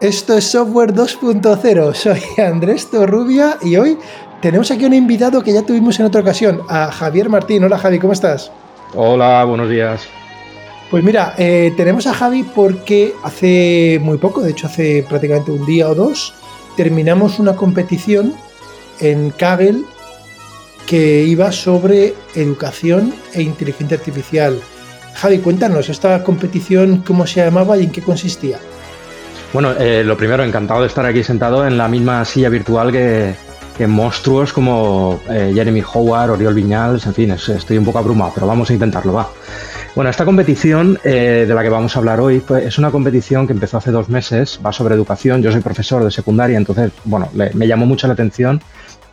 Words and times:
Esto 0.00 0.34
es 0.34 0.44
Software 0.44 0.94
2.0. 0.94 1.94
Soy 1.94 2.22
Andrés 2.42 2.90
Torrubia 2.90 3.58
y 3.60 3.76
hoy 3.76 3.98
tenemos 4.40 4.70
aquí 4.70 4.86
un 4.86 4.94
invitado 4.94 5.42
que 5.42 5.52
ya 5.52 5.60
tuvimos 5.60 6.00
en 6.00 6.06
otra 6.06 6.22
ocasión, 6.22 6.62
a 6.70 6.90
Javier 6.90 7.28
Martín. 7.28 7.64
Hola 7.64 7.76
Javi, 7.76 7.98
¿cómo 7.98 8.14
estás? 8.14 8.50
Hola, 8.94 9.44
buenos 9.44 9.68
días. 9.68 10.08
Pues 10.90 11.04
mira, 11.04 11.34
eh, 11.36 11.74
tenemos 11.76 12.06
a 12.06 12.14
Javi 12.14 12.44
porque 12.44 13.12
hace 13.22 14.00
muy 14.02 14.16
poco, 14.16 14.40
de 14.40 14.52
hecho 14.52 14.68
hace 14.68 15.04
prácticamente 15.06 15.50
un 15.50 15.66
día 15.66 15.90
o 15.90 15.94
dos, 15.94 16.32
terminamos 16.78 17.38
una 17.38 17.54
competición 17.54 18.32
en 19.00 19.28
Kaggle 19.32 19.82
que 20.86 21.24
iba 21.24 21.52
sobre 21.52 22.14
educación 22.34 23.12
e 23.34 23.42
inteligencia 23.42 23.98
artificial. 23.98 24.58
Javi, 25.12 25.40
cuéntanos, 25.40 25.90
esta 25.90 26.24
competición, 26.24 27.04
¿cómo 27.06 27.26
se 27.26 27.44
llamaba 27.44 27.76
y 27.76 27.84
en 27.84 27.92
qué 27.92 28.00
consistía? 28.00 28.58
Bueno, 29.52 29.72
eh, 29.72 30.04
lo 30.04 30.16
primero, 30.16 30.44
encantado 30.44 30.82
de 30.82 30.86
estar 30.86 31.04
aquí 31.04 31.24
sentado 31.24 31.66
en 31.66 31.76
la 31.76 31.88
misma 31.88 32.24
silla 32.24 32.48
virtual 32.48 32.92
que, 32.92 33.34
monstruos 33.88 34.52
como 34.52 35.20
eh, 35.30 35.52
Jeremy 35.54 35.82
Howard, 35.94 36.32
Oriol 36.32 36.52
Viñals, 36.52 37.06
en 37.06 37.14
fin, 37.14 37.30
estoy 37.30 37.78
un 37.78 37.84
poco 37.86 37.98
abrumado, 37.98 38.30
pero 38.34 38.46
vamos 38.46 38.68
a 38.68 38.74
intentarlo, 38.74 39.14
va. 39.14 39.30
Bueno, 39.94 40.10
esta 40.10 40.26
competición 40.26 40.98
eh, 41.02 41.46
de 41.48 41.54
la 41.54 41.62
que 41.62 41.70
vamos 41.70 41.96
a 41.96 41.98
hablar 41.98 42.20
hoy 42.20 42.40
pues, 42.40 42.66
es 42.66 42.78
una 42.78 42.90
competición 42.90 43.46
que 43.46 43.54
empezó 43.54 43.78
hace 43.78 43.90
dos 43.90 44.10
meses, 44.10 44.60
va 44.64 44.70
sobre 44.70 44.94
educación, 44.94 45.42
yo 45.42 45.50
soy 45.50 45.62
profesor 45.62 46.04
de 46.04 46.10
secundaria, 46.10 46.58
entonces, 46.58 46.92
bueno, 47.04 47.30
me 47.32 47.66
llamó 47.66 47.86
mucho 47.86 48.06
la 48.06 48.12
atención 48.12 48.60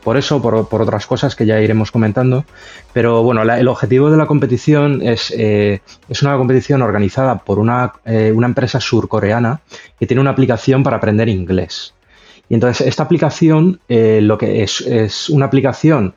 por 0.08 0.16
eso, 0.16 0.42
por, 0.42 0.56
otras 0.56 1.06
cosas 1.06 1.36
que 1.36 1.46
ya 1.46 1.60
iremos 1.60 1.92
comentando. 1.92 2.46
Pero 2.94 3.24
bueno, 3.24 3.42
el 3.42 3.68
objetivo 3.68 4.10
de 4.10 4.16
la 4.16 4.26
competición 4.26 5.02
es, 5.02 5.34
eh, 5.38 5.82
es 6.08 6.22
una 6.22 6.38
competición 6.38 6.82
organizada 6.82 7.40
por 7.40 7.60
una, 7.60 7.92
eh, 8.06 8.32
una 8.34 8.48
empresa 8.48 8.80
surcoreana 8.80 9.60
que 10.00 10.08
tiene 10.08 10.22
una 10.22 10.30
aplicación 10.30 10.82
para 10.82 10.96
aprender 10.96 11.28
inglés. 11.28 11.94
Y 12.48 12.54
entonces 12.54 12.88
esta 12.88 13.04
aplicación, 13.04 13.82
eh, 13.90 14.22
lo 14.22 14.38
que 14.38 14.64
es, 14.64 14.80
es 14.80 15.30
una 15.30 15.48
aplicación 15.48 16.14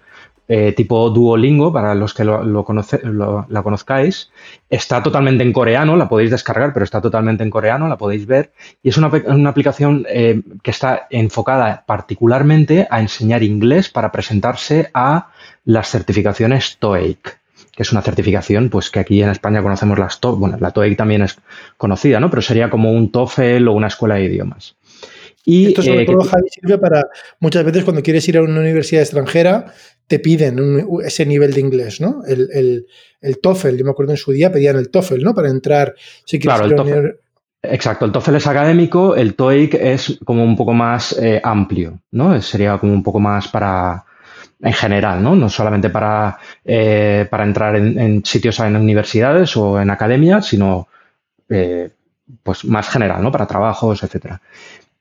eh, 0.52 0.72
tipo 0.72 1.10
Duolingo, 1.10 1.72
para 1.72 1.94
los 1.94 2.12
que 2.12 2.24
lo, 2.24 2.42
la 3.48 3.62
conozcáis. 3.62 4.32
Está 4.68 5.00
totalmente 5.00 5.44
en 5.44 5.52
coreano, 5.52 5.94
la 5.94 6.08
podéis 6.08 6.32
descargar, 6.32 6.72
pero 6.72 6.82
está 6.82 7.00
totalmente 7.00 7.44
en 7.44 7.50
coreano, 7.50 7.86
la 7.86 7.96
podéis 7.96 8.26
ver. 8.26 8.50
Y 8.82 8.88
es 8.88 8.96
una, 8.98 9.12
aplicación 9.48 10.06
eh, 10.08 10.42
que 10.64 10.72
está 10.72 11.06
enfocada 11.10 11.84
particularmente 11.86 12.88
a 12.90 13.00
enseñar 13.00 13.44
inglés 13.44 13.90
para 13.90 14.10
presentarse 14.10 14.90
a 14.92 15.28
las 15.64 15.88
certificaciones 15.88 16.78
TOEIC 16.80 17.38
que 17.76 17.84
es 17.84 17.92
una 17.92 18.02
certificación 18.02 18.68
pues 18.70 18.90
que 18.90 18.98
aquí 18.98 19.22
en 19.22 19.30
España 19.30 19.62
conocemos 19.62 19.98
las 20.00 20.18
TOEIC, 20.18 20.38
bueno, 20.38 20.56
la 20.60 20.72
TOEIC 20.72 20.98
también 20.98 21.22
es 21.22 21.38
conocida, 21.76 22.18
¿no? 22.18 22.28
Pero 22.28 22.42
sería 22.42 22.68
como 22.68 22.90
un 22.90 23.12
TOEFL 23.12 23.68
o 23.68 23.72
una 23.72 23.86
escuela 23.86 24.16
de 24.16 24.24
idiomas. 24.24 24.74
Y, 25.44 25.68
Esto 25.68 25.82
sobre 25.82 26.02
eh, 26.02 26.06
todo, 26.06 26.22
Javi, 26.22 26.48
sirve 26.50 26.78
para 26.78 27.08
muchas 27.40 27.64
veces 27.64 27.84
cuando 27.84 28.02
quieres 28.02 28.28
ir 28.28 28.36
a 28.36 28.42
una 28.42 28.60
universidad 28.60 29.02
extranjera, 29.02 29.72
te 30.06 30.18
piden 30.18 30.86
ese 31.04 31.24
nivel 31.24 31.52
de 31.54 31.60
inglés, 31.60 32.00
¿no? 32.00 32.22
El, 32.26 32.86
TOEFL, 33.40 33.76
yo 33.76 33.84
me 33.84 33.90
acuerdo 33.92 34.12
en 34.12 34.18
su 34.18 34.32
día 34.32 34.52
pedían 34.52 34.76
el 34.76 34.90
TOEFL, 34.90 35.22
¿no? 35.22 35.34
Para 35.34 35.48
entrar, 35.48 35.94
si 36.24 36.38
claro, 36.38 36.66
el 36.66 36.74
TOEFL, 36.74 37.08
Exacto, 37.62 38.06
el 38.06 38.12
TOEFL 38.12 38.36
es 38.36 38.46
académico, 38.46 39.14
el 39.14 39.34
TOEIC 39.34 39.74
es 39.74 40.18
como 40.24 40.42
un 40.42 40.56
poco 40.56 40.72
más 40.72 41.12
eh, 41.20 41.40
amplio, 41.44 42.00
¿no? 42.12 42.40
Sería 42.40 42.78
como 42.78 42.94
un 42.94 43.02
poco 43.02 43.20
más 43.20 43.48
para, 43.48 44.04
en 44.62 44.72
general, 44.72 45.22
¿no? 45.22 45.36
No 45.36 45.50
solamente 45.50 45.90
para, 45.90 46.38
eh, 46.64 47.26
para 47.30 47.44
entrar 47.44 47.76
en, 47.76 48.24
sitios 48.24 48.60
en 48.60 48.76
universidades 48.76 49.56
o 49.58 49.78
en 49.78 49.90
academias, 49.90 50.46
sino 50.46 50.88
eh, 51.50 51.90
pues 52.42 52.64
más 52.64 52.88
general, 52.88 53.22
¿no? 53.22 53.30
Para 53.30 53.46
trabajos, 53.46 54.02
etcétera. 54.02 54.40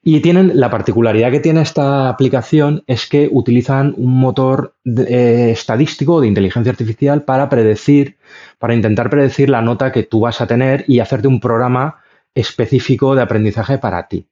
Y 0.02 0.22
tienen 0.22 0.60
la 0.60 0.70
particularidad 0.70 1.32
que 1.32 1.42
tiene 1.42 1.62
esta 1.62 2.08
aplicación 2.08 2.84
es 2.88 3.06
que 3.06 3.28
utilizan 3.30 3.94
un 3.98 4.18
motor 4.18 4.76
eh, 4.86 5.50
estadístico 5.52 6.22
de 6.22 6.28
inteligencia 6.28 6.72
artificial 6.72 7.24
para 7.24 7.50
predecir, 7.50 8.18
para 8.60 8.74
intentar 8.74 9.10
predecir 9.10 9.50
la 9.50 9.62
nota 9.62 9.92
que 9.92 10.04
tú 10.04 10.22
vas 10.22 10.40
a 10.40 10.48
tener 10.48 10.86
y 10.88 11.00
hacerte 11.00 11.28
un 11.28 11.42
programa 11.42 11.98
específico 12.34 13.14
de 13.14 13.24
aprendizaje 13.24 13.78
para 13.78 14.08
ti. 14.08 14.26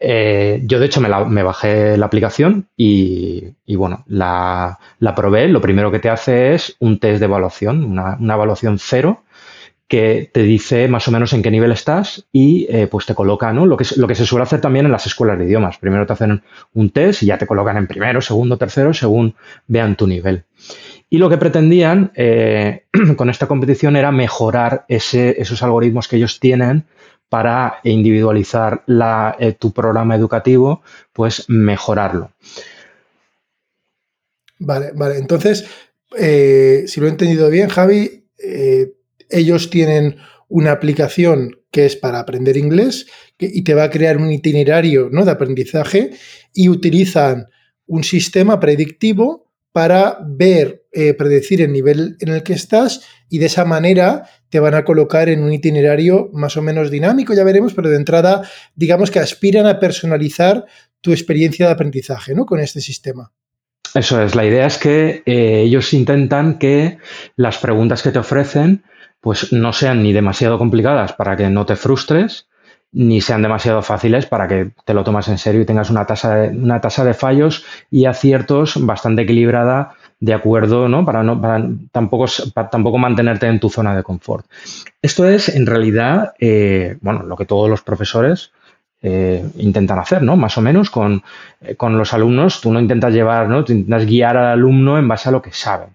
Eh, 0.00 0.62
yo, 0.64 0.80
de 0.80 0.86
hecho, 0.86 1.00
me, 1.00 1.42
bajé 1.42 1.96
la 1.98 2.06
aplicación 2.06 2.68
y, 2.76 3.54
bueno, 3.76 4.04
la, 4.06 4.78
probé. 5.14 5.48
Lo 5.48 5.60
primero 5.60 5.90
que 5.90 5.98
te 5.98 6.08
hace 6.08 6.54
es 6.54 6.76
un 6.80 6.98
test 6.98 7.20
de 7.20 7.26
evaluación, 7.26 7.84
una 7.84 8.34
evaluación 8.34 8.78
cero, 8.78 9.23
que 9.88 10.30
te 10.32 10.42
dice 10.42 10.88
más 10.88 11.06
o 11.08 11.10
menos 11.10 11.32
en 11.32 11.42
qué 11.42 11.50
nivel 11.50 11.70
estás 11.70 12.26
y 12.32 12.66
eh, 12.70 12.86
pues 12.86 13.04
te 13.04 13.14
coloca, 13.14 13.52
¿no? 13.52 13.66
Lo 13.66 13.76
que, 13.76 13.84
lo 13.96 14.06
que 14.06 14.14
se 14.14 14.24
suele 14.24 14.44
hacer 14.44 14.60
también 14.60 14.86
en 14.86 14.92
las 14.92 15.06
escuelas 15.06 15.38
de 15.38 15.44
idiomas. 15.44 15.78
Primero 15.78 16.06
te 16.06 16.14
hacen 16.14 16.42
un 16.72 16.90
test 16.90 17.22
y 17.22 17.26
ya 17.26 17.38
te 17.38 17.46
colocan 17.46 17.76
en 17.76 17.86
primero, 17.86 18.20
segundo, 18.20 18.56
tercero, 18.56 18.94
según 18.94 19.34
vean 19.66 19.96
tu 19.96 20.06
nivel. 20.06 20.44
Y 21.10 21.18
lo 21.18 21.28
que 21.28 21.36
pretendían 21.36 22.12
eh, 22.14 22.84
con 23.16 23.28
esta 23.28 23.46
competición 23.46 23.96
era 23.96 24.10
mejorar 24.10 24.86
ese, 24.88 25.40
esos 25.40 25.62
algoritmos 25.62 26.08
que 26.08 26.16
ellos 26.16 26.40
tienen 26.40 26.86
para 27.28 27.80
individualizar 27.82 28.84
eh, 29.38 29.52
tu 29.52 29.72
programa 29.72 30.14
educativo, 30.14 30.82
pues 31.12 31.44
mejorarlo. 31.48 32.30
Vale, 34.58 34.92
vale. 34.94 35.18
Entonces, 35.18 35.68
si 36.16 37.00
lo 37.00 37.06
he 37.06 37.10
entendido 37.10 37.50
bien, 37.50 37.68
Javi, 37.68 38.24
ellos 39.30 39.70
tienen 39.70 40.16
una 40.48 40.72
aplicación 40.72 41.56
que 41.70 41.86
es 41.86 41.96
para 41.96 42.20
aprender 42.20 42.56
inglés 42.56 43.06
y 43.38 43.62
te 43.62 43.74
va 43.74 43.84
a 43.84 43.90
crear 43.90 44.16
un 44.16 44.30
itinerario 44.30 45.10
de 45.10 45.30
aprendizaje 45.30 46.12
y 46.52 46.68
utilizan 46.68 47.46
un 47.86 48.04
sistema 48.04 48.60
predictivo 48.60 49.50
para 49.72 50.18
ver, 50.24 50.84
eh, 50.92 51.14
predecir 51.14 51.60
el 51.60 51.72
nivel 51.72 52.16
en 52.20 52.28
el 52.28 52.44
que 52.44 52.52
estás 52.52 53.02
y 53.28 53.38
de 53.38 53.46
esa 53.46 53.64
manera 53.64 54.28
te 54.48 54.60
van 54.60 54.74
a 54.74 54.84
colocar 54.84 55.28
en 55.28 55.42
un 55.42 55.52
itinerario 55.52 56.30
más 56.32 56.56
o 56.56 56.62
menos 56.62 56.92
dinámico, 56.92 57.34
ya 57.34 57.42
veremos, 57.42 57.74
pero 57.74 57.90
de 57.90 57.96
entrada 57.96 58.48
digamos 58.76 59.10
que 59.10 59.18
aspiran 59.18 59.66
a 59.66 59.80
personalizar 59.80 60.64
tu 61.00 61.10
experiencia 61.10 61.66
de 61.66 61.72
aprendizaje 61.72 62.34
con 62.46 62.60
este 62.60 62.80
sistema. 62.80 63.32
Eso 63.94 64.22
es, 64.22 64.36
la 64.36 64.44
idea 64.44 64.66
es 64.66 64.78
que 64.78 65.22
eh, 65.26 65.62
ellos 65.62 65.92
intentan 65.92 66.58
que 66.58 66.98
las 67.34 67.58
preguntas 67.58 68.02
que 68.02 68.10
te 68.10 68.20
ofrecen 68.20 68.84
pues 69.24 69.54
no 69.54 69.72
sean 69.72 70.02
ni 70.02 70.12
demasiado 70.12 70.58
complicadas 70.58 71.14
para 71.14 71.34
que 71.34 71.48
no 71.48 71.64
te 71.64 71.76
frustres, 71.76 72.46
ni 72.92 73.22
sean 73.22 73.40
demasiado 73.40 73.80
fáciles 73.80 74.26
para 74.26 74.46
que 74.46 74.72
te 74.84 74.92
lo 74.92 75.02
tomas 75.02 75.28
en 75.28 75.38
serio 75.38 75.62
y 75.62 75.64
tengas 75.64 75.88
una 75.88 76.04
tasa 76.04 76.36
de, 76.36 76.48
una 76.50 76.82
tasa 76.82 77.06
de 77.06 77.14
fallos 77.14 77.64
y 77.90 78.04
aciertos 78.04 78.84
bastante 78.84 79.22
equilibrada 79.22 79.94
de 80.20 80.34
acuerdo, 80.34 80.90
¿no? 80.90 81.06
Para, 81.06 81.22
no, 81.22 81.40
tampoco, 81.90 82.26
tampoco 82.70 82.98
mantenerte 82.98 83.46
en 83.46 83.60
tu 83.60 83.70
zona 83.70 83.96
de 83.96 84.02
confort. 84.02 84.44
Esto 85.00 85.26
es, 85.26 85.48
en 85.48 85.64
realidad, 85.64 86.34
eh, 86.38 86.98
bueno, 87.00 87.22
lo 87.22 87.36
que 87.36 87.46
todos 87.46 87.70
los 87.70 87.80
profesores 87.80 88.52
eh, 89.00 89.42
intentan 89.56 89.98
hacer, 89.98 90.22
¿no? 90.22 90.36
Más 90.36 90.58
o 90.58 90.60
menos 90.60 90.90
con, 90.90 91.22
eh, 91.62 91.76
con, 91.76 91.96
los 91.96 92.12
alumnos, 92.12 92.60
tú 92.60 92.70
no 92.70 92.78
intentas 92.78 93.14
llevar, 93.14 93.48
¿no? 93.48 93.64
Tú 93.64 93.72
intentas 93.72 94.04
guiar 94.04 94.36
al 94.36 94.52
alumno 94.52 94.98
en 94.98 95.08
base 95.08 95.30
a 95.30 95.32
lo 95.32 95.40
que 95.40 95.52
sabe. 95.52 95.86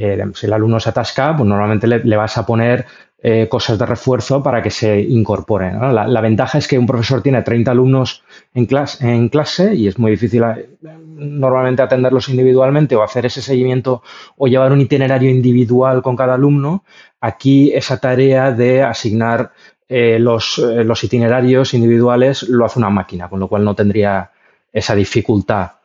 Eh, 0.00 0.16
si 0.32 0.46
el 0.46 0.52
alumno 0.52 0.78
se 0.78 0.90
atasca, 0.90 1.36
pues 1.36 1.48
normalmente 1.48 1.88
le, 1.88 2.16
vas 2.16 2.38
a 2.38 2.46
poner 2.46 2.86
eh, 3.20 3.48
cosas 3.50 3.80
de 3.80 3.84
refuerzo 3.84 4.40
para 4.40 4.62
que 4.62 4.70
se 4.70 5.00
incorpore. 5.00 5.72
La, 5.72 6.20
ventaja 6.20 6.56
es 6.58 6.68
que 6.68 6.78
un 6.78 6.86
profesor 6.86 7.20
tiene 7.20 7.42
30 7.42 7.72
alumnos 7.72 8.22
en 8.54 8.66
clase, 8.66 9.74
y 9.74 9.88
es 9.88 9.98
muy 9.98 10.12
difícil 10.12 10.44
eh, 10.44 10.68
normalmente 11.16 11.82
atenderlos 11.82 12.28
individualmente 12.28 12.94
o 12.94 13.02
hacer 13.02 13.26
ese 13.26 13.42
seguimiento 13.42 14.04
o 14.36 14.46
llevar 14.46 14.70
un 14.70 14.80
itinerario 14.80 15.30
individual 15.30 16.00
con 16.00 16.14
cada 16.14 16.34
alumno. 16.34 16.84
Aquí 17.20 17.72
esa 17.74 17.98
tarea 17.98 18.52
de 18.52 18.84
asignar 18.84 19.50
los 19.88 21.02
itinerarios 21.02 21.74
individuales 21.74 22.44
lo 22.44 22.66
hace 22.66 22.78
una 22.78 22.90
máquina, 22.90 23.28
con 23.28 23.40
lo 23.40 23.48
cual 23.48 23.64
no 23.64 23.74
tendría 23.74 24.30
esa 24.72 24.94
dificultad 24.94 25.77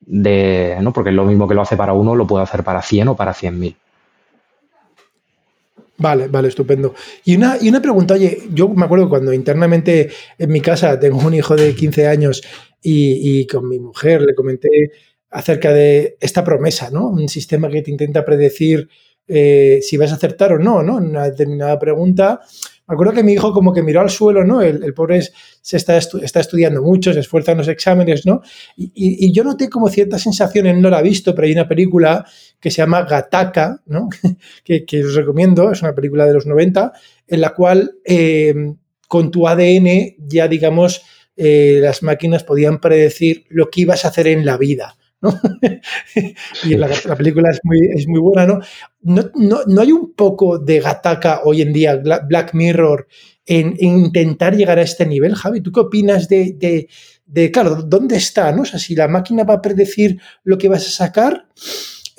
de, 0.00 0.76
¿no? 0.80 0.92
Porque 0.92 1.12
lo 1.12 1.24
mismo 1.24 1.46
que 1.46 1.54
lo 1.54 1.62
hace 1.62 1.76
para 1.76 1.92
uno, 1.92 2.14
lo 2.14 2.26
puede 2.26 2.44
hacer 2.44 2.64
para 2.64 2.82
100 2.82 3.08
o 3.08 3.16
para 3.16 3.32
100.000. 3.32 3.76
Vale, 6.00 6.28
vale, 6.28 6.48
estupendo. 6.48 6.94
Y 7.26 7.36
una, 7.36 7.58
y 7.60 7.68
una 7.68 7.82
pregunta, 7.82 8.14
oye, 8.14 8.44
yo 8.54 8.70
me 8.70 8.86
acuerdo 8.86 9.10
cuando 9.10 9.34
internamente 9.34 10.08
en 10.38 10.50
mi 10.50 10.62
casa 10.62 10.98
tengo 10.98 11.18
un 11.18 11.34
hijo 11.34 11.54
de 11.54 11.74
15 11.74 12.06
años 12.06 12.42
y, 12.82 13.46
con 13.46 13.68
mi 13.68 13.78
mujer 13.78 14.22
le 14.22 14.34
comenté 14.34 14.68
acerca 15.30 15.74
de 15.74 16.16
esta 16.18 16.42
promesa, 16.42 16.90
¿no? 16.90 17.08
Un 17.08 17.28
sistema 17.28 17.68
que 17.68 17.82
te 17.82 17.90
intenta 17.90 18.24
predecir 18.24 18.88
eh, 19.28 19.80
si 19.82 19.98
vas 19.98 20.10
a 20.12 20.14
acertar 20.14 20.54
o 20.54 20.58
no, 20.58 20.82
¿no? 20.82 20.98
En 20.98 21.08
una 21.08 21.24
determinada 21.24 21.78
pregunta. 21.78 22.40
Acuerdo 22.90 23.12
que 23.12 23.22
mi 23.22 23.34
hijo 23.34 23.52
como 23.52 23.72
que 23.72 23.84
miró 23.84 24.00
al 24.00 24.10
suelo, 24.10 24.44
¿no? 24.44 24.62
El, 24.62 24.92
pobre 24.94 25.22
se 25.22 25.76
está, 25.76 25.96
está, 25.96 26.40
estudiando 26.40 26.82
mucho, 26.82 27.12
se 27.12 27.20
esfuerza 27.20 27.52
en 27.52 27.58
los 27.58 27.68
exámenes, 27.68 28.26
¿no? 28.26 28.42
Y, 28.76 29.32
yo 29.32 29.44
noté 29.44 29.70
como 29.70 29.88
cierta 29.88 30.18
sensación, 30.18 30.66
él 30.66 30.82
no 30.82 30.90
la 30.90 30.98
ha 30.98 31.02
visto, 31.02 31.32
pero 31.32 31.46
hay 31.46 31.52
una 31.52 31.68
película 31.68 32.26
que 32.58 32.68
se 32.68 32.78
llama 32.78 33.02
Gataka, 33.02 33.80
¿no? 33.86 34.08
que, 34.64 35.04
os 35.04 35.14
recomiendo, 35.14 35.70
es 35.70 35.82
una 35.82 35.94
película 35.94 36.26
de 36.26 36.34
los 36.34 36.46
90, 36.46 36.92
en 37.28 37.40
la 37.40 37.54
cual 37.54 37.92
eh, 38.04 38.74
con 39.06 39.30
tu 39.30 39.46
ADN 39.46 40.16
ya, 40.18 40.48
digamos, 40.48 41.02
eh, 41.36 41.78
las 41.80 42.02
máquinas 42.02 42.42
podían 42.42 42.80
predecir 42.80 43.44
lo 43.50 43.70
que 43.70 43.82
ibas 43.82 44.04
a 44.04 44.08
hacer 44.08 44.26
en 44.26 44.44
la 44.44 44.56
vida. 44.56 44.96
¿No? 45.20 45.38
y 46.64 46.76
la, 46.76 46.88
película 47.16 47.50
es 47.50 47.60
muy, 47.62 47.78
es 47.94 48.06
muy 48.08 48.20
buena, 48.20 48.46
¿no? 48.46 48.60
¿no? 49.02 49.60
No, 49.66 49.80
hay 49.80 49.92
un 49.92 50.14
poco 50.14 50.58
de 50.58 50.80
gataca 50.80 51.40
hoy 51.44 51.62
en 51.62 51.72
día, 51.72 51.96
Black 51.96 52.54
Mirror, 52.54 53.06
en, 53.46 53.74
intentar 53.78 54.56
llegar 54.56 54.78
a 54.78 54.82
este 54.82 55.06
nivel, 55.06 55.34
Javi? 55.34 55.60
¿Tú 55.60 55.72
qué 55.72 55.80
opinas 55.80 56.28
de, 56.28 56.88
de, 57.26 57.50
claro, 57.50 57.82
dónde 57.82 58.16
está? 58.16 58.52
¿no? 58.52 58.62
O 58.62 58.64
sea, 58.64 58.78
si 58.78 58.94
la 58.94 59.08
máquina 59.08 59.44
va 59.44 59.54
a 59.54 59.62
predecir 59.62 60.20
lo 60.44 60.56
que 60.58 60.68
vas 60.68 60.86
a 60.86 60.90
sacar, 60.90 61.46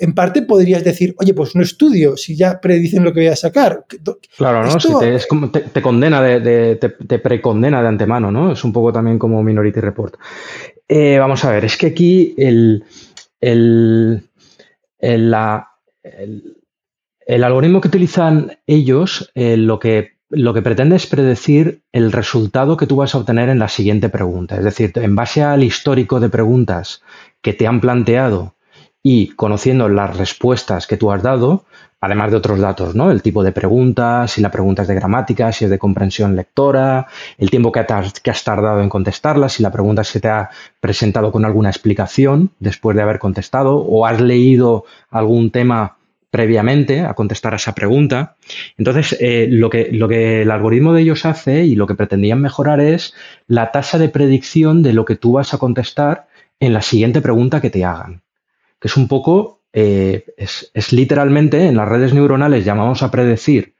en 0.02 0.14
parte 0.14 0.42
podrías 0.42 0.82
decir, 0.82 1.14
oye, 1.18 1.32
pues 1.32 1.54
no 1.54 1.62
estudio, 1.62 2.16
si 2.16 2.34
ya 2.36 2.60
predicen 2.60 3.04
lo 3.04 3.12
que 3.12 3.20
voy 3.20 3.28
a 3.28 3.36
sacar. 3.36 3.84
Claro, 4.36 4.64
¿no? 4.64 4.80
Si 4.80 4.98
te, 4.98 5.14
es 5.14 5.28
como 5.28 5.48
te, 5.50 5.80
condena, 5.80 6.20
de, 6.20 6.76
te, 6.76 7.18
precondena 7.20 7.80
de 7.80 7.86
antemano, 7.86 8.32
¿no? 8.32 8.52
Es 8.52 8.64
un 8.64 8.72
poco 8.72 8.92
también 8.92 9.16
como 9.16 9.42
Minority 9.44 9.78
Report. 9.78 10.16
Eh, 10.88 11.18
vamos 11.18 11.44
a 11.44 11.50
ver, 11.50 11.64
es 11.64 11.76
que 11.76 11.86
aquí 11.86 12.34
el, 12.36 12.84
el, 13.40 14.28
el, 14.98 15.34
algoritmo 17.44 17.80
que 17.80 17.88
utilizan 17.88 18.58
ellos 18.66 19.30
eh, 19.34 19.56
lo 19.56 19.78
que 19.78 20.12
lo 20.32 20.54
que 20.54 20.62
pretende 20.62 20.96
es 20.96 21.06
predecir 21.06 21.82
el 21.92 22.10
resultado 22.10 22.78
que 22.78 22.86
tú 22.86 22.96
vas 22.96 23.14
a 23.14 23.18
obtener 23.18 23.50
en 23.50 23.58
la 23.58 23.68
siguiente 23.68 24.08
pregunta. 24.08 24.56
Es 24.56 24.64
decir, 24.64 24.90
en 24.94 25.14
base 25.14 25.42
al 25.42 25.62
histórico 25.62 26.20
de 26.20 26.30
preguntas 26.30 27.02
que 27.42 27.52
te 27.52 27.66
han 27.66 27.82
planteado 27.82 28.54
y 29.02 29.28
conociendo 29.28 29.90
las 29.90 30.16
respuestas 30.16 30.86
que 30.86 30.96
tú 30.96 31.12
has 31.12 31.22
dado, 31.22 31.66
además 32.02 32.32
de 32.32 32.36
otros 32.36 32.58
datos, 32.58 32.96
¿no? 32.96 33.12
El 33.12 33.22
tipo 33.22 33.44
de 33.44 33.52
preguntas, 33.52 34.32
si 34.32 34.40
la 34.40 34.50
pregunta 34.50 34.82
es 34.82 34.88
de 34.88 34.96
gramática, 34.96 35.52
si 35.52 35.64
es 35.64 35.70
de 35.70 35.78
comprensión 35.78 36.34
lectora, 36.34 37.06
el 37.38 37.48
tiempo 37.48 37.70
que 37.70 37.78
has, 37.78 38.44
tardado 38.44 38.82
en 38.82 38.88
contestarla, 38.88 39.48
si 39.48 39.62
la 39.62 39.70
pregunta 39.70 40.02
se 40.02 40.20
te 40.20 40.28
ha 40.28 40.50
presentado 40.80 41.30
con 41.30 41.44
alguna 41.44 41.70
explicación 41.70 42.50
después 42.58 42.96
de 42.96 43.02
haber 43.02 43.20
contestado 43.20 43.76
o 43.76 44.04
has 44.04 44.20
leído 44.20 44.84
algún 45.10 45.52
tema 45.52 45.96
previamente 46.30 47.02
a 47.02 47.14
contestar 47.14 47.52
a 47.52 47.56
esa 47.56 47.72
pregunta. 47.72 48.34
Entonces, 48.76 49.16
eh, 49.20 49.46
lo, 49.48 49.70
que, 49.70 49.90
lo 49.92 50.08
que 50.08 50.42
el 50.42 50.50
algoritmo 50.50 50.92
de 50.92 51.02
ellos 51.02 51.24
hace 51.24 51.64
y 51.66 51.76
lo 51.76 51.86
que 51.86 51.94
pretendían 51.94 52.40
mejorar 52.40 52.80
es 52.80 53.14
la 53.46 53.70
tasa 53.70 53.98
de 53.98 54.08
predicción 54.08 54.82
de 54.82 54.92
lo 54.92 55.04
que 55.04 55.14
tú 55.14 55.34
vas 55.34 55.54
a 55.54 55.58
contestar 55.58 56.26
en 56.58 56.72
la 56.72 56.82
siguiente 56.82 57.20
pregunta 57.20 57.60
que 57.60 57.70
te 57.70 57.84
hagan. 57.84 58.22
Que 58.80 58.88
es 58.88 58.96
un 58.96 59.06
poco, 59.06 59.60
eh, 59.72 60.24
es, 60.36 60.92
literalmente, 60.92 61.66
en 61.66 61.76
las 61.76 61.88
redes 61.88 62.12
neuronales 62.12 62.64
llamamos 62.64 63.02
a 63.02 63.10
predecir, 63.10 63.74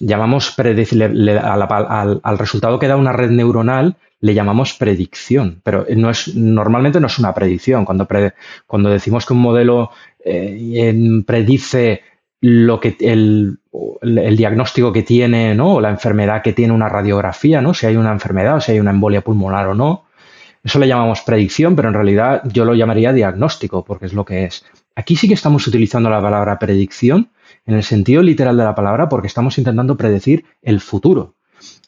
llamamos 0.00 0.50
predecir, 0.50 1.02
al, 1.02 2.20
al, 2.22 2.38
resultado 2.38 2.78
que 2.78 2.88
da 2.88 2.96
una 2.96 3.12
red 3.12 3.30
neuronal 3.30 3.96
le 4.24 4.32
llamamos 4.32 4.72
predicción, 4.72 5.60
pero 5.62 5.86
normalmente 6.34 6.98
no 6.98 7.08
es 7.08 7.18
una 7.18 7.34
predicción. 7.34 7.84
Cuando, 7.84 8.88
decimos 8.88 9.26
que 9.26 9.34
un 9.34 9.40
modelo 9.40 9.90
eh, 10.24 11.22
predice 11.26 12.00
lo 12.40 12.80
que 12.80 12.96
el, 13.00 13.58
diagnóstico 14.02 14.94
que 14.94 15.02
tiene, 15.02 15.54
¿no? 15.54 15.74
O 15.74 15.80
la 15.82 15.90
enfermedad 15.90 16.40
que 16.40 16.54
tiene 16.54 16.72
una 16.72 16.88
radiografía, 16.88 17.60
¿no? 17.60 17.74
Si 17.74 17.84
hay 17.84 17.96
una 17.96 18.12
enfermedad 18.12 18.56
o 18.56 18.60
si 18.62 18.72
hay 18.72 18.80
una 18.80 18.92
embolia 18.92 19.20
pulmonar 19.20 19.68
o 19.68 19.74
no. 19.74 20.06
Eso 20.62 20.78
le 20.78 20.88
llamamos 20.88 21.20
predicción, 21.20 21.76
pero 21.76 21.88
en 21.88 21.94
realidad 21.94 22.42
yo 22.50 22.64
lo 22.64 22.74
llamaría 22.74 23.12
diagnóstico, 23.12 23.84
porque 23.84 24.06
es 24.06 24.14
lo 24.14 24.24
que 24.24 24.44
es. 24.44 24.64
Aquí 24.96 25.16
sí 25.16 25.28
que 25.28 25.34
estamos 25.34 25.66
utilizando 25.66 26.08
la 26.08 26.22
palabra 26.22 26.58
predicción 26.58 27.30
en 27.66 27.74
el 27.74 27.82
sentido 27.82 28.22
literal 28.22 28.56
de 28.56 28.64
la 28.64 28.74
palabra, 28.74 29.08
porque 29.08 29.26
estamos 29.26 29.58
intentando 29.58 29.96
predecir 29.96 30.44
el 30.62 30.80
futuro. 30.80 31.34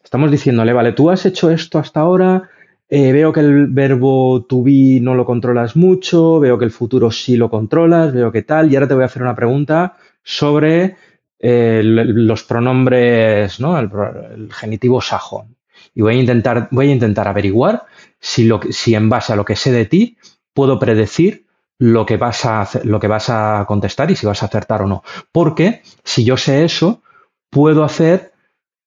Estamos 0.03 0.31
diciéndole, 0.31 0.73
vale, 0.73 0.93
tú 0.93 1.11
has 1.11 1.27
hecho 1.27 1.51
esto 1.51 1.79
hasta 1.79 2.01
ahora, 2.01 2.51
eh, 2.89 3.13
veo 3.13 3.33
que 3.33 3.41
el 3.41 3.67
verbo 3.67 4.45
to 4.45 4.63
be 4.63 5.01
no 5.01 5.15
lo 5.15 5.25
controlas 5.25 5.75
mucho, 5.77 6.39
veo 6.39 6.59
que 6.59 6.65
el 6.65 6.71
futuro 6.71 7.11
sí 7.11 7.37
lo 7.37 7.51
controlas, 7.51 8.13
veo 8.13 8.31
que 8.31 8.43
tal, 8.43 8.71
y 8.71 8.77
ahora 8.77 8.89
te 8.89 8.95
voy 8.95 9.03
a 9.03 9.07
hacer 9.07 9.23
una 9.23 9.35
pregunta 9.35 9.97
sobre 10.23 10.97
eh, 11.39 11.81
los 11.85 12.45
pronombres, 12.45 13.61
¿no? 13.61 13.79
El, 13.79 14.53
genitivo 14.53 15.01
sajón. 15.01 15.57
Y 15.95 16.03
voy 16.03 16.17
a 16.17 16.21
intentar, 16.21 16.69
voy 16.71 16.89
a 16.89 16.93
intentar 16.93 17.29
averiguar 17.29 17.85
si, 18.21 18.49
en 18.95 19.09
base 19.09 19.33
a 19.33 19.37
lo 19.37 19.45
que 19.45 19.57
sé 19.57 19.73
de 19.73 19.85
ti 19.87 20.17
puedo 20.55 20.79
predecir 20.79 21.46
lo 21.79 22.07
que, 22.07 22.17
vas 22.17 22.45
a 22.45 22.69
lo 22.85 23.01
que 23.01 23.09
vas 23.09 23.29
a 23.31 23.65
contestar 23.67 24.11
y 24.11 24.17
si 24.17 24.27
vas 24.27 24.43
a 24.43 24.47
acertar 24.47 24.83
o 24.83 24.87
no. 24.87 25.03
Porque 25.33 25.83
si 26.05 26.25
yo 26.25 26.37
sé 26.37 26.65
eso, 26.65 27.03
puedo 27.51 27.85
hacer 27.85 28.33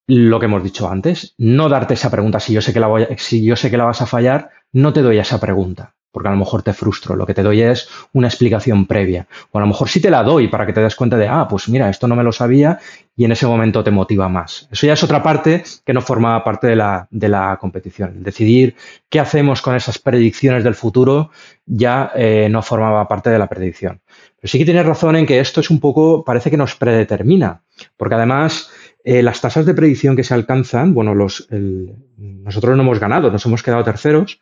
lo 0.08 0.40
que 0.40 0.48
hemos 0.48 0.64
dicho 0.64 0.90
antes, 0.90 1.36
no 1.38 1.70
darte 1.70 1.94
esa 1.94 2.10
pregunta. 2.10 2.40
Si 2.40 2.54
yo 2.54 2.62
sé 2.62 2.74
que 2.74 2.80
la 2.80 2.88
voy 2.88 3.08
si 3.18 3.46
yo 3.46 3.56
sé 3.56 3.70
que 3.70 3.78
la 3.78 3.86
vas 3.86 4.02
a 4.02 4.08
fallar, 4.08 4.50
no 4.72 4.92
te 4.92 5.02
doy 5.02 5.20
esa 5.20 5.40
pregunta, 5.40 5.96
porque 6.12 6.28
a 6.28 6.32
lo 6.32 6.38
mejor 6.38 6.64
te 6.64 6.74
frustro. 6.74 7.16
Lo 7.16 7.26
que 7.26 7.34
te 7.34 7.44
doy 7.44 7.62
es 7.62 7.90
una 8.14 8.28
explicación 8.28 8.86
previa. 8.86 9.28
O 9.52 9.58
a 9.58 9.62
lo 9.62 9.68
mejor 9.68 9.90
sí 9.90 10.02
te 10.02 10.10
la 10.10 10.24
doy 10.24 10.48
para 10.48 10.66
que 10.66 10.74
te 10.74 10.82
des 10.82 10.96
cuenta 10.96 11.18
de, 11.18 11.28
ah, 11.28 11.48
pues 11.50 11.70
mira, 11.70 11.90
esto 11.90 12.08
no 12.08 12.16
me 12.16 12.24
lo 12.24 12.32
sabía 12.32 12.80
y 13.16 13.26
en 13.26 13.32
ese 13.32 13.46
momento 13.46 13.84
te 13.84 13.92
motiva 13.92 14.30
más. 14.30 14.68
Eso 14.72 14.88
ya 14.88 14.94
es 14.94 15.04
otra 15.04 15.22
parte 15.22 15.64
que 15.86 15.94
no 15.94 16.02
formaba 16.02 16.44
parte 16.44 16.68
de 16.68 16.76
la, 16.76 17.58
competición. 17.60 18.24
Decidir 18.24 18.76
qué 19.10 19.20
hacemos 19.20 19.62
con 19.62 19.76
esas 19.76 20.00
predicciones 20.00 20.64
del 20.64 20.76
futuro 20.76 21.30
ya 21.66 22.12
eh, 22.16 22.48
no 22.50 22.62
formaba 22.62 23.08
parte 23.08 23.30
de 23.30 23.38
la 23.38 23.48
predicción. 23.48 24.02
Pero 24.40 24.50
sí 24.50 24.58
que 24.58 24.66
tienes 24.66 24.86
razón 24.86 25.18
en 25.18 25.26
que 25.26 25.40
esto 25.40 25.60
es 25.60 25.70
un 25.70 25.82
poco, 25.82 26.24
parece 26.24 26.50
que 26.50 26.56
nos 26.56 26.76
predetermina, 26.76 27.62
porque 27.98 28.16
además 28.16 28.72
eh, 29.04 29.22
las 29.22 29.42
tasas 29.42 29.66
de 29.66 29.74
predicción 29.74 30.16
que 30.16 30.24
se 30.24 30.34
alcanzan, 30.34 30.94
bueno, 30.94 31.14
los, 31.14 31.48
nosotros 32.18 32.78
no 32.78 32.84
hemos 32.84 33.00
ganado, 33.00 33.32
nos 33.32 33.46
hemos 33.46 33.64
quedado 33.64 33.84
terceros, 33.84 34.40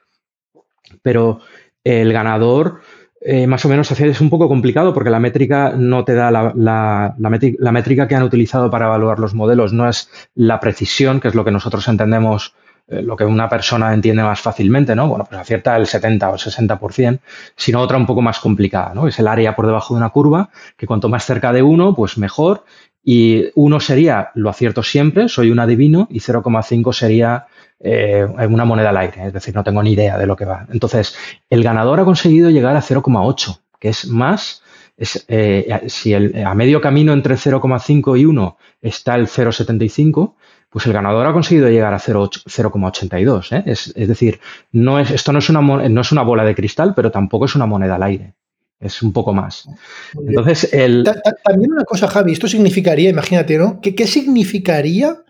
pero 1.02 1.40
el 1.88 2.12
ganador 2.12 2.82
eh, 3.22 3.48
más 3.48 3.66
o 3.66 3.70
menos 3.70 3.92
es 3.92 4.22
un 4.22 4.30
poco 4.30 4.48
complicado 4.48 4.94
porque 4.94 5.10
la 5.10 5.20
métrica 5.20 5.74
no 5.76 6.06
te 6.06 6.14
da 6.14 6.30
la, 6.30 6.54
la, 6.56 7.72
métrica 7.72 8.08
que 8.08 8.16
han 8.16 8.24
utilizado 8.24 8.70
para 8.70 8.86
evaluar 8.86 9.20
los 9.20 9.34
modelos, 9.34 9.74
no 9.74 9.90
es 9.90 10.10
la 10.36 10.60
precisión, 10.60 11.20
que 11.20 11.30
es 11.30 11.36
lo 11.36 11.44
que 11.44 11.52
nosotros 11.52 11.88
entendemos 11.88 12.54
eh, 12.88 13.02
lo 13.02 13.16
que 13.16 13.26
una 13.26 13.50
persona 13.50 13.94
entiende 13.94 14.24
más 14.24 14.40
fácilmente, 14.40 14.96
¿no? 14.96 15.08
Bueno, 15.08 15.26
pues 15.28 15.42
acierta 15.42 15.76
el 15.76 15.88
70 15.88 16.30
o 16.30 16.34
el 16.34 16.40
60%, 16.40 17.20
sino 17.56 17.82
otra 17.82 17.98
un 17.98 18.06
poco 18.06 18.22
más 18.22 18.40
complicada, 18.40 18.94
¿no? 18.94 19.08
Es 19.08 19.18
el 19.20 19.28
área 19.28 19.56
por 19.56 19.66
debajo 19.66 19.94
de 19.94 20.00
una 20.00 20.10
curva, 20.10 20.50
que 20.78 20.88
cuanto 20.88 21.10
más 21.10 21.26
cerca 21.26 21.52
de 21.52 21.64
uno, 21.64 21.96
pues 21.96 22.18
mejor, 22.18 22.66
y 23.04 23.46
1 23.56 23.80
sería 23.80 24.32
lo 24.36 24.50
acierto 24.50 24.84
siempre, 24.84 25.30
soy 25.30 25.52
un 25.52 25.60
adivino, 25.60 26.08
y 26.12 26.20
0,5 26.20 26.94
sería 26.94 27.48
eh, 27.80 28.28
una 28.50 28.66
moneda 28.66 28.90
al 28.90 28.98
aire, 28.98 29.28
es 29.28 29.34
decir, 29.34 29.56
no 29.56 29.64
tengo 29.64 29.82
ni 29.84 29.94
idea 29.94 30.18
de 30.18 30.26
lo 30.26 30.36
que 30.36 30.46
va. 30.46 30.66
Entonces, 30.72 31.16
el 31.50 31.64
ganador 31.64 32.00
ha 32.00 32.06
conseguido 32.06 32.50
llegar 32.50 32.76
a 32.76 32.82
0,8, 32.82 33.62
que 33.80 33.90
es 33.90 34.08
más, 34.08 34.62
es, 34.98 35.26
eh, 35.28 35.84
si 35.88 36.14
a 36.14 36.54
medio 36.54 36.82
camino 36.82 37.14
entre 37.14 37.36
0,5 37.36 38.20
y 38.20 38.26
1 38.26 38.58
está 38.82 39.16
el 39.16 39.28
0,75, 39.28 40.36
pues 40.70 40.86
el 40.86 40.94
ganador 40.94 41.28
ha 41.28 41.34
conseguido 41.34 41.70
llegar 41.70 41.94
a 41.94 42.00
0,82. 42.00 43.56
¿eh? 43.56 43.64
Es, 43.68 43.94
es, 43.96 44.08
decir, 44.08 44.40
no 44.72 45.00
es, 45.00 45.12
esto 45.12 45.32
no 45.32 45.40
es, 45.40 45.50
una, 45.50 45.62
no 45.62 46.02
es 46.02 46.12
una 46.12 46.24
bola 46.24 46.44
de 46.44 46.56
cristal, 46.56 46.94
pero 46.96 47.12
tampoco 47.12 47.46
es 47.46 47.56
una 47.56 47.68
moneda 47.68 47.96
al 47.96 48.04
aire 48.04 48.34
es 48.80 49.02
un 49.02 49.12
poco 49.12 49.34
más. 49.34 49.68
Entonces, 50.14 50.74
el... 50.74 51.04
También 51.44 51.72
una 51.72 51.84
cosa, 51.84 52.08
Javi, 52.08 52.34
esto 52.34 52.48
significaría, 52.48 53.10
imagínate, 53.10 53.58
¿no? 53.58 53.80
¿Qué, 53.82 53.96
qué 53.96 54.08
significaría 54.08 55.24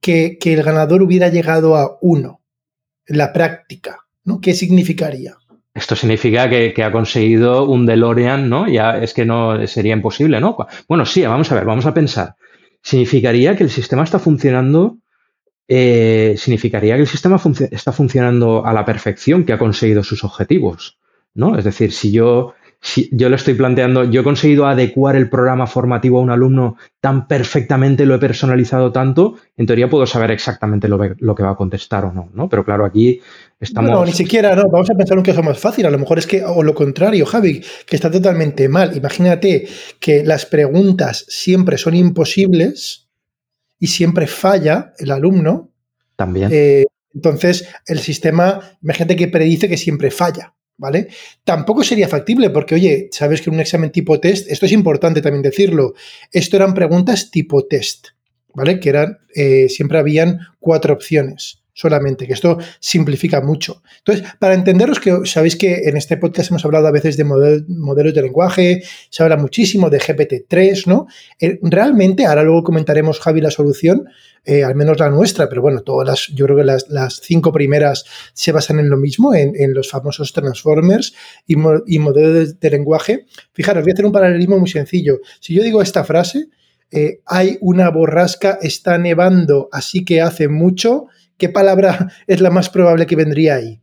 que, 0.00 0.38
el 0.42 0.62
ganador 0.62 1.02
hubiera 1.02 1.28
llegado 1.28 1.76
a 1.76 1.98
uno 2.00 2.40
en 3.06 3.18
la 3.18 3.32
práctica? 3.32 4.06
¿no? 4.24 4.40
¿Qué 4.40 4.54
significaría? 4.54 5.36
Esto 5.74 5.94
significa 5.94 6.48
que, 6.48 6.82
ha 6.82 6.90
conseguido 6.90 7.68
un 7.68 7.84
DeLorean, 7.84 8.48
¿no? 8.48 8.66
Ya 8.66 8.98
es 8.98 9.12
que 9.12 9.26
no 9.26 9.66
sería 9.66 9.92
imposible, 9.92 10.40
¿no? 10.40 10.56
Bueno, 10.88 11.04
sí, 11.04 11.22
vamos 11.22 11.52
a 11.52 11.54
ver, 11.54 11.66
vamos 11.66 11.84
a 11.84 11.92
pensar. 11.92 12.34
Significaría 12.82 13.56
que 13.56 13.64
el 13.64 13.70
sistema 13.70 14.04
está 14.04 14.18
funcionando, 14.18 14.96
eh, 15.68 16.34
significaría 16.38 16.94
que 16.94 17.02
el 17.02 17.06
sistema 17.06 17.38
está 17.70 17.92
funcionando 17.92 18.64
a 18.64 18.72
la 18.72 18.86
perfección, 18.86 19.44
que 19.44 19.52
ha 19.52 19.58
conseguido 19.58 20.02
sus 20.02 20.24
objetivos, 20.24 20.98
¿no? 21.34 21.58
Es 21.58 21.64
decir, 21.64 21.92
si 21.92 22.10
yo 22.10 22.54
si 22.80 23.08
yo 23.12 23.28
le 23.28 23.36
estoy 23.36 23.54
planteando, 23.54 24.04
yo 24.04 24.20
he 24.20 24.24
conseguido 24.24 24.66
adecuar 24.66 25.16
el 25.16 25.28
programa 25.28 25.66
formativo 25.66 26.18
a 26.18 26.22
un 26.22 26.30
alumno 26.30 26.76
tan 27.00 27.26
perfectamente, 27.26 28.06
lo 28.06 28.14
he 28.14 28.18
personalizado 28.18 28.92
tanto, 28.92 29.34
en 29.56 29.66
teoría 29.66 29.88
puedo 29.88 30.06
saber 30.06 30.30
exactamente 30.30 30.88
lo, 30.88 30.98
que 30.98 31.42
va 31.42 31.50
a 31.50 31.56
contestar 31.56 32.04
o 32.04 32.12
no, 32.12 32.30
¿no? 32.32 32.48
Pero 32.48 32.64
claro, 32.64 32.84
aquí 32.84 33.20
estamos... 33.58 33.90
No, 33.90 34.04
ni 34.04 34.12
siquiera, 34.12 34.54
no, 34.54 34.68
vamos 34.70 34.90
a 34.90 34.94
pensar 34.94 35.16
un 35.16 35.24
caso 35.24 35.42
más 35.42 35.58
fácil, 35.58 35.86
a 35.86 35.90
lo 35.90 35.98
mejor 35.98 36.18
es 36.18 36.26
que, 36.26 36.44
o 36.44 36.62
lo 36.62 36.74
contrario, 36.74 37.26
Javi, 37.26 37.62
que 37.86 37.96
está 37.96 38.10
totalmente 38.10 38.68
mal. 38.68 38.96
Imagínate 38.96 39.66
que 39.98 40.24
las 40.24 40.46
preguntas 40.46 41.24
siempre 41.28 41.78
son 41.78 41.94
imposibles 41.94 43.08
y 43.78 43.88
siempre 43.88 44.26
falla 44.26 44.92
el 44.98 45.10
alumno. 45.10 45.70
También. 46.16 46.50
Eh, 46.52 46.84
entonces, 47.14 47.68
el 47.86 47.98
sistema, 47.98 48.60
imagínate 48.82 49.16
que 49.16 49.28
predice 49.28 49.68
que 49.68 49.76
siempre 49.76 50.10
falla. 50.10 50.55
¿Vale? 50.78 51.08
Tampoco 51.44 51.84
sería 51.84 52.08
factible 52.08 52.50
porque, 52.50 52.74
oye, 52.74 53.08
sabes 53.12 53.40
que 53.40 53.50
un 53.50 53.60
examen 53.60 53.90
tipo 53.90 54.20
test, 54.20 54.50
esto 54.50 54.66
es 54.66 54.72
importante 54.72 55.22
también 55.22 55.42
decirlo, 55.42 55.94
esto 56.32 56.56
eran 56.56 56.74
preguntas 56.74 57.30
tipo 57.30 57.66
test, 57.66 58.08
¿vale? 58.54 58.80
Que 58.80 58.88
eran, 58.88 59.18
eh, 59.34 59.68
siempre 59.68 59.98
habían 59.98 60.40
cuatro 60.60 60.94
opciones. 60.94 61.62
Solamente, 61.76 62.26
que 62.26 62.32
esto 62.32 62.56
simplifica 62.80 63.42
mucho. 63.42 63.82
Entonces, 63.98 64.26
para 64.38 64.54
entenderos 64.54 64.98
que 64.98 65.14
sabéis 65.24 65.56
que 65.56 65.82
en 65.84 65.98
este 65.98 66.16
podcast 66.16 66.50
hemos 66.50 66.64
hablado 66.64 66.86
a 66.86 66.90
veces 66.90 67.18
de 67.18 67.24
modelos 67.24 68.14
de 68.14 68.22
lenguaje, 68.22 68.82
se 69.10 69.22
habla 69.22 69.36
muchísimo 69.36 69.90
de 69.90 70.00
GPT-3, 70.00 70.86
¿no? 70.86 71.06
Eh, 71.38 71.58
realmente, 71.60 72.24
ahora 72.24 72.44
luego 72.44 72.64
comentaremos, 72.64 73.20
Javi, 73.20 73.42
la 73.42 73.50
solución, 73.50 74.06
eh, 74.46 74.64
al 74.64 74.74
menos 74.74 74.98
la 74.98 75.10
nuestra, 75.10 75.50
pero 75.50 75.60
bueno, 75.60 75.82
todas 75.82 76.08
las, 76.08 76.28
yo 76.34 76.46
creo 76.46 76.56
que 76.56 76.64
las, 76.64 77.20
cinco 77.20 77.52
primeras 77.52 78.06
se 78.32 78.52
basan 78.52 78.78
en 78.78 78.88
lo 78.88 78.96
mismo, 78.96 79.34
en, 79.34 79.74
los 79.74 79.90
famosos 79.90 80.32
transformers 80.32 81.14
y, 81.46 81.56
modelos 81.56 82.58
de 82.58 82.70
lenguaje. 82.70 83.26
Fijaros, 83.52 83.82
voy 83.82 83.90
a 83.90 83.92
hacer 83.92 84.06
un 84.06 84.12
paralelismo 84.12 84.58
muy 84.58 84.70
sencillo. 84.70 85.18
Si 85.40 85.52
yo 85.52 85.62
digo 85.62 85.82
esta 85.82 86.04
frase, 86.04 86.48
eh, 86.90 87.20
hay 87.26 87.58
una 87.60 87.90
borrasca, 87.90 88.58
está 88.62 88.96
nevando, 88.96 89.68
así 89.72 90.06
que 90.06 90.22
hace 90.22 90.48
mucho. 90.48 91.08
¿Qué 91.38 91.48
palabra 91.48 92.10
es 92.26 92.40
la 92.40 92.50
más 92.50 92.70
probable 92.70 93.06
que 93.06 93.16
vendría 93.16 93.56
ahí? 93.56 93.80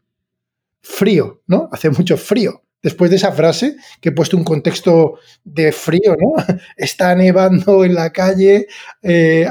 Frío, 0.82 1.42
¿no? 1.48 1.70
Hace 1.72 1.90
mucho 1.90 2.18
frío. 2.18 2.64
Después 2.82 3.10
de 3.10 3.16
esa 3.16 3.32
frase, 3.32 3.78
que 4.02 4.10
he 4.10 4.12
puesto 4.12 4.36
un 4.36 4.44
contexto 4.44 5.18
de 5.46 5.72
frío, 5.72 6.18
¿no? 6.20 6.44
Está 6.78 7.16
nevando 7.16 7.86
en 7.86 7.96
la 7.96 8.12
calle 8.12 8.68
eh, 9.02 9.48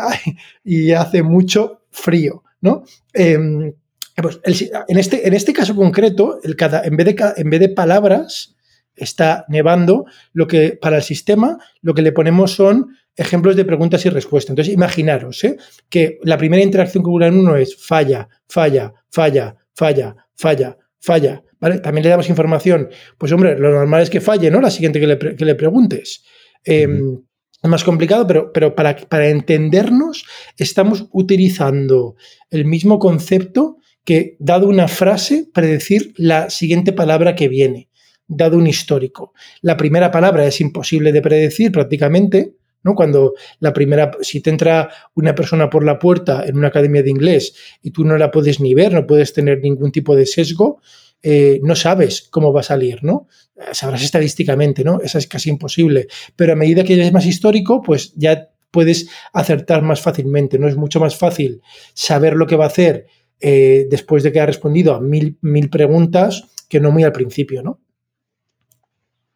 y 0.63 0.93
hace 0.93 1.23
mucho 1.23 1.83
frío, 1.91 2.45
¿no? 2.61 2.85
Em, 3.15 3.73
pues, 4.17 4.39
en, 4.45 4.99
este, 4.99 5.27
en 5.27 5.33
este 5.33 5.55
caso 5.55 5.75
concreto, 5.75 6.41
en, 6.43 6.97
vez 6.97 7.07
de, 7.07 7.33
en 7.37 7.49
vez 7.49 7.61
de 7.61 7.69
palabras, 7.71 8.55
está 8.95 9.47
nevando, 9.49 10.05
lo 10.35 10.47
que 10.47 10.79
para 10.81 10.97
el 10.97 11.03
sistema 11.03 11.59
lo 11.81 11.95
que 11.95 12.03
le 12.03 12.13
ponemos 12.13 12.53
son 12.53 12.97
ejemplos 13.17 13.57
de 13.57 13.65
preguntas 13.65 14.05
y 14.07 14.09
respuestas. 14.09 14.51
Entonces, 14.51 14.75
imaginaros 14.75 15.43
¿eh? 15.45 15.57
que 15.89 16.19
la 16.23 16.39
primera 16.39 16.63
interacción 16.63 17.03
con 17.03 17.23
uno 17.23 17.57
es 17.57 17.77
falla, 17.77 18.29
falla, 18.49 18.93
falla, 19.11 19.57
falla, 19.75 20.17
falla, 20.35 20.79
falla. 20.99 21.43
¿vale? 21.61 21.79
También 21.79 22.05
le 22.05 22.11
damos 22.11 22.29
información. 22.29 22.89
Pues 23.19 23.33
hombre, 23.33 23.59
lo 23.59 23.71
normal 23.71 24.03
es 24.03 24.11
que 24.11 24.21
falle, 24.21 24.51
¿no? 24.51 24.61
La 24.61 24.71
siguiente 24.71 25.01
que 25.01 25.07
le, 25.45 25.55
preguntes. 25.55 26.25
Em, 26.65 27.19
es 27.63 27.71
más 27.71 27.85
complicado, 27.85 28.27
pero, 28.27 28.53
pero 28.53 28.75
para, 28.75 28.97
para 28.97 29.29
entendernos 29.29 30.25
estamos 30.57 31.07
utilizando 31.13 32.17
el 32.51 32.65
mismo 32.65 32.99
concepto 32.99 33.79
que, 34.05 34.37
dado 34.41 34.69
una 34.69 34.89
frase, 34.89 35.49
predecir 35.53 36.13
la 36.17 36.51
siguiente 36.51 36.93
palabra 36.93 37.37
que 37.37 37.49
viene 37.49 37.89
dado 38.37 38.57
un 38.57 38.67
histórico. 38.67 39.33
La 39.61 39.77
primera 39.77 40.11
palabra 40.11 40.47
es 40.47 40.61
imposible 40.61 41.13
de 41.13 41.23
predecir 41.23 41.71
prácticamente, 41.73 42.55
¿no? 42.83 42.95
Cuando 42.95 43.35
la 43.61 43.73
primera, 43.73 44.11
si 44.21 44.41
te 44.41 44.51
entra 44.51 44.91
una 45.15 45.35
persona 45.35 45.71
por 45.71 45.85
la 45.85 45.99
puerta 45.99 46.45
en 46.47 46.57
una 46.57 46.69
academia 46.69 47.03
de 47.03 47.11
inglés 47.11 47.55
y 47.83 47.91
tú 47.91 48.05
no 48.05 48.17
la 48.17 48.31
puedes 48.31 48.61
ni 48.61 48.75
ver, 48.75 48.93
no 48.93 49.07
puedes 49.07 49.33
tener 49.33 49.61
ningún 49.61 49.93
tipo 49.93 50.17
de 50.17 50.27
sesgo, 50.27 50.81
eh, 51.23 51.61
no 51.63 51.77
sabes 51.77 52.29
cómo 52.31 52.53
va 52.53 52.61
a 52.61 52.65
salir, 52.65 53.05
¿no? 53.05 53.29
Sabrás 53.73 54.03
estadísticamente, 54.03 54.83
¿no? 54.83 55.01
Esa 55.01 55.19
es 55.19 55.29
casi 55.29 55.51
imposible. 55.51 56.09
Pero 56.35 56.53
a 56.53 56.57
medida 56.57 56.83
que 56.83 57.01
es 57.01 57.13
más 57.13 57.27
histórico, 57.27 57.81
pues 57.81 58.13
ya 58.17 58.49
puedes 58.73 59.09
acertar 59.33 59.83
más 59.83 60.01
fácilmente, 60.01 60.59
¿no? 60.59 60.67
Es 60.67 60.77
mucho 60.77 60.99
más 60.99 61.17
fácil 61.17 61.63
saber 61.95 62.35
lo 62.35 62.47
que 62.47 62.57
va 62.57 62.65
a 62.65 62.69
hacer 62.69 63.07
eh, 63.39 63.87
después 63.89 64.25
de 64.25 64.33
que 64.33 64.41
ha 64.41 64.47
respondido 64.47 64.95
a 64.95 65.01
mil, 65.01 65.39
mil 65.43 65.71
preguntas 65.71 66.49
que 66.69 66.81
no 66.81 66.91
muy 66.91 67.05
al 67.05 67.13
principio, 67.13 67.63
¿no? 67.63 67.81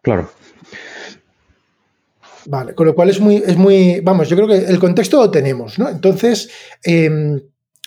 Claro. 0.03 0.31
Vale, 2.49 2.75
con 2.75 2.87
lo 2.87 2.95
cual 2.95 3.11
es 3.11 3.21
muy, 3.21 3.37
es 3.37 3.57
muy, 3.57 4.01
vamos, 4.01 4.29
yo 4.29 4.37
creo 4.37 4.49
que 4.49 4.67
el 4.71 4.79
contexto 4.79 5.19
lo 5.19 5.31
tenemos, 5.31 5.79
¿no? 5.79 5.89
Entonces, 5.89 6.49
em, 6.85 7.41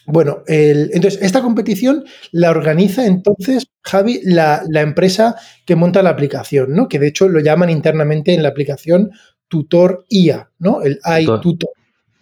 bueno, 0.06 0.44
entonces 0.48 1.20
esta 1.22 1.42
competición 1.42 2.04
la 2.32 2.50
organiza 2.50 3.06
entonces, 3.06 3.68
Javi, 3.84 4.22
la, 4.24 4.64
empresa 4.74 5.36
que 5.66 5.76
monta 5.76 6.02
la 6.02 6.10
aplicación, 6.10 6.74
¿no? 6.74 6.88
Que 6.88 6.98
de 6.98 7.08
hecho 7.08 7.30
lo 7.30 7.40
llaman 7.40 7.70
internamente 7.70 8.34
en 8.34 8.42
la 8.42 8.50
aplicación 8.50 9.12
Tutor 9.48 10.06
IA, 10.10 10.50
¿no? 10.60 10.82
El 10.82 11.00
iTutor. 11.20 11.70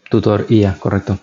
Tutor 0.09 0.45
IA, 0.49 0.77
correcto. 0.77 1.17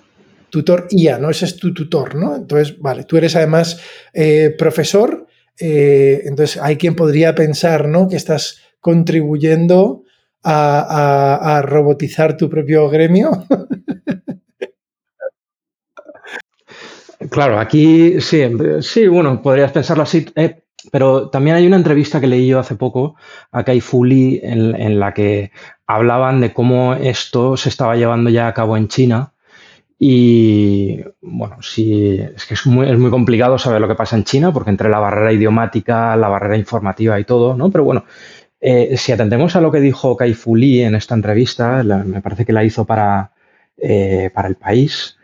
Tutor 0.49 0.87
IA, 0.91 1.19
¿no? 1.19 1.31
Ese 1.31 1.45
es 1.45 1.57
tu 1.57 1.75
tutor, 1.75 2.15
¿no? 2.15 2.35
Entonces, 2.35 2.79
vale, 2.79 3.05
tú 3.05 3.19
eres 3.19 3.37
además 3.37 3.79
eh, 4.15 4.55
profesor, 4.57 5.27
eh, 5.59 6.23
entonces 6.25 6.61
hay 6.63 6.77
quien 6.77 6.95
podría 6.95 7.35
pensar, 7.35 7.89
¿no? 7.89 8.09
Que 8.09 8.17
estás 8.17 8.59
contribuyendo 8.81 10.04
a, 10.45 11.63
robotizar 11.65 12.37
tu 12.37 12.49
propio 12.49 12.89
gremio? 12.89 13.31
Claro, 17.31 17.59
aquí 17.59 18.21
sí, 18.21 18.43
sí, 18.81 19.09
bueno, 19.09 19.41
podrías 19.41 19.73
pensarlo 19.73 20.03
así, 20.03 20.27
eh, 20.37 20.65
pero 20.93 21.31
también 21.31 21.57
hay 21.57 21.67
una 21.67 21.77
entrevista 21.77 22.21
que 22.21 22.27
leí 22.27 22.47
yo 22.47 22.59
hace 22.59 22.75
poco 22.75 23.17
a 23.51 23.65
Kai 23.65 23.81
Fu 23.81 24.05
en, 24.05 24.79
en, 24.79 25.01
la 25.01 25.15
que 25.15 25.51
hablaban 25.87 26.41
de 26.41 26.53
cómo 26.53 26.95
esto 26.95 27.57
se 27.57 27.71
estaba 27.71 27.97
llevando 27.97 28.29
ya 28.29 28.47
a 28.47 28.55
cabo 28.55 28.77
en 28.77 28.89
China 28.89 29.35
y 29.99 31.01
bueno, 31.23 31.63
sí, 31.63 32.19
es 32.19 32.45
que 32.47 32.55
es 32.55 32.67
muy, 32.67 32.91
es 32.91 32.99
muy 32.99 33.11
complicado 33.11 33.59
saber 33.59 33.81
lo 33.81 33.89
que 33.89 33.95
pasa 33.95 34.17
en 34.17 34.25
China 34.25 34.53
porque 34.53 34.71
entre 34.71 34.91
la 34.91 34.99
barrera 34.99 35.33
idiomática, 35.33 36.17
la 36.17 36.29
barrera 36.29 36.57
informativa 36.57 37.19
y 37.19 37.25
todo, 37.25 37.57
¿no? 37.57 37.71
Pero 37.71 37.85
bueno, 37.85 38.05
eh, 38.67 38.97
si 38.97 39.13
atendemos 39.13 39.55
a 39.57 39.61
lo 39.61 39.71
que 39.71 39.79
dijo 39.79 40.17
Kai 40.17 40.33
Fu 40.33 40.57
Lee 40.57 40.85
en 40.85 40.95
esta 40.95 41.15
entrevista, 41.15 41.83
me 41.83 42.23
parece 42.23 42.47
que 42.47 42.53
la 42.55 42.65
hizo 42.65 42.87
para, 42.87 43.31
eh, 43.77 44.31
para 44.33 44.49
el 44.49 44.55
país, 44.55 45.19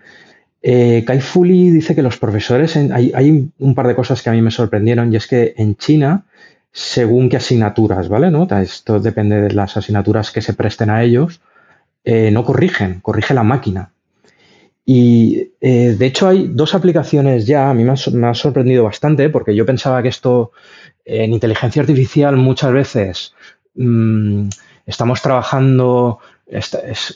eh, 0.61 1.05
Kai 1.07 1.23
Fu 1.23 1.43
Lee 1.43 1.71
dice 1.71 1.95
que 1.95 2.03
los 2.03 2.19
profesores, 2.19 2.77
hay, 2.77 3.51
un 3.59 3.75
par 3.75 3.89
de 3.89 3.95
cosas 3.95 4.21
que 4.21 4.29
a 4.29 4.35
mí 4.35 4.43
me 4.43 4.51
sorprendieron 4.51 5.11
y 5.11 5.17
es 5.17 5.27
que 5.27 5.55
en 5.57 5.75
China, 5.77 6.27
según 6.71 7.31
qué 7.31 7.39
asignaturas, 7.39 8.11
¿vale? 8.11 8.31
¿No? 8.31 8.47
Esto 8.61 9.01
depende 9.01 9.41
de 9.41 9.55
las 9.55 9.75
asignaturas 9.75 10.33
que 10.33 10.43
se 10.43 10.53
presten 10.53 10.91
a 10.91 11.03
ellos, 11.03 11.41
no 12.05 12.45
corrigen, 12.45 13.01
corrige 13.01 13.33
la 13.33 13.43
máquina. 13.43 13.93
Y 14.85 15.49
de 15.61 16.07
hecho 16.07 16.29
hay 16.29 16.49
dos 16.49 16.75
aplicaciones 16.75 17.47
ya, 17.47 17.71
a 17.71 17.75
mí 17.75 17.85
me 17.85 18.27
ha, 18.27 18.35
sorprendido 18.35 18.85
bastante 18.85 19.31
porque 19.31 19.55
yo 19.55 19.65
pensaba 19.65 20.03
que 20.03 20.09
esto 20.09 20.53
en 21.05 21.33
inteligencia 21.33 21.83
artificial 21.83 22.37
muchas 22.37 22.73
veces 22.73 23.35
mm, 23.75 24.49
estamos 24.87 25.23
trabajando 25.23 26.19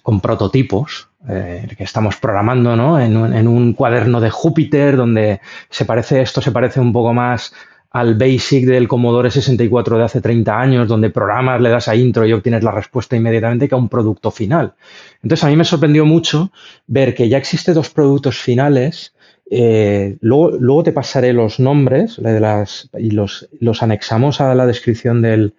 con 0.03 0.21
prototipos 0.21 1.09
eh, 1.29 1.67
que 1.77 1.85
estamos 1.85 2.17
programando 2.17 2.77
¿no? 2.77 3.01
en, 3.01 3.17
un, 3.17 3.73
cuaderno 3.73 4.21
de 4.21 4.31
Júpiter 4.31 4.97
donde 4.97 5.41
se 5.71 5.85
parece, 5.85 6.21
esto 6.21 6.41
se 6.41 6.53
parece 6.53 6.81
un 6.81 6.93
poco 6.93 7.13
más 7.13 7.53
al 7.91 8.17
basic 8.17 8.67
del 8.67 8.89
Commodore 8.89 9.31
64 9.31 9.99
de 9.99 10.05
hace 10.05 10.21
30 10.21 10.61
años, 10.61 10.89
donde 10.89 11.11
programas, 11.11 11.61
le 11.61 11.71
das 11.71 11.87
a 11.87 11.95
intro 11.95 12.27
y 12.27 12.33
obtienes 12.33 12.65
la 12.65 12.73
respuesta 12.73 13.15
inmediatamente, 13.15 13.69
que 13.69 13.75
a 13.77 13.79
un 13.79 13.89
producto 13.89 14.33
final. 14.33 14.75
Entonces, 15.23 15.45
a 15.45 15.47
mí 15.49 15.55
me 15.55 15.65
sorprendió 15.65 16.05
mucho 16.05 16.51
ver 16.89 17.15
que 17.15 17.29
ya 17.29 17.39
existen 17.39 17.75
dos 17.75 17.91
productos 17.91 18.37
finales 18.37 19.14
eh, 19.51 20.17
luego, 20.21 20.83
te 20.83 20.93
pasaré 20.93 21.33
los 21.33 21.61
nombres 21.61 22.19
y 22.99 23.11
los, 23.11 23.83
anexamos 23.83 24.41
a 24.41 24.55
la 24.55 24.67
descripción 24.67 25.23
del, 25.23 25.55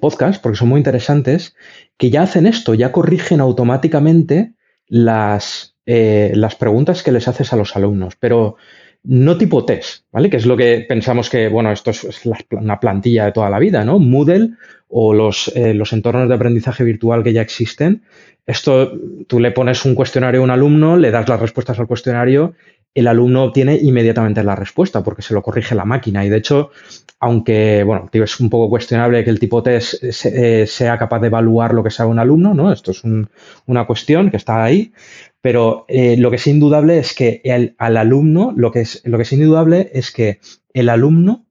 podcast, 0.00 0.42
porque 0.42 0.58
son 0.58 0.68
muy 0.68 0.78
interesantes, 0.78 1.54
que 1.96 2.10
ya 2.10 2.22
hacen 2.22 2.46
esto, 2.46 2.74
ya 2.74 2.92
corrigen 2.92 3.40
automáticamente 3.40 4.54
las, 4.86 5.76
eh, 5.86 6.32
las 6.34 6.56
preguntas 6.56 7.02
que 7.02 7.12
les 7.12 7.28
haces 7.28 7.52
a 7.52 7.56
los 7.56 7.76
alumnos, 7.76 8.16
pero 8.18 8.56
no 9.04 9.36
tipo 9.36 9.64
test, 9.64 10.04
¿vale? 10.12 10.30
Que 10.30 10.36
es 10.36 10.46
lo 10.46 10.56
que 10.56 10.84
pensamos 10.88 11.28
que, 11.28 11.48
bueno, 11.48 11.72
esto 11.72 11.90
es, 11.90 12.06
una 12.52 12.78
plantilla 12.78 13.26
de 13.26 13.32
toda 13.32 13.50
la 13.50 13.58
vida, 13.58 13.84
¿no? 13.84 13.98
Moodle 13.98 14.50
o 14.88 15.12
los, 15.12 15.50
eh, 15.56 15.74
los 15.74 15.92
entornos 15.92 16.28
de 16.28 16.34
aprendizaje 16.34 16.84
virtual 16.84 17.24
que 17.24 17.32
ya 17.32 17.42
existen 17.42 18.02
esto, 18.46 18.92
tú 19.26 19.38
le 19.38 19.52
pones 19.52 19.84
un 19.84 19.94
cuestionario 19.94 20.40
a 20.40 20.44
un 20.44 20.50
alumno, 20.50 20.96
le 20.96 21.10
das 21.10 21.28
las 21.28 21.40
respuestas 21.40 21.78
al 21.78 21.86
cuestionario, 21.86 22.54
el 22.94 23.06
alumno 23.06 23.44
obtiene 23.44 23.76
inmediatamente 23.76 24.42
la 24.42 24.56
respuesta 24.56 25.02
porque 25.02 25.22
se 25.22 25.34
lo 25.34 25.42
corrige 25.42 25.74
la 25.74 25.84
máquina. 25.84 26.24
Y 26.24 26.28
de 26.28 26.36
hecho, 26.36 26.70
aunque, 27.20 27.84
bueno, 27.84 28.10
es 28.12 28.40
un 28.40 28.50
poco 28.50 28.68
cuestionable 28.68 29.24
que 29.24 29.30
el 29.30 29.38
tipo 29.38 29.62
test 29.62 30.02
eh, 30.02 30.66
sea 30.66 30.98
capaz 30.98 31.20
de 31.20 31.28
evaluar 31.28 31.72
lo 31.72 31.82
que 31.82 31.90
sabe 31.90 32.10
un 32.10 32.18
alumno, 32.18 32.52
¿no? 32.52 32.72
Esto 32.72 32.90
es 32.90 33.02
una 33.66 33.86
cuestión 33.86 34.30
que 34.30 34.36
está 34.36 34.62
ahí, 34.62 34.92
pero 35.40 35.86
eh, 35.88 36.16
lo 36.18 36.30
que 36.30 36.36
es 36.36 36.46
indudable 36.46 36.98
es 36.98 37.14
que 37.14 37.74
al 37.78 37.96
alumno, 37.96 38.52
lo 38.56 38.70
que, 38.72 38.80
es, 38.80 39.02
lo 39.04 39.16
que 39.16 39.22
es 39.22 39.32
indudable 39.32 39.90
es 39.94 40.10
que 40.10 40.40
el 40.74 40.88
alumno 40.88 41.46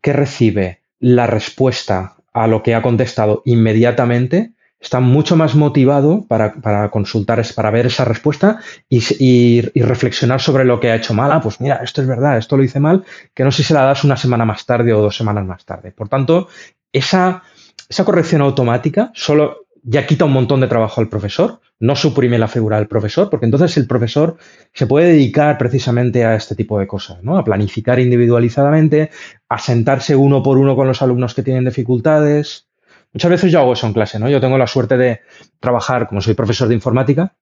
que 0.00 0.12
recibe 0.12 0.80
la 0.98 1.26
respuesta 1.26 2.16
a 2.32 2.46
lo 2.46 2.62
que 2.62 2.74
ha 2.74 2.82
contestado 2.82 3.42
inmediatamente 3.44 4.52
está 4.84 5.00
mucho 5.00 5.34
más 5.34 5.54
motivado 5.54 6.26
para, 6.28 6.90
consultar, 6.90 7.42
para 7.54 7.70
ver 7.70 7.86
esa 7.86 8.04
respuesta 8.04 8.60
y, 8.88 9.62
reflexionar 9.74 10.40
sobre 10.40 10.64
lo 10.64 10.78
que 10.78 10.90
ha 10.90 10.96
hecho 10.96 11.14
mal. 11.14 11.32
Ah, 11.32 11.40
pues 11.40 11.60
mira, 11.60 11.76
esto 11.76 12.02
es 12.02 12.06
verdad, 12.06 12.38
esto 12.38 12.56
lo 12.56 12.62
hice 12.62 12.80
mal, 12.80 13.04
que 13.34 13.44
no 13.44 13.50
sé 13.50 13.58
si 13.58 13.68
se 13.68 13.74
la 13.74 13.82
das 13.82 14.04
una 14.04 14.16
semana 14.16 14.44
más 14.44 14.66
tarde 14.66 14.92
o 14.92 15.00
dos 15.00 15.16
semanas 15.16 15.44
más 15.46 15.64
tarde. 15.64 15.90
Por 15.90 16.08
tanto, 16.08 16.48
esa, 16.92 17.42
esa 17.88 18.04
corrección 18.04 18.42
automática 18.42 19.10
solo 19.14 19.64
ya 19.82 20.06
quita 20.06 20.24
un 20.24 20.32
montón 20.32 20.60
de 20.60 20.66
trabajo 20.68 21.00
al 21.00 21.08
profesor, 21.08 21.60
no 21.78 21.94
suprime 21.94 22.38
la 22.38 22.48
figura 22.48 22.78
del 22.78 22.88
profesor, 22.88 23.28
porque 23.28 23.44
entonces 23.44 23.76
el 23.76 23.86
profesor 23.86 24.36
se 24.72 24.86
puede 24.86 25.08
dedicar 25.08 25.58
precisamente 25.58 26.24
a 26.24 26.34
este 26.34 26.54
tipo 26.54 26.78
de 26.78 26.86
cosas, 26.86 27.22
¿no? 27.22 27.36
A 27.36 27.44
planificar 27.44 28.00
individualizadamente, 28.00 29.10
a 29.48 29.58
sentarse 29.58 30.16
uno 30.16 30.42
por 30.42 30.56
uno 30.56 30.74
con 30.74 30.86
los 30.86 31.02
alumnos 31.02 31.34
que 31.34 31.42
tienen 31.42 31.66
dificultades. 31.66 32.66
Muchas 33.14 33.30
veces 33.30 33.52
yo 33.52 33.60
hago 33.60 33.72
eso 33.72 33.86
en 33.86 33.94
clase, 33.94 34.18
¿no? 34.18 34.28
Yo 34.28 34.40
tengo 34.40 34.58
la 34.58 34.66
suerte 34.66 34.96
de 34.96 35.22
trabajar, 35.60 36.06
como 36.06 36.20
soy 36.20 36.34
profesor 36.34 36.68
de 36.68 36.74
informática, 36.74 37.34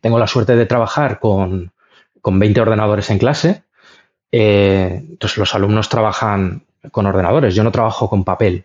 tengo 0.00 0.18
la 0.18 0.26
suerte 0.26 0.54
de 0.54 0.66
trabajar 0.66 1.18
con, 1.18 1.72
con 2.20 2.38
20 2.38 2.60
ordenadores 2.60 3.10
en 3.10 3.18
clase. 3.18 3.64
Eh, 4.30 5.04
entonces 5.10 5.38
los 5.38 5.54
alumnos 5.54 5.88
trabajan 5.88 6.64
con 6.90 7.06
ordenadores, 7.06 7.54
yo 7.54 7.64
no 7.64 7.72
trabajo 7.72 8.08
con 8.08 8.24
papel 8.24 8.64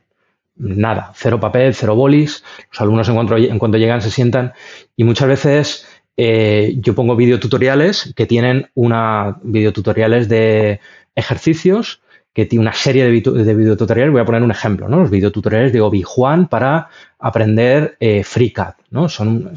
nada, 0.57 1.11
cero 1.15 1.39
papel, 1.39 1.73
cero 1.73 1.95
bolis. 1.95 2.43
Los 2.71 2.81
alumnos 2.81 3.07
en 3.09 3.15
cuanto, 3.15 3.37
en 3.37 3.59
cuanto 3.59 3.77
llegan 3.77 4.01
se 4.01 4.11
sientan 4.11 4.53
y 4.95 5.03
muchas 5.03 5.27
veces 5.27 5.87
eh, 6.17 6.75
yo 6.77 6.95
pongo 6.95 7.15
videotutoriales 7.15 8.13
que 8.15 8.25
tienen 8.25 8.69
una 8.73 9.37
videotutoriales 9.43 10.27
de 10.29 10.79
ejercicios 11.15 12.01
que 12.37 12.45
tiene 12.45 12.61
una 12.61 12.73
serie 12.73 13.03
de, 13.03 13.09
videotutoriales. 13.55 14.11
Voy 14.11 14.21
a 14.21 14.25
poner 14.25 14.43
un 14.43 14.51
ejemplo, 14.51 14.87
¿no? 14.87 14.99
Los 14.99 15.09
videotutoriales 15.09 15.73
de 15.73 15.81
Obi 15.81 16.03
Juan 16.03 16.47
para 16.47 16.87
aprender 17.17 17.97
eh, 17.99 18.23
FreeCAD, 18.23 18.75
¿no? 18.91 19.09
Son 19.09 19.53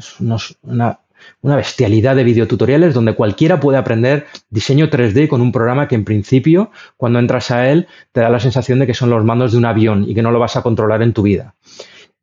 una, 0.63 0.99
una 1.43 1.55
bestialidad 1.55 2.15
de 2.15 2.23
videotutoriales 2.23 2.95
donde 2.95 3.13
cualquiera 3.13 3.59
puede 3.59 3.77
aprender 3.77 4.25
diseño 4.49 4.89
3D 4.89 5.27
con 5.27 5.41
un 5.41 5.51
programa 5.51 5.87
que 5.87 5.93
en 5.93 6.05
principio, 6.05 6.71
cuando 6.97 7.19
entras 7.19 7.51
a 7.51 7.69
él, 7.69 7.85
te 8.13 8.21
da 8.21 8.29
la 8.31 8.39
sensación 8.39 8.79
de 8.79 8.87
que 8.87 8.95
son 8.95 9.11
los 9.11 9.23
mandos 9.23 9.51
de 9.51 9.59
un 9.59 9.65
avión 9.65 10.09
y 10.09 10.15
que 10.15 10.23
no 10.23 10.31
lo 10.31 10.39
vas 10.39 10.55
a 10.55 10.63
controlar 10.63 11.03
en 11.03 11.13
tu 11.13 11.21
vida. 11.21 11.53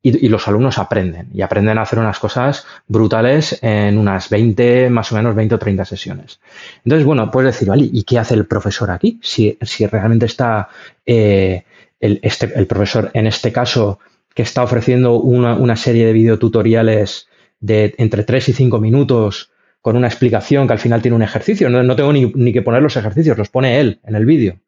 Y, 0.01 0.29
los 0.29 0.47
alumnos 0.47 0.79
aprenden 0.79 1.29
y 1.35 1.43
aprenden 1.43 1.77
a 1.77 1.83
hacer 1.83 1.99
unas 1.99 2.19
cosas 2.21 2.67
brutales 2.87 3.59
en 3.63 3.99
unas 3.99 4.31
20, 4.31 4.91
más 4.91 5.11
o 5.11 5.17
menos 5.17 5.35
20 5.35 5.57
o 5.57 5.59
30 5.59 5.85
sesiones. 5.85 6.41
Entonces, 6.85 7.05
bueno, 7.05 7.31
puedes 7.31 7.59
decir, 7.59 7.69
¿y 7.77 8.05
qué 8.05 8.19
hace 8.19 8.35
el 8.35 8.47
profesor 8.47 8.91
aquí? 8.91 9.19
Si, 9.23 9.59
realmente 9.91 10.27
está 10.27 10.69
eh, 11.05 11.65
el, 11.99 12.21
este, 12.23 12.53
el, 12.55 12.67
profesor, 12.67 13.11
en 13.13 13.27
este 13.27 13.53
caso, 13.53 13.99
que 14.35 14.43
está 14.43 14.63
ofreciendo 14.63 15.17
una, 15.17 15.57
una 15.57 15.75
serie 15.75 16.07
de 16.07 16.13
videotutoriales 16.13 17.29
de 17.61 17.95
entre 17.99 18.23
3 18.23 18.51
y 18.51 18.53
5 18.53 18.79
minutos 18.79 19.51
con 19.81 19.97
una 19.97 20.09
explicación 20.09 20.67
que 20.67 20.73
al 20.73 20.79
final 20.79 21.03
tiene 21.03 21.17
un 21.17 21.23
ejercicio. 21.23 21.71
No, 21.71 21.97
tengo 21.97 22.13
ni, 22.13 22.53
que 22.53 22.63
poner 22.63 22.83
los 22.83 22.97
ejercicios, 22.97 23.39
los 23.39 23.49
pone 23.49 23.81
él 23.81 24.01
en 24.05 24.15
el 24.15 24.27
vídeo. 24.27 24.59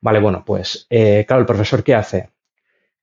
Vale, 0.00 0.20
bueno, 0.20 0.44
pues 0.44 0.86
eh, 0.90 1.24
claro, 1.26 1.40
el 1.40 1.46
profesor 1.46 1.82
¿qué 1.82 1.94
hace? 1.94 2.30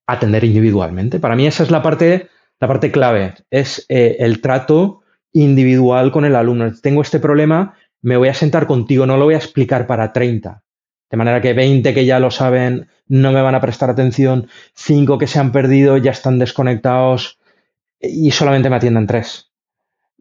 Atender 0.07 0.43
individualmente. 0.43 1.19
Para 1.19 1.35
mí 1.35 1.47
esa 1.47 1.63
es 1.63 1.71
la 1.71 1.81
parte, 1.81 2.29
la 2.59 2.67
parte 2.67 2.91
clave, 2.91 3.35
es 3.49 3.85
eh, 3.89 4.17
el 4.19 4.41
trato 4.41 5.01
individual 5.31 6.11
con 6.11 6.25
el 6.25 6.35
alumno. 6.35 6.71
Tengo 6.81 7.01
este 7.01 7.19
problema, 7.19 7.75
me 8.01 8.17
voy 8.17 8.27
a 8.27 8.33
sentar 8.33 8.67
contigo, 8.67 9.05
no 9.05 9.17
lo 9.17 9.25
voy 9.25 9.35
a 9.35 9.37
explicar 9.37 9.87
para 9.87 10.11
30. 10.13 10.63
De 11.09 11.17
manera 11.17 11.41
que 11.41 11.53
20 11.53 11.93
que 11.93 12.05
ya 12.05 12.19
lo 12.19 12.31
saben 12.31 12.87
no 13.07 13.31
me 13.31 13.41
van 13.41 13.55
a 13.55 13.61
prestar 13.61 13.89
atención, 13.89 14.47
5 14.75 15.17
que 15.17 15.27
se 15.27 15.39
han 15.39 15.51
perdido 15.51 15.97
ya 15.97 16.11
están 16.11 16.39
desconectados, 16.39 17.39
y 18.03 18.31
solamente 18.31 18.69
me 18.69 18.75
atienden 18.75 19.07
tres. 19.07 19.49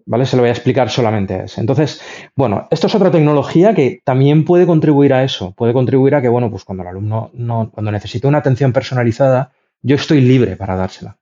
¿Vale? 0.04 0.26
Se 0.26 0.36
lo 0.36 0.42
voy 0.42 0.48
a 0.48 0.52
explicar 0.52 0.90
solamente 0.90 1.34
a 1.34 1.44
ese. 1.44 1.60
Entonces, 1.60 2.00
bueno, 2.34 2.66
esto 2.70 2.88
es 2.88 2.94
otra 2.94 3.10
tecnología 3.10 3.72
que 3.74 4.00
también 4.04 4.44
puede 4.44 4.66
contribuir 4.66 5.14
a 5.14 5.22
eso. 5.22 5.52
Puede 5.52 5.72
contribuir 5.72 6.16
a 6.16 6.22
que, 6.22 6.28
bueno, 6.28 6.50
pues 6.50 6.64
cuando 6.64 6.82
el 6.82 6.88
alumno 6.88 7.30
no, 7.34 7.70
cuando 7.72 7.92
necesita 7.92 8.26
una 8.26 8.38
atención 8.38 8.72
personalizada, 8.72 9.52
yo 9.82 9.96
estoy 9.96 10.20
libre 10.20 10.56
para 10.56 10.76
dársela. 10.76 11.18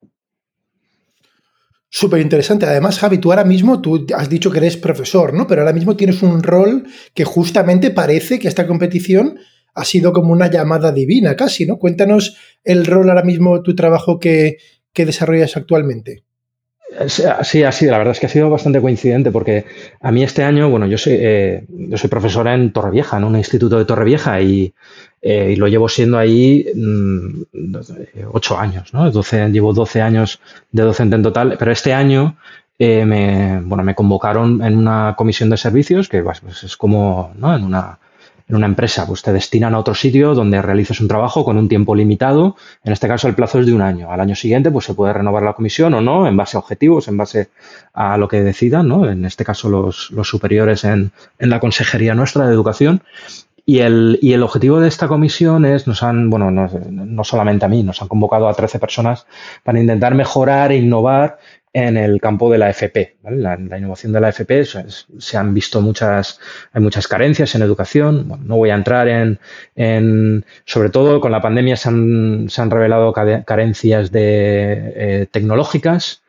Súper 1.88 2.20
interesante. 2.20 2.66
Además, 2.66 3.00
Javi, 3.00 3.18
tú 3.18 3.32
ahora 3.32 3.44
mismo, 3.44 3.80
tú 3.80 4.06
has 4.16 4.28
dicho 4.28 4.50
que 4.50 4.58
eres 4.58 4.76
profesor, 4.76 5.34
¿no? 5.34 5.46
Pero 5.48 5.62
ahora 5.62 5.72
mismo 5.72 5.96
tienes 5.96 6.22
un 6.22 6.42
rol 6.42 6.86
que 7.14 7.24
justamente 7.24 7.90
parece 7.90 8.38
que 8.38 8.46
esta 8.46 8.66
competición 8.66 9.38
ha 9.74 9.84
sido 9.84 10.12
como 10.12 10.32
una 10.32 10.48
llamada 10.48 10.92
divina 10.92 11.34
casi, 11.34 11.66
¿no? 11.66 11.78
Cuéntanos 11.78 12.36
el 12.62 12.86
rol 12.86 13.08
ahora 13.08 13.24
mismo, 13.24 13.62
tu 13.62 13.74
trabajo 13.74 14.20
que, 14.20 14.58
que 14.92 15.04
desarrollas 15.04 15.56
actualmente. 15.56 16.24
Sí, 17.42 17.62
ha 17.62 17.72
sido, 17.72 17.92
la 17.92 17.98
verdad 17.98 18.12
es 18.12 18.20
que 18.20 18.26
ha 18.26 18.30
sido 18.30 18.50
bastante 18.50 18.80
coincidente 18.80 19.30
porque 19.30 19.64
a 20.00 20.10
mí 20.10 20.24
este 20.24 20.42
año, 20.42 20.68
bueno, 20.68 20.86
yo 20.86 20.98
soy, 20.98 21.14
eh, 21.18 21.64
yo 21.68 21.96
soy 21.96 22.10
profesora 22.10 22.54
en 22.54 22.72
Torrevieja, 22.72 23.16
en 23.16 23.24
un 23.24 23.36
instituto 23.36 23.78
de 23.78 23.84
Torrevieja 23.84 24.40
y, 24.40 24.74
eh, 25.22 25.52
y 25.52 25.56
lo 25.56 25.68
llevo 25.68 25.88
siendo 25.88 26.18
ahí 26.18 26.66
mm, 26.74 27.42
ocho 28.32 28.58
años, 28.58 28.92
¿no? 28.92 29.08
llevo 29.48 29.72
12 29.72 30.02
años 30.02 30.40
de 30.72 30.82
docente 30.82 31.14
en 31.14 31.22
total, 31.22 31.56
pero 31.58 31.70
este 31.70 31.94
año 31.94 32.36
eh, 32.78 33.04
me, 33.04 33.60
bueno, 33.60 33.84
me 33.84 33.94
convocaron 33.94 34.62
en 34.62 34.76
una 34.76 35.14
comisión 35.16 35.50
de 35.50 35.58
servicios 35.58 36.08
que 36.08 36.22
pues, 36.22 36.42
es 36.64 36.76
como, 36.76 37.32
¿no? 37.36 37.54
En 37.54 37.62
una 37.62 37.98
en 38.50 38.56
una 38.56 38.66
empresa, 38.66 39.06
pues 39.06 39.22
te 39.22 39.32
destinan 39.32 39.74
a 39.74 39.78
otro 39.78 39.94
sitio 39.94 40.34
donde 40.34 40.60
realices 40.60 41.00
un 41.00 41.06
trabajo 41.06 41.44
con 41.44 41.56
un 41.56 41.68
tiempo 41.68 41.94
limitado. 41.94 42.56
En 42.82 42.92
este 42.92 43.06
caso, 43.06 43.28
el 43.28 43.36
plazo 43.36 43.60
es 43.60 43.66
de 43.66 43.72
un 43.72 43.80
año. 43.80 44.10
Al 44.10 44.20
año 44.20 44.34
siguiente, 44.34 44.72
pues 44.72 44.86
se 44.86 44.94
puede 44.94 45.12
renovar 45.12 45.44
la 45.44 45.52
comisión 45.52 45.94
o 45.94 46.00
no, 46.00 46.26
en 46.26 46.36
base 46.36 46.56
a 46.56 46.60
objetivos, 46.60 47.06
en 47.06 47.16
base 47.16 47.50
a 47.94 48.16
lo 48.16 48.26
que 48.26 48.42
decidan, 48.42 48.88
¿no? 48.88 49.08
En 49.08 49.24
este 49.24 49.44
caso, 49.44 49.68
los, 49.68 50.10
superiores 50.24 50.82
en, 50.82 51.12
la 51.38 51.60
consejería 51.60 52.16
nuestra 52.16 52.48
de 52.48 52.52
educación. 52.52 53.04
Y 53.64 53.78
el, 53.78 54.42
objetivo 54.42 54.80
de 54.80 54.88
esta 54.88 55.06
comisión 55.06 55.64
es, 55.64 55.86
nos 55.86 56.02
han, 56.02 56.28
bueno, 56.28 56.50
no, 56.50 56.68
no, 56.90 57.22
solamente 57.22 57.66
a 57.66 57.68
mí, 57.68 57.84
nos 57.84 58.02
han 58.02 58.08
convocado 58.08 58.48
a 58.48 58.54
13 58.54 58.80
personas 58.80 59.26
para 59.62 59.78
intentar 59.78 60.16
mejorar 60.16 60.72
e 60.72 60.78
innovar 60.78 61.38
en 61.72 61.96
el 61.96 62.20
campo 62.20 62.50
de 62.50 62.58
la 62.58 62.70
FP. 62.70 63.18
La, 63.22 63.54
innovación 63.78 64.12
de 64.12 64.20
la 64.20 64.30
FP 64.30 64.64
se 64.64 65.36
han 65.36 65.54
visto 65.54 65.80
muchas, 65.80 66.40
hay 66.72 66.82
muchas 66.82 67.06
carencias 67.06 67.54
en 67.54 67.62
educación. 67.62 68.40
no 68.44 68.56
voy 68.56 68.70
a 68.70 68.74
entrar 68.74 69.08
en, 69.76 70.44
sobre 70.64 70.90
todo 70.90 71.20
con 71.20 71.32
la 71.32 71.40
pandemia 71.40 71.76
se 71.76 71.88
han, 71.88 72.46
se 72.48 72.60
han 72.60 72.70
revelado 72.70 73.12
carencias 73.12 74.10
de, 74.10 74.92
eh, 74.96 75.26
tecnológicas 75.30 76.22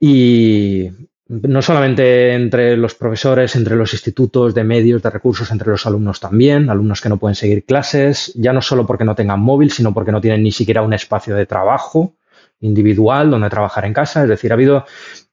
y 0.00 0.90
no 1.28 1.62
solamente 1.62 2.32
entre 2.34 2.76
los 2.76 2.96
profesores, 2.96 3.54
entre 3.54 3.76
los 3.76 3.92
institutos 3.92 4.52
de 4.52 4.64
medios, 4.64 5.00
de 5.02 5.10
recursos, 5.10 5.52
entre 5.52 5.70
los 5.70 5.86
alumnos 5.86 6.18
también, 6.18 6.68
alumnos 6.68 7.00
que 7.00 7.08
no 7.08 7.18
pueden 7.18 7.36
seguir 7.36 7.64
clases, 7.64 8.32
ya 8.34 8.52
no 8.52 8.62
solo 8.62 8.84
porque 8.84 9.04
no 9.04 9.14
tengan 9.14 9.38
móvil, 9.38 9.70
sino 9.70 9.94
porque 9.94 10.10
no 10.10 10.20
tienen 10.20 10.42
ni 10.42 10.50
siquiera 10.50 10.82
un 10.82 10.92
espacio 10.92 11.36
de 11.36 11.46
trabajo 11.46 12.14
individual 12.60 13.30
donde 13.30 13.50
trabajar 13.50 13.84
en 13.84 13.92
casa. 13.92 14.22
Es 14.22 14.28
decir, 14.28 14.52
ha 14.52 14.54
habido. 14.54 14.84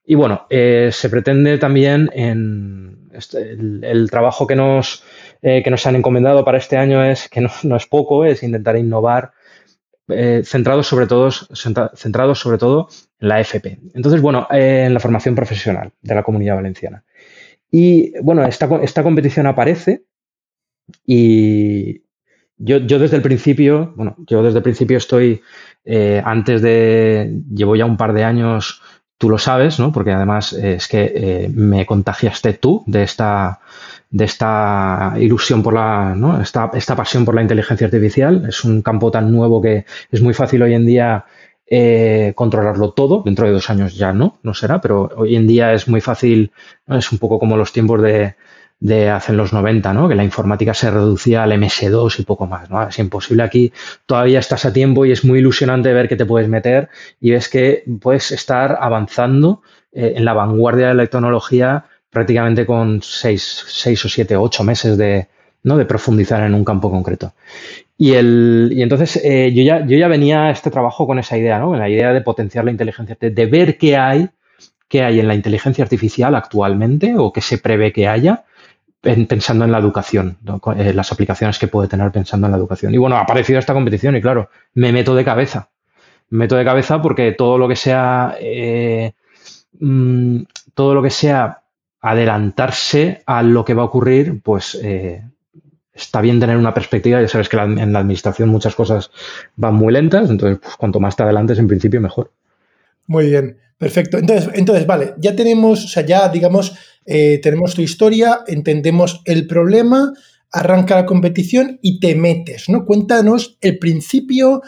Y 0.05 0.15
bueno, 0.15 0.47
eh, 0.49 0.89
se 0.91 1.09
pretende 1.09 1.57
también 1.57 2.09
en 2.13 3.09
este, 3.13 3.51
el, 3.51 4.09
trabajo 4.09 4.47
que 4.47 4.55
nos, 4.55 5.03
eh, 5.41 5.61
que 5.63 5.69
nos 5.69 5.85
han 5.85 5.97
encomendado 5.97 6.45
para 6.45 6.57
este 6.57 6.77
año 6.77 7.03
es 7.03 7.27
que 7.29 7.41
no, 7.41 7.75
es 7.75 7.85
poco, 7.87 8.25
es 8.25 8.43
intentar 8.43 8.77
innovar. 8.77 9.31
Eh, 10.09 10.41
centrados 10.45 10.87
sobre 10.87 11.05
todo 11.05 11.29
centrados 11.31 12.39
sobre 12.39 12.57
todo 12.57 12.87
en 13.19 13.27
la 13.27 13.41
FP. 13.41 13.77
Entonces, 13.93 14.21
bueno, 14.21 14.47
en 14.49 14.93
la 14.93 15.01
formación 15.01 15.35
profesional 15.35 15.91
de 16.01 16.15
la 16.15 16.23
Comunidad 16.23 16.55
Valenciana. 16.55 17.03
Y 17.69 18.17
bueno, 18.21 18.45
esta, 18.45 18.69
esta 18.81 19.03
competición 19.03 19.47
aparece 19.47 20.05
y, 21.05 22.03
yo, 22.57 22.77
yo, 22.77 22.99
desde 22.99 23.17
el 23.17 23.21
principio, 23.21 23.93
bueno, 23.95 24.15
yo 24.25 24.41
desde 24.41 24.57
el 24.57 24.63
principio 24.63 24.97
estoy, 24.97 25.41
eh, 25.85 26.21
antes 26.23 26.61
de, 26.61 27.41
llevo 27.53 27.75
ya 27.75 27.85
un 27.85 27.97
par 27.97 28.13
de 28.13 28.23
años, 28.23 28.81
tú 29.17 29.29
lo 29.29 29.37
sabes, 29.37 29.79
¿no? 29.79 29.91
Porque 29.91 30.11
además 30.11 30.53
eh, 30.53 30.75
es 30.75 30.87
que 30.87 31.11
eh, 31.15 31.51
me 31.53 31.85
contagiaste 31.85 32.53
tú 32.53 32.83
de 32.87 33.03
esta, 33.03 33.59
de 34.09 34.25
esta 34.25 35.13
ilusión 35.19 35.61
por 35.63 35.73
la, 35.73 36.15
¿no? 36.15 36.41
Esta, 36.41 36.71
esta, 36.73 36.95
pasión 36.95 37.25
por 37.25 37.35
la 37.35 37.41
inteligencia 37.41 37.85
artificial. 37.85 38.45
Es 38.47 38.63
un 38.63 38.81
campo 38.81 39.11
tan 39.11 39.31
nuevo 39.31 39.61
que 39.61 39.85
es 40.11 40.21
muy 40.21 40.33
fácil 40.33 40.61
hoy 40.63 40.73
en 40.73 40.85
día 40.85 41.25
controlarlo 42.35 42.91
todo. 42.91 43.23
Dentro 43.23 43.45
de 43.45 43.51
dos 43.51 43.69
años 43.69 43.95
ya 43.95 44.13
no, 44.13 44.39
no 44.41 44.53
será, 44.53 44.79
pero 44.79 45.09
hoy 45.17 45.35
en 45.35 45.47
día 45.47 45.73
es 45.73 45.87
muy 45.89 45.99
fácil, 45.99 46.51
es 46.87 47.11
un 47.11 47.17
poco 47.17 47.39
como 47.39 47.57
los 47.57 47.73
tiempos 47.73 48.01
de, 48.01 48.35
de 48.79 49.09
hace 49.09 49.33
los 49.33 49.53
90, 49.53 49.93
¿no? 49.93 50.07
que 50.07 50.15
la 50.15 50.23
informática 50.23 50.73
se 50.73 50.91
reducía 50.91 51.43
al 51.43 51.51
MS2 51.51 52.19
y 52.19 52.23
poco 52.23 52.45
más. 52.45 52.69
¿no? 52.69 52.87
Es 52.87 52.99
imposible 52.99 53.43
aquí, 53.43 53.73
todavía 54.05 54.39
estás 54.39 54.65
a 54.65 54.73
tiempo 54.73 55.05
y 55.05 55.11
es 55.11 55.25
muy 55.25 55.39
ilusionante 55.39 55.93
ver 55.93 56.07
que 56.07 56.15
te 56.15 56.25
puedes 56.25 56.47
meter 56.47 56.89
y 57.19 57.31
ves 57.31 57.49
que 57.49 57.83
puedes 57.99 58.31
estar 58.31 58.77
avanzando 58.79 59.61
eh, 59.91 60.13
en 60.15 60.25
la 60.25 60.33
vanguardia 60.33 60.89
de 60.89 60.93
la 60.93 61.07
tecnología 61.07 61.85
prácticamente 62.11 62.65
con 62.65 63.01
seis, 63.01 63.65
seis 63.67 64.03
o 64.05 64.09
siete, 64.09 64.35
ocho 64.35 64.63
meses 64.63 64.97
de, 64.97 65.27
¿no? 65.63 65.77
de 65.77 65.85
profundizar 65.85 66.43
en 66.43 66.53
un 66.53 66.63
campo 66.63 66.91
concreto. 66.91 67.33
Y, 67.97 68.13
el, 68.13 68.69
y 68.71 68.83
entonces 68.83 69.19
eh, 69.23 69.51
yo, 69.53 69.63
ya, 69.63 69.83
yo 69.85 69.97
ya 69.97 70.07
venía 70.07 70.45
a 70.45 70.51
este 70.51 70.69
trabajo 70.69 71.07
con 71.07 71.17
esa 71.17 71.35
idea, 71.35 71.57
¿no? 71.57 71.75
la 71.75 71.89
idea 71.89 72.13
de 72.13 72.21
potenciar 72.21 72.63
la 72.63 72.71
inteligencia, 72.71 73.17
de, 73.19 73.31
de 73.31 73.45
ver 73.47 73.79
qué 73.79 73.97
hay, 73.97 74.29
qué 74.87 75.01
hay 75.01 75.19
en 75.19 75.27
la 75.27 75.33
inteligencia 75.33 75.83
artificial 75.83 76.35
actualmente 76.35 77.15
o 77.17 77.33
qué 77.33 77.41
se 77.41 77.57
prevé 77.57 77.91
que 77.91 78.07
haya 78.07 78.43
pensando 79.27 79.65
en 79.65 79.71
la 79.71 79.77
educación, 79.77 80.37
eh, 80.77 80.93
las 80.93 81.11
aplicaciones 81.11 81.57
que 81.59 81.67
puede 81.67 81.87
tener 81.87 82.11
pensando 82.11 82.47
en 82.47 82.51
la 82.51 82.57
educación. 82.57 82.93
Y 82.93 82.97
bueno, 82.97 83.15
ha 83.15 83.21
aparecido 83.21 83.59
esta 83.59 83.73
competición 83.73 84.15
y 84.15 84.21
claro, 84.21 84.49
me 84.73 84.91
meto 84.91 85.15
de 85.15 85.23
cabeza. 85.23 85.69
meto 86.29 86.55
de 86.55 86.65
cabeza 86.65 87.01
porque 87.01 87.31
todo 87.31 87.57
lo 87.57 87.67
que 87.67 87.77
sea, 87.77 88.35
eh, 88.39 89.13
mm, 89.79 90.41
todo 90.73 90.93
lo 90.93 91.01
que 91.01 91.09
sea 91.09 91.61
adelantarse 92.01 93.23
a 93.25 93.41
lo 93.43 93.63
que 93.63 93.73
va 93.73 93.83
a 93.83 93.85
ocurrir, 93.85 94.41
pues 94.41 94.77
eh, 94.81 95.23
está 95.93 96.21
bien 96.21 96.39
tener 96.39 96.57
una 96.57 96.73
perspectiva. 96.73 97.21
Ya 97.21 97.27
sabes 97.27 97.49
que 97.49 97.57
en 97.57 97.93
la 97.93 97.99
administración 97.99 98.49
muchas 98.49 98.75
cosas 98.75 99.11
van 99.55 99.75
muy 99.75 99.93
lentas, 99.93 100.29
entonces 100.29 100.59
pues, 100.61 100.75
cuanto 100.75 100.99
más 100.99 101.15
te 101.15 101.23
adelantes, 101.23 101.59
en 101.59 101.67
principio, 101.67 102.01
mejor. 102.01 102.31
Muy 103.07 103.27
bien, 103.27 103.57
perfecto. 103.77 104.17
Entonces, 104.17 104.49
entonces 104.53 104.85
vale, 104.85 105.13
ya 105.17 105.35
tenemos, 105.35 105.85
o 105.85 105.87
sea, 105.87 106.05
ya 106.05 106.29
digamos, 106.29 106.75
eh, 107.07 107.39
tenemos 107.41 107.73
tu 107.73 107.81
historia, 107.81 108.41
entendemos 108.47 109.21
el 109.25 109.47
problema, 109.47 110.13
arranca 110.51 110.95
la 110.95 111.05
competición 111.05 111.79
y 111.81 111.99
te 112.01 112.15
metes, 112.15 112.67
¿no? 112.67 112.85
Cuéntanos 112.85 113.57
el 113.61 113.79
principio, 113.79 114.61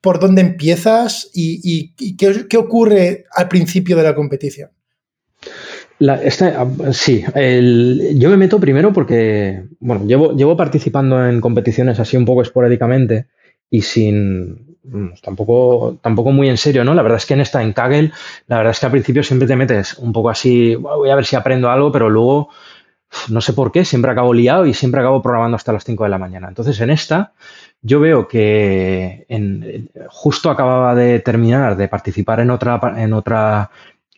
por 0.00 0.20
dónde 0.20 0.40
empiezas 0.40 1.30
y, 1.34 1.92
qué, 2.16 2.56
ocurre 2.56 3.24
al 3.30 3.48
principio 3.48 3.96
de 3.96 4.02
la 4.04 4.14
competición. 4.14 4.70
sí, 6.92 7.24
yo 8.14 8.30
me 8.30 8.36
meto 8.36 8.60
primero 8.60 8.92
porque, 8.92 9.64
bueno, 9.80 10.06
llevo, 10.06 10.36
llevo 10.36 10.56
participando 10.56 11.28
en 11.28 11.40
competiciones 11.40 11.98
así 11.98 12.16
un 12.16 12.24
poco 12.24 12.42
esporádicamente 12.42 13.26
y 13.68 13.82
sin, 13.82 14.75
tampoco, 15.22 15.98
tampoco 16.00 16.32
muy 16.32 16.48
en 16.48 16.56
serio, 16.56 16.84
¿no? 16.84 16.94
La 16.94 17.02
verdad 17.02 17.18
es 17.18 17.26
que 17.26 17.34
en 17.34 17.40
esta, 17.40 17.62
en 17.62 17.72
Kaggle, 17.72 18.12
la 18.46 18.58
verdad 18.58 18.72
es 18.72 18.80
que 18.80 18.86
al 18.86 18.92
principio 18.92 19.22
siempre 19.22 19.48
te 19.48 19.56
metes 19.56 19.94
un 19.98 20.12
poco 20.12 20.30
así, 20.30 20.74
voy 20.74 21.10
a 21.10 21.14
ver 21.14 21.24
si 21.24 21.36
aprendo 21.36 21.70
algo, 21.70 21.90
pero 21.92 22.08
luego, 22.08 22.50
no 23.28 23.40
sé 23.40 23.52
por 23.52 23.72
qué, 23.72 23.84
siempre 23.84 24.10
acabo 24.10 24.34
liado 24.34 24.66
y 24.66 24.74
siempre 24.74 25.00
acabo 25.00 25.22
programando 25.22 25.56
hasta 25.56 25.72
las 25.72 25.84
5 25.84 26.04
de 26.04 26.10
la 26.10 26.18
mañana. 26.18 26.48
Entonces, 26.48 26.80
en 26.80 26.90
esta, 26.90 27.32
yo 27.82 28.00
veo 28.00 28.26
que 28.26 29.26
justo 30.08 30.50
acababa 30.50 30.94
de 30.94 31.20
terminar 31.20 31.76
de 31.76 31.88
participar 31.88 32.40
en 32.40 32.50
otra, 32.50 32.80
en 32.96 33.12
otra 33.12 33.70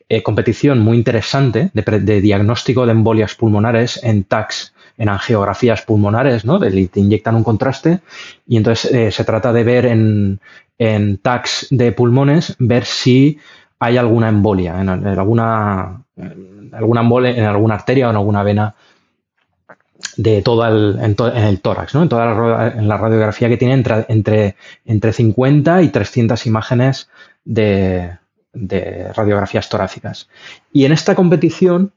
eh, 0.08 0.22
competición 0.22 0.78
muy 0.78 0.96
interesante 0.96 1.70
de, 1.74 2.20
diagnóstico 2.22 2.86
de 2.86 2.92
embolias 2.92 3.34
pulmonares 3.34 4.02
en 4.02 4.24
TAX 4.24 4.72
en 4.98 5.08
angiografías 5.08 5.82
pulmonares, 5.82 6.44
¿no? 6.44 6.58
te 6.58 7.00
inyectan 7.00 7.36
un 7.36 7.44
contraste 7.44 8.00
y 8.46 8.56
entonces 8.56 8.92
eh, 8.92 9.10
se 9.12 9.24
trata 9.24 9.52
de 9.52 9.64
ver 9.64 9.86
en, 9.86 10.40
en 10.76 11.18
tags 11.18 11.68
de 11.70 11.92
pulmones, 11.92 12.56
ver 12.58 12.84
si 12.84 13.38
hay 13.78 13.96
alguna 13.96 14.28
embolia, 14.28 14.80
en, 14.80 14.88
alguna, 14.88 16.02
alguna 16.72 17.00
embolia, 17.00 17.30
en 17.30 17.44
alguna 17.44 17.76
arteria 17.76 18.08
o 18.08 18.10
en 18.10 18.16
alguna 18.16 18.42
vena 18.42 18.74
de 20.16 20.42
todo 20.42 20.66
el, 20.66 20.98
en, 21.00 21.44
el 21.44 21.60
tórax, 21.60 21.94
¿no? 21.94 22.02
en 22.02 22.08
toda 22.08 22.26
la, 22.26 22.68
en 22.68 22.88
la 22.88 22.96
radiografía 22.96 23.48
que 23.48 23.56
tiene 23.56 23.74
entre, 23.74 24.04
entre, 24.08 24.56
entre 24.84 25.12
50 25.12 25.82
y 25.82 25.88
300 25.90 26.44
imágenes 26.46 27.08
de, 27.44 28.18
de 28.52 29.12
radiografías 29.12 29.68
torácicas. 29.68 30.28
Y 30.72 30.84
en 30.84 30.92
esta 30.92 31.14
competición 31.14 31.92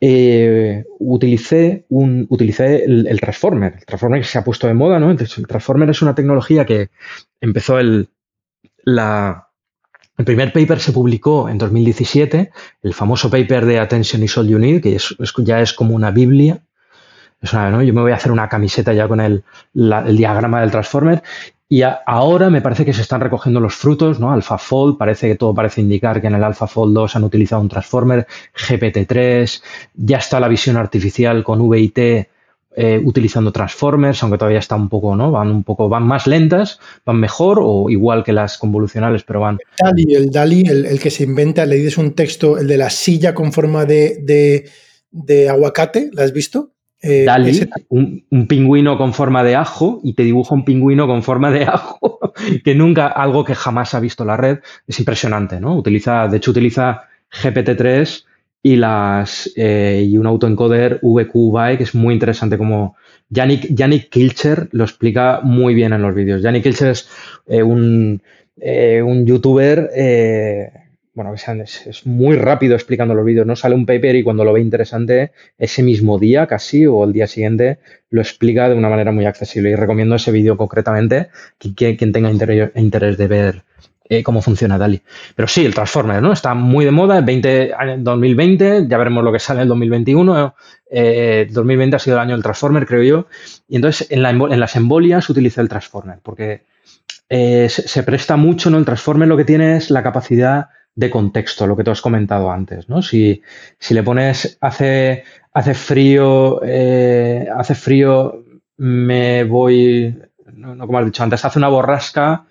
eh, 0.00 0.84
utilicé, 0.98 1.84
un, 1.88 2.26
utilicé 2.28 2.84
el, 2.84 3.20
Transformer, 3.20 3.74
el 3.78 3.84
Transformer 3.84 4.20
que 4.20 4.26
se 4.26 4.38
ha 4.38 4.44
puesto 4.44 4.66
de 4.66 4.74
moda, 4.74 4.98
¿no? 5.00 5.10
Entonces, 5.10 5.36
el 5.38 5.46
Transformer 5.46 5.90
es 5.90 6.02
una 6.02 6.14
tecnología 6.14 6.64
que 6.64 6.90
empezó 7.40 7.78
el, 7.78 8.08
la, 8.84 9.48
el 10.16 10.24
primer 10.24 10.52
paper 10.52 10.80
se 10.80 10.92
publicó 10.92 11.48
en 11.48 11.58
2017, 11.58 12.50
el 12.82 12.94
famoso 12.94 13.30
paper 13.30 13.66
de 13.66 13.78
Attention 13.78 14.22
is 14.22 14.36
all 14.38 14.48
you 14.48 14.58
need, 14.58 14.82
que 14.82 14.96
ya 15.38 15.60
es 15.60 15.72
como 15.72 15.94
una 15.94 16.10
Biblia. 16.10 16.60
Es 17.40 17.52
una, 17.52 17.70
¿no? 17.70 17.82
Yo 17.82 17.94
me 17.94 18.00
voy 18.00 18.10
a 18.10 18.16
hacer 18.16 18.32
una 18.32 18.48
camiseta 18.48 18.92
ya 18.92 19.06
con 19.06 19.20
el, 19.20 19.44
el 19.74 20.16
diagrama 20.16 20.60
del 20.60 20.72
Transformer 20.72 21.22
y 21.70 21.82
ahora 21.82 22.48
me 22.48 22.62
parece 22.62 22.86
que 22.86 22.94
se 22.94 23.02
están 23.02 23.20
recogiendo 23.20 23.60
los 23.60 23.74
frutos, 23.74 24.18
¿no? 24.18 24.32
AlphaFold, 24.32 24.96
parece 24.96 25.28
que 25.28 25.34
todo 25.34 25.54
parece 25.54 25.82
indicar 25.82 26.20
que 26.20 26.28
en 26.28 26.34
el 26.34 26.44
AlphaFold 26.44 26.94
2 26.94 27.16
han 27.16 27.24
utilizado 27.24 27.60
un 27.60 27.68
transformer, 27.68 28.26
GPT-3, 28.56 29.62
ya 29.94 30.16
está 30.16 30.40
la 30.40 30.48
visión 30.48 30.78
artificial 30.78 31.44
con 31.44 31.68
VIT 31.68 31.98
eh, 32.80 33.02
utilizando 33.04 33.52
transformers, 33.52 34.22
aunque 34.22 34.38
todavía 34.38 34.60
está 34.60 34.76
un 34.76 34.88
poco, 34.88 35.14
¿no? 35.14 35.30
Van 35.30 35.50
un 35.50 35.62
poco, 35.62 35.90
van 35.90 36.04
más 36.04 36.26
lentas, 36.26 36.78
van 37.04 37.20
mejor 37.20 37.58
o 37.60 37.90
igual 37.90 38.24
que 38.24 38.32
las 38.32 38.56
convolucionales, 38.56 39.24
pero 39.24 39.40
van. 39.40 39.58
DALI, 39.78 40.14
el 40.14 40.30
DALI, 40.30 40.62
el, 40.68 41.00
que 41.00 41.10
se 41.10 41.24
inventa, 41.24 41.66
le 41.66 41.86
un 41.98 42.12
texto, 42.12 42.56
el 42.56 42.66
de 42.66 42.78
la 42.78 42.88
silla 42.88 43.34
con 43.34 43.52
forma 43.52 43.84
de, 43.84 44.20
de, 44.22 44.70
de 45.10 45.48
aguacate, 45.50 46.10
¿la 46.14 46.22
has 46.22 46.32
visto? 46.32 46.70
Eh, 47.00 47.24
Dali, 47.24 47.68
un, 47.90 48.46
pingüino 48.48 48.98
con 48.98 49.14
forma 49.14 49.44
de 49.44 49.54
ajo 49.54 50.00
y 50.02 50.14
te 50.14 50.24
dibuja 50.24 50.54
un 50.54 50.64
pingüino 50.64 51.06
con 51.06 51.22
forma 51.22 51.50
de 51.50 51.62
ajo, 51.64 52.18
que 52.64 52.74
nunca, 52.74 53.06
algo 53.06 53.44
que 53.44 53.54
jamás 53.54 53.94
ha 53.94 54.00
visto 54.00 54.24
la 54.24 54.36
red, 54.36 54.58
es 54.86 54.98
impresionante, 54.98 55.60
¿no? 55.60 55.76
Utiliza, 55.76 56.26
de 56.26 56.38
hecho, 56.38 56.50
utiliza 56.50 57.04
GPT-3 57.30 58.24
y 58.62 58.76
las 58.76 59.50
eh, 59.56 60.04
y 60.08 60.16
un 60.18 60.26
autoencoder 60.26 60.98
VQ 61.02 61.76
que 61.76 61.84
es 61.84 61.94
muy 61.94 62.14
interesante 62.14 62.58
como 62.58 62.96
Yannick, 63.28 63.68
Yannick 63.72 64.08
Kilcher 64.08 64.68
lo 64.72 64.82
explica 64.82 65.40
muy 65.42 65.74
bien 65.74 65.92
en 65.92 66.02
los 66.02 66.14
vídeos. 66.14 66.42
Yannick 66.42 66.64
Kilcher 66.64 66.88
es 66.88 67.08
eh, 67.46 67.62
un, 67.62 68.20
un 68.56 69.26
youtuber 69.26 69.88
bueno, 71.18 71.34
es, 71.34 72.06
muy 72.06 72.36
rápido 72.36 72.76
explicando 72.76 73.12
los 73.12 73.24
vídeos, 73.24 73.44
no 73.44 73.56
sale 73.56 73.74
un 73.74 73.86
paper 73.86 74.14
y 74.14 74.22
cuando 74.22 74.44
lo 74.44 74.52
ve 74.52 74.60
interesante, 74.60 75.32
ese 75.58 75.82
mismo 75.82 76.16
día 76.16 76.46
casi 76.46 76.86
o 76.86 77.02
el 77.02 77.12
día 77.12 77.26
siguiente, 77.26 77.80
lo 78.10 78.20
explica 78.20 78.68
de 78.68 78.76
una 78.76 78.88
manera 78.88 79.10
muy 79.10 79.26
accesible. 79.26 79.70
Y 79.70 79.74
recomiendo 79.74 80.14
ese 80.14 80.30
vídeo 80.30 80.56
concretamente, 80.56 81.30
que, 81.58 81.96
quien 81.96 82.12
tenga 82.12 82.30
interés, 82.30 83.18
de 83.18 83.26
ver 83.26 83.64
eh, 84.08 84.22
cómo 84.22 84.42
funciona 84.42 84.78
DALI. 84.78 85.02
Pero 85.34 85.48
sí, 85.48 85.66
el 85.66 85.74
Transformer, 85.74 86.22
¿no? 86.22 86.32
Está 86.32 86.54
muy 86.54 86.84
de 86.84 86.92
moda, 86.92 87.20
20, 87.20 87.72
2020, 87.98 88.86
ya 88.86 88.96
veremos 88.96 89.24
lo 89.24 89.32
que 89.32 89.40
sale 89.40 89.58
en 89.58 89.62
el 89.62 89.68
2021. 89.70 90.54
Eh, 90.88 91.48
2020 91.50 91.96
ha 91.96 91.98
sido 91.98 92.14
el 92.14 92.22
año 92.22 92.34
del 92.36 92.44
Transformer, 92.44 92.86
creo 92.86 93.02
yo. 93.02 93.26
Y 93.68 93.74
entonces 93.74 94.06
en, 94.12 94.24
en 94.24 94.60
las 94.60 94.76
embolias 94.76 95.28
utiliza 95.28 95.62
el 95.62 95.68
Transformer, 95.68 96.20
porque 96.22 96.62
eh, 97.28 97.66
se, 97.68 97.88
se, 97.88 98.04
presta 98.04 98.36
mucho, 98.36 98.70
¿no? 98.70 98.78
El 98.78 98.84
Transformer 98.84 99.26
lo 99.26 99.36
que 99.36 99.44
tiene 99.44 99.78
es 99.78 99.90
la 99.90 100.04
capacidad 100.04 100.68
de 100.98 101.10
contexto, 101.10 101.64
lo 101.64 101.76
que 101.76 101.84
tú 101.84 101.92
has 101.92 102.02
comentado 102.02 102.50
antes, 102.50 102.88
¿no? 102.88 103.02
Si, 103.02 103.40
si 103.78 103.94
le 103.94 104.02
pones 104.02 104.58
hace, 104.60 105.22
hace 105.52 105.74
frío, 105.74 106.60
eh, 106.64 107.46
hace 107.56 107.76
frío, 107.76 108.44
me 108.78 109.44
voy, 109.44 110.18
no, 110.54 110.76
como 110.76 110.98
has 110.98 111.04
dicho 111.04 111.22
antes, 111.22 111.44
hace 111.44 111.60
una 111.60 111.68
borrasca. 111.68 112.46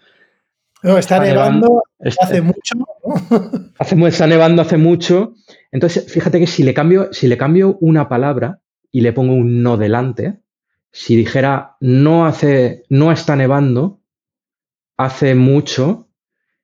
No, 0.81 0.97
está, 0.97 1.19
nevando, 1.19 1.83
hace 1.99 2.39
mucho. 2.39 2.75
hace, 3.79 4.07
está 4.07 4.27
nevando 4.27 4.61
hace 4.61 4.77
mucho. 4.77 5.33
Entonces, 5.69 6.09
fíjate 6.09 6.39
que 6.39 6.47
si 6.47 6.63
le 6.63 6.73
cambio, 6.73 7.11
si 7.11 7.27
le 7.27 7.37
cambio 7.37 7.77
una 7.81 8.07
palabra 8.07 8.61
y 8.93 9.01
le 9.01 9.11
pongo 9.11 9.33
un 9.33 9.61
no 9.61 9.75
delante, 9.75 10.39
si 10.89 11.17
dijera 11.17 11.75
no 11.81 12.25
hace, 12.25 12.85
no 12.87 13.11
está 13.11 13.35
nevando, 13.35 13.99
hace 14.95 15.35
mucho, 15.35 16.07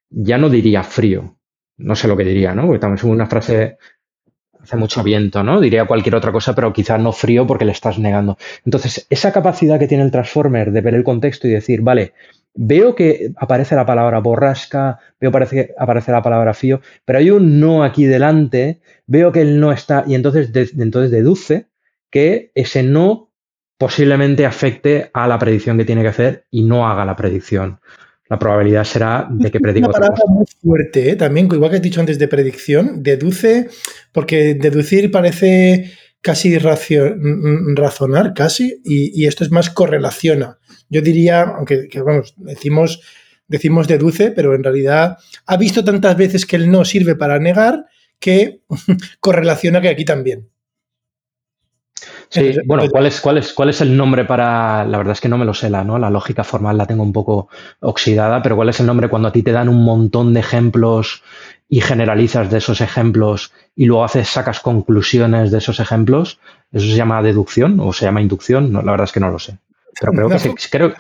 ya 0.10 0.38
no 0.38 0.50
diría 0.50 0.84
frío, 0.84 1.36
no 1.78 1.96
sé 1.96 2.08
lo 2.08 2.18
que 2.18 2.24
diría, 2.24 2.54
¿no? 2.54 2.66
Porque 2.66 2.80
también 2.80 2.98
es 2.98 3.04
una 3.04 3.28
frase, 3.28 3.78
hace 4.60 4.78
mucho 4.78 5.04
viento, 5.04 5.44
¿no? 5.44 5.60
Diría 5.60 5.86
cualquier 5.86 6.16
otra 6.16 6.32
cosa, 6.32 6.56
pero 6.56 6.72
quizás 6.74 7.00
no 7.00 7.12
frío 7.12 7.46
porque 7.46 7.66
le 7.66 7.72
estás 7.72 8.00
negando. 8.00 8.38
Entonces, 8.66 9.06
esa 9.10 9.32
capacidad 9.32 9.80
que 9.80 9.88
tiene 9.88 10.04
el 10.04 10.12
Transformer 10.12 10.72
de 10.72 10.82
ver 10.82 10.96
el 10.96 11.04
contexto 11.04 11.48
y 11.48 11.52
decir, 11.52 11.82
vale, 11.82 12.14
veo 12.54 12.96
que 12.96 13.32
aparece 13.38 13.76
la 13.76 13.86
palabra 13.86 14.20
borrasca, 14.20 15.00
veo 15.20 15.32
que 15.32 15.74
aparece 15.78 16.12
la 16.12 16.22
palabra 16.22 16.54
frío, 16.54 16.82
pero 17.06 17.20
hay 17.20 17.32
un 17.32 17.60
no 17.60 17.84
aquí 17.84 18.06
delante, 18.06 18.82
veo 19.08 19.32
que 19.32 19.42
el 19.42 19.60
no 19.60 19.72
está, 19.72 20.04
y 20.08 20.16
entonces, 20.16 20.52
entonces 20.78 21.12
deduce 21.12 21.68
que 22.10 22.52
ese 22.54 22.84
no 22.84 23.32
posiblemente 23.78 24.46
afecte 24.46 25.10
a 25.14 25.28
la 25.28 25.40
predicción 25.40 25.78
que 25.78 25.86
tiene 25.86 26.04
que 26.04 26.10
hacer 26.10 26.46
y 26.52 26.64
no 26.64 26.88
haga 26.88 27.06
la 27.06 27.16
predicción 27.16 27.80
la 28.34 28.40
probabilidad 28.40 28.84
será 28.84 29.28
de 29.30 29.52
que 29.52 29.60
prediga 29.60 29.90
Una 29.90 29.94
palabra 29.94 30.24
muy 30.28 30.46
fuerte, 30.60 31.12
¿eh? 31.12 31.16
también, 31.16 31.48
igual 31.52 31.70
que 31.70 31.78
he 31.78 31.80
dicho 31.80 32.00
antes 32.00 32.18
de 32.18 32.28
predicción, 32.28 33.04
deduce, 33.04 33.70
porque 34.12 34.56
deducir 34.56 35.12
parece 35.12 35.92
casi 36.20 36.58
razonar, 36.58 38.34
casi, 38.34 38.82
y, 38.84 39.28
esto 39.28 39.44
es 39.44 39.52
más 39.52 39.70
correlaciona. 39.70 40.58
Yo 40.90 41.02
diría, 41.02 41.42
aunque 41.42 41.88
vamos, 42.04 42.34
decimos, 42.38 43.02
decimos 43.48 43.88
deduce, 43.88 44.32
pero 44.32 44.56
en 44.56 44.64
realidad 44.64 45.18
ha 45.46 45.58
visto 45.58 45.84
tantas 45.84 46.18
veces 46.18 46.48
que 46.48 46.56
el 46.56 46.72
no 46.72 46.86
sirve 46.86 47.16
para 47.16 47.38
negar 47.38 47.86
que 48.18 48.62
correlaciona 49.20 49.80
que 49.80 49.90
aquí 49.90 50.06
también. 50.06 50.50
Sí, 52.34 52.58
bueno, 52.66 52.90
¿cuál 52.90 53.06
es, 53.06 53.22
cuál, 53.22 53.38
es, 53.38 53.54
¿cuál 53.54 53.70
es 53.70 53.82
el 53.82 53.96
nombre 53.96 54.26
para.? 54.26 54.86
La 54.86 54.98
verdad 54.98 55.12
es 55.12 55.22
que 55.22 55.30
no 55.30 55.38
me 55.38 55.46
lo 55.46 55.54
sé, 55.54 55.70
la, 55.70 55.84
¿no? 55.84 56.00
La 56.00 56.10
lógica 56.10 56.44
formal 56.44 56.78
la 56.78 56.88
tengo 56.88 57.04
un 57.04 57.14
poco 57.14 57.48
oxidada, 57.80 58.42
pero 58.42 58.56
¿cuál 58.56 58.70
es 58.70 58.80
el 58.80 58.88
nombre 58.88 59.08
cuando 59.08 59.28
a 59.28 59.32
ti 59.32 59.44
te 59.44 59.52
dan 59.52 59.70
un 59.70 59.84
montón 59.84 60.34
de 60.34 60.40
ejemplos 60.40 61.22
y 61.70 61.82
generalizas 61.82 62.50
de 62.50 62.58
esos 62.58 62.82
ejemplos 62.82 63.52
y 63.76 63.86
luego 63.86 64.04
haces, 64.04 64.30
sacas 64.30 64.62
conclusiones 64.62 65.52
de 65.52 65.60
esos 65.60 65.80
ejemplos? 65.80 66.40
¿Eso 66.72 66.88
se 66.88 66.96
llama 66.96 67.22
deducción 67.22 67.80
o 67.80 67.94
se 67.94 68.06
llama 68.06 68.22
inducción? 68.22 68.72
No, 68.72 68.82
la 68.82 68.92
verdad 68.92 69.06
es 69.06 69.12
que 69.12 69.20
no 69.20 69.30
lo 69.30 69.38
sé. 69.38 69.60
Pero 70.00 70.12
creo 70.14 70.30
que 70.30 70.40
sí. 70.40 70.50
Creo... 70.72 70.94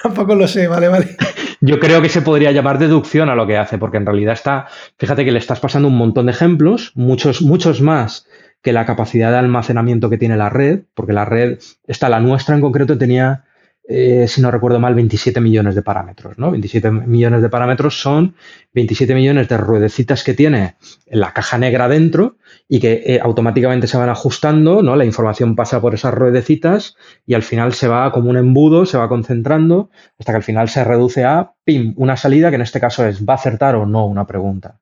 Tampoco 0.00 0.36
lo 0.36 0.46
sé, 0.46 0.68
vale, 0.68 0.86
vale. 0.86 1.16
yo 1.60 1.80
creo 1.80 2.00
que 2.00 2.08
se 2.08 2.22
podría 2.22 2.52
llamar 2.52 2.78
deducción 2.78 3.28
a 3.28 3.34
lo 3.34 3.48
que 3.48 3.56
hace, 3.56 3.78
porque 3.78 3.96
en 3.96 4.06
realidad 4.06 4.34
está, 4.34 4.68
fíjate 4.96 5.24
que 5.24 5.32
le 5.32 5.40
estás 5.40 5.58
pasando 5.58 5.88
un 5.88 5.98
montón 5.98 6.26
de 6.26 6.32
ejemplos, 6.32 6.92
muchos, 6.94 7.42
muchos 7.42 7.80
más 7.80 8.28
que 8.62 8.72
la 8.72 8.86
capacidad 8.86 9.30
de 9.30 9.38
almacenamiento 9.38 10.08
que 10.08 10.18
tiene 10.18 10.36
la 10.36 10.48
red, 10.48 10.82
porque 10.94 11.12
la 11.12 11.24
red, 11.24 11.58
esta, 11.86 12.08
la 12.08 12.20
nuestra 12.20 12.54
en 12.54 12.60
concreto, 12.60 12.96
tenía 12.96 13.44
eh, 13.88 14.26
si 14.28 14.40
no 14.40 14.52
recuerdo 14.52 14.78
mal, 14.78 14.94
27 14.94 15.40
millones 15.40 15.74
de 15.74 15.82
parámetros. 15.82 16.38
¿no? 16.38 16.50
27 16.50 16.90
millones 16.90 17.42
de 17.42 17.48
parámetros 17.48 18.00
son 18.00 18.36
27 18.74 19.14
millones 19.14 19.48
de 19.48 19.56
ruedecitas 19.56 20.22
que 20.22 20.34
tiene 20.34 20.76
en 21.06 21.20
la 21.20 21.32
caja 21.32 21.58
negra 21.58 21.88
dentro 21.88 22.36
y 22.68 22.78
que 22.78 23.02
eh, 23.04 23.20
automáticamente 23.20 23.88
se 23.88 23.96
van 23.96 24.08
ajustando, 24.08 24.82
¿no? 24.82 24.94
la 24.94 25.04
información 25.04 25.56
pasa 25.56 25.80
por 25.80 25.94
esas 25.94 26.14
ruedecitas 26.14 26.96
y 27.26 27.34
al 27.34 27.42
final 27.42 27.72
se 27.72 27.88
va 27.88 28.12
como 28.12 28.30
un 28.30 28.36
embudo, 28.36 28.86
se 28.86 28.98
va 28.98 29.08
concentrando 29.08 29.90
hasta 30.18 30.32
que 30.32 30.36
al 30.36 30.44
final 30.44 30.68
se 30.68 30.84
reduce 30.84 31.24
a, 31.24 31.52
pim, 31.64 31.92
una 31.96 32.16
salida 32.16 32.50
que 32.50 32.56
en 32.56 32.62
este 32.62 32.80
caso 32.80 33.04
es, 33.06 33.26
¿va 33.26 33.34
a 33.34 33.36
acertar 33.36 33.74
o 33.74 33.84
no 33.84 34.06
una 34.06 34.26
pregunta? 34.26 34.78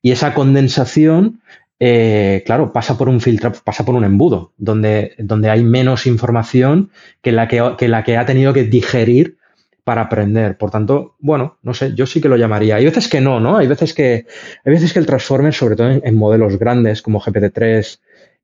Y 0.00 0.12
esa 0.12 0.32
condensación 0.32 1.40
eh, 1.80 2.42
claro, 2.44 2.72
pasa 2.72 2.98
por 2.98 3.08
un 3.08 3.20
filtro, 3.20 3.52
pasa 3.64 3.84
por 3.84 3.94
un 3.94 4.04
embudo, 4.04 4.52
donde, 4.56 5.14
donde 5.18 5.50
hay 5.50 5.62
menos 5.62 6.06
información 6.06 6.90
que 7.22 7.30
la 7.32 7.46
que, 7.46 7.88
la 7.88 8.02
que 8.02 8.16
ha 8.16 8.26
tenido 8.26 8.52
que 8.52 8.64
digerir 8.64 9.38
para 9.84 10.02
aprender. 10.02 10.58
Por 10.58 10.70
tanto, 10.70 11.14
bueno, 11.20 11.58
no 11.62 11.74
sé, 11.74 11.94
yo 11.94 12.06
sí 12.06 12.20
que 12.20 12.28
lo 12.28 12.36
llamaría. 12.36 12.76
Hay 12.76 12.84
veces 12.84 13.08
que 13.08 13.20
no, 13.20 13.40
¿no? 13.40 13.56
Hay 13.56 13.68
veces 13.68 13.94
que, 13.94 14.26
hay 14.64 14.72
veces 14.72 14.92
que 14.92 14.98
el 14.98 15.06
transformer, 15.06 15.54
sobre 15.54 15.76
todo 15.76 15.90
en, 16.02 16.14
modelos 16.16 16.58
grandes 16.58 17.00
como 17.00 17.20
GPT-3, 17.20 18.00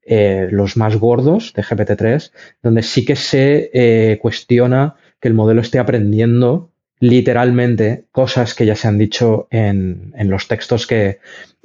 eh, 0.06 0.48
los 0.50 0.76
más 0.76 0.96
gordos 0.96 1.52
de 1.54 1.62
GPT-3, 1.62 2.30
donde 2.62 2.82
sí 2.82 3.04
que 3.04 3.16
se 3.16 3.70
eh, 3.74 4.18
cuestiona 4.22 4.94
que 5.20 5.28
el 5.28 5.34
modelo 5.34 5.60
esté 5.60 5.78
aprendiendo 5.78 6.70
literalmente 7.00 8.06
cosas 8.12 8.54
que 8.54 8.66
ya 8.66 8.76
se 8.76 8.88
han 8.88 8.98
dicho 8.98 9.48
en, 9.50 10.12
los 10.16 10.48
textos 10.48 10.86
que, 10.86 11.18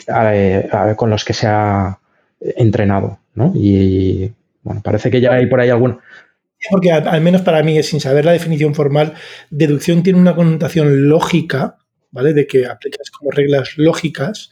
eh, 0.08 0.70
con 0.96 1.10
los 1.10 1.24
que 1.24 1.34
se 1.34 1.48
ha 1.48 2.00
entrenado. 2.40 3.20
¿no? 3.36 3.52
Y 3.56 4.34
bueno, 4.64 4.82
parece 4.84 5.10
que 5.10 5.22
ya 5.22 5.34
hay 5.34 5.48
por 5.48 5.60
ahí 5.60 5.70
alguna. 5.70 6.00
Porque 6.70 6.92
al, 6.92 7.22
menos 7.22 7.42
para 7.42 7.64
mí, 7.64 7.82
sin 7.84 8.02
saber 8.02 8.26
la 8.26 8.34
definición 8.34 8.76
formal, 8.76 9.14
deducción 9.50 10.04
tiene 10.04 10.20
una 10.20 10.36
connotación 10.36 11.08
lógica, 11.08 11.78
¿vale? 12.12 12.34
De 12.34 12.48
que 12.48 12.66
aplicas 12.66 13.10
como 13.12 13.32
reglas 13.32 13.78
lógicas. 13.78 14.50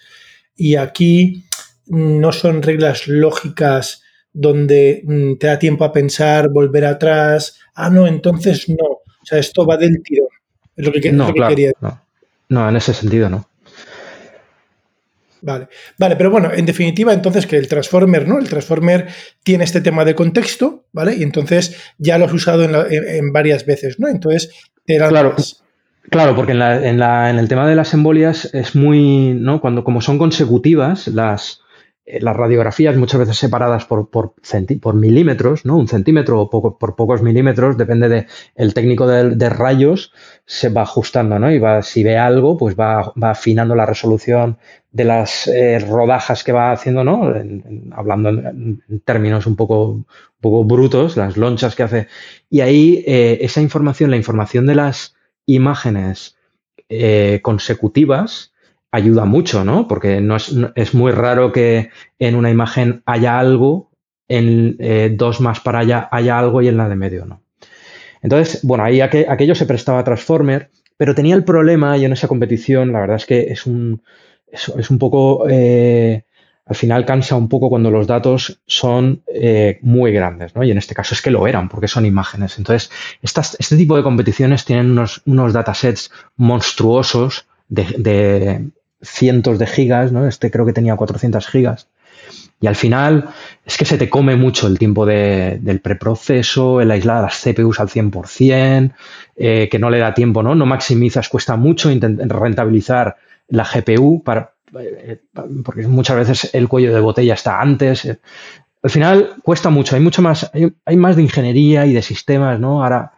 Y 0.55 0.75
aquí 0.75 1.43
no 1.85 2.31
son 2.31 2.61
reglas 2.61 3.07
lógicas 3.07 4.03
donde 4.31 5.01
mm, 5.03 5.33
te 5.35 5.47
da 5.47 5.59
tiempo 5.59 5.83
a 5.83 5.91
pensar, 5.91 6.49
volver 6.49 6.85
atrás. 6.85 7.59
Ah, 7.75 7.89
no, 7.89 8.07
entonces 8.07 8.69
no. 8.69 8.85
O 8.85 9.25
sea, 9.25 9.39
esto 9.39 9.65
va 9.65 9.75
del 9.75 10.01
tirón. 10.01 10.29
Es 10.77 10.85
lo 10.85 10.91
que, 10.93 11.11
no, 11.11 11.33
quería. 11.33 11.71
No. 11.81 12.01
no, 12.49 12.69
en 12.69 12.75
ese 12.75 12.93
sentido 12.93 13.29
no. 13.29 13.49
Vale, 15.41 15.67
vale, 15.97 16.15
pero 16.15 16.31
bueno, 16.31 16.51
en 16.51 16.65
definitiva, 16.65 17.13
entonces 17.13 17.45
que 17.45 17.57
el 17.57 17.67
Transformer, 17.67 18.27
¿no? 18.27 18.39
El 18.39 18.49
Transformer 18.49 19.07
tiene 19.43 19.63
este 19.63 19.81
tema 19.81 20.03
de 20.03 20.15
contexto, 20.15 20.85
¿vale? 20.93 21.15
Y 21.15 21.23
entonces 21.23 21.77
ya 21.97 22.17
lo 22.17 22.25
has 22.25 22.33
usado 22.33 22.63
en, 22.63 23.33
varias 23.33 23.65
veces, 23.65 23.99
¿no? 23.99 24.07
Entonces, 24.07 24.49
claro. 24.85 25.35
Claro, 26.09 26.35
porque 26.35 26.53
en, 26.53 26.61
en, 26.61 27.01
el 27.01 27.47
tema 27.49 27.67
de 27.67 27.75
las 27.75 27.93
embolias 27.93 28.53
es 28.53 28.75
muy, 28.75 29.33
¿no? 29.33 29.59
Cuando 29.59 29.83
como 29.83 29.99
son 30.01 30.17
consecutivas, 30.17 31.07
las, 31.07 31.61
las 32.07 32.37
radiografías 32.37 32.95
muchas 32.95 33.19
veces 33.19 33.37
separadas 33.37 33.85
por, 33.85 34.09
por, 34.09 34.33
por 34.81 34.95
milímetros, 34.95 35.65
¿no? 35.65 35.75
Un 35.75 35.89
centímetro 35.89 36.39
o 36.39 36.49
poco, 36.49 36.77
por 36.77 36.95
pocos 36.95 37.21
milímetros, 37.21 37.77
depende 37.77 38.07
del 38.07 38.27
el 38.55 38.73
técnico 38.73 39.07
de, 39.07 39.49
rayos, 39.49 40.13
se 40.45 40.69
va 40.69 40.83
ajustando, 40.83 41.37
¿no? 41.37 41.51
Y 41.51 41.59
va, 41.59 41.81
si 41.81 42.03
ve 42.03 42.17
algo, 42.17 42.57
pues 42.57 42.77
va, 42.79 43.13
va 43.21 43.31
afinando 43.31 43.75
la 43.75 43.85
resolución 43.85 44.57
de 44.89 45.03
las 45.03 45.47
eh, 45.47 45.79
rodajas 45.79 46.45
que 46.45 46.53
va 46.53 46.71
haciendo, 46.71 47.03
¿no? 47.03 47.33
hablando 47.91 48.29
en, 48.29 48.81
términos 49.03 49.45
un 49.45 49.57
poco, 49.57 49.89
un 49.89 50.05
poco 50.39 50.63
brutos, 50.63 51.17
las 51.17 51.35
lonchas 51.35 51.75
que 51.75 51.83
hace. 51.83 52.07
Y 52.49 52.61
ahí 52.61 53.03
eh, 53.05 53.39
esa 53.41 53.61
información, 53.61 54.11
la 54.11 54.17
información 54.17 54.65
de 54.65 54.75
las 54.75 55.15
imágenes 55.45 56.35
consecutivas, 57.41 58.53
ayuda 58.97 59.25
mucho, 59.25 59.63
¿no? 59.63 59.87
Porque 59.87 60.21
no 60.21 60.35
es, 60.35 60.93
muy 60.93 61.11
raro 61.11 61.51
que 61.51 61.89
en 62.19 62.35
una 62.35 62.49
imagen 62.49 63.01
haya 63.05 63.39
algo, 63.39 63.89
en 64.27 64.75
eh, 64.79 65.13
dos 65.15 65.39
más 65.39 65.59
para 65.61 65.79
allá 65.79 66.09
haya 66.11 66.37
algo 66.37 66.61
y 66.61 66.67
en 66.67 66.77
la 66.77 66.89
de 66.89 66.95
medio 66.95 67.25
no. 67.25 67.41
Entonces, 68.21 68.61
bueno, 68.63 68.83
ahí 68.83 68.99
aquello 69.01 69.55
se 69.55 69.65
prestaba 69.65 69.99
a 69.99 70.03
Transformer, 70.03 70.69
pero 70.97 71.15
tenía 71.15 71.35
el 71.35 71.43
problema 71.43 71.97
y 71.97 72.05
en 72.05 72.13
esa 72.13 72.27
competición, 72.27 72.91
la 72.91 73.01
verdad 73.01 73.17
es 73.17 73.25
que 73.25 73.41
es 73.51 73.65
un, 73.65 74.01
es, 74.51 74.89
un 74.89 74.97
poco, 74.97 75.45
eh, 75.49 76.23
al 76.65 76.75
final 76.75 77.05
cansa 77.05 77.35
un 77.35 77.47
poco 77.47 77.69
cuando 77.69 77.91
los 77.91 78.07
datos 78.07 78.59
son 78.65 79.21
eh, 79.33 79.79
muy 79.81 80.11
grandes, 80.11 80.55
¿no? 80.55 80.63
Y 80.63 80.71
en 80.71 80.77
este 80.77 80.95
caso 80.95 81.13
es 81.13 81.21
que 81.21 81.31
lo 81.31 81.47
eran, 81.47 81.69
porque 81.69 81.87
son 81.87 82.05
imágenes. 82.05 82.57
Entonces, 82.57 82.91
este 83.21 83.77
tipo 83.77 83.95
de 83.95 84.03
competiciones 84.03 84.65
tienen 84.65 84.91
unos, 84.91 85.21
unos 85.25 85.53
datasets 85.53 86.11
monstruosos 86.35 87.45
de, 87.69 88.69
cientos 89.01 89.59
de 89.59 89.67
gigas, 89.67 90.11
¿no? 90.11 90.27
Este 90.27 90.51
creo 90.51 90.65
que 90.65 90.73
tenía 90.73 90.95
400 90.95 91.47
gigas. 91.47 91.87
Y 92.59 92.67
al 92.67 92.75
final 92.75 93.29
es 93.65 93.77
que 93.77 93.85
se 93.85 93.97
te 93.97 94.09
come 94.09 94.35
mucho 94.35 94.67
el 94.67 94.79
tiempo 94.79 95.05
del 95.05 95.79
preproceso, 95.81 96.81
el 96.81 96.89
aislar 96.89 97.21
las 97.21 97.41
CPUs 97.41 97.79
al 97.79 97.89
100%, 97.89 98.93
eh, 99.35 99.69
que 99.69 99.79
no 99.79 99.89
le 99.91 99.99
da 99.99 100.13
tiempo, 100.13 100.41
¿no? 100.41 100.55
No 100.55 100.65
maximizas, 100.65 101.29
cuesta 101.29 101.55
mucho 101.55 101.89
rentabilizar 101.89 103.17
la 103.49 103.63
GPU 103.63 104.23
para, 104.23 104.55
eh, 104.79 105.21
porque 105.63 105.87
muchas 105.87 106.17
veces 106.17 106.49
el 106.53 106.67
cuello 106.67 106.93
de 106.93 106.99
botella 106.99 107.35
está 107.35 107.61
antes. 107.61 108.17
Al 108.81 108.89
final 108.89 109.35
cuesta 109.43 109.69
mucho, 109.69 109.95
hay 109.95 110.01
mucho 110.01 110.23
más, 110.23 110.49
hay, 110.51 110.73
hay 110.83 110.97
más 110.97 111.15
de 111.15 111.21
ingeniería 111.21 111.85
y 111.85 111.93
de 111.93 112.01
sistemas, 112.01 112.59
¿no? 112.59 112.83
Ahora 112.83 113.13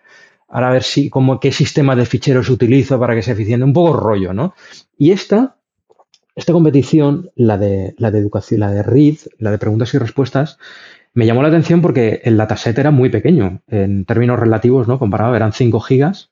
ahora 0.50 0.70
a 0.70 0.72
ver 0.72 0.84
si, 0.84 1.10
como 1.10 1.40
qué 1.40 1.52
sistema 1.52 1.96
de 1.96 2.06
ficheros 2.06 2.50
utilizo 2.50 3.00
para 3.00 3.16
que 3.16 3.22
sea 3.22 3.34
eficiente, 3.34 3.64
un 3.64 3.74
poco 3.74 3.94
rollo, 3.94 4.34
¿no? 4.34 4.56
Y 4.98 5.12
esta, 5.12 5.56
esta 6.40 6.54
competición, 6.54 7.32
la 7.36 7.58
de, 7.58 7.94
la 7.98 8.12
de 8.12 8.20
educación, 8.20 8.62
la 8.62 8.72
de 8.72 8.84
READ, 8.84 9.18
la 9.38 9.52
de 9.52 9.58
preguntas 9.58 9.94
y 9.94 9.98
respuestas, 9.98 10.58
me 11.14 11.26
llamó 11.26 11.42
la 11.42 11.50
atención 11.50 11.82
porque 11.82 12.22
el 12.24 12.38
dataset 12.38 12.78
era 12.78 12.92
muy 12.92 13.10
pequeño, 13.10 13.62
en 13.68 14.06
términos 14.06 14.40
relativos, 14.40 14.88
¿no? 14.88 15.00
Comparado, 15.00 15.36
eran 15.36 15.54
5 15.54 15.80
gigas, 15.82 16.30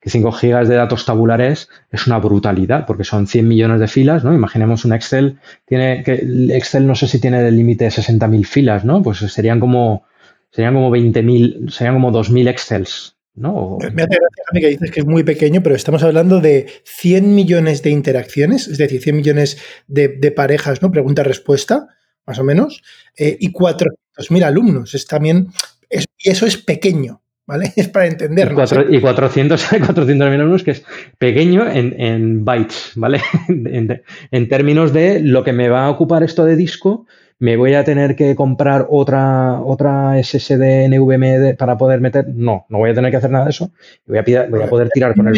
que 0.00 0.10
5 0.10 0.32
gigas 0.32 0.68
de 0.68 0.76
datos 0.76 1.04
tabulares 1.04 1.68
es 1.90 2.06
una 2.06 2.18
brutalidad, 2.18 2.86
porque 2.86 3.04
son 3.04 3.26
100 3.26 3.46
millones 3.46 3.80
de 3.80 3.88
filas, 3.88 4.24
¿no? 4.24 4.32
Imaginemos 4.32 4.84
un 4.84 4.92
Excel, 4.92 5.38
tiene 5.66 6.02
que 6.02 6.14
Excel 6.54 6.86
no 6.86 6.94
sé 6.94 7.08
si 7.08 7.20
tiene 7.20 7.46
el 7.46 7.56
límite 7.56 7.84
de 7.84 7.90
60.000 7.90 8.44
filas, 8.44 8.84
¿no? 8.84 9.02
Pues 9.02 9.18
serían 9.18 9.60
como, 9.60 10.04
serían 10.50 10.74
como 10.74 10.90
20.000, 10.90 11.70
serían 11.70 11.94
como 11.94 12.12
2.000 12.12 12.48
Excels, 12.48 13.15
¿no? 13.36 13.78
Me 13.80 14.02
hace 14.02 14.16
gracia 14.16 14.60
que 14.60 14.68
dices 14.68 14.90
que 14.90 15.00
es 15.00 15.06
muy 15.06 15.22
pequeño, 15.22 15.62
pero 15.62 15.74
estamos 15.74 16.02
hablando 16.02 16.40
de 16.40 16.66
100 16.84 17.34
millones 17.34 17.82
de 17.82 17.90
interacciones, 17.90 18.66
es 18.66 18.78
decir, 18.78 19.00
100 19.00 19.16
millones 19.16 19.58
de, 19.86 20.08
parejas, 20.34 20.82
¿no? 20.82 20.90
Pregunta-respuesta, 20.90 21.88
más 22.26 22.38
o 22.38 22.44
menos, 22.44 22.82
eh, 23.16 23.36
y 23.38 23.52
400.000 23.52 24.42
alumnos. 24.42 24.94
Es 24.94 25.06
también, 25.06 25.48
y 25.90 26.30
eso 26.30 26.46
es 26.46 26.56
pequeño, 26.56 27.22
¿vale? 27.46 27.72
Es 27.76 27.88
para 27.88 28.06
entender. 28.06 28.50
Y, 28.90 29.00
400, 29.00 29.70
400.000 29.70 30.22
alumnos, 30.40 30.62
que 30.62 30.72
es 30.72 30.84
pequeño 31.18 31.70
en, 31.70 32.44
bytes, 32.44 32.92
¿vale? 32.96 33.20
en, 33.48 34.02
en 34.30 34.48
términos 34.48 34.92
de 34.92 35.20
lo 35.20 35.44
que 35.44 35.52
me 35.52 35.68
va 35.68 35.86
a 35.86 35.90
ocupar 35.90 36.22
esto 36.22 36.44
de 36.44 36.56
disco 36.56 37.06
¿Me 37.38 37.56
voy 37.56 37.74
a 37.74 37.84
tener 37.84 38.16
que 38.16 38.34
comprar 38.34 38.86
otra, 38.88 39.60
otra 39.60 40.22
SSD 40.22 40.88
NVMe 40.88 41.54
para 41.54 41.76
poder 41.76 42.00
meter? 42.00 42.26
No, 42.28 42.64
no 42.68 42.78
voy 42.78 42.90
a 42.90 42.94
tener 42.94 43.10
que 43.10 43.18
hacer 43.18 43.30
nada 43.30 43.44
de 43.44 43.50
eso. 43.50 43.70
Voy 44.06 44.18
a, 44.18 44.46
voy 44.48 44.62
a 44.62 44.68
poder 44.68 44.88
tirar 44.90 45.14
con 45.14 45.28
el 45.28 45.34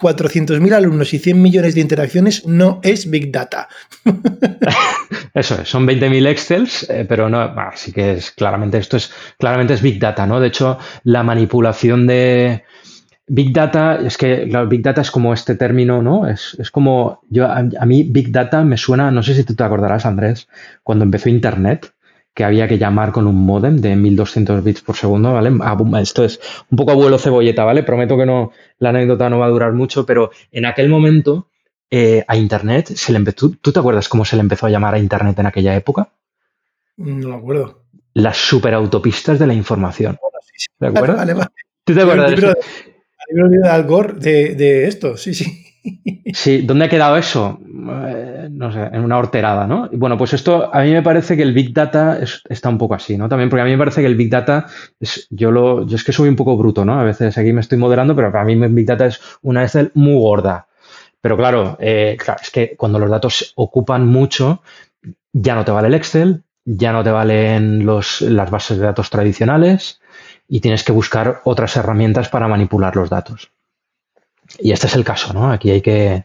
400.000 0.00 0.72
alumnos 0.72 1.14
y 1.14 1.18
100 1.18 1.40
millones 1.40 1.74
de 1.74 1.80
interacciones 1.80 2.46
no 2.46 2.80
es 2.82 3.08
Big 3.08 3.30
Data. 3.30 3.68
Eso 5.34 5.60
es, 5.60 5.68
son 5.68 5.86
20.000 5.86 6.26
Excels, 6.28 6.90
eh, 6.90 7.06
pero 7.08 7.28
no, 7.28 7.40
así 7.40 7.92
que 7.92 8.12
es 8.14 8.30
claramente 8.30 8.78
esto 8.78 8.96
es 8.96 9.12
claramente 9.38 9.74
es 9.74 9.82
Big 9.82 10.00
Data, 10.00 10.26
¿no? 10.26 10.40
De 10.40 10.48
hecho, 10.48 10.78
la 11.04 11.22
manipulación 11.22 12.06
de, 12.06 12.64
Big 13.28 13.52
Data, 13.52 13.96
es 13.96 14.16
que 14.16 14.48
claro, 14.48 14.68
Big 14.68 14.82
Data 14.82 15.00
es 15.00 15.10
como 15.10 15.32
este 15.32 15.56
término, 15.56 16.00
¿no? 16.00 16.28
Es, 16.28 16.56
como, 16.70 17.22
yo, 17.28 17.46
a, 17.46 17.62
mí 17.62 18.04
Big 18.04 18.30
Data 18.30 18.62
me 18.62 18.76
suena, 18.76 19.10
no 19.10 19.22
sé 19.22 19.34
si 19.34 19.44
tú 19.44 19.54
te 19.54 19.64
acordarás, 19.64 20.06
Andrés, 20.06 20.48
cuando 20.82 21.04
empezó 21.04 21.28
Internet, 21.28 21.92
que 22.34 22.44
había 22.44 22.68
que 22.68 22.78
llamar 22.78 23.12
con 23.12 23.26
un 23.26 23.46
modem 23.46 23.78
de 23.78 23.96
1200 23.96 24.62
bits 24.62 24.82
por 24.82 24.94
segundo, 24.94 25.32
¿vale? 25.32 25.50
Ah, 25.62 25.76
esto 26.00 26.22
es 26.22 26.38
un 26.70 26.76
poco 26.76 26.92
abuelo 26.92 27.18
cebolleta, 27.18 27.64
¿vale? 27.64 27.82
Prometo 27.82 28.16
que 28.16 28.26
no, 28.26 28.52
la 28.78 28.90
anécdota 28.90 29.28
no 29.28 29.38
va 29.38 29.46
a 29.46 29.50
durar 29.50 29.72
mucho, 29.72 30.06
pero 30.06 30.30
en 30.52 30.66
aquel 30.66 30.88
momento 30.88 31.48
eh, 31.90 32.24
a 32.28 32.36
Internet 32.36 32.88
se 32.94 33.12
le 33.12 33.18
empezó, 33.18 33.50
¿tú, 33.60 33.72
te 33.72 33.78
acuerdas 33.78 34.08
cómo 34.08 34.24
se 34.24 34.36
le 34.36 34.42
empezó 34.42 34.66
a 34.66 34.70
llamar 34.70 34.94
a 34.94 34.98
Internet 34.98 35.38
en 35.38 35.46
aquella 35.46 35.74
época? 35.74 36.10
No 36.96 37.28
me 37.28 37.36
acuerdo. 37.36 37.82
Las 38.14 38.36
superautopistas 38.36 39.38
de 39.38 39.46
la 39.46 39.54
información. 39.54 40.18
¿De 40.78 40.86
acuerdo? 40.88 41.16
¿Tú 41.84 41.94
te 41.94 42.02
acuerdas? 42.02 42.56
De 43.28 43.68
Algor 43.68 44.18
de, 44.18 44.54
de 44.54 44.86
esto, 44.86 45.16
sí, 45.16 45.34
sí. 45.34 45.62
Sí, 46.34 46.62
¿dónde 46.62 46.86
ha 46.86 46.88
quedado 46.88 47.16
eso? 47.16 47.60
Eh, 47.62 48.48
no 48.50 48.72
sé, 48.72 48.80
en 48.92 49.02
una 49.02 49.18
horterada, 49.18 49.66
¿no? 49.66 49.88
Bueno, 49.92 50.18
pues 50.18 50.32
esto 50.32 50.74
a 50.74 50.82
mí 50.82 50.92
me 50.92 51.02
parece 51.02 51.36
que 51.36 51.42
el 51.42 51.52
Big 51.52 51.72
Data 51.72 52.18
está 52.48 52.68
un 52.68 52.78
poco 52.78 52.94
así, 52.94 53.16
¿no? 53.16 53.28
También 53.28 53.48
porque 53.48 53.62
a 53.62 53.64
mí 53.64 53.70
me 53.70 53.78
parece 53.78 54.00
que 54.00 54.06
el 54.06 54.16
Big 54.16 54.30
Data, 54.30 54.66
es, 54.98 55.28
yo, 55.30 55.50
lo, 55.50 55.86
yo 55.86 55.96
es 55.96 56.04
que 56.04 56.12
soy 56.12 56.28
un 56.28 56.36
poco 56.36 56.56
bruto, 56.56 56.84
¿no? 56.84 56.98
A 56.98 57.04
veces 57.04 57.38
aquí 57.38 57.52
me 57.52 57.60
estoy 57.60 57.78
moderando, 57.78 58.16
pero 58.16 58.32
para 58.32 58.44
mí 58.44 58.54
el 58.54 58.72
Big 58.72 58.86
Data 58.86 59.06
es 59.06 59.20
una 59.42 59.62
Excel 59.62 59.92
muy 59.94 60.18
gorda. 60.18 60.66
Pero 61.20 61.36
claro, 61.36 61.76
eh, 61.80 62.16
claro, 62.18 62.40
es 62.42 62.50
que 62.50 62.76
cuando 62.76 62.98
los 62.98 63.10
datos 63.10 63.52
ocupan 63.56 64.06
mucho, 64.06 64.62
ya 65.32 65.54
no 65.54 65.64
te 65.64 65.70
vale 65.70 65.88
el 65.88 65.94
Excel, 65.94 66.42
ya 66.64 66.92
no 66.92 67.04
te 67.04 67.10
valen 67.10 67.86
los, 67.86 68.22
las 68.22 68.50
bases 68.50 68.78
de 68.78 68.84
datos 68.84 69.08
tradicionales 69.10 70.00
y 70.48 70.60
tienes 70.60 70.84
que 70.84 70.92
buscar 70.92 71.40
otras 71.44 71.76
herramientas 71.76 72.28
para 72.28 72.48
manipular 72.48 72.94
los 72.96 73.10
datos. 73.10 73.50
Y 74.58 74.72
este 74.72 74.86
es 74.86 74.94
el 74.94 75.04
caso, 75.04 75.32
¿no? 75.32 75.50
Aquí 75.50 75.70
hay 75.70 75.80
que. 75.80 76.24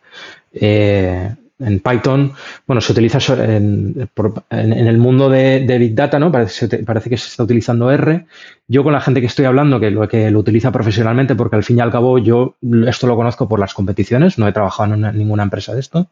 Eh, 0.54 1.36
en 1.62 1.80
Python, 1.80 2.34
bueno, 2.66 2.82
se 2.82 2.92
utiliza 2.92 3.20
en, 3.36 4.10
el 4.50 4.98
mundo 4.98 5.30
de, 5.30 5.78
Big 5.80 5.94
Data, 5.94 6.18
¿no? 6.18 6.32
Parece, 6.32 6.68
parece, 6.84 7.10
que 7.10 7.18
se 7.18 7.28
está 7.28 7.44
utilizando 7.44 7.92
R. 7.92 8.26
Yo 8.68 8.84
con 8.84 8.94
la 8.94 9.02
gente 9.02 9.22
que 9.22 9.28
estoy 9.28 9.46
hablando, 9.46 9.80
que 9.80 9.92
lo, 9.92 10.08
que 10.08 10.32
lo 10.32 10.40
utiliza 10.40 10.72
profesionalmente, 10.72 11.36
porque 11.36 11.56
al 11.58 11.64
fin 11.64 11.78
y 11.78 11.82
al 11.82 11.92
cabo 11.92 12.18
yo 12.18 12.56
esto 12.88 13.08
lo 13.08 13.16
conozco 13.16 13.48
por 13.48 13.60
las 13.60 13.74
competiciones, 13.74 14.40
no 14.40 14.48
he 14.48 14.54
trabajado 14.54 14.96
en 14.96 15.18
ninguna 15.18 15.44
empresa 15.44 15.74
de 15.74 15.82
esto. 15.82 16.10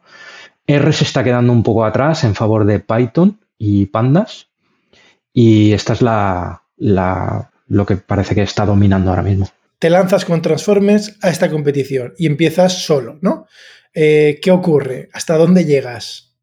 R 0.66 0.92
se 0.92 1.04
está 1.04 1.24
quedando 1.24 1.52
un 1.52 1.62
poco 1.62 1.84
atrás 1.84 2.22
en 2.24 2.34
favor 2.34 2.64
de 2.64 2.78
Python 2.78 3.40
y 3.58 3.86
Pandas. 3.86 4.48
Y 5.32 5.72
esta 5.72 5.92
es 5.94 6.02
la, 6.02 6.62
lo 7.70 7.86
que 7.86 7.96
parece 7.96 8.34
que 8.34 8.42
está 8.42 8.66
dominando 8.66 9.08
ahora 9.08 9.22
mismo 9.22 9.48
te 9.80 9.90
lanzas 9.90 10.26
con 10.26 10.42
Transformers 10.42 11.16
a 11.22 11.30
esta 11.30 11.50
competición 11.50 12.12
y 12.18 12.26
empiezas 12.26 12.84
solo, 12.84 13.18
¿no? 13.22 13.46
Eh, 13.94 14.38
¿Qué 14.42 14.50
ocurre? 14.50 15.08
¿Hasta 15.12 15.36
dónde 15.36 15.64
llegas? 15.64 16.36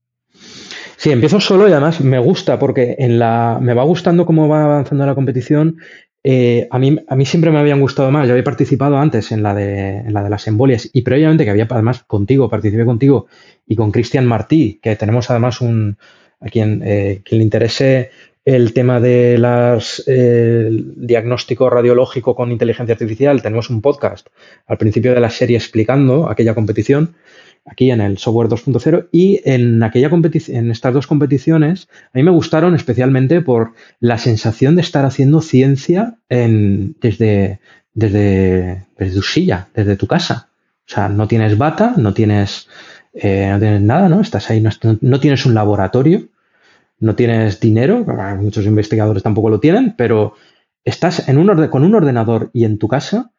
Sí, 0.97 1.11
empiezo 1.11 1.39
solo 1.39 1.69
y 1.69 1.71
además 1.71 2.01
me 2.01 2.17
gusta 2.17 2.57
porque 2.57 2.95
en 2.97 3.19
la, 3.19 3.59
me 3.61 3.75
va 3.75 3.83
gustando 3.83 4.25
cómo 4.25 4.49
va 4.49 4.63
avanzando 4.63 5.05
la 5.05 5.13
competición. 5.13 5.77
Eh, 6.23 6.67
a, 6.71 6.79
mí, 6.79 6.97
a 7.07 7.15
mí 7.15 7.25
siempre 7.27 7.51
me 7.51 7.59
habían 7.59 7.79
gustado 7.79 8.09
más. 8.09 8.25
Yo 8.25 8.33
había 8.33 8.43
participado 8.43 8.97
antes 8.97 9.31
en 9.31 9.43
la 9.43 9.53
de, 9.53 10.03
la 10.09 10.23
de 10.23 10.31
las 10.31 10.47
embolias 10.47 10.89
y 10.91 11.03
previamente 11.03 11.45
que 11.45 11.51
había 11.51 11.67
además 11.69 12.03
contigo, 12.05 12.49
participé 12.49 12.85
contigo 12.85 13.27
y 13.67 13.75
con 13.75 13.91
Cristian 13.91 14.25
Martí, 14.25 14.79
que 14.81 14.95
tenemos 14.95 15.29
además 15.29 15.61
un, 15.61 15.97
a 16.41 16.47
quien, 16.47 16.81
eh, 16.83 17.21
quien 17.23 17.37
le 17.37 17.43
interese 17.43 18.09
el 18.47 18.71
tema 18.71 19.01
de 19.01 19.37
las 19.37 20.01
eh, 20.07 20.69
diagnóstico 20.95 21.69
radiológico 21.69 22.33
con 22.33 22.49
inteligencia 22.49 22.93
artificial, 22.93 23.41
tenemos 23.41 23.69
un 23.69 23.81
podcast 23.81 24.27
al 24.67 24.77
principio 24.77 25.13
de 25.13 25.19
la 25.19 25.29
serie 25.29 25.57
explicando 25.57 26.29
aquella 26.29 26.55
competición 26.55 27.15
aquí 27.65 27.91
en 27.91 27.99
el 27.99 28.17
software 28.17 28.47
2.0 28.47 29.09
y 29.11 29.41
en 29.43 29.83
aquella 29.83 30.09
en 30.09 30.71
estas 30.71 30.93
dos 30.93 31.07
competiciones 31.07 31.89
a 32.13 32.17
mí 32.17 32.23
me 32.23 32.31
gustaron 32.31 32.73
especialmente 32.73 33.41
por 33.41 33.73
la 33.99 34.17
sensación 34.17 34.77
de 34.77 34.81
estar 34.81 35.03
haciendo 35.03 35.41
ciencia 35.41 36.15
desde, 36.29 37.59
desde, 37.93 38.85
desde 38.97 39.13
tu 39.13 39.23
silla, 39.23 39.67
desde 39.75 39.97
tu 39.97 40.07
casa. 40.07 40.47
O 40.87 40.89
sea, 40.89 41.09
no 41.09 41.27
tienes 41.27 41.57
bata, 41.57 41.95
no 41.97 42.13
tienes, 42.13 42.69
eh, 43.13 43.49
no 43.51 43.59
tienes 43.59 43.81
nada, 43.81 44.07
¿no? 44.07 44.21
Estás 44.21 44.49
ahí, 44.49 44.61
no 44.61 45.19
tienes 45.19 45.45
un 45.45 45.53
laboratorio, 45.53 46.29
no 46.99 47.15
tienes 47.15 47.59
dinero, 47.59 48.05
muchos 48.39 48.65
investigadores 48.65 49.23
tampoco 49.23 49.49
lo 49.49 49.59
tienen, 49.59 49.95
pero 49.97 50.33
estás 50.83 51.27
en 51.29 51.37
un 51.37 51.67
con 51.67 51.83
un 51.83 51.95
ordenador 51.95 52.49
y 52.53 52.63
en 52.65 52.77
tu 52.77 52.87
casa 52.87 53.31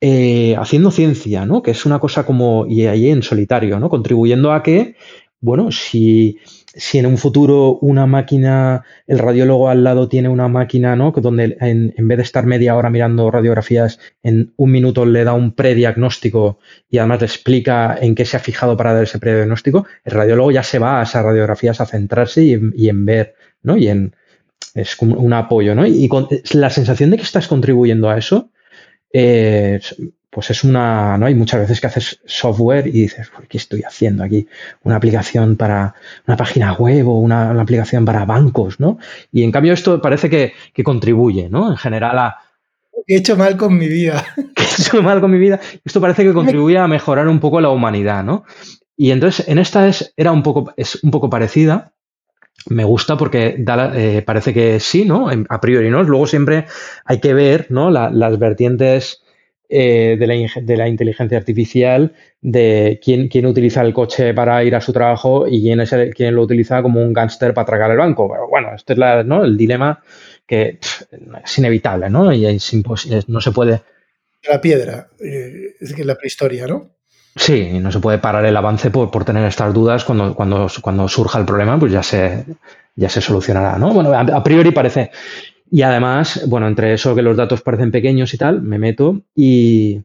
eh, 0.00 0.54
haciendo 0.58 0.90
ciencia, 0.90 1.46
¿no? 1.46 1.62
Que 1.62 1.70
es 1.70 1.86
una 1.86 1.98
cosa 1.98 2.26
como, 2.26 2.66
y 2.66 2.86
ahí 2.86 3.08
en 3.08 3.22
solitario, 3.22 3.80
¿no? 3.80 3.88
Contribuyendo 3.88 4.52
a 4.52 4.62
que, 4.62 4.96
bueno, 5.40 5.72
si 5.72 6.38
si 6.76 6.98
en 6.98 7.06
un 7.06 7.16
futuro 7.16 7.78
una 7.80 8.06
máquina, 8.06 8.84
el 9.06 9.18
radiólogo 9.18 9.70
al 9.70 9.82
lado 9.82 10.08
tiene 10.08 10.28
una 10.28 10.46
máquina, 10.48 10.94
¿no? 10.94 11.10
Donde 11.10 11.56
en, 11.60 12.08
vez 12.08 12.18
de 12.18 12.22
estar 12.22 12.44
media 12.44 12.76
hora 12.76 12.90
mirando 12.90 13.30
radiografías, 13.30 13.98
en 14.22 14.52
un 14.56 14.70
minuto 14.70 15.06
le 15.06 15.24
da 15.24 15.32
un 15.32 15.52
prediagnóstico 15.52 16.58
y 16.90 16.98
además 16.98 17.20
le 17.20 17.26
explica 17.26 17.96
en 18.00 18.14
qué 18.14 18.26
se 18.26 18.36
ha 18.36 18.40
fijado 18.40 18.76
para 18.76 18.92
dar 18.92 19.04
ese 19.04 19.18
prediagnóstico, 19.18 19.86
el 20.04 20.12
radiólogo 20.12 20.50
ya 20.50 20.62
se 20.62 20.78
va 20.78 21.00
a 21.00 21.04
esas 21.04 21.24
radiografías 21.24 21.80
a 21.80 21.86
centrarse 21.86 22.42
y, 22.44 22.88
en 22.88 23.06
ver, 23.06 23.34
¿no? 23.62 23.76
Y 23.78 23.88
en, 23.88 24.14
es 24.74 24.96
como 24.96 25.16
un 25.16 25.32
apoyo, 25.32 25.74
¿no? 25.74 25.86
Y 25.86 26.06
con, 26.08 26.28
la 26.52 26.68
sensación 26.68 27.10
de 27.10 27.16
que 27.16 27.22
estás 27.22 27.48
contribuyendo 27.48 28.10
a 28.10 28.18
eso, 28.18 28.50
eh, 29.12 29.80
pues 30.36 30.50
es 30.50 30.64
una, 30.64 31.16
¿no? 31.16 31.24
Hay 31.24 31.34
muchas 31.34 31.60
veces 31.60 31.80
que 31.80 31.86
haces 31.86 32.20
software 32.26 32.88
y 32.88 32.90
dices, 32.90 33.32
¿qué 33.48 33.56
estoy 33.56 33.84
haciendo 33.84 34.22
aquí? 34.22 34.46
Una 34.82 34.96
aplicación 34.96 35.56
para 35.56 35.94
una 36.26 36.36
página 36.36 36.74
web 36.74 37.08
o 37.08 37.20
una, 37.20 37.58
aplicación 37.58 38.04
para 38.04 38.26
bancos, 38.26 38.78
¿no? 38.78 38.98
Y 39.32 39.44
en 39.44 39.50
cambio 39.50 39.72
esto 39.72 39.98
parece 40.02 40.28
que, 40.28 40.52
contribuye, 40.84 41.48
¿no? 41.48 41.70
En 41.70 41.78
general 41.78 42.18
a... 42.18 42.36
He 43.06 43.16
hecho 43.16 43.38
mal 43.38 43.56
con 43.56 43.78
mi 43.78 43.88
vida. 43.88 44.26
He 44.36 44.82
hecho 44.82 45.02
mal 45.02 45.22
con 45.22 45.30
mi 45.30 45.38
vida. 45.38 45.58
Esto 45.82 46.02
parece 46.02 46.22
que 46.22 46.34
contribuye 46.34 46.76
a 46.76 46.86
mejorar 46.86 47.28
un 47.28 47.40
poco 47.40 47.62
la 47.62 47.70
humanidad, 47.70 48.22
¿no? 48.22 48.44
Y 48.94 49.12
entonces 49.12 49.48
en 49.48 49.56
esta 49.56 49.88
es, 49.88 50.12
era 50.18 50.32
un 50.32 50.42
poco, 50.42 50.74
es 50.76 51.02
un 51.02 51.12
poco 51.12 51.30
parecida. 51.30 51.94
Me 52.68 52.84
gusta 52.84 53.16
porque 53.16 53.64
eh, 53.66 54.22
parece 54.26 54.52
que 54.52 54.80
sí, 54.80 55.06
¿no? 55.06 55.30
A 55.48 55.60
priori, 55.62 55.88
¿no? 55.88 56.02
Luego 56.02 56.26
siempre 56.26 56.66
hay 57.06 57.20
que 57.20 57.32
ver, 57.32 57.68
¿no? 57.70 57.90
las 57.90 58.38
vertientes 58.38 59.22
eh, 59.68 60.16
de, 60.18 60.26
la, 60.26 60.34
de, 60.62 60.76
la, 60.76 60.88
inteligencia 60.88 61.36
artificial, 61.36 62.12
de 62.40 63.00
quién, 63.02 63.28
quién, 63.28 63.46
utiliza 63.46 63.82
el 63.82 63.92
coche 63.92 64.32
para 64.32 64.62
ir 64.62 64.76
a 64.76 64.80
su 64.80 64.92
trabajo 64.92 65.46
y 65.48 65.60
quién, 65.60 65.80
es 65.80 65.92
el, 65.92 66.14
quién 66.14 66.34
lo 66.34 66.42
utiliza 66.42 66.82
como 66.82 67.02
un 67.02 67.12
gángster 67.12 67.52
para 67.52 67.64
atracar 67.64 67.90
el 67.90 67.96
banco. 67.96 68.28
Pero 68.30 68.48
bueno, 68.48 68.74
este 68.76 68.92
es 68.92 68.98
la, 68.98 69.24
¿no? 69.24 69.44
el 69.44 69.56
dilema 69.56 70.02
que 70.46 70.78
es 70.80 71.58
inevitable, 71.58 72.08
¿no? 72.08 72.32
Y 72.32 72.46
es 72.46 72.72
imposible, 72.72 73.22
no 73.26 73.40
se 73.40 73.50
puede. 73.50 73.82
La 74.48 74.60
piedra, 74.60 75.08
eh, 75.18 75.74
es 75.80 75.92
que 75.92 76.02
es 76.02 76.06
la 76.06 76.14
prehistoria, 76.14 76.66
¿no? 76.66 76.90
Sí, 77.34 77.78
no 77.80 77.92
se 77.92 77.98
puede 77.98 78.18
parar 78.18 78.46
el 78.46 78.56
avance 78.56 78.90
por, 78.90 79.10
por 79.10 79.24
tener 79.24 79.44
estas 79.44 79.74
dudas. 79.74 80.04
Cuando, 80.04 80.34
cuando, 80.34 80.68
cuando, 80.80 81.08
surja 81.08 81.38
el 81.38 81.44
problema, 81.44 81.78
pues 81.78 81.92
ya 81.92 82.02
se, 82.02 82.44
ya 82.94 83.08
se 83.08 83.20
solucionará, 83.20 83.78
¿no? 83.78 83.92
Bueno, 83.92 84.12
a 84.14 84.42
priori 84.42 84.70
parece 84.70 85.10
y 85.70 85.82
además, 85.82 86.44
bueno, 86.48 86.68
entre 86.68 86.92
eso 86.92 87.14
que 87.14 87.22
los 87.22 87.36
datos 87.36 87.62
parecen 87.62 87.90
pequeños 87.90 88.32
y 88.34 88.38
tal, 88.38 88.62
me 88.62 88.78
meto 88.78 89.22
y, 89.34 90.02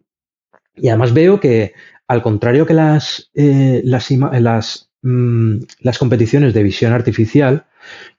además 0.78 1.14
veo 1.14 1.40
que, 1.40 1.74
al 2.08 2.22
contrario 2.22 2.66
que 2.66 2.74
las, 2.74 3.30
eh, 3.36 3.82
las, 3.86 4.10
las, 4.12 4.90
mm, 5.02 5.56
las, 5.82 5.98
competiciones 6.00 6.54
de 6.54 6.64
visión 6.64 6.94
artificial, 6.94 7.66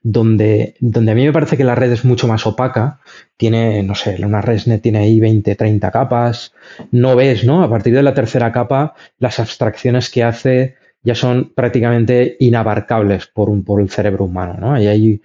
donde, 0.02 0.74
donde 0.80 1.12
a 1.12 1.14
mí 1.14 1.24
me 1.24 1.32
parece 1.32 1.56
que 1.56 1.64
la 1.64 1.74
red 1.74 1.92
es 1.92 2.04
mucho 2.04 2.28
más 2.28 2.46
opaca, 2.46 3.00
tiene, 3.36 3.82
no 3.82 3.94
sé, 3.94 4.24
una 4.24 4.40
ResNet 4.40 4.82
tiene 4.82 5.00
ahí 5.00 5.20
20, 5.20 5.54
30 5.54 5.90
capas, 5.90 6.52
no 6.90 7.16
ves, 7.16 7.44
¿no? 7.44 7.62
A 7.62 7.70
partir 7.70 7.94
de 7.94 8.02
la 8.02 8.14
tercera 8.14 8.52
capa, 8.52 8.94
las 9.18 9.40
abstracciones 9.40 10.10
que 10.10 10.24
hace 10.24 10.76
ya 11.02 11.14
son 11.14 11.52
prácticamente 11.54 12.36
inabarcables 12.38 13.26
por, 13.26 13.50
un, 13.50 13.64
por 13.64 13.80
el 13.80 13.90
cerebro 13.90 14.24
humano, 14.24 14.56
¿no? 14.58 14.80
Y 14.80 14.86
hay 14.86 15.22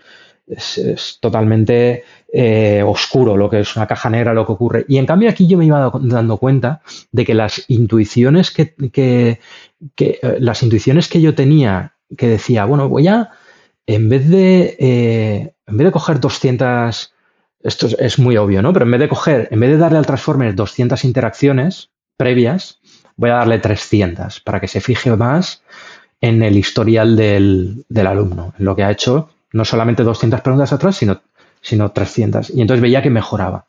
es, 0.47 1.17
totalmente 1.19 2.03
eh, 2.31 2.83
oscuro 2.85 3.35
lo 3.35 3.49
que 3.49 3.59
es 3.59 3.75
una 3.75 3.87
caja 3.87 4.09
negra, 4.09 4.33
lo 4.33 4.45
que 4.45 4.53
ocurre. 4.53 4.85
Y 4.87 4.97
en 4.97 5.05
cambio 5.05 5.29
aquí 5.29 5.47
yo 5.47 5.57
me 5.57 5.65
iba 5.65 5.91
dando 6.01 6.37
cuenta 6.37 6.81
de 7.11 7.25
que 7.25 7.33
las 7.33 7.65
intuiciones 7.67 8.51
que, 8.51 8.73
que, 8.91 9.39
eh, 9.99 10.37
las 10.39 10.63
intuiciones 10.63 11.07
que 11.07 11.21
yo 11.21 11.35
tenía, 11.35 11.93
que 12.17 12.27
decía, 12.27 12.65
bueno, 12.65 12.89
voy 12.89 13.07
a, 13.07 13.31
en 13.85 14.09
vez 14.09 14.29
de, 14.29 14.77
eh, 14.79 15.53
en 15.67 15.77
vez 15.77 15.85
de 15.85 15.91
coger 15.91 16.19
200, 16.19 17.13
esto 17.63 17.87
es, 17.99 18.19
muy 18.19 18.37
obvio, 18.37 18.61
¿no? 18.61 18.71
Pero 18.73 18.85
en 18.85 18.91
vez 18.91 19.01
de 19.01 19.09
coger, 19.09 19.47
en 19.51 19.59
vez 19.59 19.71
de 19.71 19.77
darle 19.77 19.97
al 19.97 20.05
Transformer 20.05 20.55
200 20.55 21.03
interacciones 21.03 21.89
previas, 22.15 22.79
voy 23.17 23.29
a 23.31 23.35
darle 23.35 23.59
300 23.59 24.39
para 24.41 24.59
que 24.59 24.67
se 24.67 24.79
fije 24.79 25.15
más 25.15 25.63
en 26.21 26.41
el 26.41 26.57
historial 26.57 27.15
del, 27.15 27.85
del 27.89 28.07
alumno, 28.07 28.53
en 28.57 28.65
lo 28.65 28.75
que 28.75 28.83
ha 28.83 28.91
hecho 28.91 29.29
no 29.53 29.65
solamente 29.65 30.03
200 30.03 30.41
preguntas 30.41 30.73
atrás, 30.73 30.95
sino, 30.97 31.21
sino 31.61 31.91
300. 31.91 32.51
Y 32.51 32.61
entonces 32.61 32.81
veía 32.81 33.01
que 33.01 33.09
mejoraba. 33.09 33.65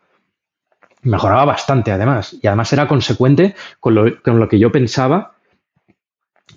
Mejoraba 1.03 1.45
bastante, 1.45 1.93
además. 1.93 2.37
Y 2.43 2.47
además 2.47 2.73
era 2.73 2.89
consecuente 2.89 3.55
con 3.81 3.95
lo, 3.95 4.23
con 4.23 4.39
lo 4.39 4.49
que 4.49 4.59
yo 4.59 4.73
pensaba 4.73 5.35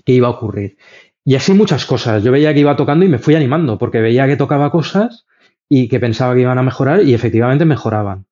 que 0.05 0.13
iba 0.13 0.27
a 0.27 0.31
ocurrir. 0.31 0.77
Y 1.23 1.35
así 1.35 1.53
muchas 1.53 1.85
cosas. 1.85 2.23
Yo 2.23 2.31
veía 2.31 2.53
que 2.53 2.61
iba 2.61 2.75
tocando 2.75 3.05
y 3.05 3.09
me 3.09 3.19
fui 3.19 3.35
animando, 3.35 3.77
porque 3.77 3.99
veía 3.99 4.27
que 4.27 4.37
tocaba 4.37 4.71
cosas 4.71 5.25
y 5.69 5.87
que 5.87 5.99
pensaba 5.99 6.33
que 6.33 6.41
iban 6.41 6.57
a 6.57 6.63
mejorar 6.63 7.03
y 7.03 7.13
efectivamente 7.13 7.65
mejoraban. 7.65 8.25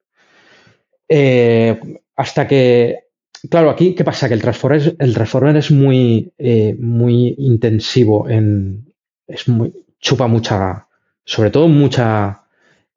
Eh, 1.08 1.80
hasta 2.16 2.48
que, 2.48 3.06
claro, 3.50 3.70
aquí, 3.70 3.96
¿qué 3.96 4.04
pasa? 4.04 4.28
Que 4.28 4.34
el 4.34 4.42
Transformer, 4.42 4.96
el 5.00 5.14
transformer 5.14 5.56
es 5.58 5.72
muy, 5.72 6.34
eh, 6.38 6.76
muy 6.80 7.36
intensivo 7.38 8.28
en, 8.28 8.94
es 9.28 9.48
muy, 9.48 9.74
chupa 10.00 10.28
mucha, 10.28 10.88
sobre 11.24 11.52
todo 11.52 11.68
mucha, 11.68 12.44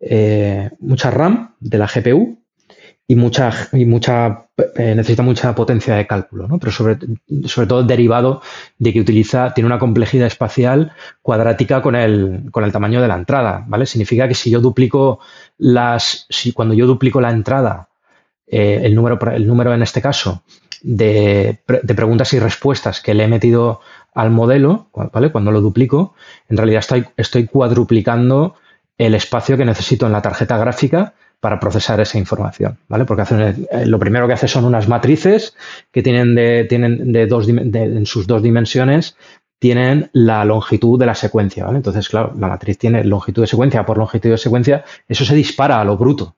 eh, 0.00 0.70
mucha 0.80 1.11
RAM 1.11 1.55
de 1.61 1.78
la 1.78 1.86
GPU 1.86 2.38
y 3.07 3.14
mucha, 3.14 3.50
y 3.72 3.84
mucha 3.84 4.46
eh, 4.76 4.94
necesita 4.94 5.22
mucha 5.22 5.55
potencia 5.55 5.94
de 5.94 6.07
cálculo, 6.07 6.46
¿no? 6.46 6.59
pero 6.59 6.72
sobre, 6.72 6.98
sobre 7.46 7.66
todo 7.66 7.82
derivado 7.82 8.42
de 8.78 8.92
que 8.92 9.00
utiliza, 9.00 9.53
tiene 9.55 9.66
una 9.66 9.78
complejidad 9.78 10.26
espacial 10.26 10.92
cuadrática 11.20 11.82
con 11.82 11.96
el, 11.96 12.48
con 12.50 12.64
el 12.64 12.72
tamaño 12.72 13.03
de 13.03 13.09
la 13.09 13.16
entrada, 13.16 13.64
¿vale? 13.66 13.86
Significa 13.86 14.28
que 14.28 14.34
si 14.34 14.50
yo 14.50 14.61
duplico 14.61 15.20
las, 15.59 16.26
si 16.30 16.53
cuando 16.53 16.74
yo 16.74 16.86
duplico 16.86 17.20
la 17.20 17.30
entrada, 17.30 17.88
eh, 18.46 18.80
el, 18.84 18.94
número, 18.94 19.18
el 19.30 19.46
número 19.46 19.72
en 19.72 19.82
este 19.82 20.03
caso 20.03 20.42
de, 20.82 21.61
de, 21.66 21.94
preguntas 21.94 22.32
y 22.34 22.38
respuestas 22.38 23.00
que 23.00 23.14
le 23.14 23.24
he 23.24 23.28
metido 23.28 23.80
al 24.15 24.31
modelo, 24.31 24.89
¿vale? 25.13 25.31
Cuando 25.31 25.51
lo 25.51 25.61
duplico, 25.61 26.15
en 26.49 26.57
realidad 26.57 26.85
estoy, 27.17 27.47
cuadruplicando 27.47 28.57
el 28.99 29.15
espacio 29.15 29.57
que 29.57 29.65
necesito 29.65 30.07
en 30.07 30.13
la 30.13 30.23
tarjeta 30.23 30.59
gráfica 30.59 31.15
para 31.41 31.59
procesar 31.59 32.01
esa 32.01 32.19
información, 32.19 32.79
¿vale? 32.89 33.05
Porque 33.05 33.25
eh, 33.31 33.87
lo 33.87 33.99
primero 33.99 34.27
que 34.27 34.35
hace 34.35 34.49
son 34.49 34.65
unas 34.65 34.87
matrices 34.87 35.57
que 35.91 36.03
tienen, 36.03 36.35
de, 36.35 36.65
tienen 36.69 37.13
de 37.13 37.27
dos, 37.27 37.49
en 37.49 38.07
sus 38.07 38.27
dos 38.27 38.43
dimensiones 38.43 39.17
tienen 39.59 40.11
la 40.13 40.45
longitud 40.45 40.99
de 40.99 41.07
la 41.07 41.15
secuencia, 41.15 41.65
¿vale? 41.65 41.79
Entonces, 41.79 42.09
claro, 42.09 42.35
la 42.39 42.49
matriz 42.49 42.79
tiene 42.79 43.05
longitud 43.05 43.43
de 43.43 43.47
secuencia 43.47 43.87
por 43.87 43.97
longitud 43.97 44.31
de 44.31 44.39
secuencia, 44.39 44.85
eso 45.09 45.25
se 45.25 45.35
dispara 45.35 45.81
a 45.81 45.85
lo 45.85 45.97
bruto. 45.97 46.37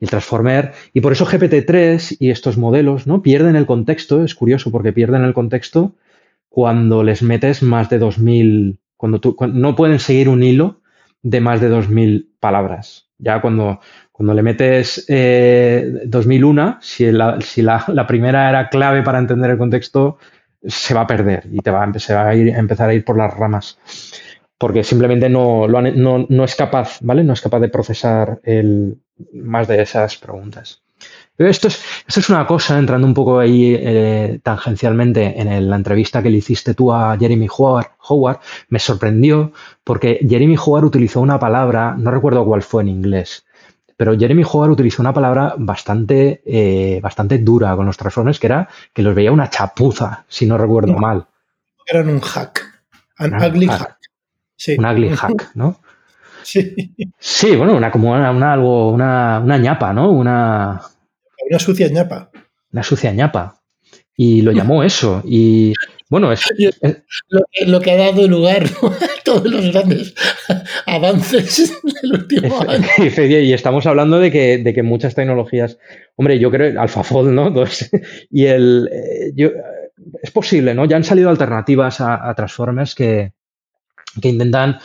El 0.00 0.08
transformer, 0.10 0.74
y 0.92 1.00
por 1.00 1.12
eso 1.12 1.26
GPT-3 1.26 2.18
y 2.20 2.30
estos 2.30 2.56
modelos, 2.56 3.06
¿no? 3.06 3.22
Pierden 3.22 3.56
el 3.56 3.66
contexto, 3.66 4.22
es 4.22 4.34
curioso 4.34 4.70
porque 4.70 4.92
pierden 4.92 5.24
el 5.24 5.34
contexto 5.34 5.94
cuando 6.58 7.04
les 7.04 7.22
metes 7.22 7.62
más 7.62 7.88
de 7.88 8.00
2000, 8.00 8.80
cuando, 8.96 9.20
tú, 9.20 9.36
no 9.52 9.76
pueden 9.76 10.00
seguir 10.00 10.28
un 10.28 10.42
hilo 10.42 10.80
de 11.22 11.40
más 11.40 11.60
de 11.60 11.68
2000 11.68 12.34
palabras. 12.40 13.10
Ya 13.16 13.40
cuando, 13.40 13.78
cuando 14.10 14.34
le 14.34 14.42
metes 14.42 15.04
eh, 15.06 16.00
2001, 16.06 16.78
si, 16.80 17.12
la, 17.12 17.40
si 17.40 17.62
la, 17.62 17.84
la, 17.86 18.08
primera 18.08 18.48
era 18.48 18.70
clave 18.70 19.04
para 19.04 19.20
entender 19.20 19.52
el 19.52 19.56
contexto, 19.56 20.18
se 20.66 20.94
va 20.94 21.02
a 21.02 21.06
perder 21.06 21.46
y 21.48 21.60
te 21.60 21.70
va, 21.70 21.84
a, 21.84 22.34
ir, 22.34 22.52
a 22.52 22.58
empezar 22.58 22.90
a 22.90 22.94
ir 22.94 23.04
por 23.04 23.16
las 23.16 23.32
ramas. 23.32 23.78
Porque 24.58 24.82
simplemente 24.82 25.28
no, 25.28 25.68
no, 25.68 26.26
no, 26.28 26.44
es 26.44 26.56
capaz, 26.56 26.98
¿vale? 27.02 27.22
No 27.22 27.34
es 27.34 27.40
capaz 27.40 27.60
de 27.60 27.68
procesar 27.68 28.40
el, 28.42 28.98
más 29.32 29.68
de 29.68 29.80
esas 29.80 30.16
preguntas. 30.16 30.82
Pero 31.38 31.50
esto 31.50 31.68
es, 31.68 31.80
esto 32.04 32.18
es 32.18 32.30
una 32.30 32.44
cosa, 32.48 32.76
entrando 32.80 33.06
un 33.06 33.14
poco 33.14 33.38
ahí 33.38 33.72
eh, 33.78 34.40
tangencialmente 34.42 35.40
en 35.40 35.70
la 35.70 35.76
entrevista 35.76 36.20
que 36.20 36.30
le 36.30 36.38
hiciste 36.38 36.74
tú 36.74 36.92
a 36.92 37.16
Jeremy 37.16 37.46
Howard, 37.56 37.92
Howard, 38.08 38.40
me 38.70 38.80
sorprendió 38.80 39.52
porque 39.84 40.18
Jeremy 40.28 40.56
Howard 40.56 40.86
utilizó 40.86 41.20
una 41.20 41.38
palabra, 41.38 41.94
no 41.96 42.10
recuerdo 42.10 42.44
cuál 42.44 42.62
fue 42.62 42.82
en 42.82 42.88
inglés, 42.88 43.46
pero 43.96 44.18
Jeremy 44.18 44.42
Howard 44.42 44.72
utilizó 44.72 45.00
una 45.00 45.12
palabra 45.12 45.54
bastante, 45.56 46.42
eh, 46.44 46.98
bastante 47.00 47.38
dura 47.38 47.76
con 47.76 47.86
los 47.86 47.96
Transformers, 47.96 48.40
que 48.40 48.48
era 48.48 48.68
que 48.92 49.02
los 49.02 49.14
veía 49.14 49.30
una 49.30 49.48
chapuza, 49.48 50.24
si 50.26 50.44
no 50.44 50.58
recuerdo 50.58 50.94
mal. 50.94 51.24
Eran 51.86 52.08
un 52.08 52.20
hack, 52.20 52.82
un 53.20 53.34
ugly 53.34 53.68
hack. 53.68 53.96
Sí. 54.56 54.74
Un 54.76 54.86
ugly 54.86 55.10
hack, 55.10 55.52
¿no? 55.54 55.78
Sí. 56.42 56.94
Sí, 57.18 57.56
bueno, 57.56 57.74
una, 57.74 57.90
como 57.90 58.12
una, 58.12 58.52
algo, 58.52 58.90
una, 58.90 59.38
una 59.44 59.58
ñapa, 59.58 59.92
¿no? 59.92 60.10
Una... 60.10 60.80
Una 61.48 61.58
sucia 61.58 61.88
ñapa. 61.88 62.30
Una 62.72 62.82
sucia 62.82 63.12
ñapa. 63.12 63.60
Y 64.16 64.42
lo 64.42 64.52
llamó 64.52 64.82
eso. 64.84 65.22
Y 65.24 65.72
bueno, 66.10 66.32
es, 66.32 66.42
lo, 67.66 67.80
que 67.80 67.90
ha 67.92 67.96
dado 67.96 68.26
lugar 68.26 68.64
a 68.64 69.22
todos 69.24 69.44
los 69.44 69.72
grandes 69.72 70.14
avances 70.86 71.72
del 71.82 72.12
último 72.12 72.60
año. 72.68 72.86
Y 73.16 73.52
estamos 73.52 73.86
hablando 73.86 74.18
de 74.18 74.30
que, 74.30 74.58
de 74.58 74.74
que 74.74 74.82
muchas 74.82 75.14
tecnologías, 75.14 75.78
hombre, 76.16 76.38
yo 76.38 76.50
creo, 76.50 76.80
AlphaFold, 76.80 77.30
¿no? 77.30 77.52
y 78.30 78.46
el, 78.46 78.88
eh, 78.90 79.32
yo, 79.34 79.50
es 80.22 80.30
posible, 80.30 80.74
¿no? 80.74 80.86
Ya 80.86 80.96
han 80.96 81.04
salido 81.04 81.28
alternativas 81.28 82.00
a, 82.00 82.28
a 82.28 82.34
Transformers 82.34 82.94
que, 82.94 83.32
que 84.20 84.28
intentan 84.28 84.78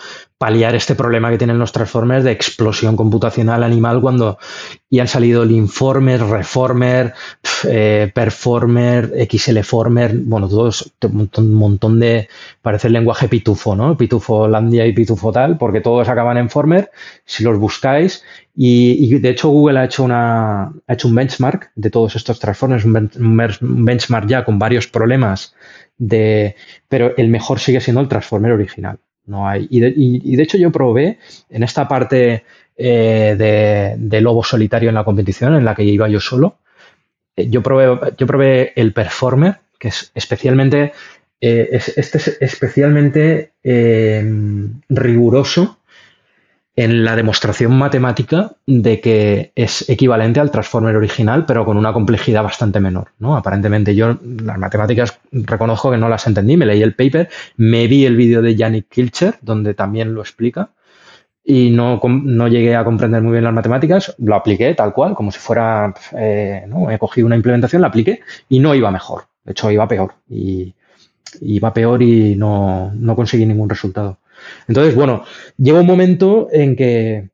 paliar 0.44 0.76
este 0.76 0.94
problema 0.94 1.30
que 1.30 1.38
tienen 1.38 1.58
los 1.58 1.72
Transformers 1.72 2.26
de 2.26 2.32
explosión 2.32 2.98
computacional 2.98 3.64
animal 3.64 4.02
cuando 4.02 4.38
ya 4.90 5.04
han 5.04 5.08
salido 5.08 5.44
el 5.44 5.52
Informer, 5.52 6.22
Reformer, 6.22 7.14
eh, 7.70 8.12
Performer, 8.14 9.14
XLFormer, 9.30 10.18
bueno, 10.18 10.50
todos 10.50 10.92
un 11.02 11.54
montón, 11.54 11.98
de, 11.98 12.28
parece 12.62 12.88
el 12.88 12.94
lenguaje 12.94 13.30
pitufo, 13.30 13.74
¿no? 13.74 13.96
Pitufo 13.96 14.50
Landia 14.50 14.86
y 14.86 14.92
pitufo 14.92 15.32
tal, 15.32 15.58
porque 15.58 15.80
todos 15.80 16.10
acaban 16.10 16.38
en 16.38 16.50
Former, 16.50 16.92
si 17.24 17.46
los 17.46 17.58
buscáis, 17.58 18.26
y, 18.54 19.18
de 19.20 19.30
hecho 19.30 19.48
Google 19.48 19.80
ha 19.80 19.86
hecho, 19.86 20.04
una, 20.04 20.64
ha 20.64 20.94
hecho 20.94 21.08
un 21.08 21.16
benchmark 21.16 21.72
de 21.76 21.90
todos 21.90 22.18
estos 22.18 22.42
Transformers, 22.42 22.84
un 22.84 23.86
benchmark 23.86 24.28
ya 24.28 24.44
con 24.44 24.60
varios 24.60 24.88
problemas 24.88 25.56
de, 25.98 26.58
pero 26.90 27.16
el 27.16 27.30
mejor 27.30 27.62
sigue 27.62 27.80
siendo 27.80 28.02
el 28.02 28.10
Transformer 28.10 28.52
original. 28.52 29.00
No 29.26 29.48
hay. 29.48 29.68
Y 29.70 29.80
de, 30.36 30.44
hecho 30.44 30.58
yo 30.58 30.72
probé 30.72 31.20
en 31.50 31.64
esta 31.64 31.88
parte 31.88 32.44
eh, 32.76 33.96
de, 33.98 34.22
lobo 34.22 34.44
solitario 34.44 34.90
en 34.90 34.96
la 34.96 35.06
competición, 35.06 35.56
en 35.56 35.66
la 35.66 35.76
que 35.76 35.84
iba 35.84 36.10
yo 36.10 36.20
solo, 36.20 36.58
eh, 37.36 37.50
yo, 37.50 37.64
probé, 37.64 38.14
yo 38.18 38.28
probé 38.28 38.74
el 38.76 38.94
Performer, 38.94 39.60
que 39.80 39.90
es 39.90 40.12
especialmente, 40.14 40.94
eh, 41.40 41.70
este 41.72 42.18
es 42.18 42.38
especialmente 42.42 43.54
riguroso 44.90 45.80
en 46.76 47.04
la 47.06 47.16
demostración 47.16 47.78
matemática 47.78 48.54
de 48.66 49.00
que 49.00 49.52
es 49.56 49.88
equivalente 49.90 50.40
al 50.40 50.50
transformer 50.50 50.96
original, 50.96 51.46
pero 51.46 51.66
con 51.66 51.78
una 51.78 51.94
complejidad 51.94 52.44
bastante 52.44 52.80
menor. 52.80 53.10
¿no? 53.20 53.38
Aparentemente 53.38 53.94
yo 53.94 54.18
las 54.24 54.58
matemáticas 54.58 55.20
reconozco 55.32 55.92
que 55.92 55.98
no 55.98 56.10
las 56.10 56.26
entendí, 56.26 56.58
me 56.58 56.66
leí 56.66 56.82
el 56.82 56.96
paper, 56.96 57.30
me 57.58 57.88
vi 57.88 58.06
el 58.06 58.16
vídeo 58.16 58.42
de 58.42 58.56
Yannick 58.56 58.90
Kilcher, 58.90 59.36
donde 59.42 59.76
también 59.76 60.16
lo 60.16 60.22
explica, 60.22 60.72
y 61.46 61.70
no, 61.70 62.00
no, 62.04 62.48
llegué 62.48 62.76
a 62.76 62.86
comprender 62.86 63.22
muy 63.22 63.34
bien 63.34 63.44
las 63.44 63.54
matemáticas, 63.54 64.16
lo 64.18 64.34
apliqué 64.34 64.74
tal 64.74 64.94
cual, 64.94 65.14
como 65.14 65.32
si 65.32 65.40
fuera, 65.40 65.94
eh, 66.18 66.64
¿no? 66.68 66.90
he 66.90 66.98
cogido 66.98 67.28
una 67.28 67.36
implementación, 67.36 67.82
la 67.82 67.90
apliqué 67.90 68.22
y 68.48 68.60
no 68.60 68.74
iba 68.74 68.90
mejor, 68.90 69.26
de 69.44 69.52
hecho 69.52 69.70
iba 69.70 69.88
peor. 69.88 70.14
Y 70.30 70.74
iba 71.42 71.74
peor 71.74 72.02
y 72.02 72.36
no, 72.36 72.92
no 72.96 73.16
conseguí 73.16 73.46
ningún 73.46 73.70
resultado. 73.70 74.18
Entonces, 74.68 74.96
bueno, 74.96 75.26
llega 75.58 75.80
un 75.80 75.86
momento 75.86 76.48
en 76.52 76.76
que 76.76 77.30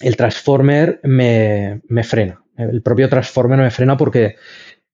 el 0.00 0.16
transformer 0.16 1.00
me, 1.04 1.80
frena. 2.02 2.42
El 2.56 2.82
propio 2.82 3.08
transformer 3.08 3.58
me 3.58 3.70
frena 3.70 3.96
porque 3.96 4.36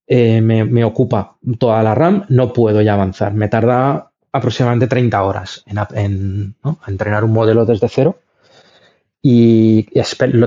eh, 0.07 0.41
me, 0.41 0.85
ocupa 0.85 1.37
toda 1.59 1.83
la 1.83 1.95
RAM, 1.95 2.25
no 2.29 2.53
puedo 2.53 2.81
ya 2.83 2.95
avanzar. 2.95 3.35
Me 3.35 3.49
tarda 3.49 4.11
aproximadamente 4.33 4.87
30 4.87 5.23
horas 5.23 5.65
en, 5.93 6.55
entrenar 6.87 7.25
un 7.25 7.33
modelo 7.33 7.65
desde 7.65 7.89
cero 7.89 8.21
y 9.23 9.85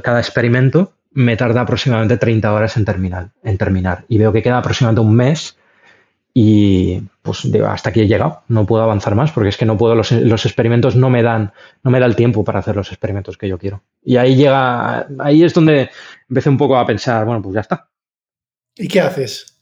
cada 0.02 0.20
experimento 0.20 0.94
me 1.12 1.38
tarda 1.38 1.62
aproximadamente 1.62 2.18
30 2.18 2.52
horas 2.52 2.78
en 2.78 2.86
terminar, 2.86 3.30
en 3.44 3.58
terminar. 3.58 4.06
Y 4.08 4.18
veo 4.18 4.34
que 4.34 4.42
queda 4.42 4.58
aproximadamente 4.58 5.02
un 5.02 5.16
mes 5.16 5.58
y 6.34 7.04
pues 7.24 7.46
hasta 7.66 7.90
aquí 7.90 8.02
he 8.02 8.08
llegado, 8.08 8.44
no 8.50 8.66
puedo 8.66 8.84
avanzar 8.84 9.16
más 9.16 9.32
porque 9.32 9.48
es 9.50 9.58
que 9.58 9.66
no 9.66 9.78
puedo, 9.78 9.96
los, 9.96 10.12
experimentos 10.12 10.98
no 10.98 11.10
me 11.10 11.24
dan, 11.24 11.54
no 11.82 11.90
me 11.90 12.02
da 12.02 12.06
el 12.06 12.18
tiempo 12.18 12.44
para 12.44 12.60
hacer 12.60 12.76
los 12.76 12.90
experimentos 12.90 13.38
que 13.38 13.48
yo 13.48 13.58
quiero. 13.58 13.82
Y 14.04 14.18
ahí 14.18 14.36
llega, 14.36 15.08
ahí 15.20 15.42
es 15.42 15.54
donde 15.54 15.90
empecé 16.28 16.50
un 16.50 16.58
poco 16.58 16.78
a 16.78 16.86
pensar, 16.86 17.26
bueno, 17.26 17.42
pues 17.42 17.56
ya 17.56 17.62
está. 17.62 17.88
¿Y 18.76 18.90
qué 18.90 19.00
haces? 19.00 19.54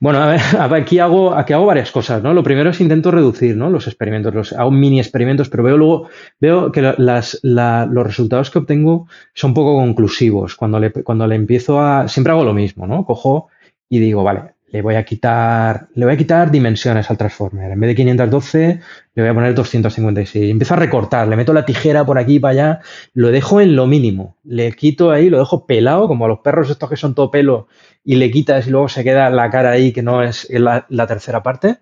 Bueno, 0.00 0.20
a 0.20 0.26
ver, 0.26 0.40
aquí 0.82 0.98
hago, 0.98 1.34
aquí 1.34 1.54
hago 1.54 1.64
varias 1.64 1.90
cosas, 1.90 2.22
¿no? 2.22 2.34
Lo 2.34 2.42
primero 2.42 2.68
es 2.68 2.80
intento 2.82 3.10
reducir, 3.10 3.56
¿no? 3.56 3.70
Los 3.70 3.86
experimentos, 3.86 4.34
los, 4.34 4.52
hago 4.52 4.70
mini 4.70 5.00
experimentos, 5.00 5.48
pero 5.48 5.62
veo 5.62 5.78
luego, 5.78 6.10
veo 6.38 6.70
que 6.70 6.82
las, 6.98 7.40
los 7.42 8.06
resultados 8.06 8.50
que 8.50 8.58
obtengo 8.58 9.08
son 9.32 9.54
poco 9.54 9.76
conclusivos. 9.76 10.56
Cuando 10.56 10.78
le, 10.78 10.92
cuando 10.92 11.26
le 11.26 11.36
empiezo 11.36 11.80
a, 11.80 12.06
siempre 12.06 12.34
hago 12.34 12.44
lo 12.44 12.52
mismo, 12.52 12.86
¿no? 12.86 13.06
Cojo 13.06 13.48
y 13.88 13.98
digo, 13.98 14.22
vale, 14.22 14.57
le 14.70 14.82
voy 14.82 14.96
a 14.96 15.04
quitar, 15.04 15.88
le 15.94 16.04
voy 16.04 16.14
a 16.14 16.18
quitar 16.18 16.50
dimensiones 16.50 17.10
al 17.10 17.16
transformer. 17.16 17.72
En 17.72 17.80
vez 17.80 17.88
de 17.88 17.94
512, 17.94 18.80
le 19.14 19.22
voy 19.22 19.30
a 19.30 19.34
poner 19.34 19.54
256. 19.54 20.50
Empiezo 20.50 20.74
a 20.74 20.76
recortar, 20.76 21.26
le 21.26 21.36
meto 21.36 21.52
la 21.52 21.64
tijera 21.64 22.04
por 22.04 22.18
aquí 22.18 22.38
para 22.38 22.52
allá, 22.52 22.80
lo 23.14 23.30
dejo 23.30 23.60
en 23.60 23.76
lo 23.76 23.86
mínimo. 23.86 24.36
Le 24.44 24.72
quito 24.72 25.10
ahí, 25.10 25.30
lo 25.30 25.38
dejo 25.38 25.66
pelado, 25.66 26.06
como 26.06 26.26
a 26.26 26.28
los 26.28 26.40
perros 26.40 26.68
estos 26.70 26.90
que 26.90 26.96
son 26.96 27.14
todo 27.14 27.30
pelo, 27.30 27.68
y 28.04 28.16
le 28.16 28.30
quitas 28.30 28.66
y 28.66 28.70
luego 28.70 28.88
se 28.88 29.04
queda 29.04 29.30
la 29.30 29.50
cara 29.50 29.70
ahí, 29.70 29.92
que 29.92 30.02
no 30.02 30.22
es 30.22 30.46
la, 30.50 30.86
tercera 31.06 31.42
parte. 31.42 31.78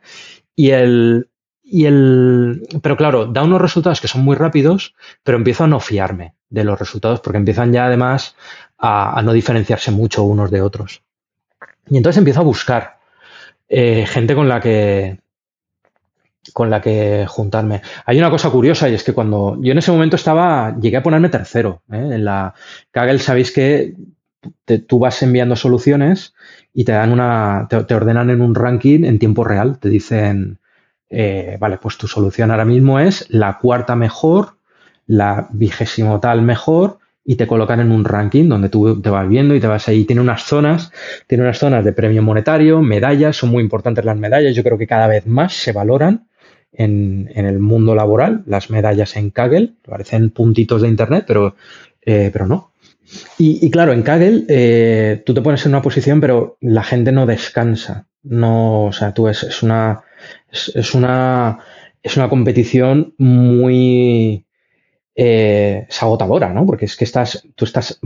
Y 0.54 0.70
el, 0.70 1.28
y 1.62 1.86
el. 1.86 2.68
Pero 2.82 2.96
claro, 2.96 3.26
da 3.26 3.42
unos 3.42 3.60
resultados 3.60 4.00
que 4.00 4.08
son 4.08 4.22
muy 4.22 4.36
rápidos, 4.36 4.94
pero 5.24 5.38
empiezo 5.38 5.64
a 5.64 5.68
no 5.68 5.80
fiarme 5.80 6.34
de 6.50 6.62
los 6.64 6.78
resultados, 6.78 7.20
porque 7.20 7.38
empiezan 7.38 7.72
ya 7.72 7.86
además 7.86 8.36
a 8.78 9.20
no 9.24 9.32
diferenciarse 9.32 9.90
mucho 9.90 10.22
unos 10.22 10.50
de 10.50 10.60
otros. 10.60 11.05
Y 11.88 11.96
entonces 11.96 12.18
empiezo 12.18 12.40
a 12.40 12.44
buscar 12.44 12.98
eh, 13.68 14.06
gente 14.06 14.34
con 14.34 14.48
la 14.48 14.60
que 14.60 15.18
con 16.52 16.70
la 16.70 16.80
que 16.80 17.26
juntarme. 17.28 17.82
Hay 18.04 18.18
una 18.18 18.30
cosa 18.30 18.50
curiosa 18.50 18.88
y 18.88 18.94
es 18.94 19.02
que 19.02 19.12
cuando 19.12 19.58
yo 19.60 19.72
en 19.72 19.78
ese 19.78 19.90
momento 19.90 20.14
estaba, 20.14 20.76
llegué 20.80 20.96
a 20.96 21.02
ponerme 21.02 21.28
tercero. 21.28 21.82
¿eh? 21.90 21.96
En 21.96 22.24
la 22.24 22.54
Kaggle, 22.92 23.18
sabéis 23.18 23.50
que 23.50 23.94
tú 24.86 24.98
vas 25.00 25.20
enviando 25.22 25.56
soluciones 25.56 26.34
y 26.72 26.84
te 26.84 26.92
dan 26.92 27.12
una, 27.12 27.66
te, 27.68 27.94
ordenan 27.94 28.30
en 28.30 28.42
un 28.42 28.54
ranking 28.54 29.04
en 29.04 29.18
tiempo 29.18 29.42
real. 29.42 29.78
Te 29.78 29.88
dicen, 29.88 30.58
eh, 31.10 31.56
vale, 31.58 31.78
pues 31.78 31.98
tu 31.98 32.06
solución 32.06 32.52
ahora 32.52 32.64
mismo 32.64 33.00
es 33.00 33.26
la 33.28 33.58
cuarta 33.58 33.96
mejor, 33.96 34.56
la 35.06 35.48
vigésimo 35.50 36.20
tal 36.20 36.42
mejor 36.42 36.98
y 37.26 37.34
te 37.34 37.46
colocan 37.46 37.80
en 37.80 37.90
un 37.90 38.04
ranking 38.04 38.48
donde 38.48 38.68
tú 38.68 39.02
te 39.02 39.10
vas 39.10 39.28
viendo 39.28 39.54
y 39.54 39.60
te 39.60 39.66
vas 39.66 39.88
ahí. 39.88 40.04
Tiene 40.04 40.22
unas 40.22 40.44
zonas, 40.44 40.92
tiene 41.26 41.42
unas 41.42 41.58
zonas 41.58 41.84
de 41.84 41.92
premio 41.92 42.22
monetario, 42.22 42.80
medallas, 42.80 43.36
son 43.36 43.50
muy 43.50 43.62
importantes 43.62 44.04
las 44.04 44.16
medallas. 44.16 44.54
Yo 44.54 44.62
creo 44.62 44.78
que 44.78 44.86
cada 44.86 45.08
vez 45.08 45.26
más 45.26 45.52
se 45.52 45.72
valoran 45.72 46.28
en, 46.72 47.28
el 47.34 47.58
mundo 47.58 47.94
laboral, 47.96 48.44
las 48.46 48.70
medallas 48.70 49.16
en 49.16 49.30
Kaggle, 49.30 49.72
parecen 49.84 50.30
puntitos 50.30 50.82
de 50.82 50.88
internet, 50.88 51.24
pero, 51.26 51.56
eh, 52.02 52.30
pero 52.32 52.46
no. 52.46 52.70
Y, 53.38 53.70
claro, 53.70 53.92
en 53.92 54.02
Kaggle 54.02 54.44
eh, 54.48 55.22
tú 55.24 55.34
te 55.34 55.42
pones 55.42 55.64
en 55.66 55.72
una 55.72 55.82
posición, 55.82 56.20
pero 56.20 56.58
la 56.60 56.84
gente 56.84 57.10
no 57.10 57.26
descansa. 57.26 58.06
No, 58.22 58.84
o 58.84 58.92
sea, 58.92 59.14
tú 59.14 59.28
es, 59.28 59.62
una, 59.62 60.02
es, 60.50 60.94
una 60.94 61.58
es 62.02 62.16
una 62.16 62.28
competición 62.28 63.14
muy 63.18 64.45
eh, 65.18 65.86
es 65.88 66.02
agotadora, 66.02 66.52
¿no? 66.52 66.66
Porque 66.66 66.84
es 66.84 66.94
que 66.94 67.04
estás, 67.04 67.48
tú 67.54 67.64
estás 67.64 67.98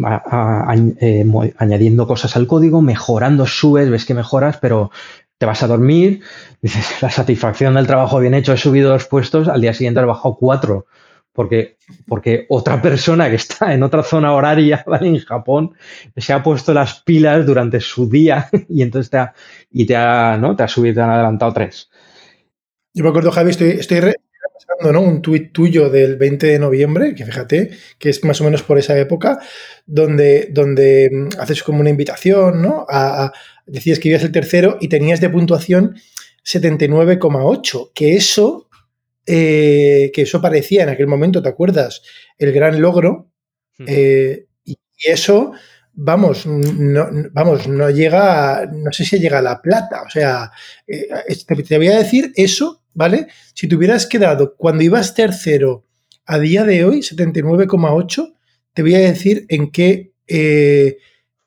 añadiendo 1.58 2.06
cosas 2.06 2.36
al 2.36 2.46
código, 2.46 2.80
mejorando, 2.82 3.46
subes, 3.46 3.90
ves 3.90 4.04
que 4.04 4.14
mejoras, 4.14 4.58
pero 4.58 4.92
te 5.36 5.44
vas 5.44 5.62
a 5.64 5.66
dormir, 5.66 6.22
dices, 6.62 7.02
la 7.02 7.10
satisfacción 7.10 7.74
del 7.74 7.88
trabajo 7.88 8.20
bien 8.20 8.34
hecho, 8.34 8.52
he 8.52 8.56
subido 8.56 8.90
dos 8.90 9.06
puestos, 9.06 9.48
al 9.48 9.60
día 9.60 9.74
siguiente 9.74 10.00
he 10.00 10.04
bajado 10.04 10.36
cuatro, 10.36 10.86
porque, 11.32 11.78
porque 12.06 12.46
otra 12.48 12.80
persona 12.80 13.28
que 13.28 13.36
está 13.36 13.74
en 13.74 13.82
otra 13.82 14.04
zona 14.04 14.32
horaria, 14.32 14.84
¿vale? 14.86 15.08
En 15.08 15.18
Japón, 15.18 15.74
se 16.16 16.32
ha 16.32 16.44
puesto 16.44 16.72
las 16.72 17.00
pilas 17.00 17.44
durante 17.44 17.80
su 17.80 18.08
día 18.08 18.48
y 18.68 18.82
entonces 18.82 19.10
te 19.10 19.18
ha, 19.18 19.34
y 19.68 19.84
te 19.84 19.96
ha, 19.96 20.36
¿no? 20.36 20.54
Te 20.54 20.62
ha 20.62 20.68
subido, 20.68 20.94
te 20.94 21.00
han 21.00 21.10
adelantado 21.10 21.52
tres. 21.52 21.90
Yo 22.94 23.02
me 23.02 23.10
acuerdo, 23.10 23.32
Javi, 23.32 23.50
estoy, 23.50 23.70
estoy 23.70 24.00
¿no? 24.92 25.00
un 25.00 25.22
tuit 25.22 25.52
tuyo 25.52 25.90
del 25.90 26.16
20 26.16 26.46
de 26.46 26.58
noviembre, 26.58 27.14
que 27.14 27.24
fíjate, 27.24 27.70
que 27.98 28.10
es 28.10 28.24
más 28.24 28.40
o 28.40 28.44
menos 28.44 28.62
por 28.62 28.78
esa 28.78 28.98
época, 28.98 29.38
donde, 29.86 30.48
donde 30.50 31.10
mm, 31.12 31.40
haces 31.40 31.62
como 31.62 31.80
una 31.80 31.90
invitación, 31.90 32.62
¿no? 32.62 32.86
a, 32.88 33.32
decías 33.66 33.98
que 33.98 34.08
ibas 34.08 34.22
el 34.22 34.32
tercero 34.32 34.78
y 34.80 34.88
tenías 34.88 35.20
de 35.20 35.30
puntuación 35.30 35.96
79,8, 36.44 37.92
que 37.94 38.16
eso, 38.16 38.68
eh, 39.26 40.10
que 40.14 40.22
eso 40.22 40.40
parecía 40.40 40.82
en 40.82 40.88
aquel 40.88 41.06
momento, 41.06 41.42
¿te 41.42 41.48
acuerdas? 41.48 42.02
El 42.38 42.52
gran 42.52 42.80
logro. 42.80 43.30
Eh, 43.86 44.46
y, 44.64 44.78
eso, 45.02 45.52
vamos, 45.92 46.44
no, 46.46 47.08
vamos, 47.32 47.66
no 47.66 47.88
llega, 47.88 48.68
no 48.70 48.92
sé 48.92 49.04
si 49.04 49.18
llega 49.18 49.38
a 49.38 49.42
la 49.42 49.62
plata. 49.62 50.02
O 50.02 50.10
sea, 50.10 50.50
eh, 50.86 51.08
te, 51.46 51.76
voy 51.78 51.88
a 51.88 51.98
decir 51.98 52.32
eso, 52.36 52.82
¿vale? 52.94 53.28
Si 53.54 53.68
te 53.68 53.76
hubieras 53.76 54.06
quedado 54.06 54.56
cuando 54.56 54.82
ibas 54.82 55.14
tercero 55.14 55.86
a 56.26 56.38
día 56.38 56.64
de 56.64 56.84
hoy, 56.84 57.00
79,8, 57.00 58.34
te 58.72 58.82
voy 58.82 58.94
a 58.94 59.00
decir 59.00 59.46
en 59.48 59.70
qué 59.70 60.12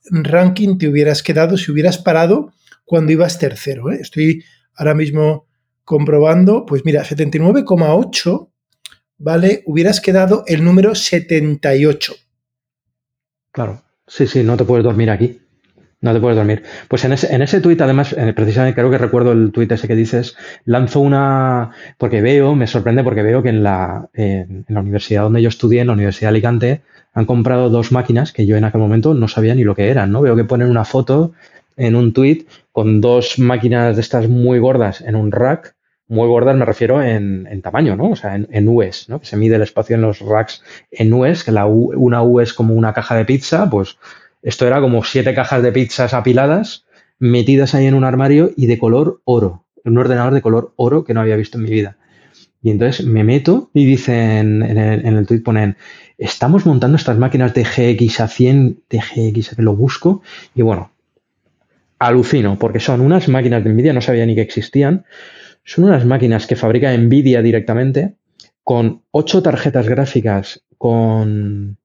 ranking 0.09 0.77
te 0.77 0.87
hubieras 0.87 1.23
quedado 1.23 1.57
si 1.57 1.71
hubieras 1.71 1.97
parado 1.97 2.53
cuando 2.85 3.11
ibas 3.11 3.39
tercero. 3.39 3.91
¿eh? 3.91 3.99
Estoy 4.01 4.43
ahora 4.75 4.93
mismo 4.93 5.47
comprobando, 5.83 6.65
pues 6.65 6.83
mira, 6.85 7.03
79,8, 7.03 8.51
¿vale? 9.17 9.63
Hubieras 9.65 10.01
quedado 10.01 10.43
el 10.47 10.63
número 10.63 10.95
78. 10.95 12.13
Claro, 13.51 13.83
sí, 14.07 14.27
sí, 14.27 14.43
no 14.43 14.57
te 14.57 14.63
puedes 14.63 14.83
dormir 14.83 15.09
aquí. 15.09 15.39
No 16.03 16.13
te 16.13 16.19
puedes 16.19 16.35
dormir. 16.35 16.63
Pues 16.89 17.05
en 17.05 17.13
ese, 17.13 17.33
en 17.33 17.41
ese 17.41 17.61
tuit, 17.61 17.79
además, 17.79 18.13
precisamente 18.35 18.75
creo 18.75 18.91
que 18.91 18.97
recuerdo 18.97 19.31
el 19.31 19.53
tuit 19.53 19.71
ese 19.71 19.87
que 19.87 19.95
dices, 19.95 20.35
lanzo 20.65 20.99
una, 20.99 21.71
porque 21.97 22.21
veo, 22.21 22.55
me 22.55 22.67
sorprende 22.67 23.05
porque 23.05 23.23
veo 23.23 23.41
que 23.41 23.47
en 23.47 23.63
la, 23.63 24.09
en 24.13 24.65
la 24.67 24.81
universidad 24.81 25.23
donde 25.23 25.41
yo 25.41 25.47
estudié, 25.47 25.79
en 25.79 25.87
la 25.87 25.93
Universidad 25.93 26.27
de 26.27 26.35
Alicante, 26.35 26.81
han 27.13 27.25
comprado 27.25 27.69
dos 27.69 27.93
máquinas 27.93 28.33
que 28.33 28.45
yo 28.45 28.57
en 28.57 28.65
aquel 28.65 28.81
momento 28.81 29.13
no 29.13 29.29
sabía 29.29 29.55
ni 29.55 29.63
lo 29.63 29.75
que 29.75 29.87
eran, 29.87 30.11
¿no? 30.11 30.21
Veo 30.21 30.35
que 30.35 30.43
ponen 30.43 30.69
una 30.69 30.83
foto 30.83 31.31
en 31.77 31.95
un 31.95 32.11
tweet 32.11 32.47
con 32.73 32.99
dos 32.99 33.39
máquinas 33.39 33.95
de 33.95 34.01
estas 34.01 34.27
muy 34.27 34.59
gordas 34.59 34.99
en 34.99 35.15
un 35.15 35.31
rack. 35.31 35.73
Muy 36.09 36.27
gordas 36.27 36.57
me 36.57 36.65
refiero 36.65 37.01
en, 37.01 37.61
tamaño, 37.61 37.95
¿no? 37.95 38.09
O 38.09 38.15
sea, 38.17 38.35
en, 38.35 38.49
en 38.51 38.67
UEs, 38.67 39.07
¿no? 39.07 39.21
Que 39.21 39.25
se 39.25 39.37
mide 39.37 39.55
el 39.55 39.61
espacio 39.61 39.95
en 39.95 40.01
los 40.01 40.19
racks 40.19 40.63
en 40.91 41.13
UEs, 41.13 41.45
que 41.45 41.53
la 41.53 41.65
una 41.65 42.21
U 42.23 42.41
es 42.41 42.53
como 42.53 42.73
una 42.73 42.91
caja 42.91 43.15
de 43.15 43.23
pizza, 43.23 43.69
pues 43.69 43.97
esto 44.43 44.67
era 44.67 44.81
como 44.81 45.03
siete 45.03 45.33
cajas 45.33 45.63
de 45.63 45.71
pizzas 45.71 46.13
apiladas, 46.13 46.85
metidas 47.17 47.73
ahí 47.73 47.85
en 47.85 47.93
un 47.93 48.03
armario 48.03 48.51
y 48.55 48.67
de 48.67 48.77
color 48.77 49.21
oro. 49.23 49.65
Un 49.85 49.97
ordenador 49.97 50.33
de 50.33 50.41
color 50.41 50.73
oro 50.75 51.05
que 51.05 51.13
no 51.13 51.21
había 51.21 51.37
visto 51.37 51.57
en 51.57 51.63
mi 51.63 51.71
vida. 51.71 51.97
Y 52.61 52.69
entonces 52.69 53.05
me 53.05 53.23
meto 53.23 53.69
y 53.73 53.85
dicen 53.85 54.63
en 54.63 54.77
el, 54.77 55.05
en 55.05 55.17
el 55.17 55.25
tweet 55.25 55.41
ponen, 55.41 55.77
estamos 56.17 56.65
montando 56.65 56.97
estas 56.97 57.17
máquinas 57.17 57.53
de 57.53 57.63
GX 57.63 58.19
a 58.19 58.27
100, 58.27 58.83
de 58.89 58.99
GX 58.99 59.57
a 59.57 59.61
lo 59.61 59.75
busco. 59.75 60.21
Y 60.55 60.61
bueno, 60.61 60.91
alucino, 61.99 62.59
porque 62.59 62.79
son 62.79 63.01
unas 63.01 63.27
máquinas 63.29 63.63
de 63.63 63.69
Nvidia, 63.69 63.93
no 63.93 64.01
sabía 64.01 64.25
ni 64.25 64.35
que 64.35 64.41
existían. 64.41 65.05
Son 65.63 65.85
unas 65.85 66.05
máquinas 66.05 66.47
que 66.47 66.55
fabrica 66.55 66.95
Nvidia 66.95 67.41
directamente 67.41 68.15
con 68.63 69.03
ocho 69.11 69.41
tarjetas 69.41 69.87
gráficas 69.87 70.63
con 70.77 71.77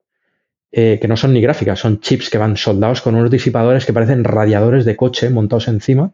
eh, 0.72 0.98
que 1.00 1.08
no 1.08 1.16
son 1.16 1.32
ni 1.32 1.40
gráficas, 1.40 1.78
son 1.78 2.00
chips 2.00 2.30
que 2.30 2.38
van 2.38 2.56
soldados 2.56 3.00
con 3.00 3.14
unos 3.14 3.30
disipadores 3.30 3.86
que 3.86 3.92
parecen 3.92 4.24
radiadores 4.24 4.84
de 4.84 4.96
coche 4.96 5.30
montados 5.30 5.68
encima, 5.68 6.12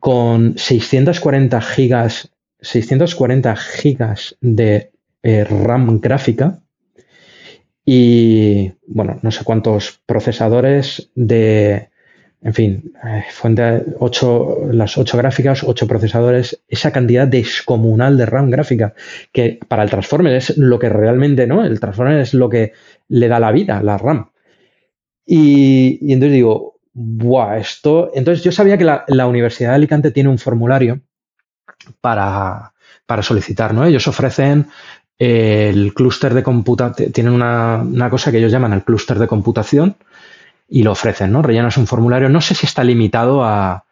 con 0.00 0.58
640 0.58 1.60
gigas 1.60 2.32
640 2.62 3.56
gigas 3.56 4.36
de 4.40 4.92
eh, 5.22 5.44
RAM 5.44 6.00
gráfica 6.00 6.62
y, 7.84 8.72
bueno, 8.86 9.18
no 9.22 9.30
sé 9.32 9.44
cuántos 9.44 10.00
procesadores 10.06 11.10
de, 11.14 11.90
en 12.44 12.54
fin, 12.54 12.92
eh, 13.04 13.24
fuente 13.30 13.84
8, 14.00 14.68
las 14.72 14.98
8 14.98 15.16
gráficas, 15.16 15.62
8 15.62 15.86
procesadores, 15.86 16.60
esa 16.68 16.90
cantidad 16.90 17.26
descomunal 17.28 18.16
de 18.18 18.26
RAM 18.26 18.50
gráfica, 18.50 18.94
que 19.32 19.60
para 19.68 19.84
el 19.84 19.90
Transformer 19.90 20.34
es 20.34 20.58
lo 20.58 20.78
que 20.78 20.88
realmente, 20.88 21.46
¿no? 21.46 21.64
El 21.64 21.78
Transformer 21.78 22.18
es 22.18 22.34
lo 22.34 22.48
que 22.48 22.72
le 23.08 23.28
da 23.28 23.38
la 23.38 23.52
vida, 23.52 23.80
la 23.82 23.96
RAM. 23.96 24.30
Y, 25.24 26.12
entonces 26.12 26.34
digo, 26.34 26.80
¡buah! 26.92 27.58
Esto. 27.58 28.10
Entonces 28.12 28.42
yo 28.42 28.50
sabía 28.50 28.76
que 28.76 28.84
la, 28.84 29.26
Universidad 29.26 29.70
de 29.70 29.76
Alicante 29.76 30.10
tiene 30.10 30.28
un 30.28 30.38
formulario 30.38 31.00
para, 32.00 32.72
solicitar. 33.20 33.72
¿no? 33.72 33.84
Ellos 33.84 34.08
ofrecen 34.08 34.66
el 35.16 35.94
clúster 35.94 36.34
de 36.34 36.42
computación, 36.42 37.12
tienen 37.12 37.34
una, 37.34 38.08
cosa 38.10 38.32
que 38.32 38.38
ellos 38.38 38.50
llaman 38.50 38.72
el 38.72 38.82
clúster 38.82 39.18
de 39.20 39.28
computación 39.28 39.96
y 40.72 40.82
lo 40.82 40.92
ofrecen, 40.92 41.30
¿no? 41.30 41.42
Rellenas 41.42 41.76
un 41.76 41.86
formulario, 41.86 42.30
no 42.30 42.40
sé 42.40 42.54
si 42.54 42.64
está 42.64 42.82
limitado 42.82 43.44
a, 43.44 43.84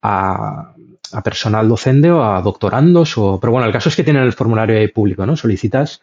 a, 0.00 0.74
personal 1.24 1.68
docente 1.68 2.12
o 2.12 2.22
a 2.22 2.40
doctorandos, 2.42 3.18
o, 3.18 3.40
pero 3.40 3.50
bueno, 3.50 3.66
el 3.66 3.72
caso 3.72 3.88
es 3.88 3.96
que 3.96 4.04
tienen 4.04 4.22
el 4.22 4.32
formulario 4.32 4.78
ahí 4.78 4.86
público, 4.86 5.26
¿no? 5.26 5.36
Solicitas 5.36 6.00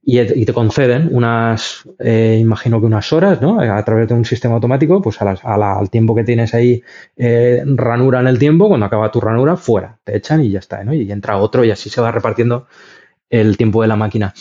y, 0.00 0.44
te 0.44 0.52
conceden 0.52 1.08
unas, 1.10 1.82
eh, 1.98 2.38
imagino 2.40 2.78
que 2.78 2.86
unas 2.86 3.12
horas, 3.12 3.42
¿no? 3.42 3.60
A 3.60 3.84
través 3.84 4.06
de 4.06 4.14
un 4.14 4.24
sistema 4.24 4.54
automático, 4.54 5.02
pues 5.02 5.18
al 5.20 5.90
tiempo 5.90 6.14
que 6.14 6.22
tienes 6.22 6.54
ahí 6.54 6.80
eh, 7.16 7.64
ranura 7.66 8.20
en 8.20 8.28
el 8.28 8.38
tiempo, 8.38 8.68
cuando 8.68 8.86
acaba 8.86 9.10
tu 9.10 9.20
ranura, 9.20 9.56
fuera, 9.56 9.98
te 10.04 10.16
echan 10.16 10.42
y 10.42 10.50
ya 10.50 10.60
está, 10.60 10.84
¿no? 10.84 10.94
Y 10.94 11.10
entra 11.10 11.38
otro 11.38 11.64
y 11.64 11.72
así 11.72 11.90
se 11.90 12.00
va 12.00 12.12
repartiendo 12.12 12.68
el 13.30 13.56
tiempo 13.56 13.82
de 13.82 13.88
la 13.88 13.96
máquina. 13.96 14.32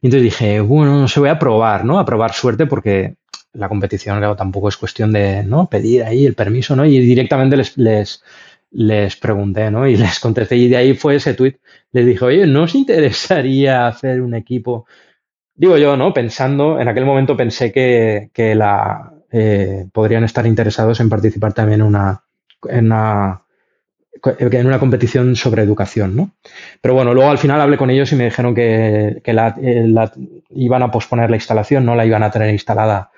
Y 0.00 0.08
entonces 0.08 0.24
dije, 0.24 0.60
bueno, 0.60 0.98
no 0.98 1.06
se 1.06 1.20
voy 1.20 1.28
a 1.28 1.38
probar, 1.38 1.84
¿no? 1.84 2.00
A 2.00 2.04
probar 2.04 2.32
suerte 2.32 2.66
porque 2.66 3.14
la 3.52 3.68
competición, 3.68 4.18
claro, 4.18 4.36
tampoco 4.36 4.68
es 4.68 4.76
cuestión 4.76 5.12
de, 5.12 5.42
¿no? 5.42 5.68
Pedir 5.68 6.04
ahí 6.04 6.26
el 6.26 6.34
permiso, 6.34 6.76
¿no? 6.76 6.84
Y 6.84 6.98
directamente 7.00 7.56
les, 7.56 7.76
les, 7.78 8.22
les 8.70 9.16
pregunté, 9.16 9.70
¿no? 9.70 9.86
Y 9.88 9.96
les 9.98 10.20
contesté 10.20 10.56
y 10.56 10.68
de 10.68 10.76
ahí 10.76 10.94
fue 10.94 11.16
ese 11.16 11.34
tweet. 11.34 11.58
Les 11.92 12.06
dije, 12.06 12.24
oye, 12.24 12.46
¿no 12.46 12.64
os 12.64 12.74
interesaría 12.74 13.86
hacer 13.86 14.20
un 14.20 14.34
equipo 14.34 14.86
digo 15.58 15.76
yo, 15.76 15.96
¿no? 15.96 16.14
Pensando, 16.14 16.80
en 16.80 16.88
aquel 16.88 17.04
momento 17.04 17.36
pensé 17.36 17.72
que, 17.72 18.54
la, 18.54 19.12
eh, 19.30 19.86
podrían 19.92 20.24
estar 20.24 20.46
interesados 20.46 21.00
en 21.00 21.10
participar 21.10 21.52
también 21.52 21.80
en 21.80 21.86
una, 21.86 22.22
en 22.68 22.86
una, 22.86 23.42
en 24.38 24.66
una 24.66 24.78
competición 24.78 25.34
sobre 25.34 25.62
educación, 25.62 26.16
¿no? 26.16 26.30
Pero 26.80 26.94
bueno, 26.94 27.12
luego 27.12 27.28
al 27.28 27.38
final 27.38 27.60
hablé 27.60 27.76
con 27.76 27.90
ellos 27.90 28.12
y 28.12 28.16
me 28.16 28.26
dijeron 28.26 28.54
que, 28.54 29.20
que 29.24 29.32
la, 29.32 29.56
eh, 29.60 29.92
iban 30.50 30.82
a 30.82 30.92
posponer 30.92 31.28
la 31.28 31.36
instalación, 31.36 31.84
no 31.84 31.96
la 31.96 32.06
iban 32.06 32.22
a 32.22 32.30
tener 32.30 32.50
instalada 32.50 33.10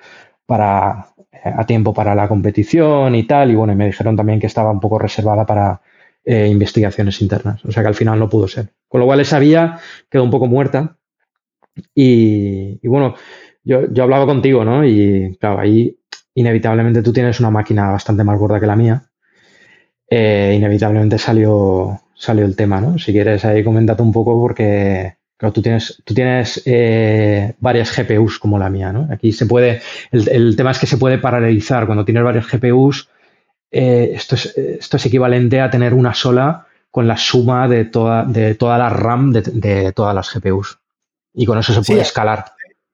para, 0.51 1.07
eh, 1.33 1.53
a 1.57 1.65
tiempo 1.65 1.95
para 1.95 2.15
la 2.15 2.29
competición 2.29 3.15
y 3.15 3.25
tal, 3.25 3.51
y 3.51 3.55
bueno, 3.55 3.75
me 3.75 3.87
dijeron 3.87 4.17
también 4.17 4.41
que 4.41 4.47
estaba 4.47 4.71
un 4.71 4.81
poco 4.81 4.99
reservada 4.99 5.47
para 5.47 5.81
investigaciones 6.23 7.23
internas, 7.23 7.65
o 7.65 7.73
sea 7.73 7.83
que 7.83 7.89
al 7.89 7.95
final 7.95 8.19
no 8.19 8.29
pudo 8.29 8.47
ser. 8.47 8.69
Con 8.87 9.01
lo 9.01 9.07
cual 9.07 9.21
esa 9.21 9.39
vía 9.39 9.79
quedó 10.11 10.23
un 10.23 10.31
poco 10.31 10.47
muerta, 10.47 10.99
y, 11.95 12.87
bueno, 12.87 13.15
yo, 13.65 13.93
yo, 13.93 14.03
hablaba 14.03 14.27
contigo, 14.27 14.65
¿no? 14.65 14.85
Y 14.85 15.37
claro, 15.41 15.61
ahí 15.61 15.99
inevitablemente 16.35 17.03
tú 17.03 17.13
tienes 17.13 17.41
una 17.41 17.51
máquina 17.51 17.91
bastante 17.91 18.25
más 18.25 18.39
gorda 18.39 18.61
que 18.61 18.67
la 18.67 18.77
mía. 18.77 19.05
Eh, 20.09 20.55
inevitablemente 20.57 21.19
salió, 21.19 22.01
salió 22.15 22.45
el 22.45 22.57
tema, 22.57 22.81
¿no? 22.81 22.99
Si 22.99 23.13
quieres 23.13 23.45
ahí 23.45 23.63
coméntate 23.63 24.03
un 24.03 24.13
poco 24.13 24.41
porque 24.41 25.17
Claro, 25.41 25.55
tú 25.55 25.63
tienes, 25.63 26.03
tú 26.05 26.13
tienes 26.13 26.63
eh, 26.67 27.55
varias 27.61 27.97
GPUs 27.97 28.39
como 28.39 28.59
la 28.59 28.69
mía, 28.69 28.93
¿no? 28.93 29.09
Aquí 29.11 29.33
se 29.33 29.47
puede, 29.47 29.81
el, 30.13 30.55
tema 30.55 30.73
es 30.73 30.79
que 30.79 30.87
se 30.87 30.99
puede 30.99 31.17
paralelizar. 31.17 31.87
Cuando 31.87 32.05
tienes 32.05 32.23
varias 32.23 32.47
GPUs, 32.47 33.09
eh, 33.71 34.11
esto, 34.13 34.35
es, 34.35 34.55
esto 34.55 34.99
es 34.99 35.07
equivalente 35.07 35.63
a 35.63 35.71
tener 35.71 35.95
una 35.95 36.13
sola 36.13 36.67
con 36.91 37.09
la 37.09 37.17
suma 37.17 37.69
de 37.69 37.87
toda, 37.87 38.25
de 38.25 38.55
toda 38.55 38.77
la 38.77 38.91
RAM 38.91 39.33
de, 39.33 39.93
todas 39.93 40.15
las 40.15 40.31
GPUs. 40.31 40.79
Y 41.33 41.47
con 41.47 41.59
eso 41.59 41.73
se 41.73 41.81
puede 41.81 42.03
escalar. 42.03 42.45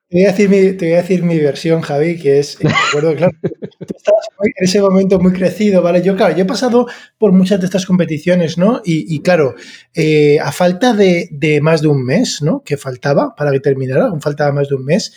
Te 0.09 0.19
voy, 0.19 0.25
a 0.25 0.31
decir 0.31 0.49
mi, 0.49 0.73
te 0.75 0.87
voy 0.87 0.95
a 0.95 1.03
decir 1.03 1.25
mi 1.25 1.37
versión, 1.37 1.81
Javi, 1.81 2.17
que 2.17 2.39
es, 2.39 2.55
eh, 2.61 2.69
claro, 2.93 3.13
tú 3.41 3.95
estabas 3.97 4.29
en 4.41 4.53
ese 4.59 4.81
momento 4.81 5.19
muy 5.19 5.33
crecido, 5.33 5.83
¿vale? 5.83 6.01
Yo, 6.01 6.15
claro, 6.15 6.37
yo 6.37 6.45
he 6.45 6.47
pasado 6.47 6.87
por 7.19 7.33
muchas 7.33 7.59
de 7.59 7.67
estas 7.67 7.87
competiciones, 7.87 8.57
¿no? 8.57 8.83
Y, 8.85 9.21
claro, 9.23 9.57
eh, 9.95 10.39
a 10.39 10.53
falta 10.53 10.93
de, 10.93 11.59
más 11.61 11.83
de 11.83 11.89
un 11.89 12.05
mes, 12.05 12.41
¿no? 12.41 12.63
Que 12.65 12.77
faltaba 12.77 13.35
para 13.35 13.51
que 13.51 13.59
terminara, 13.59 14.07
aún 14.07 14.21
faltaba 14.21 14.53
más 14.53 14.69
de 14.69 14.77
un 14.77 14.85
mes, 14.85 15.13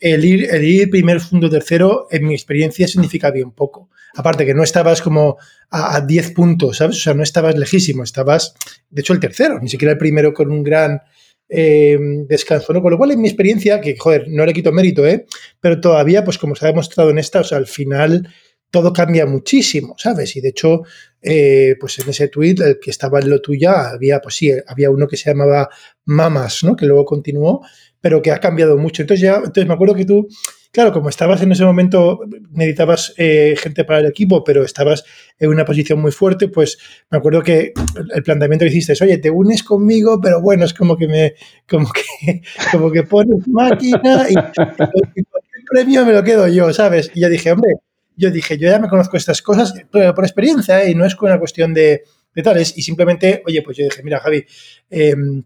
el 0.00 0.22
ir, 0.22 0.54
el 0.54 0.64
ir 0.64 0.90
primer, 0.90 1.22
segundo, 1.22 1.48
tercero, 1.48 2.06
en 2.10 2.26
mi 2.26 2.34
experiencia 2.34 2.86
significa 2.86 3.30
bien 3.30 3.52
poco. 3.52 3.88
Aparte 4.16 4.44
que 4.44 4.52
no 4.52 4.62
estabas 4.62 5.00
como 5.00 5.38
a, 5.70 5.96
a 5.96 6.00
10 6.02 6.32
puntos, 6.32 6.76
¿sabes? 6.76 6.96
O 6.96 7.00
sea, 7.00 7.14
no 7.14 7.22
estabas 7.22 7.56
lejísimo, 7.56 8.02
estabas, 8.02 8.54
de 8.90 9.00
hecho, 9.00 9.14
el 9.14 9.20
tercero, 9.20 9.58
ni 9.60 9.70
siquiera 9.70 9.92
el 9.92 9.98
primero 9.98 10.34
con 10.34 10.50
un 10.50 10.62
gran 10.62 11.00
eh, 11.48 11.98
descanso, 12.26 12.72
¿no? 12.72 12.82
Con 12.82 12.90
lo 12.90 12.98
cual, 12.98 13.12
en 13.12 13.20
mi 13.20 13.28
experiencia, 13.28 13.80
que, 13.80 13.96
joder, 13.96 14.26
no 14.28 14.44
le 14.44 14.52
quito 14.52 14.72
mérito, 14.72 15.06
¿eh? 15.06 15.26
Pero 15.60 15.80
todavía, 15.80 16.24
pues 16.24 16.38
como 16.38 16.54
se 16.54 16.64
ha 16.64 16.68
demostrado 16.68 17.10
en 17.10 17.18
esta, 17.18 17.40
o 17.40 17.44
sea, 17.44 17.58
al 17.58 17.66
final 17.66 18.28
todo 18.70 18.92
cambia 18.92 19.26
muchísimo, 19.26 19.94
¿sabes? 19.96 20.36
Y 20.36 20.40
de 20.40 20.48
hecho, 20.48 20.82
eh, 21.22 21.76
pues 21.78 21.98
en 21.98 22.08
ese 22.08 22.28
tweet, 22.28 22.56
el 22.64 22.78
que 22.80 22.90
estaba 22.90 23.20
en 23.20 23.30
lo 23.30 23.40
tuya, 23.40 23.90
había, 23.90 24.20
pues 24.20 24.34
sí, 24.34 24.50
había 24.66 24.90
uno 24.90 25.06
que 25.06 25.16
se 25.16 25.30
llamaba 25.30 25.68
Mamas, 26.04 26.62
¿no? 26.64 26.76
Que 26.76 26.86
luego 26.86 27.04
continuó, 27.04 27.64
pero 28.00 28.20
que 28.20 28.32
ha 28.32 28.38
cambiado 28.38 28.76
mucho. 28.76 29.02
Entonces 29.02 29.22
ya, 29.22 29.36
entonces 29.36 29.66
me 29.66 29.74
acuerdo 29.74 29.94
que 29.94 30.04
tú 30.04 30.28
Claro, 30.72 30.92
como 30.92 31.08
estabas 31.08 31.42
en 31.42 31.52
ese 31.52 31.64
momento, 31.64 32.20
necesitabas 32.50 33.14
eh, 33.16 33.54
gente 33.58 33.84
para 33.84 34.00
el 34.00 34.06
equipo, 34.06 34.44
pero 34.44 34.64
estabas 34.64 35.04
en 35.38 35.48
una 35.50 35.64
posición 35.64 36.00
muy 36.00 36.12
fuerte, 36.12 36.48
pues 36.48 36.78
me 37.10 37.18
acuerdo 37.18 37.42
que 37.42 37.72
el 38.14 38.22
planteamiento 38.22 38.64
que 38.64 38.70
hiciste 38.70 38.92
es, 38.92 39.02
oye, 39.02 39.18
te 39.18 39.30
unes 39.30 39.62
conmigo, 39.62 40.20
pero 40.20 40.40
bueno, 40.40 40.64
es 40.64 40.74
como 40.74 40.96
que 40.96 41.08
me, 41.08 41.34
como 41.68 41.88
que, 41.90 42.42
como 42.72 42.90
que 42.90 43.02
pones 43.04 43.46
máquina 43.48 44.26
y, 44.28 44.34
el 44.34 45.64
premio 45.68 46.06
me 46.06 46.12
lo 46.12 46.22
quedo 46.22 46.46
yo, 46.48 46.72
¿sabes? 46.72 47.10
Y 47.14 47.22
yo 47.22 47.28
dije, 47.28 47.52
hombre, 47.52 47.74
yo 48.16 48.30
dije, 48.30 48.58
yo 48.58 48.68
ya 48.68 48.78
me 48.78 48.88
conozco 48.88 49.16
estas 49.16 49.42
cosas 49.42 49.74
por, 49.90 50.24
experiencia 50.24 50.82
¿eh? 50.82 50.90
y 50.90 50.94
no 50.94 51.04
es 51.04 51.14
una 51.20 51.38
cuestión 51.38 51.74
de, 51.74 52.04
de, 52.34 52.42
tales. 52.42 52.76
Y 52.76 52.82
simplemente, 52.82 53.42
oye, 53.46 53.62
pues 53.62 53.76
yo 53.76 53.84
dije, 53.84 54.02
mira, 54.02 54.20
Javi, 54.20 54.44
em, 54.90 55.42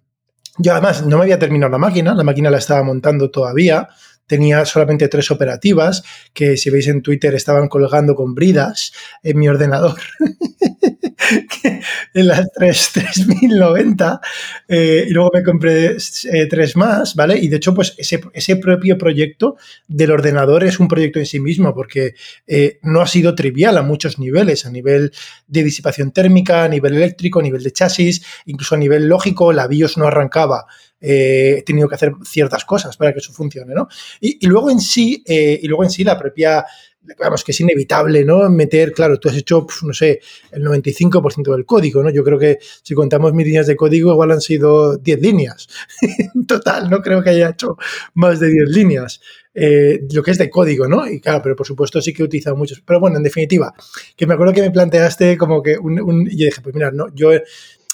yo 0.58 0.72
además 0.72 1.06
no 1.06 1.16
me 1.16 1.24
había 1.24 1.38
terminado 1.38 1.72
la 1.72 1.78
máquina, 1.78 2.14
la 2.14 2.24
máquina 2.24 2.50
la 2.50 2.58
estaba 2.58 2.82
montando 2.82 3.30
todavía, 3.30 3.88
tenía 4.30 4.64
solamente 4.64 5.08
tres 5.08 5.32
operativas 5.32 6.04
que 6.32 6.56
si 6.56 6.70
veis 6.70 6.86
en 6.86 7.02
Twitter 7.02 7.34
estaban 7.34 7.66
colgando 7.66 8.14
con 8.14 8.32
bridas 8.32 8.92
en 9.24 9.40
mi 9.40 9.48
ordenador. 9.48 9.98
en 12.14 12.26
las 12.28 12.48
3, 12.52 12.90
3090 12.92 14.20
eh, 14.68 15.06
y 15.08 15.12
luego 15.12 15.32
me 15.34 15.42
compré 15.42 15.96
eh, 15.96 16.46
tres 16.48 16.76
más, 16.76 17.16
¿vale? 17.16 17.38
Y 17.38 17.48
de 17.48 17.56
hecho, 17.56 17.74
pues 17.74 17.94
ese, 17.98 18.20
ese, 18.32 18.54
propio 18.56 18.96
proyecto 18.96 19.56
del 19.88 20.12
ordenador 20.12 20.62
es 20.62 20.78
un 20.78 20.86
proyecto 20.86 21.18
en 21.18 21.26
sí 21.26 21.40
mismo 21.40 21.74
porque 21.74 22.14
eh, 22.46 22.78
no 22.82 23.00
ha 23.00 23.08
sido 23.08 23.34
trivial 23.34 23.78
a 23.78 23.82
muchos 23.82 24.20
niveles, 24.20 24.64
a 24.64 24.70
nivel 24.70 25.12
de 25.48 25.64
disipación 25.64 26.12
térmica, 26.12 26.62
a 26.62 26.68
nivel 26.68 26.94
eléctrico, 26.94 27.40
a 27.40 27.42
nivel 27.42 27.64
de 27.64 27.72
chasis, 27.72 28.22
incluso 28.46 28.76
a 28.76 28.78
nivel 28.78 29.08
lógico, 29.08 29.52
la 29.52 29.66
BIOS 29.66 29.98
no 29.98 30.06
arrancaba 30.06 30.66
eh, 31.00 31.56
he 31.58 31.62
tenido 31.62 31.88
que 31.88 31.94
hacer 31.94 32.12
ciertas 32.24 32.64
cosas 32.64 32.96
para 32.96 33.12
que 33.12 33.20
eso 33.20 33.32
funcione, 33.32 33.74
¿no? 33.74 33.88
Y, 34.20 34.46
luego 34.46 34.70
en 34.70 34.80
sí, 34.80 35.22
eh, 35.26 35.58
y 35.62 35.66
luego 35.66 35.84
en 35.84 35.90
sí 35.90 36.04
la 36.04 36.18
propia, 36.18 36.64
digamos 37.00 37.42
que 37.42 37.52
es 37.52 37.60
inevitable, 37.60 38.24
¿no? 38.24 38.48
Meter, 38.50 38.92
claro, 38.92 39.18
tú 39.18 39.28
has 39.28 39.36
hecho, 39.36 39.66
no 39.82 39.94
sé, 39.94 40.20
el 40.52 40.62
95% 40.62 41.52
del 41.52 41.64
código, 41.64 42.02
¿no? 42.02 42.10
Yo 42.10 42.22
creo 42.22 42.38
que 42.38 42.58
si 42.82 42.94
contamos 42.94 43.32
mis 43.32 43.46
líneas 43.46 43.66
de 43.66 43.76
código, 43.76 44.12
igual 44.12 44.32
han 44.32 44.40
sido 44.40 44.98
10 44.98 45.20
líneas. 45.20 45.68
en 46.34 46.46
total, 46.46 46.90
no 46.90 47.00
creo 47.00 47.22
que 47.22 47.30
haya 47.30 47.50
hecho 47.50 47.76
más 48.14 48.38
de 48.40 48.50
10 48.50 48.68
líneas. 48.68 49.20
Eh, 49.52 50.06
lo 50.12 50.22
que 50.22 50.30
es 50.30 50.38
de 50.38 50.48
código, 50.48 50.86
¿no? 50.86 51.08
Y 51.08 51.20
claro, 51.20 51.40
pero 51.42 51.56
por 51.56 51.66
supuesto 51.66 52.00
sí 52.00 52.12
que 52.12 52.22
he 52.22 52.24
utilizado 52.24 52.56
muchos. 52.56 52.82
Pero 52.86 53.00
bueno, 53.00 53.16
en 53.16 53.22
definitiva, 53.22 53.74
que 54.14 54.26
me 54.26 54.34
acuerdo 54.34 54.52
que 54.52 54.62
me 54.62 54.70
planteaste 54.70 55.36
como 55.36 55.62
que 55.62 55.76
un, 55.76 56.00
un 56.00 56.28
y 56.30 56.36
yo 56.36 56.44
dije, 56.44 56.60
pues 56.62 56.74
mira, 56.74 56.92
no, 56.92 57.12
yo 57.14 57.32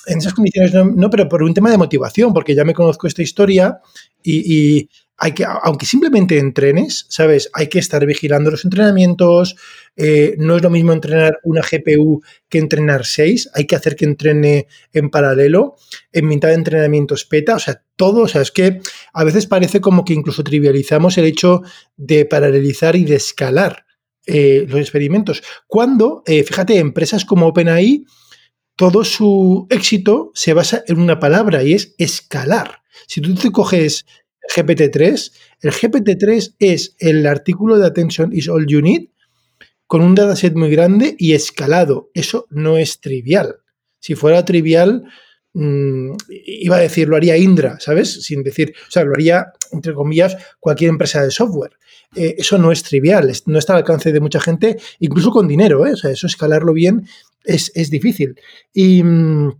en 0.06 0.18
esas 0.18 0.34
condiciones 0.34 0.72
no, 0.72 1.10
pero 1.10 1.28
por 1.28 1.42
un 1.42 1.54
tema 1.54 1.70
de 1.70 1.78
motivación, 1.78 2.32
porque 2.32 2.54
ya 2.54 2.64
me 2.64 2.74
conozco 2.74 3.06
esta 3.06 3.22
historia 3.22 3.80
y, 4.22 4.88
hay 5.18 5.32
que, 5.32 5.46
aunque 5.46 5.86
simplemente 5.86 6.38
entrenes, 6.38 7.06
¿sabes? 7.08 7.48
Hay 7.54 7.68
que 7.68 7.78
estar 7.78 8.04
vigilando 8.04 8.50
los 8.50 8.66
entrenamientos. 8.66 9.56
Eh, 9.96 10.34
no 10.36 10.56
es 10.56 10.62
lo 10.62 10.68
mismo 10.68 10.92
entrenar 10.92 11.38
una 11.42 11.62
GPU 11.62 12.22
que 12.50 12.58
entrenar 12.58 13.06
seis. 13.06 13.48
Hay 13.54 13.66
que 13.66 13.76
hacer 13.76 13.96
que 13.96 14.04
entrene 14.04 14.66
en 14.92 15.08
paralelo. 15.08 15.76
En 16.12 16.28
mitad 16.28 16.48
de 16.48 16.54
entrenamientos 16.56 17.24
peta. 17.24 17.54
O 17.54 17.58
sea, 17.58 17.82
todo. 17.96 18.24
O 18.24 18.28
sea, 18.28 18.42
es 18.42 18.50
que 18.50 18.80
a 19.14 19.24
veces 19.24 19.46
parece 19.46 19.80
como 19.80 20.04
que 20.04 20.12
incluso 20.12 20.44
trivializamos 20.44 21.16
el 21.16 21.24
hecho 21.24 21.62
de 21.96 22.26
paralelizar 22.26 22.94
y 22.94 23.06
de 23.06 23.16
escalar 23.16 23.86
eh, 24.26 24.66
los 24.68 24.80
experimentos. 24.80 25.42
Cuando, 25.66 26.24
eh, 26.26 26.42
fíjate, 26.42 26.78
empresas 26.78 27.24
como 27.24 27.46
OpenAI 27.46 28.04
todo 28.76 29.04
su 29.04 29.66
éxito 29.70 30.30
se 30.34 30.52
basa 30.52 30.84
en 30.86 31.00
una 31.00 31.18
palabra 31.18 31.62
y 31.62 31.72
es 31.72 31.94
escalar. 31.98 32.82
Si 33.06 33.20
tú 33.20 33.52
coges 33.52 34.06
GPT-3, 34.54 35.32
el 35.62 35.72
GPT-3 35.72 36.54
es 36.58 36.94
el 36.98 37.26
artículo 37.26 37.78
de 37.78 37.86
Attention 37.86 38.32
is 38.32 38.48
all 38.48 38.66
you 38.66 38.80
need 38.80 39.08
con 39.86 40.02
un 40.02 40.14
dataset 40.14 40.54
muy 40.54 40.70
grande 40.70 41.14
y 41.18 41.34
escalado. 41.34 42.10
Eso 42.12 42.46
no 42.50 42.76
es 42.76 43.00
trivial. 43.00 43.56
Si 43.98 44.14
fuera 44.14 44.44
trivial, 44.44 45.04
mm, 45.54 46.12
iba 46.28 46.76
a 46.76 46.80
decir, 46.80 47.08
lo 47.08 47.16
haría 47.16 47.36
Indra, 47.36 47.78
¿sabes? 47.80 48.24
Sin 48.24 48.42
decir, 48.42 48.74
o 48.88 48.90
sea, 48.90 49.04
lo 49.04 49.12
haría, 49.14 49.52
entre 49.72 49.94
comillas, 49.94 50.36
cualquier 50.58 50.90
empresa 50.90 51.22
de 51.22 51.30
software. 51.30 51.72
Eh, 52.14 52.36
eso 52.38 52.58
no 52.58 52.72
es 52.72 52.82
trivial, 52.82 53.32
no 53.46 53.58
está 53.58 53.74
al 53.74 53.78
alcance 53.78 54.12
de 54.12 54.20
mucha 54.20 54.40
gente, 54.40 54.76
incluso 55.00 55.30
con 55.30 55.48
dinero, 55.48 55.86
¿eh? 55.86 55.92
O 55.92 55.96
sea, 55.96 56.10
eso 56.10 56.26
escalarlo 56.26 56.72
bien 56.72 57.06
es, 57.46 57.90
difícil. 57.90 58.34
Y 58.72 59.02
mm, 59.02 59.52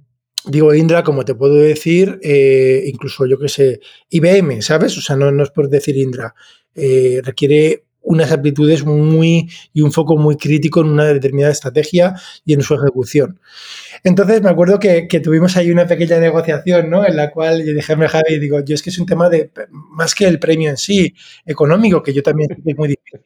digo, 0.47 0.75
Indra, 0.75 1.03
como 1.03 1.25
te 1.25 1.35
puedo 1.35 1.55
decir, 1.55 2.19
eh, 2.23 2.85
incluso 2.87 3.27
yo 3.27 3.39
que 3.39 3.49
sé, 3.49 3.81
IBM, 4.11 4.63
¿sabes? 4.63 4.97
O 4.99 5.01
sea, 5.01 5.17
no, 5.17 5.31
no 5.33 5.43
es 5.43 5.51
por 5.51 5.69
decir 5.69 5.97
Indra, 5.97 6.35
eh, 6.75 7.21
requiere 7.25 7.85
unas 8.07 8.31
aptitudes 8.31 8.85
muy 8.85 9.51
y 9.73 9.83
un 9.83 9.91
foco 9.91 10.17
muy 10.17 10.37
crítico 10.37 10.81
en 10.81 10.89
una 10.89 11.07
determinada 11.07 11.53
estrategia 11.53 12.15
y 12.45 12.55
en 12.55 12.63
su 12.63 12.75
ejecución. 12.75 13.41
Entonces 14.05 14.43
me 14.43 14.51
acuerdo 14.51 14.79
que, 14.79 15.09
tuvimos 15.23 15.57
ahí 15.57 15.73
una 15.73 15.87
pequeña 15.87 16.21
negociación, 16.21 16.89
¿no? 16.89 17.05
En 17.05 17.17
la 17.17 17.33
cual 17.33 17.65
yo 17.65 17.73
dije 17.73 17.93
a 17.93 18.09
Javi, 18.09 18.39
digo, 18.39 18.61
yo 18.65 18.75
es 18.77 18.83
que 18.83 18.91
es 18.91 18.99
un 18.99 19.07
tema 19.07 19.29
de, 19.29 19.51
más 19.91 20.15
que 20.15 20.27
el 20.27 20.39
premio 20.39 20.71
en 20.71 20.77
sí, 20.77 21.15
económico, 21.45 22.03
que 22.03 22.13
yo 22.13 22.23
también 22.23 22.51
es 22.53 22.77
muy 22.77 22.89
difícil, 22.89 23.21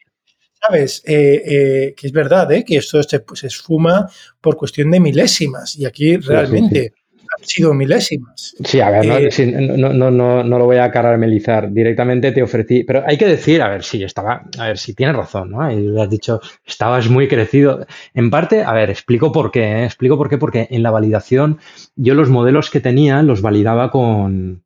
¿sabes? 0.61 1.03
Eh, 1.07 1.43
eh, 1.45 1.95
que 1.97 2.07
es 2.07 2.13
verdad, 2.13 2.51
¿eh? 2.53 2.65
que 2.65 2.77
esto 2.77 3.03
se, 3.03 3.21
pues, 3.21 3.45
esfuma 3.45 4.09
por 4.41 4.57
cuestión 4.57 4.91
de 4.91 5.01
milésimas 5.01 5.77
y 5.77 5.87
aquí 5.87 6.17
realmente 6.17 6.93
han 7.39 7.47
sido 7.47 7.73
milésimas. 7.73 8.55
Sí, 8.65 8.81
a 8.81 8.91
ver, 8.91 9.07
no, 9.07 9.93
no, 9.93 10.11
no, 10.11 10.43
no, 10.43 10.59
lo 10.59 10.65
voy 10.65 10.79
a 10.79 10.91
caramelizar. 10.91 11.73
Directamente 11.73 12.33
te 12.33 12.43
ofrecí, 12.43 12.83
pero 12.83 13.05
hay 13.07 13.17
que 13.17 13.27
decir, 13.27 13.63
a 13.63 13.69
ver, 13.69 13.85
si 13.85 14.03
estaba, 14.03 14.43
a 14.59 14.67
ver, 14.67 14.79
si 14.79 14.95
tienes 14.95 15.17
razón, 15.17 15.51
¿no? 15.51 15.71
Y 15.71 15.99
has 16.01 16.11
dicho, 16.11 16.41
estabas 16.67 17.09
muy 17.09 17.29
crecido. 17.29 17.87
En 18.15 18.31
parte, 18.31 18.65
a 18.65 18.73
ver, 18.73 18.91
explico 18.91 19.31
por 19.31 19.53
qué, 19.53 19.85
explico 19.85 20.19
por 20.19 20.29
qué, 20.29 20.39
porque 20.39 20.67
en 20.71 20.83
la 20.83 20.91
validación 20.91 21.59
yo 21.95 22.15
los 22.15 22.31
modelos 22.31 22.69
que 22.69 22.81
tenía 22.81 23.23
los 23.23 23.43
validaba 23.43 23.91
con, 23.93 24.65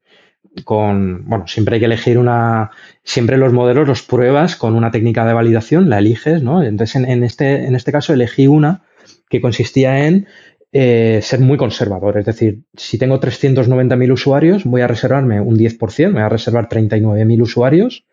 con, 0.62 1.24
bueno, 1.28 1.46
siempre 1.48 1.74
hay 1.74 1.80
que 1.80 1.86
elegir 1.86 2.18
una, 2.18 2.70
siempre 3.02 3.36
los 3.36 3.52
modelos 3.52 3.88
los 3.88 4.02
pruebas 4.02 4.56
con 4.56 4.74
una 4.74 4.90
técnica 4.90 5.26
de 5.26 5.32
validación, 5.32 5.90
la 5.90 5.98
eliges, 5.98 6.42
¿no? 6.42 6.62
Entonces, 6.62 6.96
en, 6.96 7.24
este, 7.24 7.66
en 7.66 7.74
este 7.74 7.90
caso 7.90 8.12
elegí 8.12 8.46
una 8.46 8.84
que 9.28 9.40
consistía 9.40 10.06
en 10.06 10.28
eh, 10.72 11.20
ser 11.22 11.40
muy 11.40 11.56
conservador, 11.56 12.18
es 12.18 12.26
decir, 12.26 12.62
si 12.76 12.98
tengo 12.98 13.20
390.000 13.20 14.12
usuarios, 14.12 14.64
voy 14.64 14.82
a 14.82 14.86
reservarme 14.86 15.40
un 15.40 15.56
10%, 15.56 16.12
voy 16.12 16.22
a 16.22 16.28
reservar 16.28 16.68
39.000 16.68 17.42
usuarios, 17.42 18.06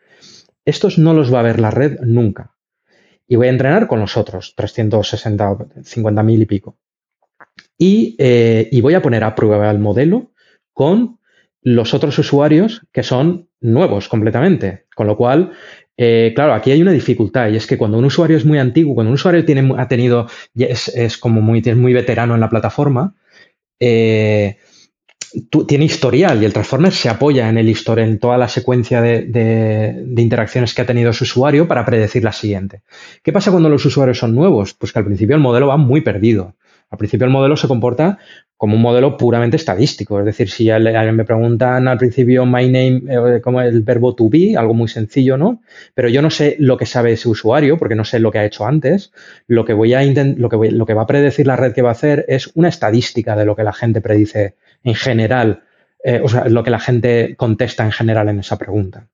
estos 0.66 0.98
no 0.98 1.14
los 1.14 1.34
va 1.34 1.40
a 1.40 1.44
ver 1.44 1.60
la 1.60 1.72
red 1.72 2.00
nunca. 2.02 2.56
Y 3.28 3.36
voy 3.36 3.48
a 3.48 3.52
entrenar 3.52 3.88
con 3.88 4.00
los 4.00 4.18
otros, 4.18 4.56
360, 4.56 5.58
50.000 5.84 6.42
y 6.42 6.46
pico. 6.46 6.78
Y, 7.78 8.16
eh, 8.20 8.68
y 8.72 8.82
voy 8.82 8.94
a 8.94 9.02
poner 9.02 9.24
a 9.24 9.34
prueba 9.34 9.72
el 9.72 9.80
modelo 9.80 10.32
con 10.74 11.18
los 11.62 11.94
otros 11.94 12.18
usuarios 12.18 12.82
que 12.92 13.04
son 13.04 13.50
nuevos 13.60 14.10
completamente. 14.10 14.86
Con 14.96 15.08
lo 15.08 15.18
cual, 15.18 15.52
eh, 15.98 16.32
claro, 16.36 16.54
aquí 16.54 16.72
hay 16.72 16.82
una 16.82 16.92
dificultad 16.92 17.50
y 17.50 17.56
es 17.56 17.68
que 17.68 17.78
cuando 17.78 17.98
un 17.98 18.06
usuario 18.06 18.38
es 18.38 18.46
muy 18.46 18.58
antiguo, 18.58 18.96
cuando 18.96 19.10
un 19.10 19.16
usuario 19.16 19.46
tiene, 19.46 19.74
ha 19.78 19.88
tenido, 19.88 20.28
es, 20.56 21.18
como 21.18 21.42
muy, 21.42 21.62
es 21.64 21.78
muy 21.78 21.94
veterano 21.94 22.34
en 22.34 22.42
la 22.42 22.50
plataforma, 22.50 23.16
eh, 23.80 24.58
tiene 25.68 25.86
historial 25.86 26.42
y 26.42 26.46
el 26.46 26.54
Transformer 26.54 26.92
se 26.92 27.08
apoya 27.08 27.48
en 27.48 27.58
el 27.58 27.70
historial, 27.70 28.10
en 28.10 28.20
toda 28.20 28.38
la 28.38 28.50
secuencia 28.50 29.02
de, 29.02 30.04
interacciones 30.18 30.74
que 30.74 30.82
ha 30.82 30.86
tenido 30.86 31.14
su 31.14 31.24
usuario 31.24 31.68
para 31.68 31.86
predecir 31.86 32.24
la 32.24 32.34
siguiente. 32.34 32.82
¿Qué 33.24 33.32
pasa 33.32 33.52
cuando 33.52 33.70
los 33.70 33.86
usuarios 33.86 34.18
son 34.18 34.36
nuevos? 34.36 34.74
Pues 34.74 34.92
que 34.92 35.00
al 35.00 35.06
principio 35.06 35.36
el 35.36 35.42
modelo 35.42 35.68
va 35.68 35.78
muy 35.78 36.02
perdido. 36.02 36.56
Al 36.92 36.98
principio 36.98 37.26
el 37.26 37.32
modelo 37.32 37.56
se 37.56 37.70
comporta 37.70 38.20
como 38.58 38.76
un 38.76 38.82
modelo 38.82 39.18
puramente 39.18 39.56
estadístico. 39.56 40.20
Es 40.20 40.26
decir, 40.26 40.50
si 40.50 40.70
alguien 40.70 41.16
me 41.16 41.24
preguntan 41.24 41.88
al 41.88 41.98
principio 41.98 42.46
my 42.46 42.66
name, 42.66 43.02
eh, 43.10 43.42
como 43.42 43.62
el 43.62 43.82
verbo 43.82 44.14
to 44.14 44.30
be, 44.30 44.56
algo 44.58 44.74
muy 44.74 44.90
sencillo, 44.90 45.38
¿no? 45.38 45.62
Pero 45.96 46.10
yo 46.10 46.22
no 46.22 46.30
sé 46.30 46.58
lo 46.60 46.78
que 46.78 46.86
sabe 46.86 47.14
ese 47.14 47.30
usuario, 47.30 47.78
porque 47.78 47.96
no 47.96 48.04
sé 48.04 48.20
lo 48.20 48.30
que 48.30 48.40
ha 48.40 48.46
hecho 48.46 48.66
antes. 48.66 49.14
Lo 49.48 49.66
que 49.66 49.74
voy 49.74 49.94
a 49.94 50.02
va 50.02 51.02
a 51.02 51.08
predecir 51.08 51.48
la 51.48 51.56
red 51.56 51.74
que 51.74 51.82
va 51.82 51.90
a 51.90 51.94
hacer 51.94 52.26
es 52.28 52.52
una 52.56 52.68
estadística 52.68 53.36
de 53.36 53.46
lo 53.46 53.56
que 53.56 53.64
la 53.64 53.74
gente 53.74 54.02
predice 54.02 54.56
en 54.84 54.96
general, 54.96 55.64
eh, 56.04 56.22
o 56.24 56.28
sea, 56.28 56.46
lo 56.50 56.64
que 56.64 56.72
la 56.72 56.80
gente 56.80 57.36
contesta 57.38 57.86
en 57.86 57.92
general 57.92 58.28
en 58.30 58.40
esa 58.40 58.58
pregunta. 58.58 59.08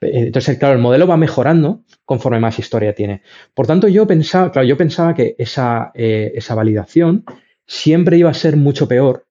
Entonces, 0.00 0.58
claro, 0.58 0.74
el 0.74 0.80
modelo 0.80 1.06
va 1.06 1.16
mejorando 1.16 1.82
conforme 2.04 2.40
más 2.40 2.58
historia 2.58 2.94
tiene. 2.94 3.22
Por 3.54 3.66
tanto, 3.66 3.88
yo 3.88 4.06
pensaba, 4.06 4.50
claro, 4.50 4.66
yo 4.66 4.76
pensaba 4.76 5.14
que 5.14 5.34
esa, 5.38 5.92
eh, 5.94 6.32
esa 6.34 6.54
validación 6.54 7.24
siempre 7.66 8.18
iba 8.18 8.30
a 8.30 8.34
ser 8.34 8.56
mucho 8.56 8.88
peor, 8.88 9.26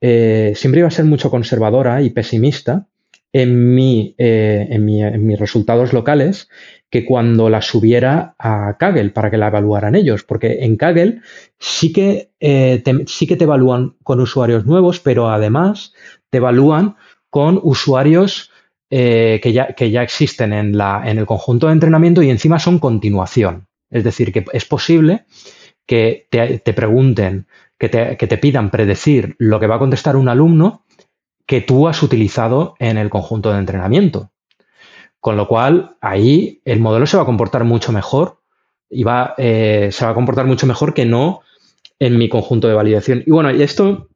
eh, 0.00 0.52
siempre 0.56 0.80
iba 0.80 0.88
a 0.88 0.92
ser 0.92 1.04
mucho 1.04 1.30
conservadora 1.30 2.02
y 2.02 2.10
pesimista 2.10 2.86
en, 3.32 3.74
mi, 3.74 4.14
en, 4.18 4.84
mis 4.84 5.38
resultados 5.38 5.92
locales 5.92 6.48
que 6.90 7.04
cuando 7.04 7.48
la 7.48 7.62
subiera 7.62 8.34
a 8.38 8.76
Kaggle 8.78 9.10
para 9.10 9.30
que 9.30 9.36
la 9.36 9.46
evaluaran 9.46 9.94
ellos, 9.94 10.24
porque 10.24 10.64
en 10.64 10.76
Kaggle 10.76 11.20
sí 11.58 11.92
que, 11.92 12.32
eh, 12.40 12.82
sí 13.06 13.26
que 13.26 13.36
te 13.36 13.44
evalúan 13.44 13.94
con 14.02 14.20
usuarios 14.20 14.66
nuevos, 14.66 14.98
pero 14.98 15.30
además 15.30 15.94
te 16.30 16.38
evalúan 16.38 16.96
con 17.30 17.60
usuarios 17.62 18.49
eh, 18.90 19.38
que, 19.40 19.52
ya, 19.52 19.68
que, 19.74 19.90
ya, 19.90 20.02
existen 20.02 20.52
en, 20.52 20.76
la, 20.76 21.02
en 21.04 21.18
el 21.18 21.26
conjunto 21.26 21.68
de 21.68 21.74
entrenamiento 21.74 22.22
y 22.22 22.30
encima 22.30 22.58
son 22.58 22.80
continuación. 22.80 23.68
Es 23.88 24.02
decir, 24.04 24.32
que 24.32 24.44
es 24.52 24.64
posible 24.64 25.24
que 25.86 26.26
te, 26.30 26.72
pregunten, 26.72 27.46
que 27.78 27.88
te, 27.88 28.16
que 28.16 28.26
te 28.26 28.38
pidan 28.38 28.70
predecir 28.70 29.36
lo 29.38 29.60
que 29.60 29.66
va 29.66 29.76
a 29.76 29.80
contestar 29.80 30.16
un 30.16 30.28
alumno 30.28 30.84
que 31.46 31.60
tú 31.60 31.88
has 31.88 32.02
utilizado 32.02 32.74
en 32.78 32.98
el 32.98 33.10
conjunto 33.10 33.52
de 33.52 33.58
entrenamiento. 33.58 34.30
Con 35.20 35.36
lo 35.36 35.48
cual, 35.48 35.96
ahí 36.00 36.60
el 36.64 36.80
modelo 36.80 37.06
se 37.06 37.16
va 37.16 37.24
a 37.24 37.26
comportar 37.26 37.64
mucho 37.64 37.92
mejor 37.92 38.40
y 38.88 39.04
va, 39.04 39.34
eh, 39.38 39.90
se 39.92 40.04
va 40.04 40.12
a 40.12 40.14
comportar 40.14 40.46
mucho 40.46 40.66
mejor 40.66 40.94
que 40.94 41.06
no 41.06 41.42
en 41.98 42.18
mi 42.18 42.28
conjunto 42.28 42.66
de 42.66 42.74
validación. 42.74 43.22
Y 43.24 43.30
bueno, 43.30 43.50
esto 43.50 44.09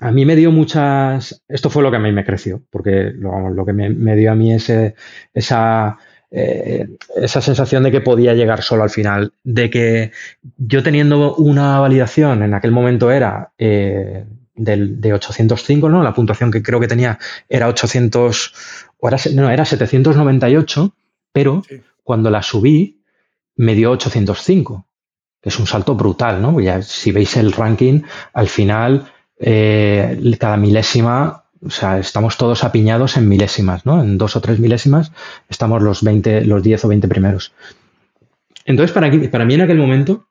a 0.00 0.10
mí 0.10 0.24
me 0.24 0.36
dio 0.36 0.52
muchas. 0.52 1.42
Esto 1.48 1.70
fue 1.70 1.82
lo 1.82 1.90
que 1.90 1.96
a 1.96 2.00
mí 2.00 2.12
me 2.12 2.24
creció, 2.24 2.62
porque 2.70 3.12
lo, 3.14 3.64
que 3.64 3.72
me, 3.72 4.16
dio 4.16 4.32
a 4.32 4.34
mí 4.34 4.52
ese, 4.52 4.94
esa, 5.32 5.98
eh, 6.30 6.88
esa 7.16 7.40
sensación 7.40 7.82
de 7.82 7.90
que 7.90 8.00
podía 8.00 8.34
llegar 8.34 8.62
solo 8.62 8.82
al 8.82 8.90
final, 8.90 9.32
de 9.42 9.70
que 9.70 10.12
yo 10.58 10.82
teniendo 10.82 11.34
una 11.36 11.80
validación 11.80 12.42
en 12.42 12.54
aquel 12.54 12.72
momento 12.72 13.10
era 13.10 13.52
eh, 13.58 14.26
del, 14.54 15.00
de 15.00 15.14
805, 15.14 15.88
¿no? 15.88 16.02
La 16.02 16.14
puntuación 16.14 16.50
que 16.50 16.62
creo 16.62 16.80
que 16.80 16.88
tenía 16.88 17.18
era 17.48 17.68
800, 17.68 18.54
o 18.98 19.08
era, 19.08 19.18
no, 19.32 19.50
era 19.50 19.64
798, 19.64 20.94
pero 21.32 21.62
cuando 22.02 22.30
la 22.30 22.42
subí 22.42 23.02
me 23.56 23.74
dio 23.74 23.92
805, 23.92 24.86
que 25.40 25.48
es 25.48 25.58
un 25.58 25.66
salto 25.66 25.94
brutal, 25.94 26.42
¿no? 26.42 26.60
Ya, 26.60 26.82
si 26.82 27.12
veis 27.12 27.36
el 27.36 27.52
ranking, 27.52 28.02
al 28.34 28.48
final, 28.48 29.10
eh, 29.38 30.36
cada 30.38 30.56
milésima, 30.56 31.44
o 31.64 31.70
sea, 31.70 31.98
estamos 31.98 32.36
todos 32.36 32.64
apiñados 32.64 33.16
en 33.16 33.28
milésimas, 33.28 33.86
¿no? 33.86 34.02
En 34.02 34.18
dos 34.18 34.36
o 34.36 34.40
tres 34.40 34.58
milésimas 34.58 35.12
estamos 35.48 35.82
los 35.82 36.02
20, 36.02 36.44
los 36.44 36.62
10 36.62 36.84
o 36.84 36.88
20 36.88 37.08
primeros. 37.08 37.52
Entonces, 38.64 38.92
para, 38.92 39.10
para 39.30 39.44
mí 39.44 39.54
en 39.54 39.60
aquel 39.60 39.78
momento, 39.78 40.28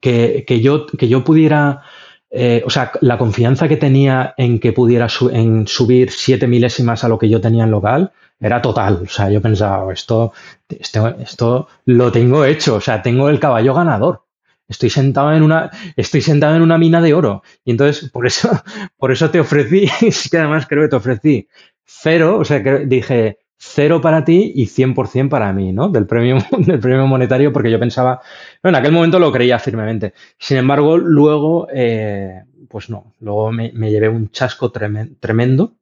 que, 0.00 0.60
yo, 0.62 0.86
que 0.86 1.08
yo 1.08 1.24
pudiera 1.24 1.82
eh, 2.30 2.62
o 2.66 2.70
sea, 2.70 2.92
la 3.00 3.18
confianza 3.18 3.68
que 3.68 3.76
tenía 3.76 4.34
en 4.36 4.58
que 4.58 4.72
pudiera 4.72 5.06
en 5.32 5.66
subir 5.66 6.10
siete 6.10 6.46
milésimas 6.46 7.04
a 7.04 7.08
lo 7.08 7.18
que 7.18 7.28
yo 7.28 7.40
tenía 7.40 7.64
en 7.64 7.70
local 7.70 8.12
era 8.40 8.60
total. 8.60 9.00
O 9.04 9.08
sea, 9.08 9.30
yo 9.30 9.40
pensaba, 9.40 9.84
oh, 9.84 9.92
esto, 9.92 10.32
esto, 10.68 11.08
esto 11.18 11.68
lo 11.86 12.12
tengo 12.12 12.44
hecho, 12.44 12.76
o 12.76 12.80
sea, 12.80 13.00
tengo 13.00 13.28
el 13.28 13.40
caballo 13.40 13.74
ganador. 13.74 14.25
Estoy 14.68 14.90
sentado 14.90 15.32
en 15.32 15.42
una, 15.42 15.70
estoy 15.96 16.20
sentado 16.20 16.56
en 16.56 16.62
una 16.62 16.78
mina 16.78 17.00
de 17.00 17.14
oro. 17.14 17.42
Y 17.64 17.70
entonces, 17.70 18.10
por 18.10 18.26
eso, 18.26 18.50
por 18.98 19.12
eso 19.12 19.30
te 19.30 19.40
ofrecí, 19.40 19.88
que 20.30 20.38
además 20.38 20.66
creo 20.66 20.82
que 20.82 20.88
te 20.88 20.96
ofrecí 20.96 21.48
cero, 21.86 22.38
o 22.38 22.44
sea, 22.44 22.62
que 22.62 22.80
dije, 22.80 23.38
cero 23.56 24.00
para 24.00 24.24
ti 24.24 24.52
y 24.54 24.66
100% 24.66 25.28
para 25.28 25.52
mí, 25.52 25.72
¿no? 25.72 25.88
Del 25.88 26.06
premio, 26.06 26.38
del 26.58 26.80
premio 26.80 27.06
monetario, 27.06 27.52
porque 27.52 27.70
yo 27.70 27.78
pensaba, 27.78 28.20
bueno, 28.62 28.78
en 28.78 28.82
aquel 28.82 28.92
momento 28.92 29.18
lo 29.18 29.32
creía 29.32 29.58
firmemente. 29.58 30.14
Sin 30.38 30.58
embargo, 30.58 30.98
luego, 30.98 31.68
eh, 31.72 32.42
pues 32.68 32.90
no, 32.90 33.14
luego 33.20 33.52
me, 33.52 33.70
llevé 33.90 34.08
un 34.08 34.30
chasco 34.30 34.72
tremendo, 34.72 35.76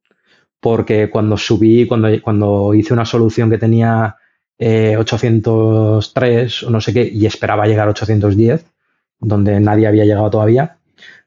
porque 0.59 1.09
cuando 1.09 1.37
subí, 1.37 1.87
cuando, 1.87 2.09
cuando 2.21 2.73
hice 2.73 2.93
una 2.93 3.05
solución 3.05 3.49
que 3.49 3.57
tenía 3.57 4.15
803 4.57 6.63
eh, 6.63 6.65
o 6.65 6.69
no 6.69 6.81
sé 6.81 6.93
qué, 6.93 7.03
y 7.03 7.25
esperaba 7.25 7.67
llegar 7.67 7.87
a 7.87 7.91
810, 7.91 8.65
donde 9.19 9.59
nadie 9.59 9.87
había 9.87 10.05
llegado 10.05 10.29
todavía, 10.29 10.77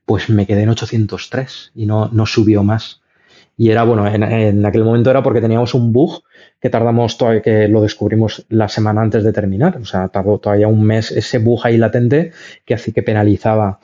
pues 0.04 0.30
me 0.30 0.46
quedé 0.46 0.62
en 0.62 0.70
803 0.70 1.72
y 1.74 1.86
no, 1.86 2.08
no 2.12 2.26
subió 2.26 2.62
más. 2.62 3.02
Y 3.58 3.70
era, 3.70 3.82
bueno, 3.82 4.06
en, 4.06 4.64
aquel 4.64 4.84
momento 4.84 5.10
era 5.10 5.22
porque 5.22 5.40
teníamos 5.40 5.74
un 5.74 5.92
bug 5.92 6.22
que 6.60 6.70
tardamos 6.70 7.18
todavía, 7.18 7.42
que 7.42 7.66
lo 7.66 7.82
descubrimos 7.82 8.46
la 8.48 8.68
semana 8.68 9.02
antes 9.02 9.24
de 9.24 9.32
terminar. 9.32 9.76
O 9.78 9.84
sea, 9.84 10.08
tardó 10.08 10.38
todavía 10.38 10.68
un 10.68 10.84
mes 10.84 11.10
ese 11.10 11.38
bug 11.38 11.60
ahí 11.64 11.76
latente 11.76 12.30
que 12.64 12.74
hacía 12.74 12.94
que 12.94 13.02
penalizaba. 13.02 13.80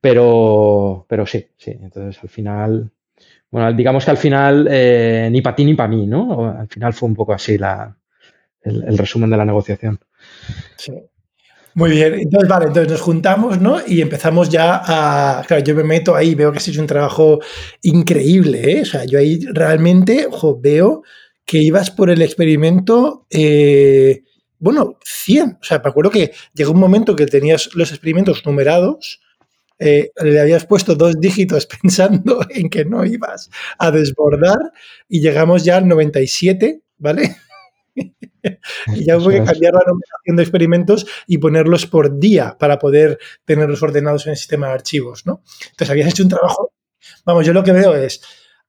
Pero, 0.00 1.06
pero 1.08 1.26
sí, 1.26 1.44
sí. 1.56 1.72
Entonces 1.72 2.22
al 2.22 2.28
final, 2.28 2.90
bueno, 3.50 3.72
digamos 3.72 4.04
que 4.04 4.12
al 4.12 4.16
final 4.16 4.68
eh, 4.70 5.28
ni 5.32 5.42
para 5.42 5.56
ti 5.56 5.64
ni 5.64 5.74
para 5.74 5.88
mí, 5.88 6.06
¿no? 6.06 6.48
Al 6.48 6.68
final 6.68 6.92
fue 6.92 7.08
un 7.08 7.16
poco 7.16 7.32
así 7.32 7.58
la, 7.58 7.96
el 8.62 8.96
resumen 8.96 9.28
de 9.28 9.36
la 9.36 9.44
negociación. 9.44 9.98
Sí. 10.76 10.92
Muy 11.76 11.90
bien, 11.90 12.14
entonces 12.14 12.48
vale, 12.48 12.66
entonces 12.68 12.90
nos 12.90 13.02
juntamos, 13.02 13.60
¿no? 13.60 13.80
Y 13.86 14.00
empezamos 14.00 14.48
ya 14.48 14.80
a. 14.82 15.42
Claro, 15.46 15.62
yo 15.62 15.74
me 15.74 15.84
meto 15.84 16.16
ahí, 16.16 16.34
veo 16.34 16.50
que 16.50 16.56
has 16.56 16.66
hecho 16.68 16.80
un 16.80 16.86
trabajo 16.86 17.38
increíble, 17.82 18.78
¿eh? 18.78 18.80
O 18.80 18.84
sea, 18.86 19.04
yo 19.04 19.18
ahí 19.18 19.40
realmente, 19.52 20.26
ojo, 20.26 20.58
veo 20.58 21.02
que 21.44 21.58
ibas 21.58 21.90
por 21.90 22.08
el 22.08 22.22
experimento, 22.22 23.26
eh, 23.28 24.22
bueno, 24.58 24.98
100. 25.04 25.58
O 25.60 25.64
sea, 25.64 25.82
me 25.84 25.90
acuerdo 25.90 26.10
que 26.10 26.32
llegó 26.54 26.72
un 26.72 26.80
momento 26.80 27.14
que 27.14 27.26
tenías 27.26 27.68
los 27.74 27.90
experimentos 27.90 28.46
numerados, 28.46 29.20
eh, 29.78 30.10
le 30.22 30.40
habías 30.40 30.66
puesto 30.66 30.94
dos 30.94 31.20
dígitos 31.20 31.66
pensando 31.82 32.40
en 32.50 32.70
que 32.70 32.84
no 32.86 33.04
ibas 33.04 33.50
a 33.78 33.90
desbordar 33.90 34.58
y 35.08 35.20
llegamos 35.20 35.64
ya 35.64 35.78
al 35.78 35.88
97, 35.88 36.80
¿vale? 36.98 37.36
y 38.94 39.04
ya 39.04 39.16
hubo 39.16 39.30
que 39.30 39.42
cambiar 39.42 39.74
la 39.74 39.84
numeración 39.86 40.36
de 40.36 40.42
experimentos 40.42 41.06
y 41.26 41.38
ponerlos 41.38 41.86
por 41.86 42.18
día 42.18 42.56
para 42.58 42.78
poder 42.78 43.18
tenerlos 43.44 43.82
ordenados 43.82 44.26
en 44.26 44.32
el 44.32 44.36
sistema 44.36 44.68
de 44.68 44.74
archivos, 44.74 45.26
¿no? 45.26 45.42
Entonces, 45.62 45.90
habías 45.90 46.08
hecho 46.08 46.22
un 46.22 46.28
trabajo, 46.28 46.72
vamos, 47.24 47.46
yo 47.46 47.52
lo 47.52 47.64
que 47.64 47.72
veo 47.72 47.94
es, 47.94 48.20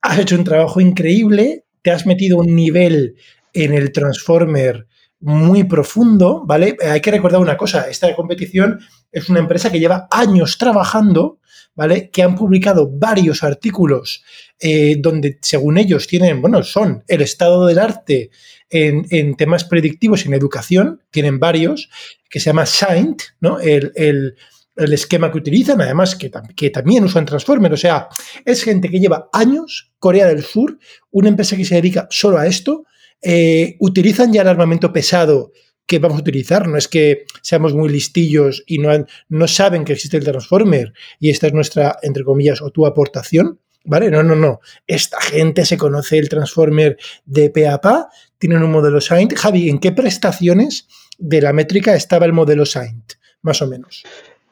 has 0.01 0.19
hecho 0.19 0.35
un 0.35 0.43
trabajo 0.43 0.79
increíble, 0.79 1.65
te 1.81 1.91
has 1.91 2.05
metido 2.05 2.37
un 2.37 2.55
nivel 2.55 3.15
en 3.53 3.73
el 3.73 3.91
Transformer 3.91 4.87
muy 5.19 5.63
profundo, 5.63 6.43
¿vale? 6.45 6.77
Hay 6.87 7.01
que 7.01 7.11
recordar 7.11 7.41
una 7.41 7.57
cosa, 7.57 7.89
esta 7.89 8.13
competición 8.15 8.79
es 9.17 9.29
una 9.29 9.39
empresa 9.39 9.71
que 9.71 9.79
lleva 9.79 10.07
años 10.11 10.57
trabajando, 10.57 11.39
¿vale? 11.75 12.09
Que 12.11 12.23
han 12.23 12.35
publicado 12.35 12.89
varios 12.89 13.43
artículos 13.43 14.23
eh, 14.59 14.97
donde, 14.99 15.39
según 15.41 15.77
ellos, 15.77 16.07
tienen, 16.07 16.41
bueno, 16.41 16.63
son 16.63 17.03
el 17.07 17.21
estado 17.21 17.65
del 17.65 17.79
arte 17.79 18.29
en, 18.69 19.35
temas 19.35 19.63
predictivos 19.63 20.25
en 20.25 20.33
educación, 20.33 21.03
tienen 21.09 21.39
varios, 21.39 21.89
que 22.29 22.39
se 22.39 22.45
llama 22.45 22.65
Saint, 22.65 23.21
¿no? 23.39 23.59
El, 23.59 24.35
esquema 24.75 25.31
que 25.31 25.39
utilizan, 25.39 25.81
además 25.81 26.15
que, 26.15 26.29
que, 26.55 26.69
también 26.69 27.03
usan 27.03 27.25
Transformer, 27.25 27.73
o 27.73 27.77
sea, 27.77 28.09
es 28.45 28.63
gente 28.63 28.91
que 28.91 28.99
lleva 28.99 29.27
años, 29.33 29.91
Corea 29.97 30.27
del 30.27 30.43
Sur, 30.43 30.77
una 31.09 31.29
empresa 31.29 31.57
que 31.57 31.65
se 31.65 31.73
dedica 31.73 32.07
solo 32.11 32.37
a 32.37 32.45
esto, 32.45 32.85
eh, 33.23 33.75
utilizan 33.79 34.31
ya 34.31 34.43
el 34.43 34.47
armamento 34.47 34.93
pesado 34.93 35.51
que 35.87 35.99
vamos 35.99 36.17
a 36.17 36.21
utilizar, 36.21 36.67
no 36.67 36.77
es 36.77 36.87
que 36.87 37.25
seamos 37.41 37.73
muy 37.73 37.89
listillos 37.89 38.63
y 38.67 38.77
no, 38.77 38.89
no 39.29 39.47
saben 39.47 39.85
que 39.85 39.93
existe 39.93 40.17
el 40.17 40.25
Transformer 40.25 40.93
y 41.19 41.29
esta 41.29 41.47
es 41.47 41.53
nuestra, 41.53 41.97
entre 42.03 42.23
comillas, 42.23 42.61
o 42.61 42.69
tu 42.69 42.85
aportación, 42.85 43.59
¿Vale? 43.89 44.11
No, 44.11 44.21
no, 44.21 44.35
no. 44.35 44.59
Esta 44.85 45.21
gente 45.21 45.63
se 45.63 45.77
conoce 45.77 46.17
el 46.17 46.27
Transformer 46.27 46.97
de 47.25 47.49
PAPA, 47.49 48.09
tienen 48.37 48.61
un 48.61 48.69
modelo 48.69 48.99
Saint. 48.99 49.33
Javi, 49.33 49.69
¿en 49.69 49.79
qué 49.79 49.93
prestaciones 49.93 50.89
de 51.17 51.41
la 51.41 51.53
métrica 51.53 51.95
estaba 51.95 52.25
el 52.25 52.33
modelo 52.33 52.65
Saint? 52.65 53.13
Más 53.41 53.61
o 53.61 53.67
menos. 53.67 54.03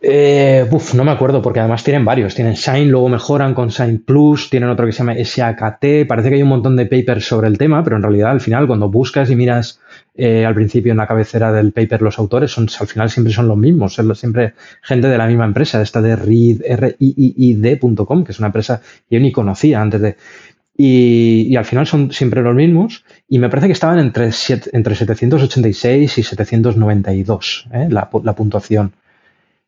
Eh, 0.08 0.70
no 0.93 1.03
me 1.03 1.10
acuerdo, 1.10 1.41
porque 1.41 1.60
además 1.60 1.84
tienen 1.84 2.06
varios. 2.06 2.36
Tienen 2.36 2.53
Shine, 2.53 2.86
luego 2.86 3.10
mejoran 3.10 3.56
con 3.56 3.70
Shine 3.70 4.01
Plus, 4.06 4.51
tienen 4.51 4.70
otro 4.70 4.86
que 4.86 4.91
se 4.91 4.99
llama 4.99 5.16
SAKT. 5.16 6.06
Parece 6.08 6.30
que 6.30 6.36
hay 6.36 6.43
un 6.43 6.49
montón 6.49 6.76
de 6.76 6.86
papers 6.86 7.26
sobre 7.26 7.47
el 7.47 7.58
tema, 7.58 7.84
pero 7.84 7.95
en 7.95 8.03
realidad 8.03 8.30
al 8.30 8.39
final, 8.39 8.68
cuando 8.68 8.88
buscas 8.88 9.32
y 9.32 9.36
miras 9.36 9.80
eh, 10.14 10.45
al 10.45 10.53
principio 10.53 10.91
en 10.91 10.99
la 10.99 11.08
cabecera 11.08 11.51
del 11.51 11.72
paper 11.72 12.03
los 12.03 12.20
autores, 12.20 12.51
son, 12.51 12.68
al 12.80 12.88
final 12.88 13.10
siempre 13.10 13.34
son 13.34 13.47
los 13.47 13.58
mismos, 13.58 13.95
son 13.95 14.16
siempre 14.16 14.53
gente 14.84 15.08
de 15.08 15.18
la 15.18 15.26
misma 15.26 15.45
empresa, 15.45 15.82
esta 15.82 16.03
de 16.03 16.16
RIID.com, 16.16 18.24
que 18.24 18.32
es 18.32 18.38
una 18.38 18.49
empresa 18.49 18.82
que 19.10 19.16
yo 19.16 19.20
ni 19.20 19.32
conocía 19.32 19.82
antes 19.82 20.01
de. 20.01 20.18
Y, 20.78 21.56
al 21.56 21.66
final 21.66 21.88
son 21.88 22.12
siempre 22.12 22.43
los 22.43 22.53
mismos. 22.53 23.03
Y 23.28 23.39
me 23.39 23.49
parece 23.49 23.66
que 23.66 23.74
estaban 23.74 23.97
entre, 23.97 24.30
entre 24.72 24.95
786 24.95 26.18
y 26.20 26.22
792 26.22 27.70
¿eh? 27.74 27.88
la, 27.89 28.08
la 28.24 28.36
puntuación. 28.36 28.93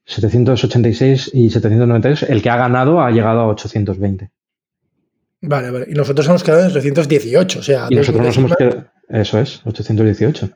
786 0.07 1.31
y 1.33 1.49
792. 1.49 2.23
El 2.23 2.41
que 2.41 2.49
ha 2.49 2.57
ganado 2.57 3.01
ha 3.01 3.11
llegado 3.11 3.41
a 3.41 3.47
820. 3.47 4.31
Vale, 5.41 5.69
vale. 5.69 5.85
Y 5.89 5.93
nosotros 5.93 6.25
hemos 6.27 6.43
quedado 6.43 6.65
en 6.65 6.71
318. 6.71 7.59
O 7.59 7.61
sea, 7.61 7.87
y 7.89 7.95
nosotros 7.95 8.25
nos 8.25 8.37
hemos 8.37 8.55
quedado. 8.55 8.85
Eso 9.09 9.39
es, 9.39 9.61
818. 9.65 10.49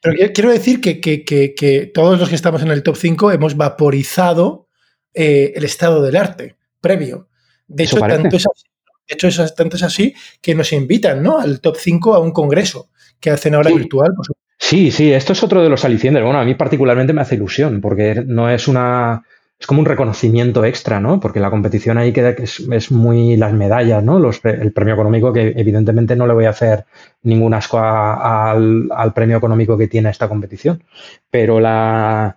Pero 0.00 0.32
quiero 0.34 0.50
decir 0.50 0.80
que, 0.80 1.90
todos 1.94 2.20
los 2.20 2.28
que 2.28 2.34
estamos 2.34 2.62
en 2.62 2.70
el 2.70 2.82
top 2.82 2.96
5 2.96 3.32
hemos 3.32 3.56
vaporizado 3.56 4.68
eh, 5.14 5.52
el 5.56 5.64
estado 5.64 6.02
del 6.02 6.16
arte 6.16 6.56
previo. 6.80 7.28
De 7.66 7.84
hecho, 7.84 7.98
tanto 7.98 8.36
es, 8.36 8.44
así, 8.46 8.64
de 9.08 9.14
hecho 9.14 9.28
es, 9.28 9.54
tanto 9.54 9.76
es 9.76 9.82
así 9.82 10.14
que 10.42 10.54
nos 10.54 10.72
invitan 10.72 11.22
¿no? 11.22 11.38
al 11.38 11.60
top 11.60 11.76
5 11.78 12.14
a 12.14 12.18
un 12.18 12.32
congreso 12.32 12.90
que 13.18 13.30
hacen 13.30 13.54
ahora 13.54 13.70
virtual, 13.70 14.12
por 14.14 14.26
Sí, 14.66 14.90
sí, 14.90 15.12
esto 15.12 15.34
es 15.34 15.42
otro 15.42 15.62
de 15.62 15.68
los 15.68 15.84
alicientes. 15.84 16.22
Bueno, 16.22 16.38
a 16.38 16.44
mí 16.44 16.54
particularmente 16.54 17.12
me 17.12 17.20
hace 17.20 17.34
ilusión, 17.34 17.82
porque 17.82 18.24
no 18.26 18.48
es 18.48 18.66
una. 18.66 19.22
Es 19.60 19.66
como 19.66 19.80
un 19.80 19.86
reconocimiento 19.86 20.64
extra, 20.64 21.00
¿no? 21.00 21.20
Porque 21.20 21.38
la 21.38 21.50
competición 21.50 21.98
ahí 21.98 22.14
queda 22.14 22.34
que 22.34 22.44
es, 22.44 22.90
muy 22.90 23.36
las 23.36 23.52
medallas, 23.52 24.02
¿no? 24.02 24.18
Los, 24.18 24.42
el 24.44 24.72
premio 24.72 24.94
económico, 24.94 25.34
que 25.34 25.52
evidentemente 25.54 26.16
no 26.16 26.26
le 26.26 26.32
voy 26.32 26.46
a 26.46 26.50
hacer 26.50 26.86
ningún 27.22 27.52
asco 27.52 27.78
al, 27.78 29.12
premio 29.14 29.36
económico 29.36 29.76
que 29.76 29.86
tiene 29.86 30.08
esta 30.08 30.30
competición. 30.30 30.82
Pero 31.30 31.60
la, 31.60 32.36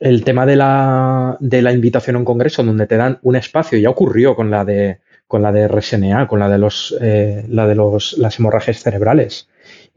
el 0.00 0.24
tema 0.24 0.46
de 0.46 0.56
la, 0.56 1.36
de 1.40 1.60
la 1.60 1.72
invitación 1.72 2.16
a 2.16 2.20
un 2.20 2.24
congreso 2.24 2.64
donde 2.64 2.86
te 2.86 2.96
dan 2.96 3.18
un 3.22 3.36
espacio, 3.36 3.78
ya 3.78 3.90
ocurrió 3.90 4.34
con 4.34 4.50
la 4.50 4.64
de 4.64 5.00
con 5.28 5.42
la 5.42 5.52
de 5.52 5.68
RSNA, 5.68 6.26
con 6.26 6.38
la 6.38 6.48
de 6.48 6.58
los 6.58 6.96
eh, 7.02 7.44
la 7.48 7.66
de 7.66 7.74
los 7.74 8.16
las 8.16 8.38
hemorragias 8.38 8.80
cerebrales 8.82 9.48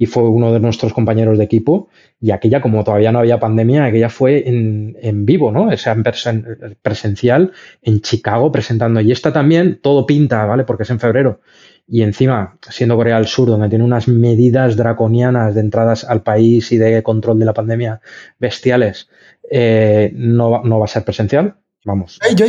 y 0.01 0.05
fue 0.05 0.23
uno 0.23 0.53
de 0.53 0.61
nuestros 0.61 0.93
compañeros 0.93 1.37
de 1.37 1.43
equipo. 1.43 1.89
Y 2.21 2.31
aquella, 2.31 2.61
como 2.61 2.85
todavía 2.85 3.11
no 3.11 3.19
había 3.19 3.37
pandemia, 3.39 3.83
aquella 3.83 4.09
fue 4.09 4.47
en, 4.47 4.97
en 5.01 5.25
vivo, 5.25 5.51
¿no? 5.51 5.67
O 5.67 5.77
sea, 5.77 5.91
en 5.93 6.77
presencial 6.81 7.51
en 7.81 7.99
Chicago 7.99 8.49
presentando. 8.49 9.01
Y 9.01 9.11
esta 9.11 9.33
también, 9.33 9.79
todo 9.81 10.05
pinta, 10.05 10.45
¿vale? 10.45 10.63
Porque 10.63 10.83
es 10.83 10.89
en 10.89 11.01
febrero. 11.01 11.41
Y 11.85 12.03
encima, 12.03 12.57
siendo 12.69 12.95
Corea 12.95 13.17
del 13.17 13.27
Sur, 13.27 13.49
donde 13.49 13.67
tiene 13.67 13.83
unas 13.83 14.07
medidas 14.07 14.77
draconianas 14.77 15.53
de 15.53 15.61
entradas 15.61 16.05
al 16.05 16.23
país 16.23 16.71
y 16.71 16.77
de 16.77 17.03
control 17.03 17.37
de 17.37 17.45
la 17.45 17.53
pandemia 17.53 17.99
bestiales, 18.39 19.09
eh, 19.51 20.11
no, 20.15 20.63
no 20.63 20.79
va 20.79 20.85
a 20.85 20.87
ser 20.87 21.03
presencial. 21.03 21.55
Vamos. 21.83 22.19
yo 22.35 22.45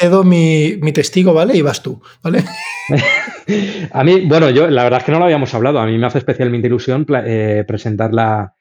cedo 0.00 0.24
mi, 0.24 0.78
mi, 0.80 0.92
testigo, 0.92 1.34
¿vale? 1.34 1.56
Y 1.56 1.62
vas 1.62 1.82
tú, 1.82 2.00
¿vale? 2.22 2.42
a 3.92 4.02
mí, 4.02 4.20
bueno, 4.26 4.48
yo 4.48 4.68
la 4.68 4.84
verdad 4.84 5.00
es 5.00 5.04
que 5.04 5.12
no 5.12 5.18
lo 5.18 5.24
habíamos 5.24 5.52
hablado. 5.54 5.78
A 5.78 5.86
mí 5.86 5.98
me 5.98 6.06
hace 6.06 6.18
especialmente 6.18 6.68
ilusión 6.68 7.06
eh, 7.26 7.64
presentar 7.66 8.14
la, 8.14 8.54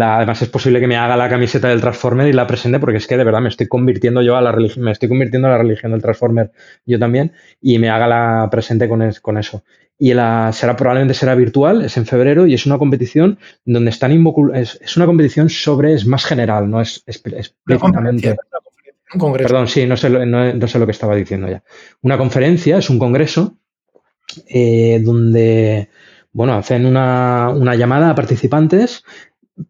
Además, 0.00 0.42
es 0.42 0.50
posible 0.50 0.80
que 0.80 0.86
me 0.86 0.96
haga 0.96 1.16
la 1.16 1.30
camiseta 1.30 1.68
del 1.68 1.80
Transformer 1.80 2.28
y 2.28 2.34
la 2.34 2.46
presente, 2.46 2.78
porque 2.78 2.98
es 2.98 3.06
que 3.06 3.16
de 3.16 3.24
verdad 3.24 3.40
me 3.40 3.48
estoy 3.48 3.68
convirtiendo 3.68 4.20
yo 4.20 4.36
a 4.36 4.42
la 4.42 4.52
religión, 4.52 4.84
me 4.84 4.92
estoy 4.92 5.08
convirtiendo 5.08 5.48
a 5.48 5.52
la 5.52 5.58
religión 5.58 5.92
del 5.92 6.02
Transformer 6.02 6.52
yo 6.84 6.98
también, 6.98 7.32
y 7.62 7.78
me 7.78 7.88
haga 7.88 8.06
la 8.06 8.48
presente 8.50 8.86
con, 8.86 9.10
con 9.22 9.38
eso. 9.38 9.64
Y 9.98 10.12
la 10.12 10.52
será 10.52 10.76
probablemente 10.76 11.14
será 11.14 11.34
virtual, 11.34 11.86
es 11.86 11.96
en 11.96 12.04
febrero 12.04 12.46
y 12.46 12.52
es 12.52 12.66
una 12.66 12.76
competición 12.76 13.38
donde 13.64 13.88
están 13.88 14.12
es, 14.54 14.78
es 14.82 14.96
una 14.98 15.06
competición 15.06 15.48
sobre, 15.48 15.94
es 15.94 16.04
más 16.04 16.26
general, 16.26 16.68
no 16.68 16.82
es, 16.82 17.02
es 17.06 17.22
explícitamente. 19.14 19.42
Perdón, 19.42 19.68
sí, 19.68 19.86
no 19.86 19.96
sé, 19.96 20.78
lo 20.78 20.86
que 20.86 20.92
estaba 20.92 21.14
diciendo 21.14 21.48
ya. 21.48 21.62
Una 22.02 22.18
conferencia 22.18 22.78
es 22.78 22.90
un 22.90 22.98
congreso 22.98 23.56
eh, 24.48 25.00
donde, 25.02 25.88
bueno, 26.32 26.54
hacen 26.54 26.86
una, 26.86 27.74
llamada 27.76 28.10
a 28.10 28.14
participantes 28.14 29.04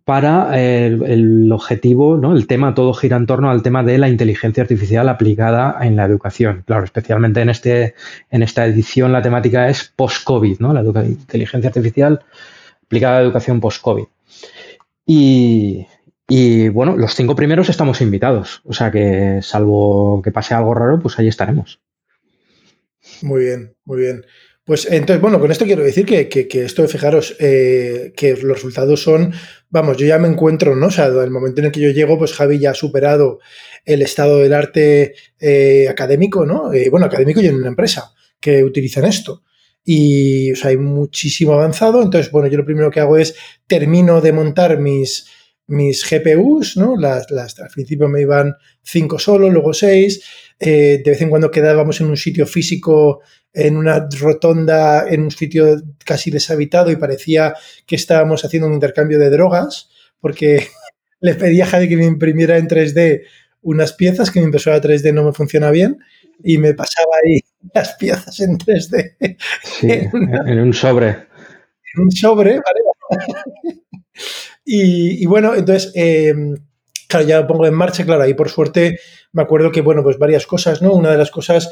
para 0.04 0.60
el, 0.60 1.50
objetivo, 1.50 2.18
¿no? 2.18 2.36
El 2.36 2.46
tema 2.46 2.74
todo 2.74 2.92
gira 2.92 3.16
en 3.16 3.26
torno 3.26 3.50
al 3.50 3.62
tema 3.62 3.82
de 3.82 3.96
la 3.96 4.08
inteligencia 4.08 4.62
artificial 4.62 5.08
aplicada 5.08 5.78
en 5.80 5.96
la 5.96 6.04
educación. 6.04 6.64
Claro, 6.66 6.84
especialmente 6.84 7.40
en, 7.40 7.48
este, 7.48 7.94
en 8.30 8.42
esta 8.42 8.66
edición 8.66 9.12
la 9.12 9.22
temática 9.22 9.68
es 9.68 9.92
post-COVID, 9.96 10.58
¿no? 10.58 10.74
La 10.74 10.82
inteligencia 10.82 11.68
artificial 11.68 12.20
aplicada 12.84 13.16
a 13.16 13.20
la 13.20 13.24
educación 13.24 13.60
post-COVID. 13.60 14.04
Y, 15.06 15.86
y 16.28 16.68
bueno, 16.68 16.96
los 16.96 17.14
cinco 17.14 17.34
primeros 17.34 17.70
estamos 17.70 18.02
invitados. 18.02 18.60
O 18.64 18.74
sea 18.74 18.90
que, 18.90 19.40
salvo 19.42 20.20
que 20.22 20.30
pase 20.30 20.54
algo 20.54 20.74
raro, 20.74 21.00
pues 21.00 21.18
ahí 21.18 21.26
estaremos. 21.26 21.80
Muy 23.22 23.44
bien, 23.44 23.74
muy 23.86 24.00
bien. 24.00 24.26
Pues 24.62 24.86
entonces, 24.90 25.22
bueno, 25.22 25.40
con 25.40 25.50
esto 25.50 25.64
quiero 25.64 25.82
decir 25.82 26.04
que, 26.04 26.28
que, 26.28 26.46
esto, 26.62 26.86
fijaros, 26.86 27.34
eh, 27.40 28.12
que 28.14 28.36
los 28.36 28.56
resultados 28.58 29.02
son, 29.02 29.32
vamos, 29.70 29.96
yo 29.96 30.06
ya 30.06 30.18
me 30.18 30.28
encuentro, 30.28 30.76
¿no? 30.76 30.88
O 30.88 30.90
sea, 30.90 31.06
el 31.06 31.30
momento 31.30 31.62
en 31.62 31.68
el 31.68 31.72
que 31.72 31.80
yo 31.80 31.88
llego, 31.88 32.18
pues 32.18 32.34
Javi 32.34 32.58
ya 32.58 32.72
ha 32.72 32.74
superado 32.74 33.38
el 33.86 34.02
estado 34.02 34.40
del 34.40 34.52
arte 34.52 35.14
eh, 35.40 35.88
académico, 35.88 36.44
¿no? 36.44 36.74
Eh, 36.74 36.90
bueno, 36.90 37.06
académico 37.06 37.40
y 37.40 37.46
en 37.46 37.54
una 37.54 37.68
empresa 37.68 38.12
que 38.38 38.62
utilizan 38.62 39.06
esto. 39.06 39.42
Y, 39.82 40.52
o 40.52 40.56
sea, 40.56 40.68
hay 40.68 40.76
muchísimo 40.76 41.54
avanzado. 41.54 42.02
Entonces, 42.02 42.30
bueno, 42.30 42.48
yo 42.48 42.58
lo 42.58 42.66
primero 42.66 42.90
que 42.90 43.00
hago 43.00 43.16
es 43.16 43.36
termino 43.66 44.20
de 44.20 44.32
montar 44.32 44.78
mis, 44.78 45.30
mis 45.68 46.04
GPUs, 46.08 46.76
¿no? 46.76 46.96
Las, 46.96 47.30
las, 47.30 47.58
al 47.60 47.68
principio 47.68 48.08
me 48.08 48.22
iban 48.22 48.54
cinco 48.82 49.18
solo, 49.18 49.48
luego 49.48 49.72
seis. 49.72 50.22
Eh, 50.58 51.02
de 51.04 51.10
vez 51.10 51.20
en 51.20 51.30
cuando 51.30 51.50
quedábamos 51.50 52.00
en 52.00 52.08
un 52.08 52.16
sitio 52.16 52.46
físico, 52.46 53.20
en 53.52 53.76
una 53.76 54.08
rotonda, 54.18 55.08
en 55.08 55.22
un 55.22 55.30
sitio 55.30 55.80
casi 56.04 56.30
deshabitado 56.30 56.90
y 56.90 56.96
parecía 56.96 57.54
que 57.86 57.96
estábamos 57.96 58.44
haciendo 58.44 58.66
un 58.66 58.74
intercambio 58.74 59.18
de 59.18 59.30
drogas, 59.30 59.90
porque 60.20 60.66
le 61.20 61.34
pedí 61.34 61.60
a 61.60 61.66
Javi 61.66 61.88
que 61.88 61.96
me 61.96 62.06
imprimiera 62.06 62.56
en 62.56 62.68
3D 62.68 63.22
unas 63.62 63.92
piezas, 63.92 64.30
que 64.30 64.40
mi 64.40 64.46
impresora 64.46 64.80
3D 64.80 65.12
no 65.12 65.24
me 65.24 65.32
funciona 65.32 65.70
bien, 65.70 65.98
y 66.42 66.58
me 66.58 66.74
pasaba 66.74 67.12
ahí 67.24 67.40
las 67.74 67.94
piezas 67.94 68.40
en 68.40 68.56
3D. 68.58 69.36
Sí, 69.62 69.90
en, 70.46 70.60
un 70.60 70.72
sobre. 70.72 71.08
En 71.08 72.02
un 72.02 72.10
sobre, 72.10 72.52
¿vale? 72.52 73.78
Y, 74.64 75.24
bueno, 75.26 75.54
entonces, 75.54 75.92
eh, 75.94 76.34
claro, 77.08 77.26
ya 77.26 77.40
lo 77.40 77.46
pongo 77.46 77.66
en 77.66 77.74
marcha, 77.74 78.04
claro, 78.04 78.22
ahí 78.22 78.34
por 78.34 78.48
suerte 78.48 78.98
me 79.32 79.42
acuerdo 79.42 79.70
que, 79.70 79.80
bueno, 79.80 80.02
pues 80.02 80.18
varias 80.18 80.46
cosas, 80.46 80.82
¿no? 80.82 80.92
Una 80.94 81.10
de 81.10 81.18
las 81.18 81.30
cosas, 81.30 81.70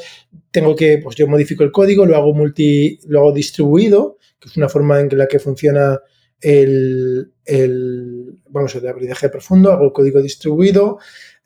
tengo 0.51 0.75
que, 0.75 0.99
pues 0.99 1.15
yo 1.15 1.27
modifico 1.27 1.63
el 1.63 1.71
código, 1.71 2.05
lo 2.05 2.15
hago 2.15 2.33
multi, 2.33 2.99
lo 3.07 3.19
hago 3.19 3.31
distribuido, 3.31 4.17
que 4.39 4.49
es 4.49 4.57
una 4.57 4.69
forma 4.69 4.99
en 4.99 5.17
la 5.17 5.27
que 5.27 5.39
funciona 5.39 5.99
el, 6.39 7.33
el 7.45 8.39
vamos, 8.49 8.75
el 8.75 8.87
aprendizaje 8.87 9.29
profundo, 9.29 9.71
hago 9.71 9.91
código 9.91 10.21
distribuido, 10.21 10.99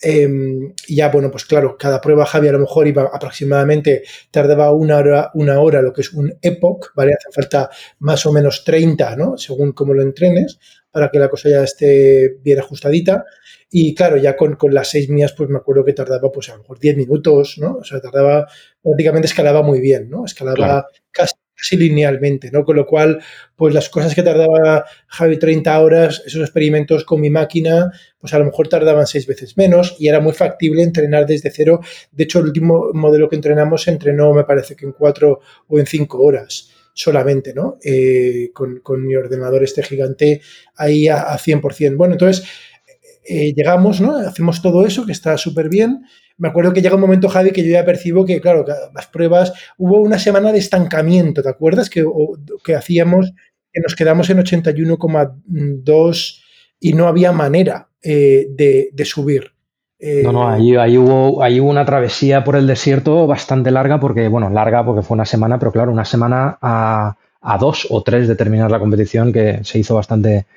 Y 0.04 0.96
ya, 0.96 1.10
bueno, 1.10 1.30
pues 1.30 1.46
claro, 1.46 1.78
cada 1.78 2.02
prueba 2.02 2.26
Javi 2.26 2.48
a 2.48 2.54
lo 2.54 2.60
mejor 2.60 2.88
iba 2.88 3.10
aproximadamente, 3.14 4.04
tardaba 4.32 4.72
una 4.72 4.98
hora, 4.98 5.32
una 5.36 5.60
hora, 5.60 5.82
lo 5.82 5.94
que 5.94 6.02
es 6.02 6.14
un 6.14 6.34
epoch, 6.42 6.94
¿vale? 6.96 7.14
Hace 7.14 7.32
falta 7.32 7.70
más 8.00 8.26
o 8.26 8.32
menos 8.32 8.64
30, 8.64 9.16
¿no? 9.16 9.38
Según 9.38 9.74
cómo 9.74 9.94
lo 9.94 10.02
entrenes, 10.02 10.60
para 10.92 11.10
que 11.10 11.20
la 11.20 11.30
cosa 11.30 11.50
ya 11.50 11.64
esté 11.64 12.38
bien 12.44 12.60
ajustadita. 12.60 13.26
Y 13.70 13.96
claro, 13.96 14.18
ya 14.18 14.36
con, 14.36 14.56
con, 14.56 14.74
las 14.74 14.90
seis 14.90 15.10
mías, 15.10 15.34
pues 15.34 15.50
me 15.50 15.58
acuerdo 15.58 15.86
que 15.86 15.94
tardaba, 15.94 16.32
pues 16.32 16.50
a 16.50 16.54
lo 16.54 16.60
mejor 16.60 16.80
10 16.80 16.98
minutos, 16.98 17.58
¿no? 17.58 17.78
O 17.78 17.84
sea, 17.84 18.02
tardaba, 18.02 18.48
prácticamente 18.82 19.28
escalaba 19.28 19.62
muy 19.62 19.80
bien, 19.80 20.10
¿no? 20.10 20.26
Escalaba 20.26 20.88
casi 21.12 21.34
casi 21.62 21.78
linealmente, 21.78 22.50
¿no? 22.52 22.66
Con 22.66 22.76
lo 22.76 22.88
cual, 22.88 23.22
pues 23.56 23.72
las 23.74 23.88
cosas 23.90 24.16
que 24.16 24.24
tardaba 24.24 24.84
Javi 25.06 25.38
30 25.38 25.80
horas, 25.80 26.24
esos 26.26 26.42
experimentos 26.42 27.06
con 27.06 27.22
mi 27.22 27.30
máquina, 27.30 27.92
pues 28.20 28.34
a 28.34 28.40
lo 28.40 28.46
mejor 28.46 28.68
tardaban 28.68 29.06
seis 29.06 29.28
veces 29.28 29.56
menos 29.58 29.96
y 30.00 30.08
era 30.08 30.20
muy 30.20 30.34
factible 30.34 30.82
entrenar 30.82 31.28
desde 31.28 31.52
cero. 31.52 31.80
De 32.12 32.24
hecho, 32.24 32.40
el 32.40 32.46
último 32.46 32.90
modelo 32.94 33.30
que 33.30 33.36
entrenamos 33.36 33.88
entrenó, 33.88 34.34
me 34.34 34.44
parece 34.44 34.76
que 34.76 34.86
en 34.86 34.94
cuatro 34.94 35.42
o 35.68 35.78
en 35.78 35.86
cinco 35.86 36.24
horas 36.24 36.72
solamente, 36.94 37.54
¿no? 37.54 37.78
Eh, 37.84 38.50
con, 38.54 39.06
mi 39.06 39.16
ordenador 39.16 39.64
este 39.64 39.84
gigante 39.84 40.42
ahí 40.76 41.08
a, 41.08 41.38
100%. 41.38 41.96
Bueno, 41.96 42.16
entonces 42.16 42.44
eh, 43.24 43.54
llegamos, 43.54 44.02
¿no? 44.02 44.18
Hacemos 44.18 44.64
todo 44.64 44.86
eso, 44.86 45.06
que 45.06 45.12
está 45.12 45.38
súper 45.38 45.70
bien. 45.70 46.02
Me 46.42 46.48
acuerdo 46.48 46.74
que 46.74 46.82
llega 46.82 46.96
un 46.96 47.02
momento, 47.02 47.30
Javi, 47.30 47.52
que 47.52 47.64
yo 47.64 47.70
ya 47.70 47.86
percibo 47.86 48.26
que, 48.26 48.42
claro, 48.42 48.66
las 48.96 49.06
pruebas, 49.06 49.54
hubo 49.78 50.00
una 50.00 50.18
semana 50.18 50.52
de 50.52 50.58
estancamiento, 50.58 51.44
¿te 51.44 51.50
acuerdas? 51.50 51.88
Que, 51.88 52.04
hacíamos, 52.76 53.32
que 53.72 53.80
nos 53.80 53.96
quedamos 53.96 54.28
en 54.32 54.40
81,2 54.40 56.42
y 56.80 56.94
no 56.94 57.08
había 57.08 57.32
manera 57.32 57.90
eh, 58.02 58.48
de, 58.50 59.06
subir. 59.06 59.52
no, 60.00 60.32
no, 60.32 60.50
ahí, 60.50 60.76
ahí, 60.78 60.98
hubo, 60.98 61.44
ahí 61.44 61.60
hubo 61.60 61.70
una 61.70 61.86
travesía 61.86 62.44
por 62.44 62.56
el 62.56 62.66
desierto 62.66 63.28
bastante 63.28 63.70
larga, 63.70 64.00
porque, 64.00 64.28
bueno, 64.28 64.50
larga 64.50 64.84
porque 64.84 65.04
fue 65.04 65.14
una 65.14 65.26
semana, 65.26 65.60
pero 65.60 65.72
claro, 65.72 65.92
una 65.92 66.06
semana 66.06 66.58
a, 66.60 67.18
a 67.40 67.58
dos 67.60 67.86
o 67.92 68.02
tres 68.02 68.28
de 68.28 68.36
terminar 68.36 68.72
la 68.72 68.80
competición 68.80 69.32
que 69.32 69.60
se 69.64 69.78
hizo 69.78 69.94
bastante, 69.94 70.48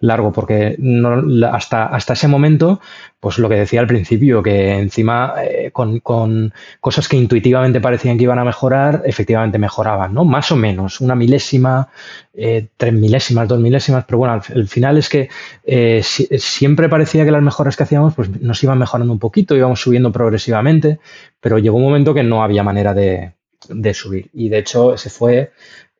largo, 0.00 0.32
porque 0.32 0.74
no, 0.78 1.46
hasta, 1.46 1.86
hasta 1.86 2.12
ese 2.12 2.28
momento, 2.28 2.80
pues 3.20 3.38
lo 3.38 3.48
que 3.48 3.54
decía 3.54 3.80
al 3.80 3.86
principio, 3.86 4.42
que 4.42 4.72
encima 4.78 5.34
eh, 5.42 5.70
con, 5.72 6.00
con, 6.00 6.52
cosas 6.80 7.08
que 7.08 7.16
intuitivamente 7.16 7.80
parecían 7.80 8.18
que 8.18 8.24
iban 8.24 8.38
a 8.38 8.44
mejorar, 8.44 9.02
efectivamente 9.04 9.58
mejoraban, 9.58 10.12
¿no? 10.12 10.24
Más 10.24 10.50
o 10.50 10.56
menos, 10.56 11.00
una 11.00 11.14
milésima, 11.14 11.88
eh, 12.34 12.66
tres 12.76 12.92
milésimas, 12.92 13.46
dos 13.46 13.60
milésimas, 13.60 14.04
pero 14.04 14.18
bueno, 14.18 14.34
al, 14.34 14.68
final 14.68 14.98
es 14.98 15.08
que 15.08 15.28
eh, 15.64 16.02
siempre 16.02 16.88
parecía 16.88 17.24
que 17.24 17.30
las 17.30 17.42
mejoras 17.42 17.76
que 17.76 17.84
hacíamos 17.84 18.14
pues 18.14 18.28
nos 18.40 18.62
iban 18.64 18.78
mejorando 18.78 19.12
un 19.12 19.18
poquito, 19.20 19.54
íbamos 19.54 19.80
subiendo 19.80 20.10
progresivamente, 20.10 20.98
pero 21.40 21.58
llegó 21.58 21.76
un 21.76 21.84
momento 21.84 22.14
que 22.14 22.24
no 22.24 22.42
había 22.42 22.62
manera 22.64 22.92
de, 22.92 23.34
de 23.68 23.94
subir. 23.94 24.30
Y 24.32 24.48
de 24.48 24.58
hecho, 24.58 24.94
ese 24.94 25.10
fue 25.10 25.52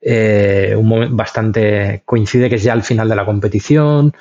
eh, 0.04 0.74
un 0.76 0.88
momento 0.88 1.14
bastante 1.14 2.02
coincide 2.04 2.48
que 2.48 2.56
es 2.56 2.64
ya 2.64 2.72
el 2.72 2.82
final 2.82 3.08
de 3.08 3.16
la 3.16 3.24
competición. 3.24 4.12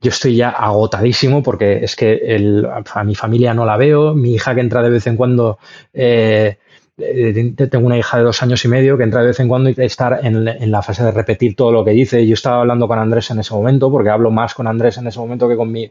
Yo 0.00 0.10
estoy 0.10 0.36
ya 0.36 0.50
agotadísimo 0.50 1.42
porque 1.42 1.84
es 1.84 1.94
que 1.94 2.64
a 2.94 3.04
mi 3.04 3.14
familia 3.14 3.54
no 3.54 3.64
la 3.64 3.76
veo. 3.76 4.14
Mi 4.14 4.34
hija 4.34 4.54
que 4.54 4.60
entra 4.60 4.82
de 4.82 4.90
vez 4.90 5.06
en 5.06 5.16
cuando, 5.16 5.58
eh, 5.92 6.58
eh, 6.98 7.54
tengo 7.70 7.86
una 7.86 7.96
hija 7.96 8.18
de 8.18 8.24
dos 8.24 8.42
años 8.42 8.64
y 8.64 8.68
medio 8.68 8.96
que 8.98 9.04
entra 9.04 9.20
de 9.20 9.28
vez 9.28 9.38
en 9.38 9.48
cuando 9.48 9.70
y 9.70 9.74
estar 9.78 10.20
en, 10.24 10.70
la 10.70 10.82
fase 10.82 11.04
de 11.04 11.12
repetir 11.12 11.54
todo 11.54 11.70
lo 11.70 11.84
que 11.84 11.92
dice. 11.92 12.26
Yo 12.26 12.34
estaba 12.34 12.60
hablando 12.60 12.88
con 12.88 12.98
Andrés 12.98 13.30
en 13.30 13.38
ese 13.38 13.54
momento 13.54 13.90
porque 13.92 14.10
hablo 14.10 14.32
más 14.32 14.54
con 14.54 14.66
Andrés 14.66 14.98
en 14.98 15.06
ese 15.06 15.20
momento 15.20 15.48
que 15.48 15.56
con 15.56 15.70
mi, 15.70 15.90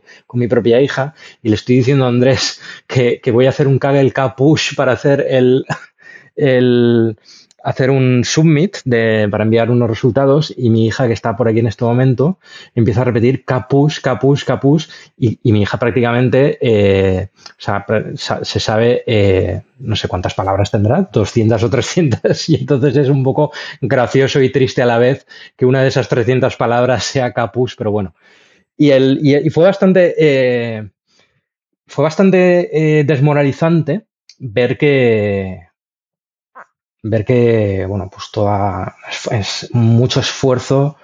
propia 0.50 0.82
hija 0.82 1.14
y 1.41 1.50
le 1.50 1.56
estoy 1.56 1.78
diciendo 1.78 2.04
a 2.06 2.10
Andrés 2.10 2.62
que, 2.86 3.22
voy 3.32 3.45
a 3.45 3.50
hacer 3.50 3.68
un 3.68 3.80
Kaggle 3.80 4.12
K-Push 4.12 4.76
para 4.76 4.91
hacer 4.91 5.26
el 5.30 5.66
hacer 7.68 7.89
un 7.89 8.24
submit 8.24 8.78
para 9.30 9.43
enviar 9.43 9.70
unos 9.70 9.89
resultados 9.89 10.53
y 10.55 10.70
mi 10.70 10.86
hija 10.86 11.05
que 11.05 11.11
está 11.11 11.36
por 11.36 11.49
aquí 11.49 11.59
en 11.59 11.68
este 11.68 11.84
momento 11.84 12.39
empieza 12.76 13.01
a 13.01 13.03
repetir 13.03 13.43
capus, 13.43 13.99
capus, 13.99 14.45
capus 14.45 14.89
y, 15.18 15.38
mi 15.51 15.63
hija 15.63 15.78
prácticamente 15.78 16.57
eh, 16.61 17.28
se 17.57 18.59
sabe 18.61 19.03
eh, 19.05 19.63
no 19.80 19.97
sé 19.97 20.07
cuántas 20.07 20.34
palabras 20.34 20.72
tendrá, 20.72 21.09
200 21.11 21.61
o 21.61 21.70
300 21.70 22.49
y 22.49 22.55
entonces 22.55 22.95
es 22.95 23.09
un 23.09 23.22
poco 23.22 23.51
gracioso 23.82 24.41
y 24.41 24.49
triste 24.49 24.82
a 24.82 24.86
la 24.86 24.97
vez 24.97 25.28
que 25.57 25.65
una 25.65 25.82
de 25.82 25.89
esas 25.89 26.07
300 26.07 26.55
palabras 26.55 27.03
sea 27.03 27.34
capus, 27.34 27.76
pero 27.76 27.91
bueno. 27.91 28.15
Y, 28.78 28.91
el, 28.91 29.20
y, 29.22 29.49
fue 29.49 29.65
bastante, 29.65 30.15
eh, 30.18 30.89
fue 31.86 32.03
bastante 32.03 33.03
desmoralizante 33.05 34.05
ver 34.39 34.78
que, 34.78 35.66
ver 37.04 37.26
que, 37.26 37.86
bueno, 37.88 38.10
pues 38.12 38.30
toda 38.32 38.95
es 39.32 39.70
mucho 39.74 40.20
esfuerzo 40.20 40.98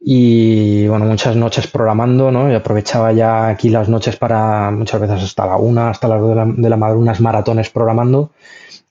y, 0.00 0.86
bueno, 0.86 1.06
muchas 1.06 1.34
noches 1.34 1.66
programando, 1.66 2.30
¿no? 2.30 2.50
Y 2.50 2.54
aprovechaba 2.54 3.12
ya 3.12 3.48
aquí 3.48 3.68
las 3.68 3.88
noches 3.88 4.16
para 4.16 4.70
muchas 4.70 5.00
veces 5.00 5.22
hasta 5.22 5.46
la 5.46 5.56
una, 5.56 5.90
hasta 5.90 6.08
las 6.08 6.20
dos 6.20 6.30
de 6.30 6.36
la, 6.36 6.44
de 6.44 6.76
madrugada, 6.76 6.94
unas 6.94 7.20
maratones 7.20 7.70
programando 7.70 8.30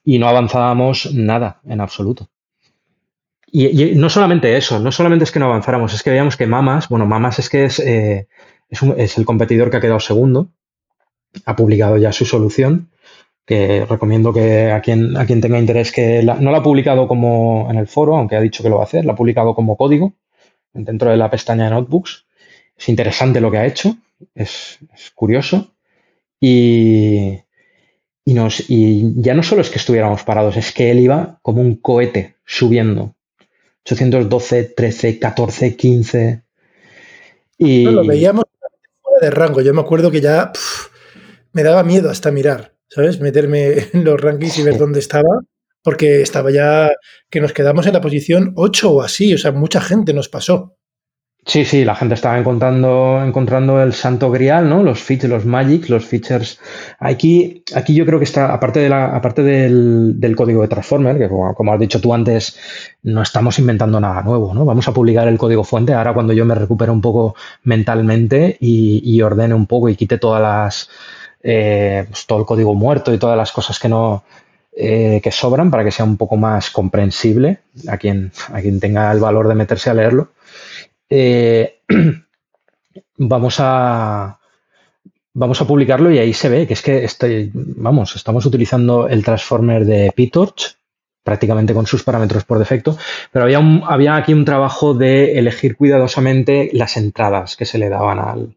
y 0.04 0.18
no 0.18 0.28
avanzábamos 0.28 1.12
nada 1.14 1.60
en 1.66 1.80
absoluto. 1.80 2.28
Y, 3.50 3.94
no 3.94 4.10
solamente 4.10 4.56
eso, 4.56 4.78
no 4.78 4.92
solamente 4.92 5.24
es 5.24 5.32
que 5.32 5.38
no 5.38 5.46
avanzáramos, 5.46 5.94
es 5.94 6.02
que 6.02 6.10
veíamos 6.10 6.36
que 6.36 6.46
Mamas, 6.46 6.88
bueno, 6.88 7.06
Mamas 7.06 7.38
es 7.38 7.48
que 7.48 7.64
es, 7.64 7.78
eh, 7.78 8.28
es, 8.68 8.82
es 8.82 9.16
el 9.16 9.24
competidor 9.24 9.70
que 9.70 9.78
ha 9.78 9.80
quedado 9.80 10.00
segundo, 10.00 10.48
ha 11.46 11.56
publicado 11.56 11.96
ya 11.96 12.12
su 12.12 12.26
solución 12.26 12.90
que 13.48 13.86
recomiendo 13.86 14.30
que 14.30 14.70
a 14.70 14.82
quien, 14.82 15.16
a 15.16 15.24
quien 15.24 15.40
tenga 15.40 15.58
interés 15.58 15.90
que 15.90 16.22
no 16.22 16.50
la 16.50 16.58
ha 16.58 16.62
publicado 16.62 17.08
como 17.08 17.66
en 17.70 17.78
el 17.78 17.86
foro, 17.86 18.14
aunque 18.14 18.36
ha 18.36 18.42
dicho 18.42 18.62
que 18.62 18.68
lo 18.68 18.76
va 18.76 18.82
a 18.82 18.84
hacer, 18.84 19.06
la 19.06 19.12
ha 19.12 19.16
publicado 19.16 19.54
como 19.54 19.78
código 19.78 20.12
dentro 20.74 21.10
de 21.10 21.16
la 21.16 21.30
pestaña 21.30 21.64
de 21.64 21.70
notebooks. 21.70 22.26
Es 22.76 22.90
interesante 22.90 23.40
lo 23.40 23.50
que 23.50 23.56
ha 23.56 23.64
hecho, 23.64 23.96
es, 24.34 24.78
curioso 25.14 25.72
y, 26.38 27.38
y, 28.22 28.34
nos, 28.34 28.68
y 28.68 29.14
ya 29.16 29.32
no 29.32 29.42
solo 29.42 29.62
es 29.62 29.70
que 29.70 29.78
estuviéramos 29.78 30.24
parados, 30.24 30.58
es 30.58 30.70
que 30.70 30.90
él 30.90 30.98
iba 30.98 31.38
como 31.40 31.62
un 31.62 31.76
cohete 31.76 32.36
subiendo. 32.44 33.14
812, 33.86 34.64
13, 34.76 35.18
14, 35.18 35.74
15. 35.74 36.42
Y... 37.56 37.84
lo 37.84 38.04
veíamos 38.04 38.44
fuera 39.00 39.18
de 39.22 39.30
rango. 39.30 39.62
Yo 39.62 39.72
me 39.72 39.80
acuerdo 39.80 40.10
que 40.10 40.20
ya 40.20 40.52
me 41.54 41.62
daba 41.62 41.82
miedo 41.82 42.10
hasta 42.10 42.30
mirar. 42.30 42.77
¿Sabes? 42.88 43.20
Meterme 43.20 43.74
en 43.92 44.04
los 44.04 44.20
rankings 44.20 44.58
y 44.58 44.62
ver 44.62 44.78
dónde 44.78 45.00
estaba, 45.00 45.40
porque 45.82 46.22
estaba 46.22 46.50
ya 46.50 46.90
que 47.30 47.40
nos 47.40 47.52
quedamos 47.52 47.86
en 47.86 47.94
la 47.94 48.00
posición 48.00 48.52
8 48.56 48.90
o 48.90 49.02
así, 49.02 49.34
o 49.34 49.38
sea, 49.38 49.52
mucha 49.52 49.80
gente 49.80 50.12
nos 50.12 50.28
pasó. 50.28 50.78
Sí, 51.46 51.64
sí, 51.64 51.82
la 51.82 51.94
gente 51.94 52.14
estaba 52.14 52.38
encontrando, 52.38 53.22
encontrando 53.24 53.82
el 53.82 53.94
santo 53.94 54.30
grial, 54.30 54.68
¿no? 54.68 54.82
Los 54.82 55.02
features, 55.02 55.30
los 55.30 55.46
magic, 55.46 55.88
los 55.88 56.04
features. 56.04 56.60
Aquí, 56.98 57.64
aquí 57.74 57.94
yo 57.94 58.04
creo 58.04 58.18
que 58.18 58.26
está, 58.26 58.52
aparte, 58.52 58.80
de 58.80 58.90
la, 58.90 59.16
aparte 59.16 59.42
del, 59.42 60.34
código 60.36 60.60
de 60.60 60.68
Transformer, 60.68 61.16
que 61.16 61.26
como, 61.28 61.72
has 61.72 61.80
dicho 61.80 62.02
tú 62.02 62.12
antes, 62.12 62.58
no 63.02 63.22
estamos 63.22 63.58
inventando 63.58 63.98
nada 63.98 64.22
nuevo, 64.22 64.52
¿no? 64.52 64.66
Vamos 64.66 64.88
a 64.88 64.92
publicar 64.92 65.26
el 65.26 65.38
código 65.38 65.64
fuente 65.64 65.94
ahora 65.94 66.12
cuando 66.12 66.34
yo 66.34 66.44
me 66.44 66.54
recupere 66.54 66.92
un 66.92 67.00
poco 67.00 67.34
mentalmente 67.62 68.58
y, 68.60 69.00
y 69.02 69.22
ordene 69.22 69.54
un 69.54 69.66
poco 69.66 69.88
y 69.88 69.96
quite 69.96 70.18
todas 70.18 70.42
las, 70.42 70.90
eh, 71.42 72.04
pues 72.08 72.26
todo 72.26 72.40
el 72.40 72.46
código 72.46 72.74
muerto 72.74 73.12
y 73.12 73.18
todas 73.18 73.36
las 73.36 73.52
cosas 73.52 73.78
que 73.78 73.88
no 73.88 74.24
eh, 74.80 75.20
que 75.22 75.32
sobran 75.32 75.70
para 75.70 75.84
que 75.84 75.90
sea 75.90 76.04
un 76.04 76.16
poco 76.16 76.36
más 76.36 76.70
comprensible 76.70 77.60
a 77.88 77.96
quien, 77.96 78.32
a 78.52 78.60
quien 78.60 78.78
tenga 78.78 79.10
el 79.10 79.20
valor 79.20 79.48
de 79.48 79.54
meterse 79.54 79.90
a 79.90 79.94
leerlo. 79.94 80.32
Eh, 81.10 81.80
vamos 83.16 83.56
a 83.58 84.38
vamos 85.34 85.60
a 85.60 85.66
publicarlo 85.66 86.10
y 86.10 86.18
ahí 86.18 86.32
se 86.32 86.48
ve 86.48 86.66
que 86.66 86.74
es 86.74 86.82
que 86.82 87.50
vamos, 87.54 88.16
estamos 88.16 88.44
utilizando 88.44 89.08
el 89.08 89.24
transformer 89.24 89.84
de 89.84 90.12
PyTorch 90.14 90.76
prácticamente 91.22 91.74
con 91.74 91.86
sus 91.86 92.02
parámetros 92.02 92.44
por 92.44 92.58
defecto, 92.58 92.96
pero 93.30 93.44
había, 93.44 93.58
un, 93.58 93.82
había 93.86 94.16
aquí 94.16 94.32
un 94.32 94.44
trabajo 94.44 94.94
de 94.94 95.38
elegir 95.38 95.76
cuidadosamente 95.76 96.70
las 96.72 96.96
entradas 96.96 97.56
que 97.56 97.66
se 97.66 97.78
le 97.78 97.88
daban 97.88 98.18
al, 98.18 98.56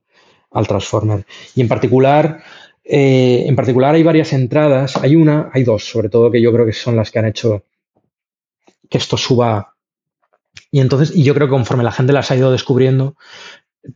al 0.51 0.67
transformer. 0.67 1.25
Y 1.53 1.61
en 1.61 1.67
particular, 1.67 2.43
eh, 2.83 3.45
en 3.47 3.55
particular 3.55 3.95
hay 3.95 4.03
varias 4.03 4.33
entradas, 4.33 4.97
hay 4.97 5.15
una, 5.15 5.49
hay 5.53 5.63
dos, 5.63 5.83
sobre 5.83 6.09
todo 6.09 6.31
que 6.31 6.41
yo 6.41 6.51
creo 6.51 6.65
que 6.65 6.73
son 6.73 6.95
las 6.95 7.11
que 7.11 7.19
han 7.19 7.27
hecho 7.27 7.63
que 8.89 8.97
esto 8.97 9.17
suba. 9.17 9.75
Y 10.71 10.79
entonces, 10.79 11.15
y 11.15 11.23
yo 11.23 11.33
creo 11.33 11.47
que 11.47 11.51
conforme 11.51 11.83
la 11.83 11.91
gente 11.91 12.13
las 12.13 12.31
ha 12.31 12.35
ido 12.35 12.51
descubriendo, 12.51 13.15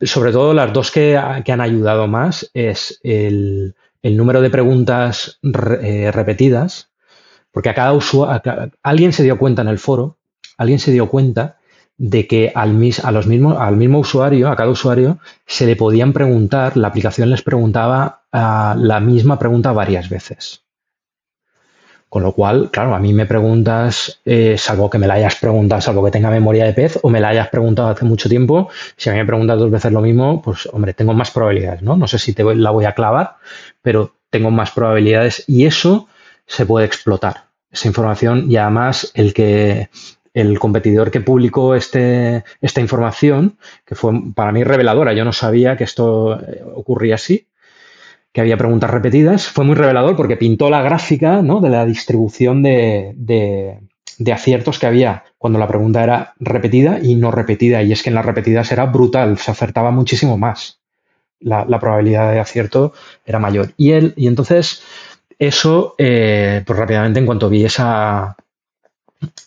sobre 0.02 0.32
todo 0.32 0.54
las 0.54 0.74
dos 0.74 0.92
que, 0.92 1.18
han 1.18 1.62
ayudado 1.62 2.08
más 2.08 2.50
es 2.54 3.00
el, 3.04 3.76
número 4.04 4.42
de 4.42 4.50
preguntas 4.50 5.40
eh, 5.82 6.12
repetidas, 6.12 6.92
porque 7.52 7.70
a 7.70 7.74
cada 7.74 7.94
usuario, 7.94 8.72
alguien 8.84 9.14
se 9.14 9.24
dio 9.24 9.38
cuenta 9.38 9.62
en 9.62 9.68
el 9.68 9.80
foro, 9.80 10.18
alguien 10.58 10.80
se 10.80 10.92
dio 10.92 11.10
cuenta 11.10 11.58
de 11.98 12.28
que 12.28 12.52
al, 12.54 12.78
a 13.04 13.12
los 13.12 13.28
mismos, 13.28 13.58
al 13.58 13.78
mismo 13.78 14.00
usuario, 14.00 14.50
a 14.50 14.56
cada 14.56 14.70
usuario, 14.70 15.20
se 15.46 15.66
le 15.66 15.76
podían 15.76 16.14
preguntar, 16.14 16.76
la 16.78 16.90
aplicación 16.90 17.30
les 17.30 17.42
preguntaba 17.42 18.24
ah, 18.32 18.76
la 18.78 19.00
misma 19.00 19.40
pregunta 19.40 19.72
varias 19.72 20.10
veces. 20.10 20.66
Con 22.10 22.24
lo 22.24 22.32
cual, 22.34 22.70
claro, 22.72 22.96
a 22.96 23.00
mí 23.00 23.14
me 23.14 23.26
preguntas, 23.26 24.22
eh, 24.26 24.56
salvo 24.58 24.90
que 24.90 24.98
me 24.98 25.08
la 25.08 25.16
hayas 25.16 25.36
preguntado, 25.36 25.82
salvo 25.82 26.06
que 26.06 26.12
tenga 26.12 26.30
memoria 26.30 26.66
de 26.66 26.74
pez, 26.74 27.00
o 27.02 27.10
me 27.10 27.20
la 27.20 27.30
hayas 27.30 27.50
preguntado 27.50 27.90
hace 27.90 28.06
mucho 28.06 28.30
tiempo, 28.30 28.70
si 28.96 29.10
a 29.10 29.14
mí 29.14 29.20
me 29.20 29.26
preguntas 29.26 29.58
dos 29.58 29.72
veces 29.72 29.92
lo 29.92 30.02
mismo, 30.02 30.42
pues 30.42 30.70
hombre, 30.72 30.94
tengo 30.94 31.14
más 31.14 31.32
probabilidades, 31.32 31.82
¿no? 31.82 31.98
No 31.98 32.08
sé 32.08 32.20
si 32.20 32.34
te 32.34 32.44
la 32.44 32.72
voy 32.72 32.86
a 32.86 32.94
clavar, 32.94 33.36
pero 33.82 34.16
tengo 34.30 34.52
más 34.52 34.72
probabilidades 34.72 35.44
y 35.48 35.66
eso 35.66 36.08
se 36.46 36.66
puede 36.66 36.86
explotar. 36.86 37.46
Esa 37.72 37.88
información 37.90 38.50
y 38.50 38.56
además 38.56 39.12
el 39.16 39.34
que 39.34 39.90
el 40.36 40.60
competidor 40.60 41.10
que 41.10 41.22
publicó 41.22 41.76
este, 41.76 42.44
esta 42.62 42.82
información, 42.82 43.58
que 43.86 43.96
fue 43.96 44.12
para 44.36 44.52
mí 44.52 44.64
reveladora, 44.64 45.14
yo 45.14 45.24
no 45.24 45.32
sabía 45.32 45.78
que 45.78 45.86
esto 45.86 46.40
eh, 46.40 46.62
ocurría 46.76 47.16
así, 47.16 47.48
que 48.34 48.42
había 48.42 48.58
preguntas 48.58 48.90
repetidas, 48.90 49.48
fue 49.48 49.64
muy 49.64 49.76
revelador 49.76 50.18
porque 50.18 50.36
pintó 50.36 50.70
la 50.70 50.82
gráfica 50.82 51.42
¿no? 51.42 51.62
de 51.62 51.70
la 51.70 51.86
distribución 51.86 52.62
de, 52.62 53.80
aciertos 54.32 54.78
que 54.78 54.88
había 54.88 55.24
cuando 55.38 55.58
la 55.58 55.70
pregunta 55.70 56.04
era 56.04 56.34
repetida 56.38 57.00
y 57.02 57.16
no 57.16 57.32
repetida, 57.32 57.82
y 57.82 57.94
es 57.94 58.04
que 58.04 58.10
en 58.10 58.16
las 58.16 58.26
repetidas 58.26 58.74
era 58.74 58.86
brutal, 58.88 59.38
se 59.38 59.52
acertaba 59.52 59.92
muchísimo 59.92 60.38
más. 60.38 60.82
La, 61.40 61.64
la 61.64 61.80
probabilidad 61.80 62.32
de 62.34 62.40
acierto 62.40 62.94
era 63.26 63.40
mayor. 63.40 63.74
Y, 63.78 63.92
él, 63.92 64.14
y 64.18 64.28
entonces 64.28 64.82
eso, 65.40 65.96
eh, 65.98 66.62
pues 66.66 66.78
rápidamente 66.78 67.20
en 67.20 67.26
cuanto 67.26 67.50
vi 67.50 67.64
esa, 67.64 68.36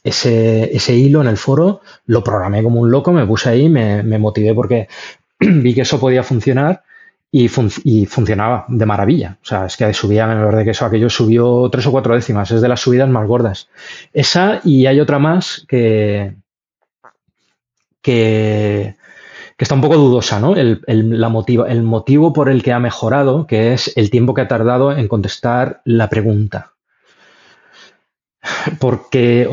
ese, 0.05 0.75
ese, 0.75 0.95
hilo 0.95 1.21
en 1.21 1.29
el 1.29 1.37
foro, 1.37 1.81
lo 2.07 2.23
programé 2.25 2.63
como 2.63 2.81
un 2.81 2.91
loco, 2.91 3.13
me 3.13 3.27
puse 3.27 3.51
ahí, 3.51 3.69
me, 3.69 4.03
me 4.03 4.19
motivé 4.19 4.55
porque 4.55 4.89
vi 5.41 5.75
que 5.75 5.83
eso 5.83 6.01
podía 6.01 6.23
funcionar 6.23 6.83
y, 7.31 7.51
y, 7.85 8.07
funcionaba 8.07 8.65
de 8.69 8.87
maravilla. 8.87 9.39
O 9.43 9.45
sea, 9.45 9.67
es 9.67 9.77
que 9.77 9.93
subía 9.93 10.27
menor 10.27 10.57
de 10.57 10.65
que 10.65 10.71
eso, 10.71 10.87
aquello 10.87 11.11
subió 11.11 11.69
tres 11.71 11.87
o 11.87 11.91
cuatro 11.91 12.15
décimas, 12.15 12.51
es 12.51 12.61
de 12.61 12.69
las 12.69 12.81
subidas 12.81 13.09
más 13.09 13.27
gordas. 13.27 13.69
Esa 14.13 14.61
y 14.65 14.87
hay 14.87 15.01
otra 15.01 15.19
más 15.19 15.65
que, 15.69 16.37
que, 18.01 18.97
que 19.57 19.65
está 19.65 19.75
un 19.75 19.83
poco 19.83 19.97
dudosa, 19.97 20.41
¿no? 20.41 20.57
El, 20.57 20.83
el, 20.87 21.21
la 21.21 21.33
el 21.69 21.83
motivo 21.83 22.33
por 22.33 22.49
el 22.49 22.63
que 22.63 22.73
ha 22.73 22.81
mejorado, 22.81 23.47
que 23.47 23.75
es 23.75 23.93
el 23.97 24.11
tiempo 24.11 24.33
que 24.35 24.43
ha 24.43 24.49
tardado 24.49 24.97
en 24.97 25.09
contestar 25.09 25.83
la 25.85 26.09
pregunta. 26.09 26.73
Porque 28.81 29.49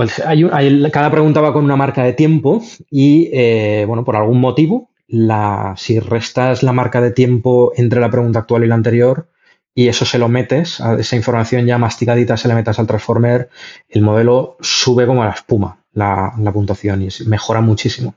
cada 0.92 1.12
pregunta 1.12 1.42
va 1.42 1.54
con 1.54 1.64
una 1.64 1.76
marca 1.76 2.04
de 2.04 2.14
tiempo 2.14 2.62
y, 2.90 3.30
eh, 3.34 3.86
bueno, 3.88 4.04
por 4.04 4.16
algún 4.16 4.40
motivo, 4.40 4.90
la, 5.08 5.74
si 5.78 6.00
restas 6.00 6.64
la 6.64 6.74
marca 6.74 7.02
de 7.02 7.12
tiempo 7.12 7.72
entre 7.76 8.00
la 8.00 8.10
pregunta 8.10 8.40
actual 8.40 8.64
y 8.64 8.68
la 8.68 8.76
anterior 8.76 9.30
y 9.74 9.90
eso 9.90 10.06
se 10.06 10.18
lo 10.18 10.30
metes, 10.30 10.80
a 10.80 10.96
esa 10.96 11.18
información 11.18 11.66
ya 11.66 11.78
masticadita 11.78 12.38
se 12.38 12.48
le 12.48 12.56
metas 12.56 12.80
al 12.80 12.88
transformer, 12.88 13.50
el 13.90 14.02
modelo 14.02 14.56
sube 14.62 15.06
como 15.06 15.22
a 15.22 15.26
la 15.26 15.32
espuma 15.34 15.84
la, 15.92 16.34
la 16.40 16.54
puntuación 16.54 17.02
y 17.02 17.10
mejora 17.28 17.60
muchísimo. 17.60 18.16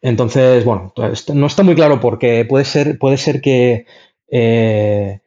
Entonces, 0.00 0.64
bueno, 0.64 0.92
no 1.34 1.46
está 1.46 1.64
muy 1.64 1.74
claro 1.74 1.98
porque 1.98 2.44
puede 2.44 2.64
ser, 2.64 2.98
puede 2.98 3.16
ser 3.16 3.40
que 3.40 3.86
eh, 4.30 5.20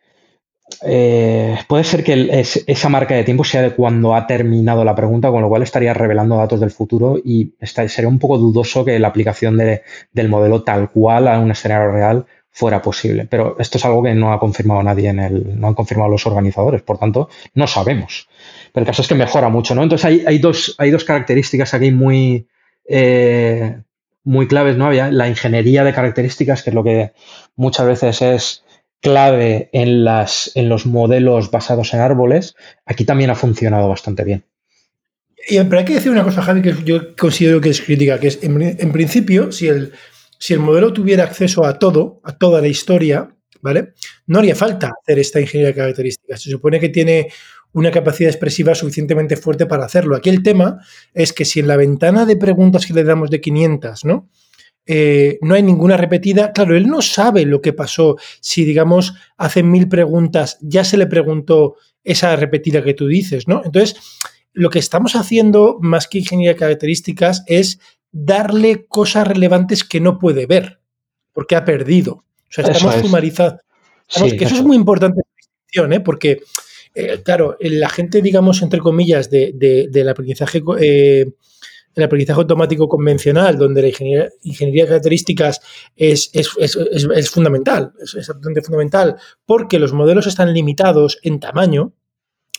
eh, 0.83 1.57
puede 1.67 1.83
ser 1.83 2.03
que 2.03 2.43
esa 2.67 2.89
marca 2.89 3.15
de 3.15 3.23
tiempo 3.23 3.43
sea 3.43 3.61
de 3.61 3.71
cuando 3.71 4.15
ha 4.15 4.25
terminado 4.25 4.83
la 4.83 4.95
pregunta, 4.95 5.29
con 5.29 5.41
lo 5.41 5.49
cual 5.49 5.63
estaría 5.63 5.93
revelando 5.93 6.37
datos 6.37 6.59
del 6.59 6.71
futuro 6.71 7.17
y 7.23 7.53
sería 7.61 8.07
un 8.07 8.19
poco 8.19 8.37
dudoso 8.37 8.85
que 8.85 8.97
la 8.99 9.09
aplicación 9.09 9.57
de, 9.57 9.83
del 10.11 10.29
modelo 10.29 10.63
tal 10.63 10.89
cual 10.89 11.27
a 11.27 11.39
un 11.39 11.51
escenario 11.51 11.91
real 11.91 12.25
fuera 12.51 12.81
posible. 12.81 13.27
Pero 13.29 13.57
esto 13.59 13.77
es 13.77 13.85
algo 13.85 14.03
que 14.03 14.13
no 14.13 14.33
ha 14.33 14.39
confirmado 14.39 14.83
nadie 14.83 15.09
en 15.09 15.19
el, 15.19 15.59
no 15.59 15.67
han 15.67 15.73
confirmado 15.73 16.09
los 16.09 16.25
organizadores, 16.25 16.81
por 16.81 16.97
tanto, 16.97 17.29
no 17.53 17.67
sabemos. 17.67 18.27
Pero 18.73 18.83
el 18.83 18.87
caso 18.87 19.01
es 19.01 19.07
que 19.07 19.15
mejora 19.15 19.49
mucho, 19.49 19.75
¿no? 19.75 19.83
Entonces 19.83 20.05
hay, 20.05 20.23
hay 20.25 20.39
dos, 20.39 20.75
hay 20.77 20.91
dos 20.91 21.03
características 21.03 21.73
aquí 21.73 21.91
muy, 21.91 22.47
eh, 22.87 23.77
muy 24.23 24.47
claves, 24.47 24.77
¿no? 24.77 24.85
Había 24.85 25.11
la 25.11 25.27
ingeniería 25.27 25.83
de 25.83 25.93
características, 25.93 26.63
que 26.63 26.71
es 26.71 26.73
lo 26.73 26.83
que 26.83 27.13
muchas 27.55 27.85
veces 27.85 28.21
es 28.21 28.63
clave 29.01 29.69
en, 29.73 30.05
los 30.05 30.85
modelos 30.85 31.51
basados 31.51 31.93
en 31.93 31.99
árboles, 31.99 32.55
aquí 32.85 33.03
también 33.03 33.29
ha 33.31 33.35
funcionado 33.35 33.89
bastante 33.89 34.23
bien. 34.23 34.45
Y, 35.47 35.59
pero 35.63 35.79
hay 35.79 35.85
que 35.85 35.95
decir 35.95 36.11
una 36.11 36.23
cosa, 36.23 36.43
Javi, 36.43 36.61
que 36.61 36.75
yo 36.85 37.15
considero 37.15 37.59
que 37.59 37.69
es 37.69 37.81
crítica, 37.81 38.19
que 38.19 38.27
es, 38.27 38.39
en, 38.43 38.91
principio, 38.91 39.51
si 39.51 39.67
el, 39.67 39.91
si 40.37 40.53
el 40.53 40.59
modelo 40.59 40.93
tuviera 40.93 41.23
acceso 41.23 41.65
a 41.65 41.79
todo, 41.79 42.21
a 42.23 42.37
toda 42.37 42.61
la 42.61 42.67
historia, 42.67 43.35
¿vale? 43.61 43.93
No 44.27 44.39
haría 44.39 44.55
falta 44.55 44.91
hacer 45.01 45.17
esta 45.17 45.41
ingeniería 45.41 45.69
de 45.69 45.75
características. 45.75 46.43
Se 46.43 46.51
supone 46.51 46.79
que 46.79 46.89
tiene 46.89 47.29
una 47.73 47.89
capacidad 47.89 48.29
expresiva 48.29 48.75
suficientemente 48.75 49.35
fuerte 49.35 49.65
para 49.65 49.85
hacerlo. 49.85 50.15
Aquí 50.15 50.29
el 50.29 50.43
tema 50.43 50.79
es 51.13 51.33
que 51.33 51.45
si 51.45 51.59
en 51.59 51.67
la 51.67 51.77
ventana 51.77 52.25
de 52.25 52.35
preguntas 52.35 52.85
que 52.85 52.93
le 52.93 53.03
damos 53.03 53.31
de 53.31 53.41
500, 53.41 54.05
¿no? 54.05 54.29
Eh, 54.85 55.37
no 55.41 55.55
hay 55.55 55.63
ninguna 55.63 55.97
repetida. 55.97 56.51
Claro, 56.51 56.75
él 56.75 56.87
no 56.87 57.01
sabe 57.01 57.45
lo 57.45 57.61
que 57.61 57.73
pasó. 57.73 58.17
Si, 58.39 58.65
digamos, 58.65 59.13
hace 59.37 59.63
mil 59.63 59.87
preguntas, 59.87 60.57
ya 60.61 60.83
se 60.83 60.97
le 60.97 61.07
preguntó 61.07 61.75
esa 62.03 62.35
repetida 62.35 62.83
que 62.83 62.93
tú 62.93 63.07
dices, 63.07 63.47
¿no? 63.47 63.61
Entonces, 63.63 63.95
lo 64.53 64.69
que 64.69 64.79
estamos 64.79 65.15
haciendo, 65.15 65.77
más 65.81 66.07
que 66.07 66.19
ingeniería 66.19 66.53
de 66.53 66.59
características, 66.59 67.43
es 67.47 67.79
darle 68.11 68.85
cosas 68.87 69.27
relevantes 69.27 69.83
que 69.83 69.99
no 69.99 70.17
puede 70.17 70.45
ver, 70.45 70.81
porque 71.31 71.55
ha 71.55 71.63
perdido. 71.63 72.13
O 72.13 72.25
sea, 72.49 72.65
estamos. 72.65 72.95
Sí, 74.07 74.35
que 74.35 74.43
eso 74.43 74.55
es 74.55 74.63
muy 74.63 74.75
importante, 74.75 75.21
¿eh? 75.73 75.99
porque, 76.01 76.41
eh, 76.95 77.21
claro, 77.23 77.55
la 77.61 77.87
gente, 77.87 78.21
digamos, 78.21 78.61
entre 78.61 78.81
comillas, 78.81 79.29
de, 79.29 79.53
de, 79.55 79.87
del 79.89 80.09
aprendizaje 80.09 80.61
eh, 80.81 81.27
el 81.95 82.03
aprendizaje 82.03 82.39
automático 82.39 82.87
convencional, 82.87 83.57
donde 83.57 83.81
la 83.81 83.87
ingeniería, 83.89 84.29
de 84.41 84.87
características 84.87 85.61
es, 85.95 86.29
es, 86.33 86.49
es, 86.57 86.77
es 86.77 87.29
fundamental, 87.29 87.93
es, 88.01 88.15
absolutamente 88.15 88.61
fundamental, 88.61 89.17
porque 89.45 89.79
los 89.79 89.93
modelos 89.93 90.27
están 90.27 90.53
limitados 90.53 91.19
en 91.23 91.39
tamaño, 91.39 91.93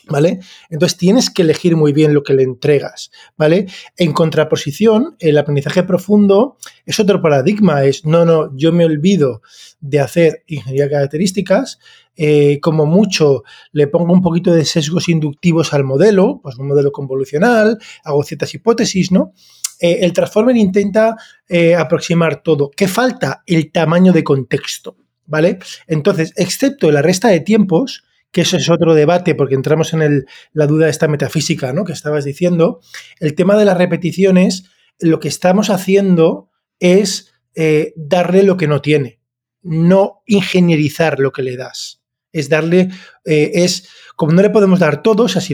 ¿Vale? 0.09 0.39
Entonces 0.69 0.97
tienes 0.97 1.29
que 1.29 1.43
elegir 1.43 1.77
muy 1.77 1.93
bien 1.93 2.13
lo 2.13 2.23
que 2.23 2.33
le 2.33 2.43
entregas, 2.43 3.09
¿vale? 3.37 3.67
En 3.95 4.11
contraposición, 4.11 5.15
el 5.19 5.37
aprendizaje 5.37 5.83
profundo 5.83 6.57
es 6.85 6.99
otro 6.99 7.21
paradigma, 7.21 7.85
es, 7.85 8.05
no, 8.05 8.25
no, 8.25 8.55
yo 8.57 8.73
me 8.73 8.83
olvido 8.83 9.41
de 9.79 10.01
hacer 10.01 10.43
ingeniería 10.47 10.85
de 10.85 10.91
características, 10.91 11.79
eh, 12.15 12.59
como 12.61 12.85
mucho 12.85 13.43
le 13.71 13.87
pongo 13.87 14.13
un 14.13 14.21
poquito 14.21 14.53
de 14.53 14.65
sesgos 14.65 15.09
inductivos 15.09 15.73
al 15.73 15.83
modelo, 15.83 16.41
pues 16.43 16.57
un 16.57 16.67
modelo 16.67 16.91
convolucional, 16.91 17.79
hago 18.03 18.23
ciertas 18.23 18.53
hipótesis, 18.53 19.11
¿no? 19.11 19.33
Eh, 19.79 19.99
el 20.01 20.13
Transformer 20.13 20.55
intenta 20.55 21.15
eh, 21.49 21.75
aproximar 21.75 22.43
todo. 22.43 22.71
¿Qué 22.75 22.87
falta? 22.87 23.43
El 23.45 23.71
tamaño 23.71 24.13
de 24.13 24.23
contexto, 24.23 24.97
¿vale? 25.25 25.59
Entonces, 25.87 26.33
excepto 26.35 26.91
la 26.91 27.01
resta 27.01 27.29
de 27.29 27.39
tiempos, 27.39 28.03
que 28.33 28.41
eso 28.41 28.57
es 28.57 28.69
otro 28.69 28.95
debate, 28.95 29.35
porque 29.35 29.55
entramos 29.55 29.93
en 29.93 30.25
la 30.53 30.67
duda 30.67 30.85
de 30.85 30.91
esta 30.91 31.07
metafísica 31.07 31.71
¿no? 31.71 31.85
que 31.85 31.93
estabas 31.93 32.25
diciendo, 32.25 32.81
el 33.19 33.35
tema 33.35 33.55
de 33.55 33.63
las 33.63 33.77
repeticiones, 33.77 34.65
lo 34.99 35.19
que 35.19 35.27
estamos 35.27 35.69
haciendo 35.69 36.49
es 36.79 37.31
eh, 37.55 37.93
darle 37.95 38.41
lo 38.41 38.57
que 38.57 38.67
no 38.67 38.81
tiene, 38.81 39.19
no 39.61 40.23
ingenierizar 40.25 41.19
lo 41.19 41.31
que 41.31 41.43
le 41.43 41.55
das. 41.55 42.01
Es 42.31 42.49
darle, 42.49 42.89
eh, 43.23 43.51
es 43.53 43.87
como 44.15 44.33
no 44.33 44.41
le 44.41 44.49
podemos 44.49 44.79
dar 44.79 45.03
todo, 45.03 45.25
o 45.25 45.29
sea, 45.29 45.39
si 45.39 45.53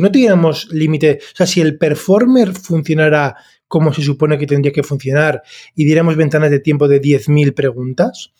no 0.00 0.10
tuviéramos 0.10 0.68
límite, 0.72 1.20
o 1.22 1.36
sea, 1.36 1.46
si 1.46 1.60
el 1.60 1.78
performer 1.78 2.52
funcionara 2.52 3.36
como 3.68 3.94
se 3.94 4.02
supone 4.02 4.38
que 4.38 4.46
tendría 4.46 4.72
que 4.72 4.82
funcionar 4.82 5.42
y 5.76 5.84
diéramos 5.84 6.16
ventanas 6.16 6.50
de 6.50 6.58
tiempo 6.58 6.88
de 6.88 7.00
10.000 7.00 7.54
preguntas, 7.54 8.32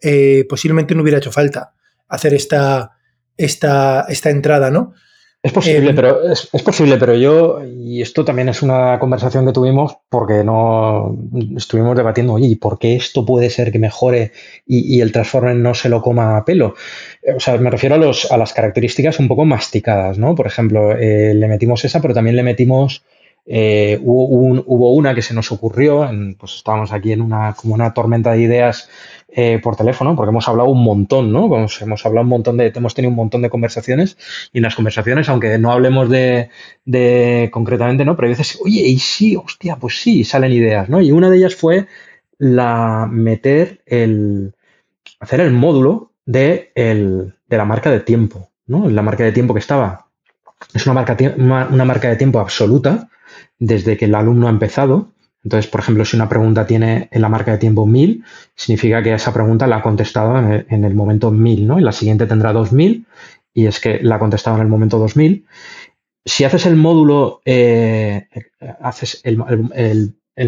eh, 0.00 0.44
posiblemente 0.48 0.94
no 0.94 1.02
hubiera 1.02 1.18
hecho 1.18 1.32
falta 1.32 1.74
hacer 2.06 2.34
esta, 2.34 2.92
esta, 3.36 4.06
esta 4.08 4.30
entrada, 4.30 4.70
¿no? 4.70 4.94
Es 5.44 5.52
posible, 5.52 5.90
eh, 5.90 5.94
pero 5.94 6.32
es, 6.32 6.48
es, 6.54 6.62
posible, 6.62 6.96
pero 6.96 7.14
yo, 7.14 7.60
y 7.62 8.00
esto 8.00 8.24
también 8.24 8.48
es 8.48 8.62
una 8.62 8.98
conversación 8.98 9.44
que 9.44 9.52
tuvimos 9.52 9.98
porque 10.08 10.42
no 10.42 11.18
estuvimos 11.54 11.94
debatiendo, 11.94 12.32
oye, 12.32 12.46
¿y 12.46 12.56
por 12.56 12.78
qué 12.78 12.96
esto 12.96 13.26
puede 13.26 13.50
ser 13.50 13.70
que 13.70 13.78
mejore 13.78 14.32
y, 14.66 14.96
y, 14.96 15.02
el 15.02 15.12
Transformer 15.12 15.54
no 15.54 15.74
se 15.74 15.90
lo 15.90 16.00
coma 16.00 16.38
a 16.38 16.46
pelo? 16.46 16.76
O 17.36 17.40
sea, 17.40 17.58
me 17.58 17.68
refiero 17.68 17.96
a, 17.96 17.98
los, 17.98 18.32
a 18.32 18.38
las 18.38 18.54
características 18.54 19.18
un 19.18 19.28
poco 19.28 19.44
masticadas, 19.44 20.16
¿no? 20.16 20.34
Por 20.34 20.46
ejemplo, 20.46 20.92
eh, 20.92 21.34
le 21.34 21.46
metimos 21.46 21.84
esa, 21.84 22.00
pero 22.00 22.14
también 22.14 22.36
le 22.36 22.42
metimos 22.42 23.04
eh, 23.46 23.98
hubo, 24.02 24.26
un, 24.26 24.64
hubo, 24.66 24.94
una 24.94 25.14
que 25.14 25.20
se 25.20 25.34
nos 25.34 25.52
ocurrió, 25.52 26.08
en, 26.08 26.34
pues 26.34 26.54
estábamos 26.56 26.92
aquí 26.92 27.12
en 27.12 27.20
una, 27.20 27.54
como 27.54 27.74
una 27.74 27.92
tormenta 27.92 28.32
de 28.32 28.40
ideas 28.40 28.88
eh, 29.36 29.58
por 29.60 29.74
teléfono, 29.74 30.14
porque 30.14 30.30
hemos 30.30 30.46
hablado 30.46 30.68
un 30.68 30.84
montón, 30.84 31.32
¿no? 31.32 31.46
Hemos, 31.46 31.82
hemos, 31.82 32.06
hablado 32.06 32.22
un 32.22 32.28
montón 32.28 32.56
de, 32.56 32.72
hemos 32.72 32.94
tenido 32.94 33.10
un 33.10 33.16
montón 33.16 33.42
de 33.42 33.50
conversaciones 33.50 34.16
y 34.52 34.58
en 34.58 34.62
las 34.62 34.76
conversaciones, 34.76 35.28
aunque 35.28 35.58
no 35.58 35.72
hablemos 35.72 36.08
de, 36.08 36.50
concretamente, 37.50 38.04
¿no? 38.04 38.14
Pero 38.14 38.28
a 38.28 38.30
veces, 38.30 38.60
oye, 38.64 38.82
y 38.82 38.98
sí, 39.00 39.34
hostia, 39.34 39.74
pues 39.74 40.00
sí, 40.00 40.22
salen 40.22 40.52
ideas, 40.52 40.88
¿no? 40.88 41.00
Y 41.00 41.10
una 41.10 41.30
de 41.30 41.38
ellas 41.38 41.56
fue 41.56 41.88
la 42.38 43.08
meter 43.10 43.82
el, 43.86 44.54
hacer 45.18 45.40
el 45.40 45.50
módulo 45.50 46.12
de, 46.24 46.70
el, 46.76 47.34
de 47.48 47.56
la 47.56 47.64
marca 47.64 47.90
de 47.90 48.00
tiempo, 48.00 48.50
¿no? 48.68 48.88
La 48.88 49.02
marca 49.02 49.24
de 49.24 49.32
tiempo 49.32 49.52
que 49.52 49.60
estaba, 49.60 50.06
es 50.72 50.86
una 50.86 50.94
marca, 50.94 51.16
una 51.36 51.84
marca 51.84 52.08
de 52.08 52.14
tiempo 52.16 52.38
absoluta, 52.38 53.08
desde 53.58 53.96
que 53.96 54.04
el 54.04 54.14
alumno 54.14 54.46
ha 54.46 54.50
empezado. 54.50 55.13
Entonces, 55.44 55.70
por 55.70 55.80
ejemplo, 55.80 56.04
si 56.04 56.16
una 56.16 56.28
pregunta 56.28 56.66
tiene 56.66 57.08
en 57.12 57.20
la 57.20 57.28
marca 57.28 57.52
de 57.52 57.58
tiempo 57.58 57.86
1000, 57.86 58.24
significa 58.54 59.02
que 59.02 59.12
esa 59.12 59.32
pregunta 59.32 59.66
la 59.66 59.76
ha 59.76 59.82
contestado 59.82 60.38
en 60.38 60.50
el, 60.50 60.66
en 60.70 60.84
el 60.84 60.94
momento 60.94 61.30
1000, 61.30 61.66
¿no? 61.66 61.78
Y 61.78 61.82
la 61.82 61.92
siguiente 61.92 62.26
tendrá 62.26 62.52
2000 62.52 63.06
y 63.52 63.66
es 63.66 63.78
que 63.78 64.00
la 64.02 64.16
ha 64.16 64.18
contestado 64.18 64.56
en 64.56 64.62
el 64.62 64.68
momento 64.68 64.98
2000. 64.98 65.46
Si 66.24 66.44
haces 66.44 66.64
el 66.66 66.76
módulo, 66.76 67.42
eh, 67.44 68.26
haces 68.80 69.20
el, 69.24 69.36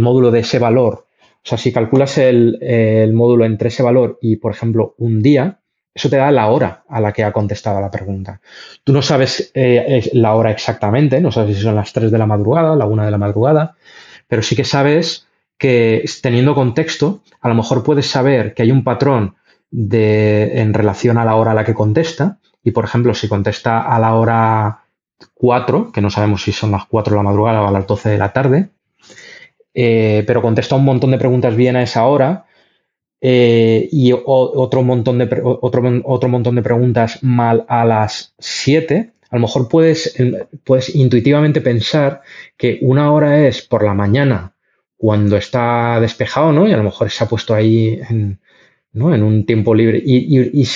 módulo 0.01 0.31
de 0.31 0.41
ese 0.41 0.59
valor, 0.59 1.07
o 1.45 1.49
sea, 1.49 1.59
si 1.59 1.73
calculas 1.73 2.19
el, 2.19 2.59
el 2.63 3.13
módulo 3.13 3.45
entre 3.45 3.69
ese 3.69 3.83
valor 3.83 4.19
y, 4.21 4.37
por 4.37 4.53
ejemplo, 4.53 4.95
un 4.99 5.23
día, 5.23 5.61
eso 5.97 6.11
te 6.11 6.17
da 6.17 6.31
la 6.31 6.49
hora 6.49 6.85
a 6.89 7.01
la 7.01 7.11
que 7.13 7.25
ha 7.25 7.33
contestado 7.33 7.81
la 7.81 7.91
pregunta. 7.91 8.41
Tú 8.85 8.93
no 8.93 9.01
sabes 9.01 9.51
eh, 9.55 10.11
la 10.13 10.35
hora 10.35 10.51
exactamente, 10.51 11.23
no 11.23 11.33
sabes 11.33 11.57
si 11.57 11.63
son 11.63 11.75
las 11.75 11.93
3 11.95 12.11
de 12.11 12.19
la 12.19 12.27
madrugada, 12.27 12.77
la 12.77 12.85
1 12.85 13.05
de 13.07 13.11
la 13.11 13.17
madrugada, 13.17 13.77
pero 14.29 14.43
sí 14.43 14.57
que 14.57 14.65
sabes 14.65 15.27
que 15.59 16.05
teniendo 16.23 16.55
contexto, 16.55 17.23
a 17.41 17.49
lo 17.49 17.55
mejor 17.55 17.83
puedes 17.83 18.09
saber 18.09 18.55
que 18.55 18.63
hay 18.63 18.71
un 18.71 18.85
patrón 18.85 19.37
de, 19.71 20.61
en 20.61 20.75
relación 20.75 21.19
a 21.19 21.25
la 21.25 21.37
hora 21.37 21.53
a 21.53 21.55
la 21.55 21.65
que 21.65 21.75
contesta. 21.75 22.39
Y, 22.63 22.73
por 22.73 22.85
ejemplo, 22.85 23.15
si 23.15 23.29
contesta 23.29 23.83
a 23.83 23.99
la 23.99 24.15
hora 24.15 24.85
4, 25.35 25.93
que 25.93 26.01
no 26.01 26.11
sabemos 26.11 26.43
si 26.43 26.53
son 26.53 26.73
las 26.73 26.87
4 26.87 27.13
de 27.13 27.17
la 27.17 27.23
madrugada 27.23 27.63
o 27.63 27.69
a 27.69 27.73
las 27.73 27.87
12 27.87 28.11
de 28.11 28.19
la 28.19 28.33
tarde, 28.33 28.71
eh, 29.75 30.25
pero 30.27 30.43
contesta 30.43 30.75
un 30.75 30.85
montón 30.85 31.11
de 31.11 31.19
preguntas 31.19 31.55
bien 31.55 31.77
a 31.77 31.83
esa 31.83 32.07
hora 32.07 32.47
eh, 33.21 33.89
y 33.93 34.13
otro, 34.13 34.83
montón 34.83 35.19
de 35.19 35.25
otro, 35.45 36.03
otro, 36.05 36.29
montón 36.29 36.55
de 36.55 36.63
preguntas 36.63 37.23
mal 37.23 37.65
a 37.69 37.85
las 37.85 38.35
7, 38.39 39.13
a 39.31 39.37
lo 39.37 39.43
mejor 39.43 39.69
puedes, 39.69 40.15
puedes 40.65 40.95
intuitivamente 40.95 41.61
pensar 41.61 42.23
que 42.57 42.79
una 42.83 43.13
hora 43.13 43.47
es 43.47 43.63
por 43.63 43.85
la 43.85 43.95
mañana 43.95 44.53
cuando 44.97 45.37
está 45.37 46.01
despejado, 46.01 46.53
¿no? 46.53 46.67
Y 46.67 46.73
a 46.73 46.77
lo 46.77 46.85
mejor 46.85 47.11
se 47.11 47.25
ha 47.25 47.29
puesto 47.29 47.55
ahí 47.55 48.01
en, 48.09 48.41
¿no? 48.93 49.15
en 49.15 49.23
un 49.23 49.45
tiempo 49.45 49.75
libre. 49.75 50.03
Y, 50.05 50.39
y, 50.39 50.67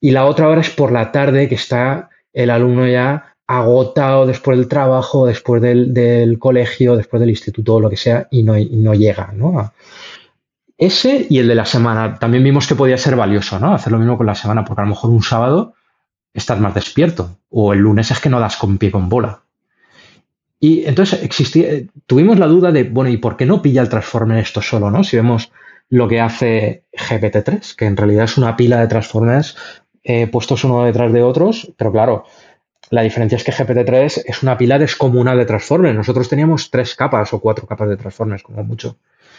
y, 0.00 0.10
la 0.10 0.26
otra 0.26 0.48
hora 0.48 0.60
es 0.60 0.70
por 0.70 0.90
la 0.90 1.12
tarde 1.12 1.48
que 1.48 1.54
está 1.54 2.10
el 2.32 2.50
alumno 2.50 2.86
ya 2.86 3.36
agotado 3.46 4.26
después 4.26 4.58
del 4.58 4.68
trabajo, 4.68 5.26
después 5.26 5.60
del, 5.60 6.38
colegio, 6.38 6.96
después 6.96 7.20
del 7.20 7.30
instituto, 7.30 7.80
lo 7.80 7.90
que 7.90 7.96
sea, 7.96 8.26
y 8.30 8.42
no, 8.42 8.54
no 8.70 8.94
llega, 8.94 9.32
¿no? 9.34 9.72
Ese 10.78 11.26
y 11.28 11.38
el 11.38 11.48
de 11.48 11.54
la 11.54 11.66
semana. 11.66 12.18
También 12.18 12.42
vimos 12.42 12.66
que 12.66 12.74
podía 12.74 12.98
ser 12.98 13.14
valioso, 13.14 13.58
¿no? 13.60 13.74
Hacer 13.74 13.92
lo 13.92 13.98
mismo 13.98 14.16
con 14.16 14.26
la 14.26 14.34
semana, 14.34 14.64
porque 14.64 14.80
a 14.80 14.84
lo 14.84 14.90
mejor 14.90 15.10
un 15.10 15.22
sábado 15.22 15.74
estás 16.34 16.60
más 16.60 16.74
despierto, 16.74 17.38
o 17.50 17.72
el 17.72 17.80
lunes 17.80 18.10
es 18.10 18.20
que 18.20 18.28
no 18.28 18.40
das 18.40 18.56
con 18.56 18.78
pie 18.78 18.90
con 18.90 19.08
bola. 19.08 19.42
Y 20.60 20.84
entonces 20.86 21.22
existía, 21.22 21.68
tuvimos 22.06 22.38
la 22.38 22.46
duda 22.46 22.70
de, 22.70 22.84
bueno, 22.84 23.10
¿y 23.10 23.16
por 23.16 23.36
qué 23.36 23.46
no 23.46 23.62
pilla 23.62 23.82
el 23.82 23.88
Transformer 23.88 24.38
esto 24.38 24.62
solo, 24.62 24.90
no? 24.90 25.02
Si 25.02 25.16
vemos 25.16 25.50
lo 25.88 26.08
que 26.08 26.20
hace 26.20 26.84
GPT-3, 26.92 27.74
que 27.74 27.86
en 27.86 27.96
realidad 27.96 28.24
es 28.24 28.38
una 28.38 28.56
pila 28.56 28.80
de 28.80 28.86
Transformers 28.86 29.56
eh, 30.04 30.26
puestos 30.26 30.64
uno 30.64 30.84
detrás 30.84 31.12
de 31.12 31.22
otros, 31.22 31.72
pero 31.76 31.92
claro, 31.92 32.24
la 32.90 33.02
diferencia 33.02 33.36
es 33.36 33.44
que 33.44 33.52
GPT-3 33.52 34.22
es 34.26 34.42
una 34.42 34.56
pila 34.56 34.78
descomunal 34.78 35.38
de 35.38 35.46
Transformers. 35.46 35.94
Nosotros 35.94 36.28
teníamos 36.28 36.70
tres 36.70 36.94
capas 36.94 37.32
o 37.32 37.40
cuatro 37.40 37.66
capas 37.66 37.88
de 37.88 37.96
Transformers, 37.96 38.42
como 38.42 38.62
mucho. 38.64 38.98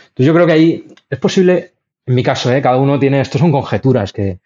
Entonces 0.10 0.26
yo 0.26 0.34
creo 0.34 0.48
que 0.48 0.54
ahí 0.54 0.88
es 1.10 1.20
posible, 1.20 1.74
en 2.06 2.16
mi 2.16 2.24
caso, 2.24 2.52
¿eh? 2.52 2.62
cada 2.62 2.78
uno 2.78 3.00
tiene, 3.00 3.22
esto 3.22 3.38
son 3.38 3.52
conjeturas 3.52 4.14
que, 4.14 4.40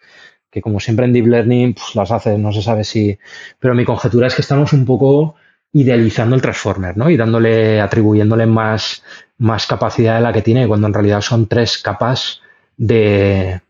como 0.62 0.80
siempre 0.80 1.06
en 1.06 1.14
Deep 1.14 1.28
Learning 1.28 1.74
pues, 1.74 1.96
las 1.96 2.12
hace, 2.12 2.38
no 2.38 2.52
se 2.52 2.62
sabe 2.62 2.84
si, 2.84 3.18
pero 3.60 3.74
mi 3.74 3.86
conjetura 3.86 4.28
es 4.28 4.36
que 4.36 4.42
estamos 4.42 4.74
un 4.74 4.86
poco 4.86 5.36
idealizando 5.74 6.36
el 6.36 6.42
Transformer, 6.42 6.98
¿no? 6.98 7.10
Y 7.10 7.18
dándole, 7.18 7.82
atribuyéndole 7.82 8.46
más, 8.46 9.04
más 9.38 9.68
capacidad 9.68 10.16
de 10.16 10.22
la 10.22 10.34
que 10.34 10.42
tiene, 10.42 10.68
cuando 10.68 10.88
en 10.88 10.94
realidad 10.94 11.22
son 11.22 11.48
tres 11.48 11.78
capas 11.78 12.42
de, 12.78 13.62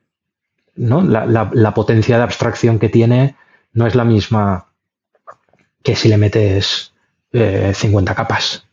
¿no? 0.76 1.02
La, 1.02 1.74
potencia 1.74 2.18
de 2.18 2.24
abstracción 2.24 2.80
que 2.80 2.90
tiene 2.90 3.36
no 3.74 3.88
es 3.88 3.96
la 3.96 4.06
misma 4.06 4.68
que 5.84 5.96
si 5.96 6.08
le 6.08 6.18
metes 6.18 6.94
50 7.32 8.12
eh, 8.12 8.16
capas. 8.16 8.68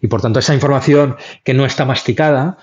Y 0.00 0.08
por 0.08 0.20
tanto, 0.20 0.38
esa 0.38 0.54
información 0.54 1.16
que 1.44 1.54
no 1.54 1.64
está 1.64 1.84
masticada 1.84 2.58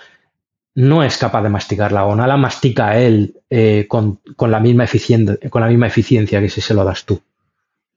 no 0.76 1.04
es 1.04 1.18
capaz 1.18 1.44
de 1.44 1.50
masticarla 1.50 2.06
o 2.06 2.16
no 2.16 2.26
la 2.26 2.38
mastica 2.38 2.98
él 2.98 3.36
eh, 3.50 3.86
con, 3.88 4.20
la 4.40 4.60
misma 4.60 4.86
con 5.50 5.62
la 5.62 5.68
misma 5.68 5.88
eficiencia 5.88 6.42
que 6.42 6.50
si 6.50 6.62
se 6.62 6.74
lo 6.74 6.84
das 6.84 7.06
tú. 7.06 7.22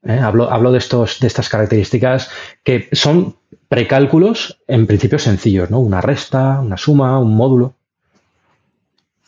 ¿eh? 0.04 0.18
Hablo, 0.18 0.72
de, 0.72 0.78
estos, 0.78 1.20
de 1.20 1.26
estas 1.26 1.48
características 1.48 2.30
que 2.62 2.88
son 2.92 3.36
precálculos 3.68 4.62
en 4.66 4.86
principio 4.86 5.18
sencillos, 5.18 5.70
¿no? 5.70 5.80
Una 5.80 6.00
resta, 6.00 6.60
una 6.60 6.76
suma, 6.76 7.18
un 7.18 7.34
módulo. 7.34 7.74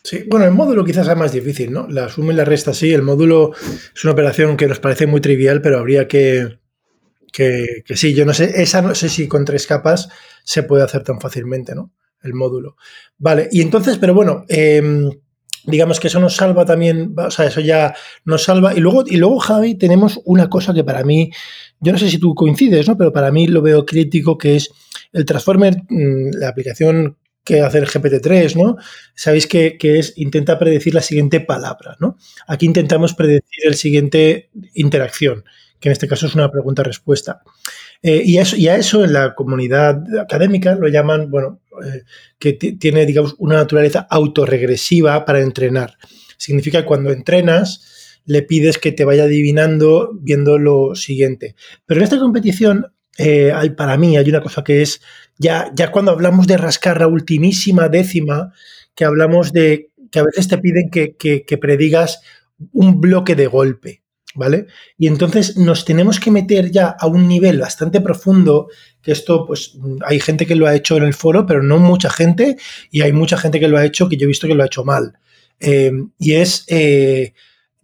Sí, 0.03 0.23
bueno, 0.27 0.45
el 0.45 0.51
módulo 0.51 0.85
quizás 0.85 1.05
sea 1.05 1.15
más 1.15 1.33
difícil, 1.33 1.73
¿no? 1.73 1.87
La 1.89 2.07
suma 2.07 2.31
y 2.31 2.35
la 2.35 2.45
resta 2.45 2.73
sí, 2.73 2.93
el 2.93 3.01
módulo 3.01 3.51
es 3.93 4.03
una 4.03 4.13
operación 4.13 4.55
que 4.55 4.67
nos 4.67 4.79
parece 4.79 5.07
muy 5.07 5.21
trivial, 5.21 5.61
pero 5.61 5.77
habría 5.77 6.07
que, 6.07 6.59
que, 7.31 7.83
sí, 7.95 8.13
yo 8.13 8.25
no 8.25 8.33
sé, 8.33 8.61
esa 8.61 8.81
no 8.81 8.95
sé 8.95 9.09
si 9.09 9.27
con 9.27 9.45
tres 9.45 9.67
capas 9.67 10.09
se 10.43 10.63
puede 10.63 10.83
hacer 10.83 11.03
tan 11.03 11.19
fácilmente, 11.19 11.75
¿no? 11.75 11.91
El 12.21 12.33
módulo. 12.33 12.75
Vale, 13.17 13.47
y 13.51 13.61
entonces, 13.61 13.97
pero 13.97 14.13
bueno, 14.13 14.45
em, 14.49 15.09
digamos 15.65 15.99
que 15.99 16.07
eso 16.07 16.19
nos 16.19 16.35
salva 16.35 16.65
también, 16.65 17.13
o 17.17 17.31
sea, 17.31 17.45
eso 17.45 17.61
ya 17.61 17.95
nos 18.25 18.43
salva. 18.43 18.73
Y 18.73 18.79
luego, 18.79 19.03
y 19.07 19.17
luego, 19.17 19.39
Javi, 19.39 19.75
tenemos 19.75 20.19
una 20.25 20.49
cosa 20.49 20.73
que 20.73 20.83
para 20.83 21.03
mí, 21.03 21.31
yo 21.79 21.91
no 21.91 21.97
sé 21.97 22.09
si 22.09 22.17
tú 22.17 22.35
coincides, 22.35 22.87
¿no? 22.87 22.97
Pero 22.97 23.13
para 23.13 23.31
mí 23.31 23.47
lo 23.47 23.61
veo 23.61 23.85
crítico, 23.85 24.37
que 24.37 24.55
es 24.57 24.69
el 25.13 25.25
Transformer, 25.25 25.75
mm, 25.89 26.31
la 26.39 26.49
aplicación 26.49 27.17
que 27.43 27.61
hace 27.61 27.79
el 27.79 27.87
GPT-3, 27.87 28.55
¿no? 28.55 28.77
Sabéis 29.15 29.47
que, 29.47 29.77
es, 29.81 30.13
intenta 30.17 30.59
predecir 30.59 30.93
la 30.93 31.01
siguiente 31.01 31.39
palabra, 31.39 31.97
¿no? 31.99 32.17
Aquí 32.47 32.65
intentamos 32.65 33.15
predecir 33.15 33.65
el 33.65 33.75
siguiente 33.75 34.49
interacción, 34.75 35.43
que 35.79 35.89
en 35.89 35.93
este 35.93 36.07
caso 36.07 36.27
es 36.27 36.35
una 36.35 36.51
pregunta-respuesta. 36.51 37.41
Eh, 38.01 38.21
y, 38.23 38.37
eso, 38.37 38.55
y 38.55 38.67
a 38.67 38.77
eso 38.77 39.03
en 39.03 39.13
la 39.13 39.35
comunidad 39.35 40.03
académica 40.19 40.75
lo 40.75 40.87
llaman, 40.87 41.29
bueno, 41.29 41.61
eh, 41.83 42.03
que 42.37 42.53
tiene, 42.53 43.05
digamos, 43.05 43.35
una 43.37 43.55
naturaleza 43.55 44.07
autorregresiva 44.09 45.25
para 45.25 45.41
entrenar. 45.41 45.97
Significa 46.37 46.81
que 46.81 46.87
cuando 46.87 47.11
entrenas, 47.11 48.21
le 48.25 48.43
pides 48.43 48.77
que 48.77 48.91
te 48.91 49.05
vaya 49.05 49.23
adivinando 49.23 50.11
viendo 50.21 50.57
lo 50.57 50.95
siguiente. 50.95 51.55
Pero 51.85 51.99
en 51.99 52.03
esta 52.03 52.19
competición, 52.19 52.93
eh, 53.17 53.51
hay, 53.53 53.71
para 53.71 53.97
mí, 53.97 54.15
hay 54.17 54.29
una 54.29 54.41
cosa 54.41 54.63
que 54.63 54.81
es, 54.81 55.01
ya, 55.37 55.71
ya 55.73 55.91
cuando 55.91 56.11
hablamos 56.11 56.47
de 56.47 56.57
rascar 56.57 56.99
la 56.99 57.07
ultimísima 57.07 57.89
décima, 57.89 58.53
que 58.95 59.03
hablamos 59.03 59.51
de 59.51 59.91
que 60.11 60.19
a 60.19 60.23
veces 60.23 60.47
te 60.47 60.57
piden 60.57 60.89
que, 60.89 61.15
que 61.17 61.57
predigas 61.57 62.21
un 62.71 63.01
bloque 63.01 63.35
de 63.35 63.47
golpe. 63.47 64.03
¿Vale? 64.35 64.67
Y 64.97 65.07
entonces 65.07 65.57
nos 65.57 65.85
tenemos 65.85 66.19
que 66.19 66.31
meter 66.31 66.71
ya 66.71 66.87
a 66.87 67.07
un 67.07 67.27
nivel 67.27 67.59
bastante 67.59 68.01
profundo, 68.01 68.67
que 69.01 69.11
esto, 69.11 69.45
pues 69.45 69.77
hay 70.05 70.19
gente 70.19 70.45
que 70.45 70.55
lo 70.55 70.67
ha 70.67 70.75
hecho 70.75 70.97
en 70.97 71.03
el 71.03 71.13
foro, 71.13 71.45
pero 71.45 71.63
no 71.63 71.79
mucha 71.79 72.09
gente, 72.09 72.57
y 72.91 73.01
hay 73.01 73.11
mucha 73.11 73.37
gente 73.37 73.59
que 73.59 73.67
lo 73.67 73.77
ha 73.77 73.85
hecho 73.85 74.09
que 74.09 74.17
yo 74.17 74.25
he 74.25 74.27
visto 74.27 74.47
que 74.47 74.55
lo 74.55 74.63
ha 74.63 74.67
hecho 74.67 74.85
mal. 74.85 75.17
Eh, 75.59 75.91
y 76.17 76.33
es 76.33 76.65
eh, 76.67 77.33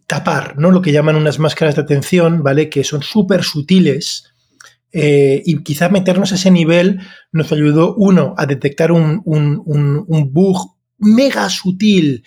tapar, 0.06 0.58
¿no? 0.58 0.70
Lo 0.70 0.82
que 0.82 0.92
llaman 0.92 1.16
unas 1.16 1.38
máscaras 1.38 1.76
de 1.76 1.82
atención, 1.82 2.42
¿vale? 2.42 2.70
Que 2.70 2.84
son 2.84 3.02
súper 3.02 3.42
sutiles. 3.42 4.32
Eh, 4.92 5.42
y 5.44 5.62
quizá 5.62 5.88
meternos 5.88 6.32
a 6.32 6.36
ese 6.36 6.50
nivel 6.50 7.00
nos 7.32 7.52
ayudó, 7.52 7.94
uno, 7.96 8.34
a 8.38 8.46
detectar 8.46 8.92
un, 8.92 9.20
un, 9.24 9.62
un 10.06 10.32
bug 10.32 10.76
mega 10.98 11.50
sutil 11.50 12.24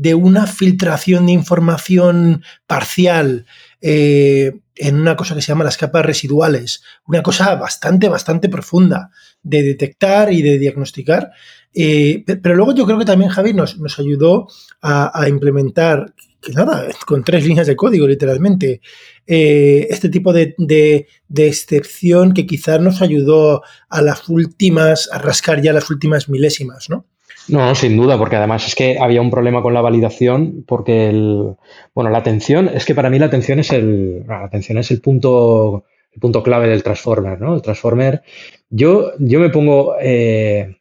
de 0.00 0.14
una 0.14 0.46
filtración 0.46 1.26
de 1.26 1.32
información 1.32 2.42
parcial 2.66 3.44
eh, 3.82 4.50
en 4.76 4.98
una 4.98 5.14
cosa 5.14 5.34
que 5.34 5.42
se 5.42 5.48
llama 5.48 5.62
las 5.62 5.76
capas 5.76 6.06
residuales, 6.06 6.82
una 7.06 7.22
cosa 7.22 7.54
bastante, 7.56 8.08
bastante 8.08 8.48
profunda 8.48 9.10
de 9.42 9.62
detectar 9.62 10.32
y 10.32 10.40
de 10.40 10.58
diagnosticar. 10.58 11.32
Eh, 11.74 12.24
pero 12.42 12.56
luego 12.56 12.74
yo 12.74 12.86
creo 12.86 12.98
que 12.98 13.04
también 13.04 13.30
Javi 13.30 13.52
nos, 13.52 13.78
nos 13.78 13.98
ayudó 13.98 14.48
a, 14.80 15.28
implementar, 15.28 16.14
que 16.40 16.52
nada, 16.52 16.88
con 17.06 17.22
tres 17.22 17.44
líneas 17.44 17.66
de 17.66 17.76
código 17.76 18.08
literalmente, 18.08 18.80
eh, 19.26 19.86
este 19.90 20.08
tipo 20.08 20.32
de, 20.32 20.54
de, 20.56 21.08
de, 21.28 21.46
excepción 21.46 22.32
que 22.32 22.46
quizás 22.46 22.80
nos 22.80 23.02
ayudó 23.02 23.62
a 23.90 24.00
las 24.00 24.30
últimas, 24.30 25.10
a 25.12 25.18
rascar 25.18 25.60
ya 25.60 25.74
las 25.74 25.90
últimas 25.90 26.30
milésimas, 26.30 26.88
¿no? 26.88 27.04
No, 27.48 27.74
sin 27.74 27.96
duda, 27.96 28.16
porque 28.16 28.36
además 28.36 28.66
es 28.66 28.74
que 28.74 28.98
había 29.00 29.20
un 29.20 29.30
problema 29.30 29.62
con 29.62 29.74
la 29.74 29.80
validación, 29.80 30.64
porque 30.66 31.08
el, 31.08 31.56
bueno, 31.94 32.10
la 32.10 32.18
atención, 32.18 32.70
es 32.72 32.84
que 32.84 32.94
para 32.94 33.10
mí 33.10 33.18
la 33.18 33.26
atención 33.26 33.58
es 33.58 33.72
el, 33.72 34.24
la 34.26 34.44
atención 34.44 34.78
es 34.78 34.90
el 34.90 35.00
punto, 35.00 35.84
el 36.12 36.20
punto 36.20 36.42
clave 36.42 36.68
del 36.68 36.82
transformer, 36.82 37.40
¿no? 37.40 37.54
El 37.54 37.62
transformer, 37.62 38.22
yo, 38.68 39.12
yo 39.18 39.40
me 39.40 39.50
pongo, 39.50 39.96
eh, 40.00 40.76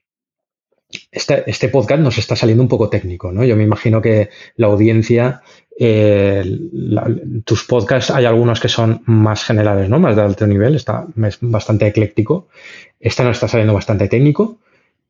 este, 1.11 1.43
este, 1.49 1.69
podcast 1.69 2.01
nos 2.01 2.17
está 2.17 2.35
saliendo 2.35 2.63
un 2.63 2.69
poco 2.69 2.89
técnico, 2.89 3.31
¿no? 3.31 3.43
Yo 3.43 3.55
me 3.55 3.63
imagino 3.63 4.01
que 4.01 4.30
la 4.55 4.67
audiencia, 4.67 5.41
eh, 5.80 6.43
tus 7.45 7.63
podcasts 7.63 8.11
hay 8.11 8.26
algunos 8.26 8.59
que 8.59 8.69
son 8.69 9.01
más 9.05 9.43
generales, 9.43 9.89
¿no? 9.89 9.99
Más 9.99 10.15
de 10.15 10.21
alto 10.21 10.45
nivel, 10.45 10.76
está 10.76 11.07
es 11.26 11.38
bastante 11.41 11.88
ecléctico. 11.88 12.47
Este 12.99 13.23
nos 13.23 13.38
está 13.38 13.47
saliendo 13.47 13.73
bastante 13.73 14.07
técnico. 14.07 14.59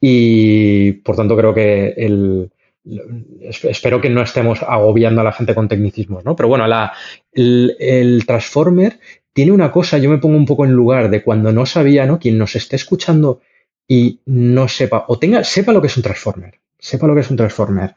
Y 0.01 0.93
por 0.93 1.15
tanto 1.15 1.35
creo 1.35 1.53
que 1.53 1.93
el, 1.97 2.51
espero 3.41 4.01
que 4.01 4.09
no 4.09 4.21
estemos 4.21 4.63
agobiando 4.63 5.21
a 5.21 5.23
la 5.23 5.31
gente 5.31 5.55
con 5.55 5.67
tecnicismos, 5.67 6.23
¿no? 6.25 6.35
Pero 6.35 6.49
bueno, 6.49 6.67
la, 6.67 6.93
el, 7.31 8.23
Transformer 8.25 8.99
tiene 9.33 9.51
una 9.51 9.71
cosa, 9.71 9.97
yo 9.97 10.09
me 10.09 10.17
pongo 10.17 10.37
un 10.37 10.45
poco 10.45 10.65
en 10.65 10.71
lugar 10.71 11.09
de 11.09 11.23
cuando 11.23 11.51
no 11.51 11.65
sabía, 11.65 12.05
¿no? 12.05 12.19
Quien 12.19 12.37
nos 12.37 12.55
esté 12.55 12.75
escuchando 12.75 13.41
y 13.87 14.21
no 14.25 14.67
sepa, 14.67 15.05
o 15.07 15.19
tenga, 15.19 15.43
sepa 15.43 15.71
lo 15.71 15.81
que 15.81 15.87
es 15.87 15.97
un 15.97 16.03
Transformer, 16.03 16.59
sepa 16.77 17.07
lo 17.07 17.15
que 17.15 17.21
es 17.21 17.29
un 17.29 17.37
Transformer, 17.37 17.95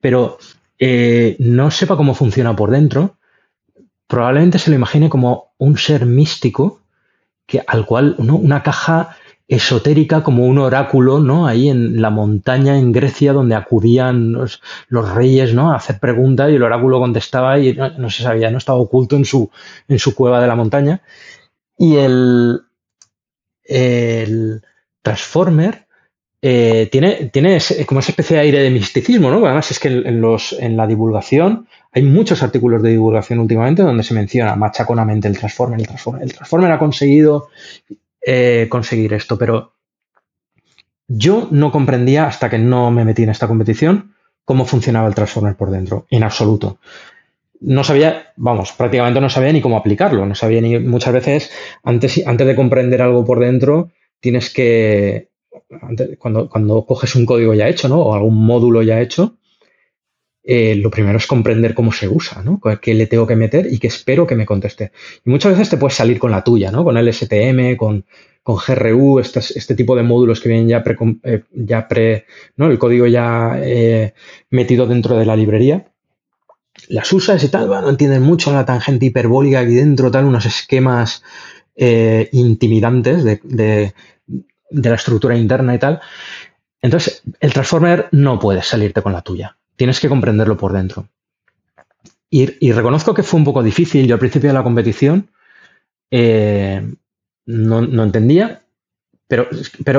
pero 0.00 0.38
eh, 0.78 1.36
no 1.38 1.70
sepa 1.70 1.96
cómo 1.96 2.14
funciona 2.14 2.54
por 2.54 2.70
dentro, 2.70 3.16
probablemente 4.06 4.58
se 4.58 4.70
lo 4.70 4.76
imagine 4.76 5.08
como 5.08 5.52
un 5.58 5.76
ser 5.78 6.06
místico 6.06 6.82
que, 7.46 7.62
al 7.66 7.86
cual, 7.86 8.16
¿no? 8.18 8.36
una 8.36 8.62
caja 8.62 9.16
esotérica 9.48 10.22
como 10.22 10.44
un 10.46 10.58
oráculo, 10.58 11.20
¿no? 11.20 11.46
Ahí 11.46 11.70
en 11.70 12.02
la 12.02 12.10
montaña 12.10 12.78
en 12.78 12.92
Grecia 12.92 13.32
donde 13.32 13.54
acudían 13.54 14.32
los, 14.32 14.60
reyes, 15.14 15.54
¿no? 15.54 15.72
A 15.72 15.76
hacer 15.76 15.98
preguntas 15.98 16.50
y 16.50 16.56
el 16.56 16.62
oráculo 16.62 17.00
contestaba 17.00 17.58
y 17.58 17.74
no, 17.74 18.10
se 18.10 18.22
sabía, 18.22 18.50
no 18.50 18.58
estaba 18.58 18.78
oculto 18.78 19.16
en 19.16 19.24
su, 19.24 19.50
cueva 20.14 20.42
de 20.42 20.46
la 20.46 20.54
montaña. 20.54 21.02
Y 21.78 21.96
el, 21.96 22.60
el 23.64 24.60
Transformer 25.00 25.86
eh, 26.42 26.88
tiene, 26.92 27.30
tiene 27.32 27.58
como 27.86 28.00
esa 28.00 28.12
especie 28.12 28.36
de 28.36 28.42
aire 28.42 28.62
de 28.62 28.70
misticismo, 28.70 29.30
¿no? 29.30 29.44
Además 29.46 29.70
es 29.70 29.78
que 29.78 29.88
en, 29.88 30.20
los, 30.20 30.52
en 30.52 30.76
la 30.76 30.86
divulgación 30.86 31.66
hay 31.90 32.02
muchos 32.02 32.42
artículos 32.42 32.82
de 32.82 32.90
divulgación 32.90 33.38
últimamente 33.38 33.82
donde 33.82 34.02
se 34.02 34.12
menciona 34.12 34.54
machaconamente 34.56 35.26
el 35.26 35.38
Transformer, 35.38 35.80
el 35.80 35.86
Transformer. 35.86 36.22
El 36.22 36.34
Transformer 36.34 36.70
ha 36.70 36.78
conseguido 36.78 37.48
eh, 38.30 38.68
conseguir 38.68 39.14
esto, 39.14 39.38
pero 39.38 39.72
yo 41.06 41.48
no 41.50 41.72
comprendía 41.72 42.26
hasta 42.26 42.50
que 42.50 42.58
no 42.58 42.90
me 42.90 43.06
metí 43.06 43.22
en 43.22 43.30
esta 43.30 43.48
competición 43.48 44.12
cómo 44.44 44.66
funcionaba 44.66 45.08
el 45.08 45.14
Transformer 45.14 45.56
por 45.56 45.70
dentro, 45.70 46.06
en 46.10 46.24
absoluto. 46.24 46.78
No 47.60 47.84
sabía, 47.84 48.34
vamos, 48.36 48.72
prácticamente 48.72 49.18
no 49.22 49.30
sabía 49.30 49.50
ni 49.50 49.62
cómo 49.62 49.78
aplicarlo, 49.78 50.26
no 50.26 50.34
sabía 50.34 50.60
ni 50.60 50.78
muchas 50.78 51.14
veces, 51.14 51.50
antes, 51.82 52.22
antes 52.26 52.46
de 52.46 52.54
comprender 52.54 53.00
algo 53.00 53.24
por 53.24 53.40
dentro, 53.40 53.92
tienes 54.20 54.52
que, 54.52 55.30
cuando, 56.20 56.50
cuando 56.50 56.84
coges 56.84 57.14
un 57.16 57.24
código 57.24 57.54
ya 57.54 57.66
hecho, 57.66 57.88
¿no? 57.88 57.98
O 58.02 58.12
algún 58.12 58.44
módulo 58.44 58.82
ya 58.82 59.00
hecho, 59.00 59.37
eh, 60.50 60.76
lo 60.76 60.90
primero 60.90 61.18
es 61.18 61.26
comprender 61.26 61.74
cómo 61.74 61.92
se 61.92 62.08
usa, 62.08 62.42
¿no? 62.42 62.58
¿Qué 62.80 62.94
le 62.94 63.06
tengo 63.06 63.26
que 63.26 63.36
meter 63.36 63.70
y 63.70 63.78
qué 63.78 63.88
espero 63.88 64.26
que 64.26 64.34
me 64.34 64.46
conteste? 64.46 64.92
Y 65.22 65.28
muchas 65.28 65.52
veces 65.52 65.68
te 65.68 65.76
puedes 65.76 65.94
salir 65.94 66.18
con 66.18 66.30
la 66.30 66.42
tuya, 66.42 66.70
¿no? 66.70 66.84
Con 66.84 66.96
LSTM, 66.96 67.76
con, 67.76 68.06
con 68.42 68.56
GRU, 68.56 69.18
este, 69.18 69.74
tipo 69.74 69.94
de 69.94 70.04
módulos 70.04 70.40
que 70.40 70.48
vienen 70.48 70.66
ya 70.66 70.82
pre, 70.82 70.96
eh, 71.24 71.42
ya 71.52 71.86
pre 71.86 72.24
¿no? 72.56 72.70
El 72.70 72.78
código 72.78 73.06
ya 73.06 73.60
eh, 73.62 74.14
metido 74.48 74.86
dentro 74.86 75.18
de 75.18 75.26
la 75.26 75.36
librería. 75.36 75.92
Las 76.88 77.12
usas 77.12 77.44
y 77.44 77.48
tal, 77.50 77.68
no 77.68 77.90
entienden 77.90 78.22
mucho 78.22 78.50
la 78.50 78.64
tangente 78.64 79.04
hiperbólica 79.04 79.60
aquí 79.60 79.74
dentro, 79.74 80.10
tal, 80.10 80.24
unos 80.24 80.46
esquemas 80.46 81.22
intimidantes 82.32 83.22
de, 83.22 83.40
de 83.44 84.88
la 84.88 84.94
estructura 84.94 85.36
interna 85.36 85.74
y 85.74 85.78
tal. 85.78 86.00
Entonces, 86.80 87.22
el 87.38 87.52
transformer 87.52 88.08
no 88.12 88.38
puedes 88.38 88.66
salirte 88.66 89.02
con 89.02 89.12
la 89.12 89.20
tuya 89.20 89.57
tienes 89.78 90.00
que 90.00 90.08
comprenderlo 90.08 90.58
por 90.58 90.72
dentro. 90.72 91.08
Y, 92.28 92.72
reconozco 92.72 93.14
que 93.14 93.22
fue 93.22 93.38
un 93.38 93.44
poco 93.44 93.62
difícil. 93.62 94.06
Yo 94.06 94.16
al 94.16 94.20
principio 94.20 94.50
de 94.50 94.54
la 94.54 94.62
competición 94.62 95.30
eh, 96.10 96.86
no, 97.46 98.02
entendía, 98.02 98.64
pero, 99.26 99.48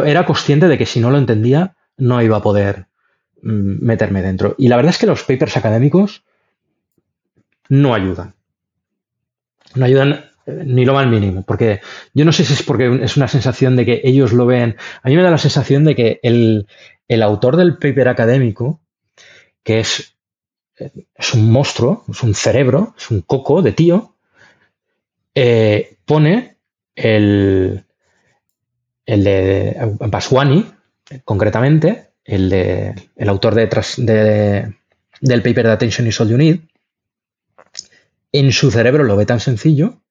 era 0.05 0.25
consciente 0.25 0.67
de 0.67 0.77
que 0.77 0.85
si 0.85 0.99
no 0.99 1.09
lo 1.09 1.17
entendía 1.17 1.75
no 1.97 2.21
iba 2.21 2.37
a 2.37 2.41
poder 2.43 2.85
mm, 3.41 3.83
meterme 3.83 4.21
dentro. 4.21 4.53
Y 4.59 4.67
la 4.67 4.75
verdad 4.75 4.91
es 4.91 4.99
que 4.99 5.07
los 5.07 5.23
papers 5.23 5.57
académicos 5.57 6.23
no 7.69 7.95
ayudan. 7.95 8.35
No 9.75 9.85
ayudan 9.85 10.25
eh, 10.45 10.63
ni 10.65 10.85
lo 10.85 10.93
más 10.93 11.07
mínimo, 11.07 11.43
porque 11.43 11.79
yo 12.13 12.25
no 12.25 12.31
sé 12.31 12.43
si 12.43 12.53
es 12.53 12.63
porque 12.63 12.99
es 13.01 13.17
una 13.17 13.27
sensación 13.27 13.75
de 13.75 13.85
que 13.85 14.01
ellos 14.03 14.33
lo 14.33 14.45
ven. 14.45 14.75
A 15.01 15.09
mí 15.09 15.15
me 15.15 15.23
da 15.23 15.31
la 15.31 15.37
sensación 15.39 15.83
de 15.83 15.95
que 15.95 16.19
el 16.21 17.23
autor 17.23 17.55
del 17.55 17.77
paper 17.77 18.09
académico 18.09 18.81
que 19.63 19.79
es, 19.79 20.15
es 20.75 21.33
un 21.33 21.51
monstruo, 21.51 22.03
es 22.09 22.23
un 22.23 22.33
cerebro, 22.33 22.93
es 22.97 23.11
un 23.11 23.21
coco 23.21 23.61
de 23.61 23.71
tío, 23.73 24.15
eh, 25.35 25.97
pone 26.05 26.57
el, 26.95 27.85
el 29.05 29.23
de 29.23 29.77
Baswani, 29.99 30.65
concretamente, 31.23 32.11
el, 32.23 32.49
de, 32.49 32.95
el 33.15 33.29
autor 33.29 33.55
de, 33.55 34.73
del 35.21 35.41
paper 35.41 35.65
de 35.65 35.71
Attention 35.71 36.07
is 36.07 36.19
All 36.21 36.29
You 36.29 36.37
Need, 36.37 36.59
en 38.31 38.51
su 38.51 38.71
cerebro 38.71 39.03
lo 39.03 39.15
ve 39.15 39.25
tan 39.25 39.39
sencillo 39.39 40.01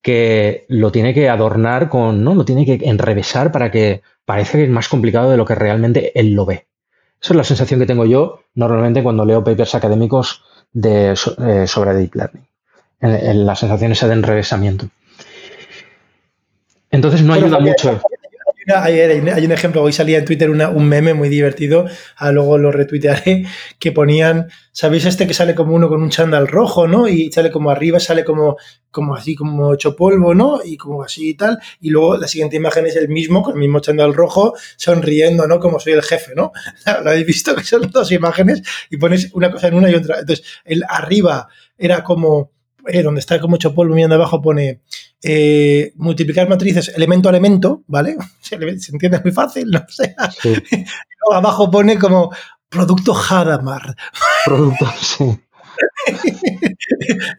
que 0.00 0.64
lo 0.68 0.90
tiene 0.90 1.14
que 1.14 1.28
adornar 1.28 1.88
con, 1.88 2.24
¿no? 2.24 2.34
Lo 2.34 2.44
tiene 2.44 2.64
que 2.64 2.88
enrevesar 2.88 3.52
para 3.52 3.70
que 3.70 4.02
parezca 4.24 4.58
que 4.58 4.64
es 4.64 4.70
más 4.70 4.88
complicado 4.88 5.30
de 5.30 5.36
lo 5.36 5.44
que 5.44 5.54
realmente 5.54 6.18
él 6.18 6.32
lo 6.32 6.44
ve. 6.44 6.66
Esa 7.22 7.34
es 7.34 7.36
la 7.36 7.44
sensación 7.44 7.78
que 7.78 7.86
tengo 7.86 8.04
yo 8.04 8.40
normalmente 8.54 9.02
cuando 9.02 9.24
leo 9.24 9.44
papers 9.44 9.76
académicos 9.76 10.42
de, 10.72 11.12
eh, 11.12 11.66
sobre 11.68 11.94
Deep 11.94 12.14
Learning. 12.16 12.46
En, 13.00 13.46
la 13.46 13.54
sensación 13.56 13.92
esa 13.92 14.06
de 14.06 14.14
enrevesamiento. 14.14 14.86
Entonces 16.90 17.22
no 17.22 17.34
ayuda 17.34 17.58
mucho. 17.58 18.00
Hay, 18.66 19.44
un 19.44 19.52
ejemplo, 19.52 19.82
hoy 19.82 19.92
salía 19.92 20.18
en 20.18 20.24
Twitter 20.24 20.48
un 20.50 20.88
meme 20.88 21.14
muy 21.14 21.28
divertido, 21.28 21.86
ah, 22.16 22.30
luego 22.30 22.58
lo 22.58 22.70
retuitearé, 22.70 23.44
que 23.78 23.92
ponían, 23.92 24.48
¿sabéis 24.70 25.04
este 25.04 25.26
que 25.26 25.34
sale 25.34 25.54
como 25.54 25.74
uno 25.74 25.88
con 25.88 26.02
un 26.02 26.10
chándal 26.10 26.46
rojo, 26.46 26.86
¿no? 26.86 27.08
Y 27.08 27.32
sale 27.32 27.50
como 27.50 27.70
arriba, 27.70 27.98
sale 27.98 28.24
como, 28.24 28.56
como 28.90 29.16
así, 29.16 29.34
como 29.34 29.74
hecho 29.74 29.96
polvo, 29.96 30.34
¿no? 30.34 30.60
Y 30.64 30.76
como 30.76 31.02
así 31.02 31.30
y 31.30 31.34
tal. 31.34 31.58
Y 31.80 31.90
luego 31.90 32.16
la 32.16 32.28
siguiente 32.28 32.56
imagen 32.56 32.86
es 32.86 32.96
el 32.96 33.08
mismo, 33.08 33.42
con 33.42 33.54
el 33.54 33.60
mismo 33.60 33.80
chándal 33.80 34.14
rojo, 34.14 34.54
sonriendo, 34.76 35.46
¿no? 35.48 35.58
Como 35.58 35.80
soy 35.80 35.94
el 35.94 36.02
jefe, 36.02 36.32
¿no? 36.36 36.52
Lo 37.02 37.10
habéis 37.10 37.26
visto 37.26 37.54
que 37.56 37.64
son 37.64 37.90
dos 37.90 38.12
imágenes 38.12 38.62
y 38.90 38.96
pones 38.96 39.30
una 39.32 39.50
cosa 39.50 39.68
en 39.68 39.74
una 39.74 39.90
y 39.90 39.94
otra. 39.94 40.20
Entonces, 40.20 40.44
el 40.64 40.84
arriba 40.88 41.48
era 41.76 42.04
como 42.04 42.52
eh, 42.86 43.02
donde 43.02 43.20
está 43.20 43.40
como 43.40 43.56
hecho 43.56 43.74
polvo 43.74 43.94
mirando 43.94 44.16
abajo 44.16 44.42
pone 44.42 44.80
eh, 45.22 45.92
multiplicar 45.96 46.48
matrices 46.48 46.92
elemento 46.96 47.28
a 47.28 47.30
elemento, 47.30 47.84
¿vale? 47.86 48.16
Se, 48.40 48.56
entiende 48.56 49.20
muy 49.22 49.32
fácil, 49.32 49.70
no 49.70 49.84
sé. 49.88 50.14
luego 50.44 51.34
abajo 51.34 51.70
pone 51.70 51.98
como 51.98 52.32
producto 52.68 53.14
Hadamard. 53.14 53.94
Producto, 54.44 54.92
sí. 55.00 55.24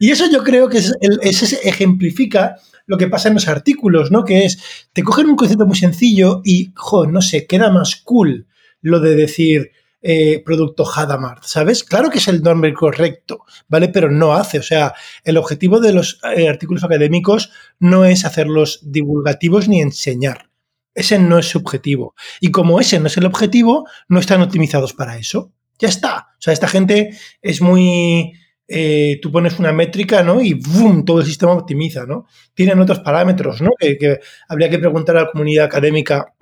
y 0.00 0.10
eso 0.10 0.24
yo 0.30 0.42
creo 0.42 0.68
que 0.68 0.78
es 0.78 1.60
ejemplifica 1.64 2.56
lo 2.86 2.96
que 2.96 3.08
pasa 3.08 3.28
en 3.28 3.34
los 3.34 3.48
artículos, 3.48 4.10
¿no? 4.10 4.24
Que 4.24 4.44
es, 4.44 4.58
te 4.92 5.02
cogen 5.02 5.26
un 5.26 5.36
concepto 5.36 5.66
muy 5.66 5.76
sencillo 5.76 6.40
y, 6.44 6.72
jo, 6.74 7.06
no 7.06 7.20
sé, 7.20 7.46
queda 7.46 7.70
más 7.70 7.96
cool 7.96 8.46
lo 8.84 9.00
de 9.00 9.16
decir, 9.16 9.72
eh, 10.06 10.42
producto 10.44 10.84
Hadamard, 10.84 11.38
¿sabes? 11.44 11.82
Claro 11.82 12.10
que 12.10 12.18
es 12.18 12.28
el 12.28 12.42
nombre 12.42 12.74
correcto, 12.74 13.46
¿vale? 13.68 13.88
Pero 13.88 14.10
no 14.10 14.34
hace, 14.34 14.58
o 14.58 14.62
sea, 14.62 14.92
el 15.24 15.38
objetivo 15.38 15.80
de 15.80 15.94
los 15.94 16.20
eh, 16.36 16.46
artículos 16.46 16.84
académicos 16.84 17.50
no 17.78 18.04
es 18.04 18.26
hacerlos 18.26 18.80
divulgativos 18.82 19.66
ni 19.66 19.80
enseñar. 19.80 20.50
Ese 20.94 21.18
no 21.18 21.38
es 21.38 21.46
su 21.46 21.56
objetivo. 21.56 22.14
Y 22.38 22.50
como 22.50 22.80
ese 22.80 23.00
no 23.00 23.06
es 23.06 23.16
el 23.16 23.24
objetivo, 23.24 23.88
no 24.06 24.20
están 24.20 24.42
optimizados 24.42 24.92
para 24.92 25.16
eso. 25.16 25.54
Ya 25.78 25.88
está. 25.88 26.28
O 26.38 26.42
sea, 26.42 26.52
esta 26.52 26.68
gente 26.68 27.18
es 27.40 27.62
muy... 27.62 28.34
Eh, 28.68 29.18
tú 29.22 29.32
pones 29.32 29.58
una 29.58 29.72
métrica, 29.72 30.22
¿no? 30.22 30.42
Y 30.42 30.52
¡boom! 30.52 31.06
Todo 31.06 31.20
el 31.20 31.26
sistema 31.26 31.52
optimiza, 31.52 32.04
¿no? 32.04 32.26
Tienen 32.52 32.78
otros 32.78 33.00
parámetros, 33.00 33.62
¿no? 33.62 33.70
Que, 33.80 34.20
habría 34.50 34.68
que 34.68 34.78
preguntar 34.78 35.16
a 35.16 35.22
la 35.22 35.30
comunidad 35.30 35.64
académica 35.64 36.34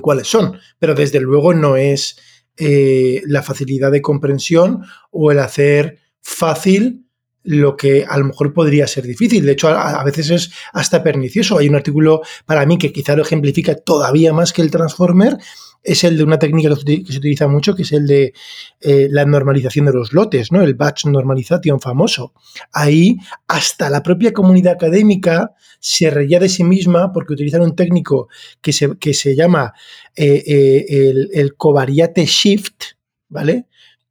cuáles 0.00 0.28
son. 0.28 0.60
Pero 0.78 0.94
desde 0.94 1.18
luego 1.18 1.54
no 1.54 1.76
es 1.76 2.16
eh, 2.56 3.22
la 3.26 3.42
facilidad 3.42 3.90
de 3.90 4.02
comprensión 4.02 4.82
o 5.10 5.30
el 5.30 5.38
hacer 5.38 5.98
fácil 6.20 7.01
lo 7.44 7.76
que 7.76 8.04
a 8.08 8.18
lo 8.18 8.26
mejor 8.26 8.52
podría 8.52 8.86
ser 8.86 9.04
difícil. 9.04 9.44
De 9.44 9.52
hecho, 9.52 9.68
a, 9.68 10.02
veces 10.04 10.30
es 10.30 10.52
hasta 10.72 11.02
pernicioso. 11.02 11.58
Hay 11.58 11.68
un 11.68 11.74
artículo 11.74 12.22
para 12.46 12.64
mí 12.66 12.78
que 12.78 12.92
quizá 12.92 13.16
lo 13.16 13.22
ejemplifica 13.22 13.74
todavía 13.74 14.32
más 14.32 14.52
que 14.52 14.62
el 14.62 14.70
Transformer, 14.70 15.38
es 15.82 16.04
el 16.04 16.16
de 16.16 16.22
una 16.22 16.38
técnica 16.38 16.68
que 16.84 17.12
se 17.12 17.18
utiliza 17.18 17.48
mucho, 17.48 17.74
que 17.74 17.82
es 17.82 17.92
el 17.92 18.06
de 18.06 18.32
eh, 18.80 19.08
la 19.10 19.24
normalización 19.24 19.86
de 19.86 19.92
los 19.92 20.12
lotes, 20.12 20.52
¿no? 20.52 20.62
El 20.62 20.74
batch 20.74 21.06
normalization 21.06 21.80
famoso. 21.80 22.34
Ahí 22.72 23.16
hasta 23.48 23.90
la 23.90 24.02
propia 24.02 24.32
comunidad 24.32 24.74
académica 24.74 25.54
se 25.80 26.10
reía 26.10 26.38
de 26.38 26.48
sí 26.48 26.62
misma 26.62 27.12
porque 27.12 27.32
utilizan 27.32 27.62
un 27.62 27.74
técnico 27.74 28.28
que 28.60 28.72
se, 28.72 28.96
que 28.98 29.12
se 29.12 29.34
llama 29.34 29.72
eh, 30.14 30.42
eh, 30.46 30.86
el, 30.88 31.30
el, 31.32 31.56
covariate 31.56 32.26
shift, 32.26 32.84
¿vale? 33.28 33.66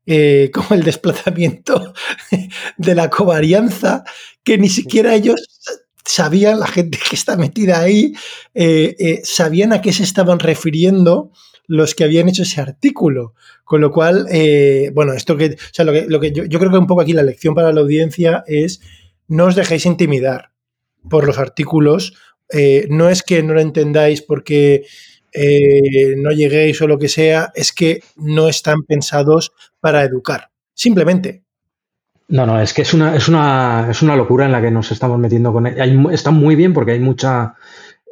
como 0.54 0.68
el 0.72 0.84
desplazamiento 0.84 1.94
de 2.78 2.96
la 2.96 3.10
covarianza, 3.10 4.04
que 4.44 4.58
ni 4.58 4.70
siquiera 4.70 5.16
ellos 5.16 5.60
sabían, 6.04 6.60
la 6.60 6.68
gente 6.68 6.98
que 6.98 7.16
está 7.16 7.38
metida 7.38 7.80
ahí, 7.80 8.14
sabían 9.24 9.74
a 9.74 9.82
qué 9.82 9.94
se 9.94 10.04
estaban 10.04 10.40
refiriendo 10.40 11.32
los 11.72 11.96
que 11.96 12.04
habían 12.04 12.28
hecho 12.28 12.44
ese 12.44 12.60
artículo. 12.60 13.34
Con 13.64 13.80
lo 13.80 13.94
cual, 13.94 14.28
eh, 14.30 14.92
bueno, 14.94 15.14
esto 15.14 15.38
que, 15.38 15.46
o 15.46 15.74
sea, 15.74 15.86
lo 15.86 15.94
que, 15.94 16.06
lo 16.06 16.20
que 16.20 16.34
yo, 16.34 16.60
creo 16.60 16.70
que 16.70 16.78
un 16.78 16.86
poco 16.86 17.00
aquí 17.00 17.14
la 17.14 17.24
lección 17.24 17.56
para 17.56 17.72
la 17.72 17.80
audiencia 17.80 18.44
es 18.46 18.82
no 19.30 19.46
os 19.46 19.56
dejéis 19.56 19.86
intimidar 19.86 20.52
por 21.10 21.26
los 21.26 21.38
artículos. 21.38 22.14
Eh, 22.50 22.88
no 22.90 23.10
es 23.10 23.24
que 23.24 23.42
no 23.42 23.54
lo 23.54 23.62
entendáis 23.62 24.22
porque 24.22 24.86
eh, 25.34 26.16
no 26.18 26.32
lleguéis 26.32 26.82
o 26.82 26.88
lo 26.88 27.00
que 27.00 27.08
sea, 27.08 27.52
es 27.56 27.72
que 27.72 28.04
no 28.16 28.48
están 28.48 28.84
pensados 28.84 29.54
para 29.80 30.04
educar. 30.04 30.50
Simplemente. 30.74 31.44
No, 32.28 32.46
no, 32.46 32.62
es 32.62 32.74
que 32.74 32.84
es 32.84 32.94
una, 32.94 33.16
es 33.16 33.28
una, 33.28 33.88
es 33.90 34.02
una 34.02 34.16
locura 34.16 34.46
en 34.46 34.52
la 34.52 34.62
que 34.62 34.72
nos 34.72 34.92
estamos 34.92 35.20
metiendo 35.20 35.52
con 35.52 35.68
él. 35.68 36.08
está 36.12 36.32
muy 36.32 36.56
bien 36.56 36.74
porque 36.74 36.94
hay 36.94 37.00
mucha 37.00 37.56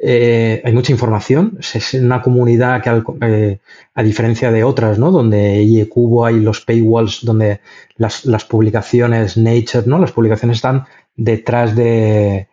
eh, 0.02 0.62
hay 0.64 0.72
mucha 0.72 0.92
información, 0.92 1.58
es 1.60 1.92
una 1.92 2.22
comunidad 2.22 2.82
que 2.82 3.02
eh, 3.26 3.60
a 3.94 4.02
diferencia 4.02 4.50
de 4.50 4.64
otras, 4.64 4.98
¿no? 4.98 5.10
Donde 5.10 5.62
IECubo 5.62 6.24
hay 6.24 6.40
los 6.40 6.62
paywalls, 6.62 7.22
donde 7.22 7.60
las, 7.96 8.24
publicaciones 8.46 9.36
Nature, 9.36 9.84
¿no? 9.86 9.98
Las 9.98 10.12
publicaciones 10.12 10.56
están 10.56 10.86
detrás 11.16 11.76
de... 11.76 12.48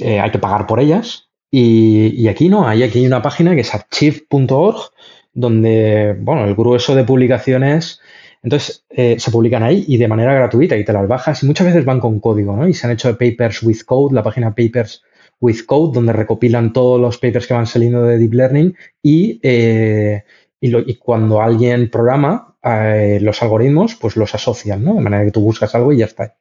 Hay 0.00 0.30
que 0.30 0.38
pagar 0.38 0.66
por 0.66 0.78
ellas. 0.78 1.28
Y, 1.56 2.26
aquí 2.26 2.48
no, 2.48 2.66
hay 2.66 2.82
aquí 2.82 3.06
una 3.06 3.22
página 3.22 3.54
que 3.54 3.60
es 3.60 3.72
archive.org, 3.72 4.90
donde, 5.32 6.16
bueno, 6.18 6.44
el 6.46 6.56
grueso 6.56 6.96
de 6.96 7.04
publicaciones 7.04 8.00
entonces, 8.42 8.84
se 8.90 9.30
publican 9.30 9.62
ahí 9.62 9.84
y 9.88 9.96
de 9.96 10.06
manera 10.06 10.34
gratuita 10.34 10.76
y 10.76 10.84
te 10.84 10.92
las 10.92 11.08
bajas 11.08 11.42
y 11.42 11.46
muchas 11.46 11.66
veces 11.66 11.84
van 11.86 11.98
con 11.98 12.20
código, 12.20 12.54
¿no? 12.54 12.68
Y 12.68 12.74
se 12.74 12.86
han 12.86 12.92
hecho 12.92 13.16
Papers 13.16 13.62
with 13.62 13.82
Code, 13.86 14.14
la 14.14 14.22
página 14.22 14.54
Papers 14.54 15.02
with 15.40 15.64
Code, 15.66 15.94
donde 15.94 16.12
recopilan 16.12 16.72
todos 16.72 17.00
los 17.00 17.18
papers 17.18 17.46
que 17.46 17.54
van 17.54 17.66
saliendo 17.66 18.02
de 18.02 18.18
Deep 18.18 18.34
Learning 18.34 18.76
y, 19.02 19.40
eh, 19.42 20.24
y, 20.60 20.94
cuando 20.96 21.40
alguien 21.40 21.90
programa 21.90 22.53
eh, 22.64 23.18
los 23.20 23.42
algoritmos, 23.42 23.94
pues 23.94 24.16
los 24.16 24.34
asocian, 24.34 24.84
¿no? 24.84 24.94
De 24.94 25.00
manera 25.00 25.24
que 25.24 25.30
tú 25.30 25.40
buscas 25.40 25.74
algo 25.74 25.92
y 25.92 25.98
ya 25.98 26.06
está. 26.06 26.36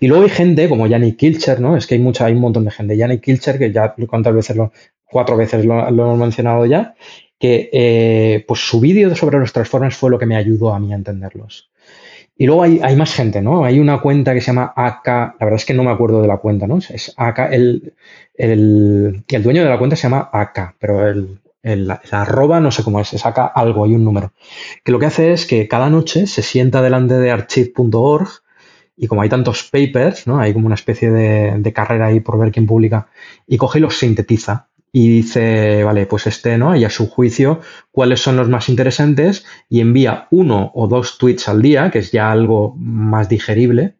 Y 0.00 0.06
luego 0.08 0.24
hay 0.24 0.30
gente 0.30 0.68
como 0.68 0.86
Yannick 0.86 1.16
Kilcher, 1.16 1.60
¿no? 1.60 1.76
Es 1.76 1.86
que 1.86 1.96
hay 1.96 2.00
mucha, 2.00 2.26
hay 2.26 2.32
un 2.32 2.40
montón 2.40 2.64
de 2.64 2.70
gente. 2.70 2.96
Yannick 2.96 3.22
Kilcher, 3.22 3.58
que 3.58 3.72
ya 3.72 3.94
cuántas 4.08 4.34
veces, 4.34 4.56
cuatro 5.04 5.36
veces 5.36 5.64
lo, 5.64 5.86
hemos 5.86 6.18
mencionado 6.18 6.64
ya, 6.66 6.94
que 7.38 7.68
eh, 7.72 8.44
pues 8.48 8.60
su 8.60 8.80
vídeo 8.80 9.14
sobre 9.14 9.38
los 9.38 9.52
transformers 9.52 9.96
fue 9.96 10.10
lo 10.10 10.18
que 10.18 10.26
me 10.26 10.36
ayudó 10.36 10.72
a 10.72 10.78
mí 10.78 10.92
a 10.92 10.96
entenderlos. 10.96 11.70
Y 12.38 12.46
luego 12.46 12.62
hay, 12.62 12.96
más 12.96 13.14
gente, 13.14 13.40
¿no? 13.40 13.64
Hay 13.64 13.78
una 13.78 14.00
cuenta 14.00 14.34
que 14.34 14.42
se 14.42 14.48
llama 14.48 14.72
AK, 14.76 15.06
la 15.06 15.36
verdad 15.40 15.56
es 15.56 15.64
que 15.64 15.72
no 15.72 15.84
me 15.84 15.90
acuerdo 15.90 16.20
de 16.20 16.28
la 16.28 16.36
cuenta, 16.36 16.66
¿no? 16.66 16.78
Es 16.78 17.14
AK, 17.16 17.38
el, 17.50 17.94
el, 18.34 19.24
el 19.26 19.42
dueño 19.42 19.62
de 19.62 19.70
la 19.70 19.78
cuenta 19.78 19.96
se 19.96 20.02
llama 20.02 20.28
AK, 20.32 20.76
pero 20.78 21.08
el, 21.08 21.38
el, 21.66 21.90
arroba 22.12 22.60
no 22.60 22.70
sé 22.70 22.84
cómo 22.84 23.00
es, 23.00 23.12
es 23.12 23.26
AK 23.26 23.52
algo, 23.54 23.84
hay 23.84 23.94
un 23.94 24.04
número. 24.04 24.32
Que 24.84 24.92
lo 24.92 24.98
que 24.98 25.06
hace 25.06 25.32
es 25.32 25.46
que 25.46 25.66
cada 25.66 25.90
noche 25.90 26.26
se 26.26 26.42
sienta 26.42 26.80
delante 26.80 27.14
de 27.14 27.30
archive.org 27.30 28.28
y 28.96 29.08
como 29.08 29.22
hay 29.22 29.28
tantos 29.28 29.64
papers, 29.64 30.26
¿no? 30.26 30.38
Hay 30.38 30.52
como 30.52 30.66
una 30.66 30.76
especie 30.76 31.10
de, 31.10 31.58
de 31.58 31.72
carrera 31.72 32.06
ahí 32.06 32.20
por 32.20 32.38
ver 32.38 32.52
quién 32.52 32.66
publica 32.66 33.08
y 33.46 33.56
coge 33.56 33.80
y 33.80 33.82
los 33.82 33.98
sintetiza 33.98 34.68
y 34.92 35.08
dice, 35.10 35.82
vale, 35.82 36.06
pues 36.06 36.26
este, 36.28 36.56
¿no? 36.56 36.74
Y 36.76 36.84
a 36.84 36.90
su 36.90 37.08
juicio, 37.08 37.60
cuáles 37.90 38.20
son 38.20 38.36
los 38.36 38.48
más 38.48 38.68
interesantes 38.68 39.44
y 39.68 39.80
envía 39.80 40.28
uno 40.30 40.70
o 40.74 40.86
dos 40.86 41.18
tweets 41.18 41.48
al 41.48 41.60
día, 41.60 41.90
que 41.90 41.98
es 41.98 42.12
ya 42.12 42.30
algo 42.30 42.74
más 42.78 43.28
digerible, 43.28 43.96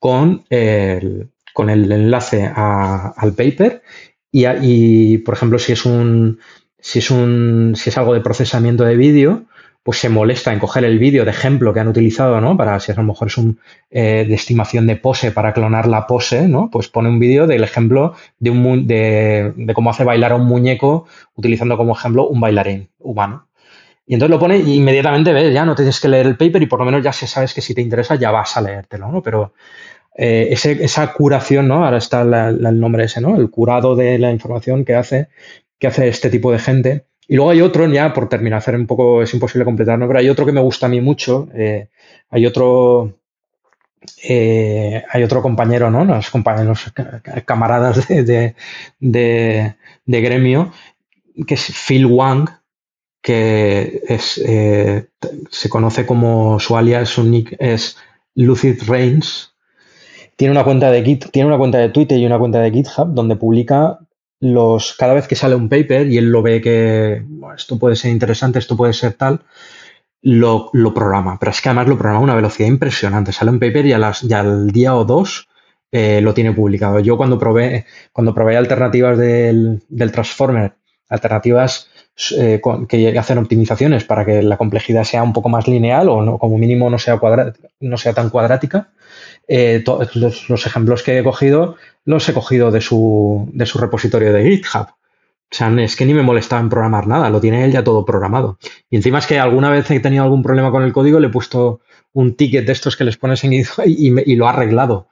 con 0.00 0.44
el, 0.50 1.30
con 1.54 1.70
el 1.70 1.90
enlace 1.90 2.44
al 2.54 3.32
paper 3.34 3.82
y, 4.30 4.46
y, 4.46 5.18
por 5.18 5.34
ejemplo, 5.34 5.58
si 5.58 5.72
es 5.72 5.86
un, 5.86 6.40
si 6.88 7.00
es 7.00 7.10
un, 7.10 7.74
si 7.76 7.90
es 7.90 7.98
algo 7.98 8.14
de 8.14 8.22
procesamiento 8.22 8.82
de 8.82 8.96
vídeo, 8.96 9.42
pues 9.82 9.98
se 9.98 10.08
molesta 10.08 10.54
en 10.54 10.58
coger 10.58 10.84
el 10.84 10.98
vídeo 10.98 11.26
de 11.26 11.32
ejemplo 11.32 11.74
que 11.74 11.80
han 11.80 11.88
utilizado, 11.88 12.40
¿no? 12.40 12.56
Para 12.56 12.80
si 12.80 12.90
a 12.92 12.94
lo 12.94 13.02
mejor 13.02 13.28
es 13.28 13.36
un 13.36 13.60
eh, 13.90 14.24
de 14.26 14.34
estimación 14.34 14.86
de 14.86 14.96
pose 14.96 15.30
para 15.30 15.52
clonar 15.52 15.86
la 15.86 16.06
pose, 16.06 16.48
¿no? 16.48 16.70
Pues 16.72 16.88
pone 16.88 17.10
un 17.10 17.18
vídeo 17.18 17.46
del 17.46 17.62
ejemplo 17.62 18.14
de, 18.38 18.48
un, 18.48 18.86
de, 18.86 19.52
de 19.54 19.74
cómo 19.74 19.90
hace 19.90 20.02
bailar 20.02 20.32
a 20.32 20.36
un 20.36 20.46
muñeco 20.46 21.06
utilizando 21.34 21.76
como 21.76 21.92
ejemplo 21.92 22.26
un 22.26 22.40
bailarín 22.40 22.88
humano. 23.00 23.48
Y 24.06 24.14
entonces 24.14 24.30
lo 24.30 24.38
pone 24.38 24.56
y 24.56 24.76
inmediatamente 24.76 25.34
ves, 25.34 25.52
ya 25.52 25.66
no 25.66 25.74
tienes 25.74 26.00
que 26.00 26.08
leer 26.08 26.26
el 26.26 26.38
paper 26.38 26.62
y 26.62 26.66
por 26.66 26.78
lo 26.78 26.86
menos 26.86 27.04
ya 27.04 27.12
se 27.12 27.26
sabes 27.26 27.52
que 27.52 27.60
si 27.60 27.74
te 27.74 27.82
interesa 27.82 28.14
ya 28.14 28.30
vas 28.30 28.56
a 28.56 28.62
leértelo, 28.62 29.12
¿no? 29.12 29.22
Pero 29.22 29.52
eh, 30.16 30.48
esa 30.50 31.12
curación, 31.12 31.68
¿no? 31.68 31.84
Ahora 31.84 31.98
está 31.98 32.22
el 32.22 32.80
nombre 32.80 33.04
ese, 33.04 33.20
¿no? 33.20 33.36
El 33.36 33.50
curado 33.50 33.94
de 33.94 34.18
la 34.18 34.32
información 34.32 34.86
que 34.86 34.94
hace, 34.94 35.28
que 35.78 35.86
hace 35.86 36.08
este 36.08 36.30
tipo 36.30 36.52
de 36.52 36.58
gente 36.58 37.04
y 37.28 37.36
luego 37.36 37.50
hay 37.50 37.60
otro, 37.60 37.86
ya 37.86 38.14
por 38.14 38.28
terminar, 38.30 38.58
hacer 38.58 38.74
un 38.74 38.86
poco, 38.86 39.22
es 39.22 39.34
imposible 39.34 39.66
completar, 39.66 39.98
¿no? 39.98 40.06
pero 40.06 40.18
hay 40.18 40.30
otro 40.30 40.46
que 40.46 40.52
me 40.52 40.62
gusta 40.62 40.86
a 40.86 40.88
mí 40.88 41.02
mucho. 41.02 41.48
Eh, 41.54 41.88
hay 42.30 42.46
otro. 42.46 43.18
Eh, 44.24 45.04
hay 45.10 45.22
otro 45.22 45.42
compañero, 45.42 45.90
¿no? 45.90 46.04
Los 46.06 46.30
compañeros, 46.30 46.90
camaradas 47.44 48.08
de, 48.08 48.54
de, 48.98 49.74
gremio, 50.06 50.72
que 51.46 51.54
es 51.54 51.70
Phil 51.86 52.06
Wang, 52.06 52.48
que 53.20 54.02
es, 54.08 54.38
eh, 54.38 55.08
se 55.50 55.68
conoce 55.68 56.06
como 56.06 56.58
su 56.58 56.76
alias, 56.78 57.10
su 57.10 57.24
nick 57.24 57.56
es 57.58 57.98
Lucid 58.34 58.84
Reigns. 58.86 59.52
Tiene 60.36 60.52
una 60.52 60.64
cuenta 60.64 60.90
de 60.90 61.02
tiene 61.02 61.48
una 61.48 61.58
cuenta 61.58 61.78
de 61.78 61.90
Twitter 61.90 62.16
y 62.16 62.24
una 62.24 62.38
cuenta 62.38 62.60
de 62.60 62.70
GitHub 62.70 63.12
donde 63.12 63.36
publica 63.36 63.98
los, 64.40 64.94
cada 64.94 65.14
vez 65.14 65.26
que 65.26 65.36
sale 65.36 65.54
un 65.54 65.68
paper 65.68 66.06
y 66.06 66.18
él 66.18 66.30
lo 66.30 66.42
ve 66.42 66.60
que 66.60 67.24
esto 67.56 67.78
puede 67.78 67.96
ser 67.96 68.10
interesante, 68.10 68.58
esto 68.58 68.76
puede 68.76 68.92
ser 68.92 69.14
tal, 69.14 69.42
lo, 70.22 70.70
programa. 70.94 71.38
Pero 71.38 71.50
es 71.50 71.60
que 71.60 71.68
además 71.68 71.88
lo 71.88 71.96
programa 71.96 72.20
a 72.20 72.24
una 72.24 72.34
velocidad 72.34 72.68
impresionante. 72.68 73.32
Sale 73.32 73.50
un 73.50 73.58
paper 73.58 73.86
y, 73.86 73.94
las, 73.94 74.24
al 74.30 74.70
día 74.70 74.94
o 74.94 75.04
dos 75.04 75.48
eh, 75.90 76.20
lo 76.20 76.34
tiene 76.34 76.52
publicado. 76.52 77.00
Yo 77.00 77.16
cuando 77.16 77.38
probé, 77.38 77.86
cuando 78.12 78.34
probé 78.34 78.56
alternativas 78.56 79.18
del, 79.18 79.82
Transformer, 80.12 80.74
alternativas 81.08 81.88
eh, 82.36 82.60
que 82.88 83.18
hacen 83.18 83.38
optimizaciones 83.38 84.04
para 84.04 84.24
que 84.24 84.42
la 84.42 84.56
complejidad 84.56 85.04
sea 85.04 85.22
un 85.22 85.32
poco 85.32 85.48
más 85.48 85.66
lineal 85.66 86.08
o 86.08 86.22
no, 86.22 86.38
como 86.38 86.58
mínimo 86.58 86.90
no 86.90 86.98
sea, 86.98 87.20
no 87.80 87.96
sea 87.96 88.12
tan 88.12 88.30
cuadrática, 88.30 88.90
eh, 89.48 89.82
los, 90.14 90.66
ejemplos 90.66 91.02
que 91.02 91.18
he 91.18 91.24
cogido 91.24 91.76
los 92.04 92.28
he 92.28 92.34
cogido 92.34 92.70
de 92.70 92.80
su, 92.80 93.48
de 93.52 93.66
su 93.66 93.78
repositorio 93.78 94.32
de 94.32 94.44
GitHub. 94.44 94.88
O 95.50 95.54
sea, 95.54 95.68
es 95.82 95.96
que 95.96 96.04
ni 96.04 96.12
me 96.12 96.22
molestaba 96.22 96.60
en 96.60 96.68
programar 96.68 97.06
nada, 97.06 97.30
lo 97.30 97.40
tiene 97.40 97.64
él 97.64 97.72
ya 97.72 97.82
todo 97.82 98.04
programado. 98.04 98.58
Y 98.90 98.96
encima 98.96 99.18
es 99.18 99.26
que 99.26 99.38
alguna 99.38 99.70
vez 99.70 99.90
he 99.90 100.00
tenido 100.00 100.22
algún 100.22 100.42
problema 100.42 100.70
con 100.70 100.82
el 100.82 100.92
código, 100.92 101.20
le 101.20 101.28
he 101.28 101.30
puesto 101.30 101.80
un 102.12 102.34
ticket 102.34 102.66
de 102.66 102.72
estos 102.72 102.96
que 102.96 103.04
les 103.04 103.16
pones 103.16 103.42
en 103.44 103.52
GitHub 103.52 103.84
y, 103.86 104.36
lo 104.36 104.46
ha 104.46 104.50
arreglado. 104.50 105.08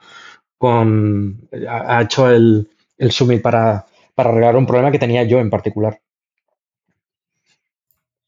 Con, 0.58 1.48
ha, 1.68 2.02
hecho 2.02 2.30
el, 2.30 2.68
el 2.98 3.12
submit 3.12 3.42
para, 3.42 3.86
arreglar 4.16 4.56
un 4.56 4.66
problema 4.66 4.90
que 4.90 4.98
tenía 4.98 5.22
yo 5.24 5.38
en 5.38 5.50
particular. 5.50 6.00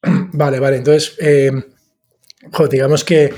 Vale, 0.02 0.60
vale. 0.60 0.76
Entonces, 0.76 1.16
eh, 1.20 1.51
digamos 2.70 3.05
que 3.05 3.32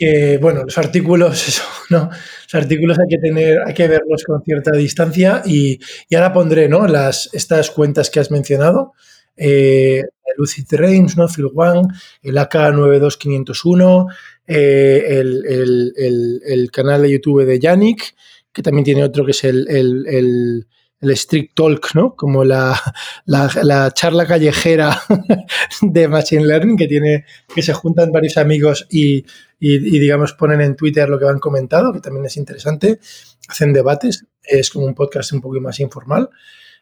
que, 0.00 0.38
bueno, 0.38 0.64
los 0.64 0.78
artículos, 0.78 1.46
eso, 1.48 1.62
¿no? 1.90 2.08
Los 2.08 2.54
artículos 2.54 2.98
hay 2.98 3.06
que 3.08 3.18
tener, 3.18 3.58
hay 3.66 3.74
que 3.74 3.86
verlos 3.86 4.24
con 4.24 4.42
cierta 4.42 4.72
distancia 4.72 5.42
y, 5.44 5.78
ahora 6.14 6.32
pondré, 6.32 6.68
¿no? 6.68 6.86
Las, 6.86 7.28
estas 7.34 7.70
cuentas 7.70 8.08
que 8.08 8.18
has 8.18 8.30
mencionado, 8.30 8.94
eh, 9.36 10.02
Lucid 10.36 10.66
Reigns, 10.70 11.16
¿no? 11.16 11.28
Phil 11.28 11.50
Wang, 11.52 11.86
el 12.22 12.36
AK92501, 12.36 14.06
eh, 14.46 15.20
el, 15.20 16.70
canal 16.72 17.02
de 17.02 17.10
YouTube 17.10 17.44
de 17.44 17.58
Yannick, 17.58 18.14
que 18.52 18.62
también 18.62 18.84
tiene 18.84 19.04
otro 19.04 19.24
que 19.24 19.32
es 19.32 19.44
el 19.44 20.66
el 21.00 21.10
street 21.12 21.50
talk, 21.54 21.94
¿no? 21.94 22.14
Como 22.14 22.44
la, 22.44 22.78
la, 23.24 23.90
charla 23.92 24.26
callejera 24.26 25.00
de 25.82 26.08
Machine 26.08 26.46
Learning 26.46 26.76
que 26.76 26.86
tiene, 26.86 27.24
que 27.54 27.62
se 27.62 27.72
juntan 27.72 28.12
varios 28.12 28.36
amigos 28.36 28.86
y, 28.90 29.24
y, 29.58 29.78
digamos, 29.78 30.34
ponen 30.34 30.60
en 30.60 30.76
Twitter 30.76 31.08
lo 31.08 31.18
que 31.18 31.26
han 31.26 31.38
comentado, 31.38 31.92
que 31.92 32.00
también 32.00 32.26
es 32.26 32.36
interesante. 32.36 33.00
Hacen 33.48 33.72
debates, 33.72 34.26
es 34.42 34.70
como 34.70 34.86
un 34.86 34.94
podcast 34.94 35.32
un 35.32 35.40
poco 35.40 35.60
más 35.60 35.80
informal. 35.80 36.28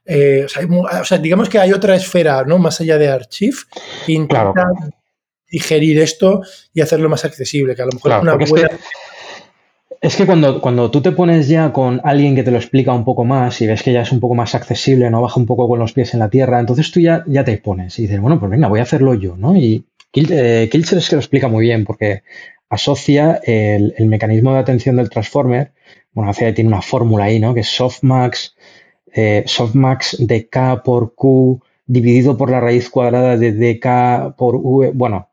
Eh, 0.05 0.47
o, 0.47 1.05
sea, 1.05 1.19
digamos 1.19 1.49
que 1.49 1.59
hay 1.59 1.73
otra 1.73 1.95
esfera, 1.95 2.45
¿no? 2.45 2.59
Más 2.59 2.81
allá 2.81 2.99
de 2.99 3.09
Archive, 3.09 3.57
que 4.07 4.13
intenta 4.13 4.73
digerir 5.51 5.99
esto 6.01 6.43
y 6.75 6.81
hacerlo 6.81 7.09
más 7.09 7.25
accesible, 7.25 7.75
que 7.75 7.83
a 7.83 7.87
lo 7.87 7.93
mejor 7.93 8.13
es 8.13 8.23
una 8.23 8.35
buena... 8.35 8.67
Es 8.67 8.73
que 8.73 8.79
cuando, 10.27 10.61
cuando 10.61 10.91
tú 10.91 11.01
te 11.01 11.13
pones 11.13 11.49
ya 11.49 11.73
con 11.73 12.01
alguien 12.05 12.35
que 12.35 12.43
te 12.43 12.51
lo 12.51 12.59
explica 12.59 12.93
un 12.93 13.05
poco 13.05 13.25
más 13.25 13.61
y 13.61 13.67
ves 13.67 13.83
que 13.83 13.93
ya 13.93 14.03
es 14.03 14.13
un 14.13 14.21
poco 14.21 14.35
más 14.35 14.55
accesible, 14.55 15.11
no 15.11 15.23
baja 15.23 15.41
un 15.41 15.47
poco 15.47 15.69
con 15.69 15.79
los 15.79 15.93
pies 15.93 16.15
en 16.15 16.21
la 16.21 16.31
tierra, 16.31 16.61
entonces 16.61 16.91
tú 16.91 17.01
ya, 17.01 17.25
ya 17.27 17.45
te 17.45 17.59
pones 17.59 17.99
y 17.99 18.03
dices, 18.03 18.21
bueno, 18.21 18.39
pues 18.39 18.51
venga, 18.51 18.69
voy 18.69 18.81
a 18.81 18.85
hacerlo 18.85 19.15
yo, 19.15 19.37
¿no? 19.37 19.57
Y 19.57 19.85
eh, 20.15 20.69
Kilcher 20.71 20.99
es 20.99 21.09
que 21.09 21.17
lo 21.17 21.21
explica 21.21 21.49
muy 21.49 21.65
bien 21.65 21.85
porque 21.85 22.23
asocia 22.69 23.41
el, 23.45 23.95
mecanismo 24.07 24.53
de 24.53 24.61
atención 24.61 24.97
del 24.97 25.11
transformer, 25.11 25.73
bueno, 26.13 26.31
hace, 26.31 26.53
tiene 26.53 26.69
una 26.69 26.83
fórmula 26.83 27.25
ahí, 27.25 27.41
¿no? 27.41 27.55
Que 27.55 27.61
es 27.61 27.69
softmax, 27.69 28.57
eh, 29.13 29.43
softmax 29.47 30.17
de 30.19 30.49
k 30.49 30.83
por 30.83 31.15
q 31.15 31.61
dividido 31.87 32.37
por 32.37 32.51
la 32.51 32.61
raíz 32.61 32.91
cuadrada 32.91 33.37
de 33.37 33.53
dk 33.53 34.37
por 34.37 34.57
v, 34.57 34.93
bueno, 34.95 35.31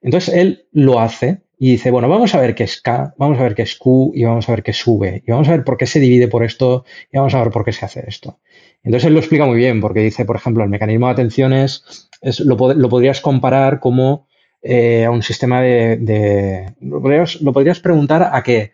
entonces 0.00 0.34
él 0.34 0.66
lo 0.72 1.00
hace 1.00 1.40
y 1.60 1.72
dice, 1.72 1.90
bueno, 1.90 2.08
vamos 2.08 2.34
a 2.34 2.40
ver 2.40 2.54
qué 2.54 2.64
es 2.64 2.80
K, 2.80 3.14
vamos 3.18 3.38
a 3.38 3.42
ver 3.42 3.56
qué 3.56 3.62
es 3.62 3.74
Q 3.74 4.12
y 4.14 4.24
vamos 4.24 4.48
a 4.48 4.52
ver 4.52 4.62
qué 4.62 4.70
es 4.70 4.86
V. 4.86 5.24
Y 5.26 5.30
vamos 5.30 5.48
a 5.48 5.52
ver 5.52 5.64
por 5.64 5.76
qué 5.76 5.86
se 5.86 5.98
divide 5.98 6.28
por 6.28 6.44
esto 6.44 6.84
y 7.12 7.16
vamos 7.16 7.34
a 7.34 7.42
ver 7.42 7.50
por 7.50 7.64
qué 7.64 7.72
se 7.72 7.84
hace 7.84 8.04
esto. 8.06 8.38
Entonces 8.84 9.08
él 9.08 9.14
lo 9.14 9.18
explica 9.18 9.44
muy 9.44 9.56
bien 9.56 9.80
porque 9.80 10.00
dice, 10.00 10.24
por 10.24 10.36
ejemplo, 10.36 10.62
el 10.62 10.70
mecanismo 10.70 11.06
de 11.06 11.12
atenciones 11.12 12.08
es, 12.20 12.38
lo, 12.40 12.56
podrías 12.56 13.20
comparar 13.20 13.80
como 13.80 14.28
eh, 14.62 15.04
a 15.04 15.10
un 15.10 15.22
sistema 15.22 15.60
de... 15.60 16.74
lo, 16.80 17.02
podrías, 17.02 17.80
preguntar 17.80 18.30
a 18.32 18.42
que 18.44 18.72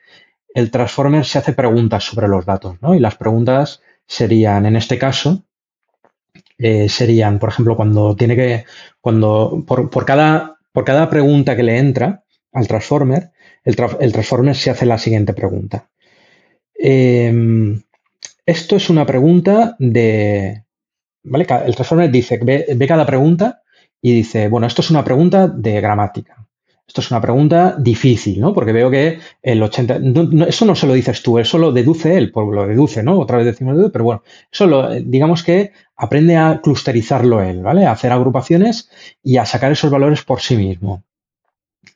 el 0.55 0.71
transformer 0.71 1.25
se 1.25 1.39
hace 1.39 1.55
preguntas 1.55 2.05
sobre 2.05 2.29
los 2.29 2.45
datos, 2.45 2.77
¿no? 2.83 2.95
Y 2.95 3.01
las 3.01 3.17
preguntas 3.17 3.81
serían, 4.07 4.67
en 4.67 4.77
este 4.77 4.99
caso, 4.99 5.47
eh, 6.59 6.91
serían, 6.91 7.39
por 7.39 7.49
ejemplo, 7.49 7.77
cuando 7.77 8.15
tiene 8.15 8.37
que, 8.37 8.65
cuando 9.01 9.65
por, 9.67 10.05
cada, 10.05 10.59
por 10.71 10.85
cada 10.85 11.09
pregunta 11.09 11.57
que 11.57 11.63
le 11.63 11.79
entra 11.79 12.24
al 12.55 12.67
transformer, 12.67 13.33
el, 13.65 13.77
transformer 13.77 14.57
se 14.57 14.71
hace 14.71 14.87
la 14.87 14.99
siguiente 14.99 15.35
pregunta. 15.35 15.91
Em, 16.75 17.83
esto 18.47 18.77
es 18.77 18.89
una 18.91 19.05
pregunta 19.05 19.77
de, 19.79 20.65
¿vale? 21.23 21.47
El 21.67 21.75
transformer 21.75 22.11
dice, 22.11 22.39
ve 22.43 22.87
cada 22.89 23.05
pregunta 23.05 23.63
y 24.01 24.15
dice, 24.15 24.49
bueno, 24.49 24.67
esto 24.67 24.83
es 24.83 24.91
una 24.91 25.05
pregunta 25.05 25.49
de 25.49 25.81
gramática. 25.81 26.45
Esto 26.87 27.01
es 27.01 27.11
una 27.11 27.21
pregunta 27.21 27.77
difícil, 27.79 28.41
¿no? 28.41 28.53
Porque 28.53 28.73
veo 28.73 28.91
que 28.91 29.19
el 29.43 29.63
80... 29.63 30.01
eso 30.47 30.67
no 30.67 30.75
se 30.75 30.87
lo 30.87 30.93
dices 30.93 31.23
tú, 31.23 31.39
eso 31.39 31.57
lo 31.57 31.73
deduce 31.73 32.17
él, 32.17 32.31
porque 32.31 32.55
lo 32.55 32.67
deduce, 32.67 33.03
¿no? 33.03 33.19
Otra 33.19 33.39
vez 33.39 33.47
decimos 33.47 33.91
pero 33.91 34.05
bueno, 34.05 34.23
eso 34.53 34.67
lo, 34.67 34.91
digamos 34.95 35.43
que 35.43 35.73
aprende 35.97 36.37
a 36.37 36.61
clusterizarlo 36.63 37.43
él, 37.43 37.63
¿vale? 37.63 37.87
A 37.87 37.93
hacer 37.93 38.13
agrupaciones 38.13 38.91
y 39.23 39.39
a 39.39 39.47
sacar 39.47 39.73
esos 39.73 39.91
valores 39.91 40.23
por 40.23 40.43
sí 40.43 40.57
mismo. 40.57 41.05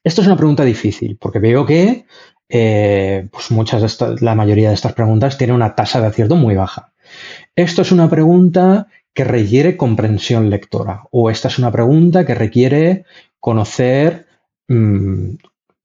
Esto 0.04 0.20
es 0.20 0.26
una 0.26 0.36
pregunta 0.36 0.64
difícil, 0.64 1.16
porque 1.20 1.38
veo 1.38 1.66
que 1.66 2.06
eh, 2.48 3.28
pues 3.30 3.50
muchas 3.50 3.98
de 3.98 4.16
la 4.20 4.34
mayoría 4.34 4.68
de 4.68 4.74
estas 4.74 4.94
preguntas 4.94 5.36
tienen 5.36 5.56
una 5.56 5.74
tasa 5.74 6.00
de 6.00 6.06
acierto 6.06 6.36
muy 6.36 6.54
baja. 6.54 6.92
Esto 7.56 7.82
es 7.82 7.92
una 7.92 8.08
pregunta 8.08 8.86
que 9.12 9.24
requiere 9.24 9.76
comprensión 9.76 10.48
lectora, 10.48 11.04
o 11.10 11.30
esta 11.30 11.48
es 11.48 11.58
una 11.58 11.72
pregunta 11.72 12.24
que 12.24 12.34
requiere 12.34 13.04
conocer 13.40 14.28
Mm, 14.68 15.36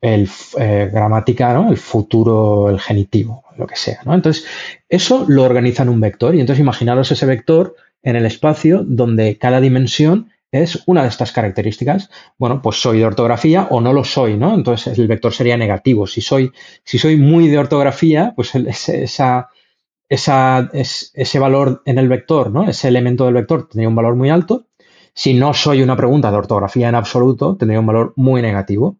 el 0.01 0.29
eh, 0.59 0.89
gramática, 0.91 1.53
¿no? 1.53 1.69
el 1.71 1.77
futuro, 1.77 2.69
el 2.69 2.79
genitivo, 2.81 3.45
lo 3.57 3.65
que 3.65 3.77
sea. 3.77 4.01
¿no? 4.05 4.13
Entonces, 4.13 4.45
eso 4.89 5.25
lo 5.29 5.43
organiza 5.43 5.83
en 5.83 5.89
un 5.89 6.01
vector 6.01 6.35
y 6.35 6.41
entonces 6.41 6.59
imaginaros 6.59 7.09
ese 7.09 7.25
vector 7.25 7.77
en 8.03 8.17
el 8.17 8.25
espacio 8.25 8.83
donde 8.85 9.37
cada 9.37 9.61
dimensión 9.61 10.29
es 10.53 10.83
una 10.85 11.01
de 11.01 11.09
estas 11.09 11.31
características. 11.31 12.09
Bueno, 12.37 12.61
pues 12.61 12.81
soy 12.81 12.99
de 12.99 13.05
ortografía 13.05 13.67
o 13.69 13.81
no 13.81 13.91
lo 13.91 14.03
soy, 14.03 14.37
¿no? 14.37 14.53
Entonces 14.53 14.97
el 14.97 15.07
vector 15.07 15.33
sería 15.33 15.57
negativo. 15.57 16.07
Si 16.07 16.21
soy, 16.21 16.51
si 16.85 16.97
soy 16.97 17.17
muy 17.17 17.47
de 17.49 17.57
ortografía, 17.57 18.33
pues 18.35 18.53
esa, 18.55 19.49
ese 20.07 21.39
valor 21.39 21.81
en 21.85 21.97
el 21.97 22.07
vector, 22.07 22.51
¿no? 22.51 22.69
Ese 22.69 22.87
elemento 22.87 23.25
del 23.25 23.33
vector 23.33 23.67
tendría 23.67 23.89
un 23.89 23.95
valor 23.95 24.15
muy 24.15 24.29
alto 24.29 24.67
si 25.15 25.33
no 25.33 25.53
soy 25.53 25.81
una 25.81 25.95
pregunta 25.95 26.31
de 26.31 26.37
ortografía 26.37 26.89
en 26.89 26.95
absoluto, 26.95 27.55
tendría 27.55 27.79
un 27.79 27.85
valor 27.85 28.13
muy 28.15 28.41
negativo. 28.41 28.97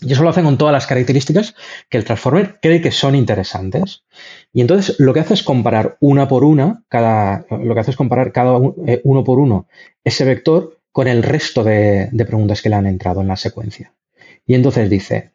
Y 0.00 0.12
eso 0.12 0.22
lo 0.22 0.28
hacen 0.28 0.44
con 0.44 0.58
todas 0.58 0.72
las 0.72 0.86
características 0.86 1.54
que 1.88 1.98
el 1.98 2.04
transformer 2.04 2.58
cree 2.60 2.80
que 2.80 2.90
son 2.90 3.14
interesantes. 3.14 4.04
Y 4.52 4.60
entonces 4.60 4.96
lo 4.98 5.14
que 5.14 5.20
hace 5.20 5.34
es 5.34 5.42
comparar 5.42 5.96
una 6.00 6.28
por 6.28 6.44
una, 6.44 6.82
cada, 6.88 7.46
lo 7.50 7.74
que 7.74 7.80
hace 7.80 7.92
es 7.92 7.96
comparar 7.96 8.32
cada 8.32 8.58
eh, 8.86 9.00
uno 9.04 9.24
por 9.24 9.38
uno 9.38 9.68
ese 10.02 10.24
vector 10.24 10.78
con 10.92 11.08
el 11.08 11.22
resto 11.22 11.64
de, 11.64 12.08
de 12.12 12.24
preguntas 12.24 12.60
que 12.60 12.68
le 12.68 12.76
han 12.76 12.86
entrado 12.86 13.20
en 13.20 13.28
la 13.28 13.36
secuencia. 13.36 13.94
Y 14.46 14.54
entonces 14.54 14.90
dice, 14.90 15.32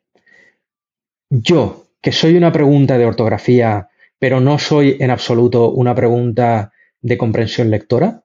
yo, 1.30 1.88
que 2.02 2.12
soy 2.12 2.36
una 2.36 2.52
pregunta 2.52 2.98
de 2.98 3.06
ortografía, 3.06 3.90
pero 4.20 4.40
no 4.40 4.60
soy 4.60 4.98
en 5.00 5.10
absoluto 5.10 5.72
una 5.72 5.96
pregunta 5.96 6.72
de 7.02 7.18
comprensión 7.18 7.70
lectora, 7.72 8.24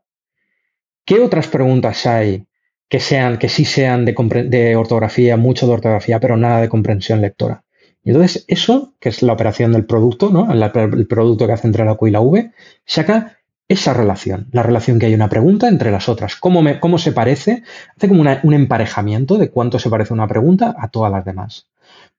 ¿Qué 1.04 1.20
otras 1.20 1.48
preguntas 1.48 2.06
hay 2.06 2.46
que 2.88 3.00
sean, 3.00 3.38
que 3.38 3.48
sí 3.48 3.64
sean 3.64 4.04
de, 4.04 4.76
ortografía, 4.76 5.36
mucho 5.36 5.66
de 5.66 5.72
ortografía, 5.72 6.20
pero 6.20 6.36
nada 6.36 6.60
de 6.60 6.68
comprensión 6.68 7.20
lectora? 7.20 7.64
Y 8.02 8.10
entonces, 8.10 8.44
eso, 8.48 8.94
que 9.00 9.08
es 9.08 9.22
la 9.22 9.32
operación 9.32 9.72
del 9.72 9.86
producto, 9.86 10.30
¿no? 10.30 10.52
el 10.52 11.06
producto 11.06 11.46
que 11.46 11.52
hace 11.52 11.66
entre 11.66 11.84
la 11.84 11.94
Q 11.94 12.08
y 12.08 12.10
la 12.10 12.20
V, 12.20 12.50
saca 12.84 13.38
esa 13.66 13.94
relación, 13.94 14.48
la 14.52 14.62
relación 14.62 14.98
que 14.98 15.06
hay 15.06 15.14
una 15.14 15.30
pregunta 15.30 15.68
entre 15.68 15.90
las 15.90 16.08
otras. 16.08 16.36
¿Cómo, 16.36 16.62
cómo 16.80 16.98
se 16.98 17.12
parece? 17.12 17.62
Hace 17.96 18.08
como 18.08 18.20
un 18.20 18.54
emparejamiento 18.54 19.38
de 19.38 19.50
cuánto 19.50 19.78
se 19.78 19.88
parece 19.88 20.12
una 20.12 20.28
pregunta 20.28 20.74
a 20.78 20.88
todas 20.88 21.10
las 21.10 21.24
demás. 21.24 21.68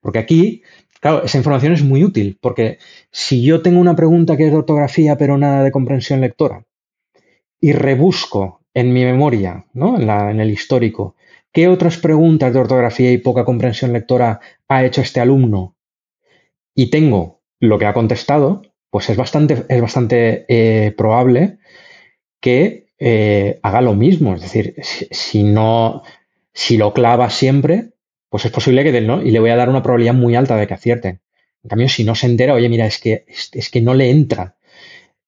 Porque 0.00 0.18
aquí, 0.18 0.62
claro, 1.00 1.24
esa 1.24 1.38
información 1.38 1.72
es 1.72 1.82
muy 1.82 2.02
útil, 2.02 2.38
porque 2.40 2.78
si 3.12 3.42
yo 3.42 3.62
tengo 3.62 3.80
una 3.80 3.94
pregunta 3.94 4.36
que 4.36 4.46
es 4.46 4.50
de 4.50 4.58
ortografía, 4.58 5.16
pero 5.16 5.38
nada 5.38 5.62
de 5.62 5.70
comprensión 5.70 6.20
lectora, 6.20 6.64
y 7.60 7.72
rebusco 7.72 8.60
en 8.76 8.92
mi 8.92 9.06
memoria, 9.06 9.64
¿no? 9.72 9.98
en, 9.98 10.38
el 10.38 10.50
histórico, 10.50 11.16
¿qué 11.50 11.66
otras 11.66 11.96
preguntas 11.96 12.52
de 12.52 12.60
ortografía 12.60 13.10
y 13.10 13.16
poca 13.16 13.46
comprensión 13.46 13.94
lectora 13.94 14.38
ha 14.68 14.84
hecho 14.84 15.00
este 15.00 15.18
alumno? 15.18 15.74
Y 16.74 16.90
tengo 16.90 17.40
lo 17.58 17.78
que 17.78 17.86
ha 17.86 17.94
contestado, 17.94 18.60
pues 18.90 19.08
es 19.08 19.16
bastante, 19.16 19.64
es 19.70 19.80
bastante 19.80 20.44
eh, 20.48 20.92
probable 20.92 21.56
que 22.38 22.88
eh, 22.98 23.60
haga 23.62 23.80
lo 23.80 23.94
mismo. 23.94 24.34
Es 24.34 24.42
decir, 24.42 24.74
si, 24.82 25.42
no, 25.42 26.02
si 26.52 26.76
lo 26.76 26.92
clava 26.92 27.30
siempre, 27.30 27.92
pues 28.28 28.44
es 28.44 28.50
posible 28.50 28.84
que 28.84 29.00
¿no? 29.00 29.22
Y 29.22 29.30
le 29.30 29.40
voy 29.40 29.48
a 29.48 29.56
dar 29.56 29.70
una 29.70 29.82
probabilidad 29.82 30.12
muy 30.12 30.34
alta 30.34 30.54
de 30.56 30.66
que 30.66 30.74
acierte. 30.74 31.20
En 31.62 31.70
cambio, 31.70 31.88
si 31.88 32.04
no 32.04 32.14
se 32.14 32.26
entera, 32.26 32.52
oye, 32.52 32.68
mira, 32.68 32.84
es 32.84 32.98
que, 32.98 33.24
es 33.26 33.70
que 33.70 33.80
no 33.80 33.94
le 33.94 34.10
entra 34.10 34.56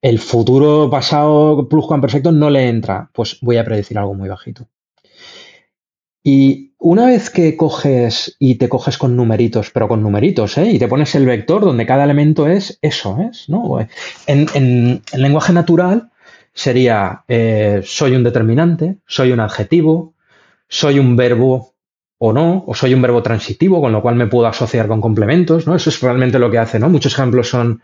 el 0.01 0.19
futuro 0.19 0.89
pasado 0.91 1.69
perfecto 1.69 2.33
no 2.33 2.51
le 2.51 2.69
entra, 2.69 3.11
pues 3.13 3.39
voy 3.41 3.57
a 3.57 3.65
predecir 3.65 3.99
algo 3.99 4.15
muy 4.15 4.29
bajito. 4.29 4.69
Y 6.23 6.75
una 6.79 7.07
vez 7.07 7.31
que 7.31 7.57
coges 7.57 8.37
y 8.39 8.57
te 8.57 8.69
coges 8.69 8.99
con 8.99 9.17
numeritos, 9.17 9.71
pero 9.71 9.89
con 9.89 10.03
numeritos, 10.03 10.59
¿eh? 10.59 10.71
y 10.71 10.79
te 10.79 10.89
pones 10.89 11.15
el 11.15 11.27
vector 11.27 11.63
donde 11.63 11.87
cada 11.87 12.05
elemento 12.05 12.47
es 12.47 12.79
eso, 12.83 13.19
¿es? 13.31 13.49
¿no? 13.49 13.79
En, 14.27 15.03
lenguaje 15.15 15.53
natural 15.53 16.11
sería 16.53 17.25
eh, 17.29 17.83
soy 17.85 18.15
un 18.15 18.25
determinante, 18.25 18.99
soy 19.07 19.33
un 19.33 19.41
adjetivo, 19.41 20.15
soy 20.69 20.99
un 20.99 21.17
verbo 21.17 21.75
o 22.19 22.33
no, 22.33 22.65
o 22.67 22.75
soy 22.75 22.95
un 22.95 23.03
verbo 23.03 23.23
transitivo, 23.23 23.81
con 23.81 23.93
lo 23.93 24.03
cual 24.03 24.17
me 24.17 24.27
puedo 24.27 24.49
asociar 24.49 24.89
con 24.89 25.01
complementos, 25.01 25.67
¿no? 25.67 25.77
Eso 25.77 25.89
es 25.89 26.01
realmente 26.01 26.41
lo 26.41 26.51
que 26.51 26.59
hace, 26.59 26.81
¿no? 26.81 26.89
Muchos 26.89 27.13
ejemplos 27.13 27.49
son 27.49 27.81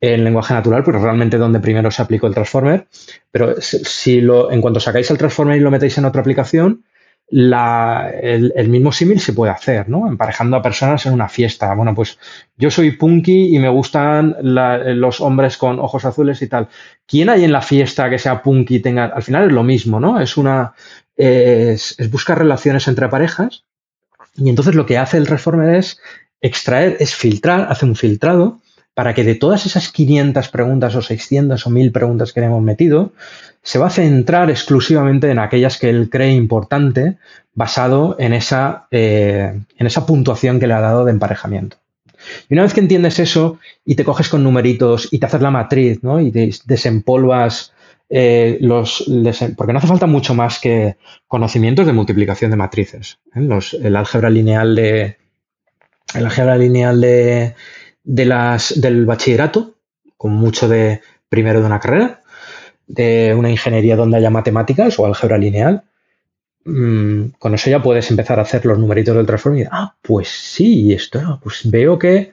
en 0.00 0.24
lenguaje 0.24 0.54
natural, 0.54 0.82
pero 0.84 1.02
realmente 1.02 1.38
donde 1.38 1.60
primero 1.60 1.90
se 1.90 2.02
aplicó 2.02 2.26
el 2.26 2.34
transformer. 2.34 2.86
Pero 3.30 3.54
si 3.60 4.20
lo, 4.20 4.50
en 4.50 4.60
cuanto 4.60 4.80
sacáis 4.80 5.10
el 5.10 5.18
transformer 5.18 5.56
y 5.56 5.60
lo 5.60 5.70
metéis 5.70 5.96
en 5.98 6.04
otra 6.04 6.20
aplicación, 6.20 6.84
el, 7.28 8.68
mismo 8.68 8.92
símil 8.92 9.20
se 9.20 9.32
puede 9.32 9.50
hacer, 9.50 9.88
¿no? 9.88 10.06
Emparejando 10.06 10.56
a 10.56 10.62
personas 10.62 11.06
en 11.06 11.12
una 11.12 11.28
fiesta. 11.28 11.74
Bueno, 11.74 11.94
pues 11.94 12.18
yo 12.56 12.70
soy 12.70 12.92
punky 12.92 13.56
y 13.56 13.58
me 13.58 13.68
gustan 13.68 14.36
los 14.40 15.20
hombres 15.20 15.56
con 15.56 15.80
ojos 15.80 16.04
azules 16.04 16.40
y 16.42 16.46
tal. 16.46 16.68
¿Quién 17.06 17.28
hay 17.28 17.44
en 17.44 17.52
la 17.52 17.62
fiesta 17.62 18.08
que 18.10 18.18
sea 18.18 18.42
punky 18.42 18.76
y 18.76 18.80
tenga... 18.80 19.06
Al 19.06 19.22
final 19.22 19.46
es 19.46 19.52
lo 19.52 19.64
mismo, 19.64 19.98
¿no? 19.98 20.20
Es 20.20 20.36
una... 20.36 20.74
es 21.16 21.96
buscar 22.10 22.38
relaciones 22.38 22.86
entre 22.86 23.08
parejas 23.08 23.64
y 24.36 24.48
entonces 24.50 24.74
lo 24.74 24.86
que 24.86 24.98
hace 24.98 25.16
el 25.16 25.26
transformer 25.26 25.76
es 25.76 25.98
extraer, 26.40 26.96
es 27.00 27.14
filtrar, 27.14 27.66
hace 27.70 27.86
un 27.86 27.96
filtrado 27.96 28.60
para 28.96 29.12
que 29.12 29.24
de 29.24 29.34
todas 29.34 29.66
esas 29.66 29.90
500 29.90 30.48
preguntas 30.48 30.94
o 30.96 31.02
600 31.02 31.66
o 31.66 31.68
1000 31.68 31.92
preguntas 31.92 32.32
que 32.32 32.40
le 32.40 32.46
hemos 32.46 32.62
metido, 32.62 33.12
se 33.62 33.78
va 33.78 33.88
a 33.88 33.90
centrar 33.90 34.48
exclusivamente 34.48 35.30
en 35.30 35.38
aquellas 35.38 35.76
que 35.76 35.90
él 35.90 36.08
cree 36.08 36.32
importante 36.32 37.18
basado 37.54 38.16
en 38.18 38.32
esa, 38.32 38.86
eh, 38.90 39.60
en 39.76 39.86
esa 39.86 40.06
puntuación 40.06 40.58
que 40.58 40.66
le 40.66 40.72
ha 40.72 40.80
dado 40.80 41.04
de 41.04 41.10
emparejamiento. 41.10 41.76
Y 42.48 42.54
una 42.54 42.62
vez 42.62 42.72
que 42.72 42.80
entiendes 42.80 43.18
eso 43.18 43.58
y 43.84 43.96
te 43.96 44.04
coges 44.04 44.30
con 44.30 44.42
numeritos 44.42 45.08
y 45.10 45.18
te 45.18 45.26
haces 45.26 45.42
la 45.42 45.50
matriz 45.50 46.02
¿no? 46.02 46.18
y 46.18 46.30
desempolvas 46.30 47.74
eh, 48.08 48.56
los... 48.62 49.04
porque 49.58 49.74
no 49.74 49.78
hace 49.78 49.88
falta 49.88 50.06
mucho 50.06 50.34
más 50.34 50.58
que 50.58 50.96
conocimientos 51.28 51.84
de 51.84 51.92
multiplicación 51.92 52.50
de 52.50 52.56
matrices. 52.56 53.18
¿eh? 53.34 53.46
el 53.82 53.94
álgebra 53.94 54.30
lineal 54.30 54.74
de... 54.74 55.18
El 56.14 56.24
álgebra 56.24 56.56
lineal 56.56 56.98
de, 56.98 57.54
de 58.06 58.24
las, 58.24 58.80
del 58.80 59.04
bachillerato, 59.04 59.74
con 60.16 60.32
mucho 60.32 60.68
de 60.68 61.02
primero 61.28 61.60
de 61.60 61.66
una 61.66 61.80
carrera, 61.80 62.22
de 62.86 63.34
una 63.36 63.50
ingeniería 63.50 63.96
donde 63.96 64.16
haya 64.16 64.30
matemáticas 64.30 64.98
o 64.98 65.04
álgebra 65.04 65.36
lineal. 65.36 65.82
Mm, 66.64 67.30
con 67.38 67.54
eso 67.54 67.68
ya 67.68 67.82
puedes 67.82 68.10
empezar 68.10 68.38
a 68.38 68.42
hacer 68.42 68.64
los 68.64 68.78
numeritos 68.78 69.14
del 69.14 69.26
transform 69.26 69.58
y 69.58 69.64
ah, 69.70 69.94
pues 70.00 70.28
sí, 70.28 70.92
esto, 70.92 71.40
pues 71.42 71.68
veo 71.68 71.98
que... 71.98 72.32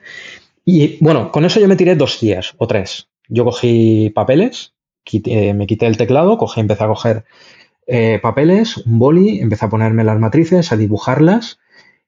Y 0.64 0.96
bueno, 1.04 1.30
con 1.30 1.44
eso 1.44 1.60
yo 1.60 1.68
me 1.68 1.76
tiré 1.76 1.94
dos 1.96 2.20
días 2.20 2.54
o 2.56 2.66
tres. 2.66 3.08
Yo 3.28 3.44
cogí 3.44 4.10
papeles, 4.10 4.74
me 5.28 5.66
quité 5.66 5.86
el 5.86 5.96
teclado, 5.96 6.38
cogí, 6.38 6.60
empecé 6.60 6.84
a 6.84 6.88
coger 6.88 7.24
eh, 7.86 8.18
papeles, 8.22 8.78
un 8.78 8.98
boli, 8.98 9.40
empecé 9.40 9.66
a 9.66 9.68
ponerme 9.68 10.04
las 10.04 10.18
matrices, 10.18 10.72
a 10.72 10.76
dibujarlas 10.76 11.58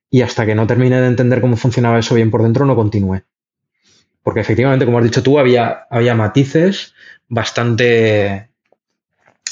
y 0.09 0.21
hasta 0.21 0.45
que 0.45 0.55
no 0.55 0.65
terminé 0.67 0.99
de 1.01 1.07
entender 1.07 1.41
cómo 1.41 1.57
funcionaba 1.57 1.99
eso 1.99 2.15
bien 2.15 2.31
por 2.31 2.41
dentro 2.41 2.65
no 2.65 2.75
continué 2.75 3.25
porque 4.27 4.41
efectivamente, 4.41 4.83
como 4.83 4.97
has 4.97 5.05
dicho 5.05 5.23
tú, 5.23 5.39
había, 5.39 5.87
había 5.89 6.13
matices 6.13 6.93
bastante, 7.29 8.49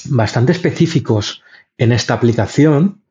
bastante 0.04 0.52
específicos 0.52 1.44
en 1.78 1.94
esta 1.94 2.14
aplicación, 2.14 3.02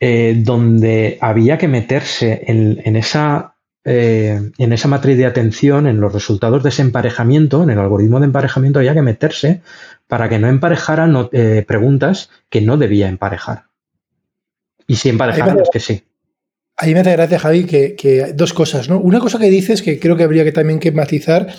eh, 0.00 0.34
donde 0.44 1.18
había 1.20 1.56
que 1.56 1.68
meterse 1.68 2.42
en, 2.48 2.96
esa 2.96 3.54
eh, 3.84 4.50
en 4.58 4.72
esa 4.72 4.88
matriz 4.88 5.16
de 5.16 5.26
atención, 5.26 5.86
en 5.86 6.00
los 6.00 6.12
resultados 6.12 6.64
de 6.64 6.70
ese 6.70 6.82
emparejamiento, 6.82 7.62
en 7.62 7.70
el 7.70 7.78
algoritmo 7.78 8.18
de 8.18 8.26
emparejamiento, 8.26 8.80
había 8.80 8.94
que 8.94 9.02
meterse 9.02 9.62
para 10.08 10.28
que 10.28 10.40
no 10.40 10.48
emparejara 10.48 11.08
eh, 11.30 11.64
preguntas 11.64 12.28
que 12.50 12.60
no 12.60 12.76
debía 12.76 13.08
emparejar. 13.08 13.66
Y 14.88 14.96
si 14.96 15.10
emparejaran, 15.10 15.60
es 15.60 15.70
que 15.72 15.78
sí. 15.78 16.02
Ahí 16.76 16.94
me 16.94 17.00
hace 17.00 17.12
gracia, 17.12 17.38
Javi, 17.38 17.64
que, 17.64 18.32
dos 18.34 18.52
cosas, 18.52 18.88
¿no? 18.88 18.98
Una 18.98 19.20
cosa 19.20 19.38
que 19.38 19.50
dices 19.50 19.82
que 19.82 20.00
creo 20.00 20.16
que 20.16 20.24
habría 20.24 20.44
que 20.44 20.52
también 20.52 20.78
que 20.78 20.90
matizar 20.90 21.54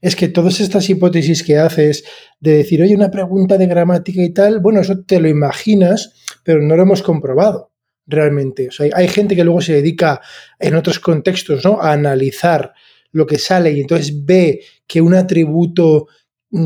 es 0.00 0.16
que 0.16 0.28
todas 0.28 0.60
estas 0.60 0.90
hipótesis 0.90 1.42
que 1.42 1.58
haces 1.58 2.04
de 2.40 2.58
decir, 2.58 2.82
oye, 2.82 2.94
una 2.94 3.10
pregunta 3.10 3.58
de 3.58 3.66
gramática 3.66 4.22
y 4.22 4.30
tal, 4.30 4.60
bueno, 4.60 4.80
eso 4.80 5.00
te 5.04 5.20
lo 5.20 5.28
imaginas, 5.28 6.14
pero 6.42 6.60
no 6.60 6.76
lo 6.76 6.82
hemos 6.82 7.02
comprobado 7.02 7.72
realmente. 8.06 8.68
O 8.68 8.72
sea, 8.72 8.90
hay 8.94 9.08
gente 9.08 9.36
que 9.36 9.44
luego 9.44 9.60
se 9.60 9.74
dedica 9.74 10.20
en 10.58 10.74
otros 10.74 10.98
contextos, 11.00 11.64
¿no? 11.64 11.80
A 11.80 11.92
analizar 11.92 12.72
lo 13.12 13.26
que 13.26 13.38
sale 13.38 13.72
y 13.72 13.80
entonces 13.80 14.24
ve 14.24 14.60
que 14.86 15.00
un 15.00 15.14
atributo 15.14 16.08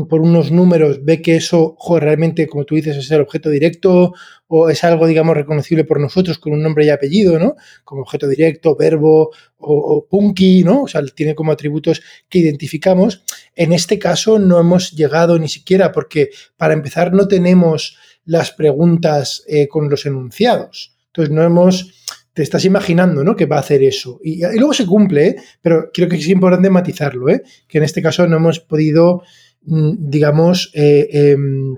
por 0.09 0.21
unos 0.21 0.51
números 0.51 1.03
ve 1.03 1.21
que 1.21 1.35
eso 1.35 1.75
realmente, 1.99 2.47
como 2.47 2.65
tú 2.65 2.75
dices, 2.75 2.97
es 2.97 3.11
el 3.11 3.21
objeto 3.21 3.49
directo 3.49 4.13
o 4.47 4.69
es 4.69 4.83
algo, 4.83 5.07
digamos, 5.07 5.35
reconocible 5.35 5.83
por 5.83 5.99
nosotros 5.99 6.37
con 6.37 6.53
un 6.53 6.61
nombre 6.61 6.85
y 6.85 6.89
apellido, 6.89 7.39
¿no? 7.39 7.55
Como 7.83 8.01
objeto 8.01 8.27
directo, 8.27 8.75
verbo 8.75 9.31
o, 9.57 10.05
punky, 10.09 10.63
¿no? 10.63 10.83
O 10.83 10.87
sea, 10.87 11.01
tiene 11.15 11.35
como 11.35 11.51
atributos 11.51 12.01
que 12.29 12.39
identificamos. 12.39 13.23
En 13.55 13.73
este 13.73 13.99
caso 13.99 14.39
no 14.39 14.59
hemos 14.59 14.91
llegado 14.91 15.37
ni 15.37 15.47
siquiera 15.47 15.91
porque, 15.91 16.29
para 16.57 16.73
empezar, 16.73 17.13
no 17.13 17.27
tenemos 17.27 17.97
las 18.25 18.51
preguntas 18.51 19.43
eh, 19.47 19.67
con 19.67 19.89
los 19.89 20.05
enunciados. 20.05 20.95
Entonces, 21.07 21.33
no 21.33 21.43
hemos 21.43 21.97
te 22.33 22.43
estás 22.43 22.63
imaginando 22.63 23.25
¿no? 23.25 23.35
que 23.35 23.45
va 23.45 23.57
a 23.57 23.59
hacer 23.59 23.83
eso. 23.83 24.21
Y, 24.23 24.41
luego 24.57 24.73
se 24.73 24.85
cumple, 24.85 25.27
¿eh? 25.27 25.35
pero 25.61 25.89
creo 25.93 26.07
que 26.07 26.15
es 26.15 26.29
importante 26.29 26.69
matizarlo, 26.69 27.27
¿eh? 27.27 27.43
que 27.67 27.79
en 27.79 27.83
este 27.83 28.01
caso 28.01 28.25
no 28.25 28.37
hemos 28.37 28.61
podido 28.61 29.23
Mm, 29.23 29.50
digamos, 29.61 30.71
eh, 30.73 31.07
em, 31.11 31.77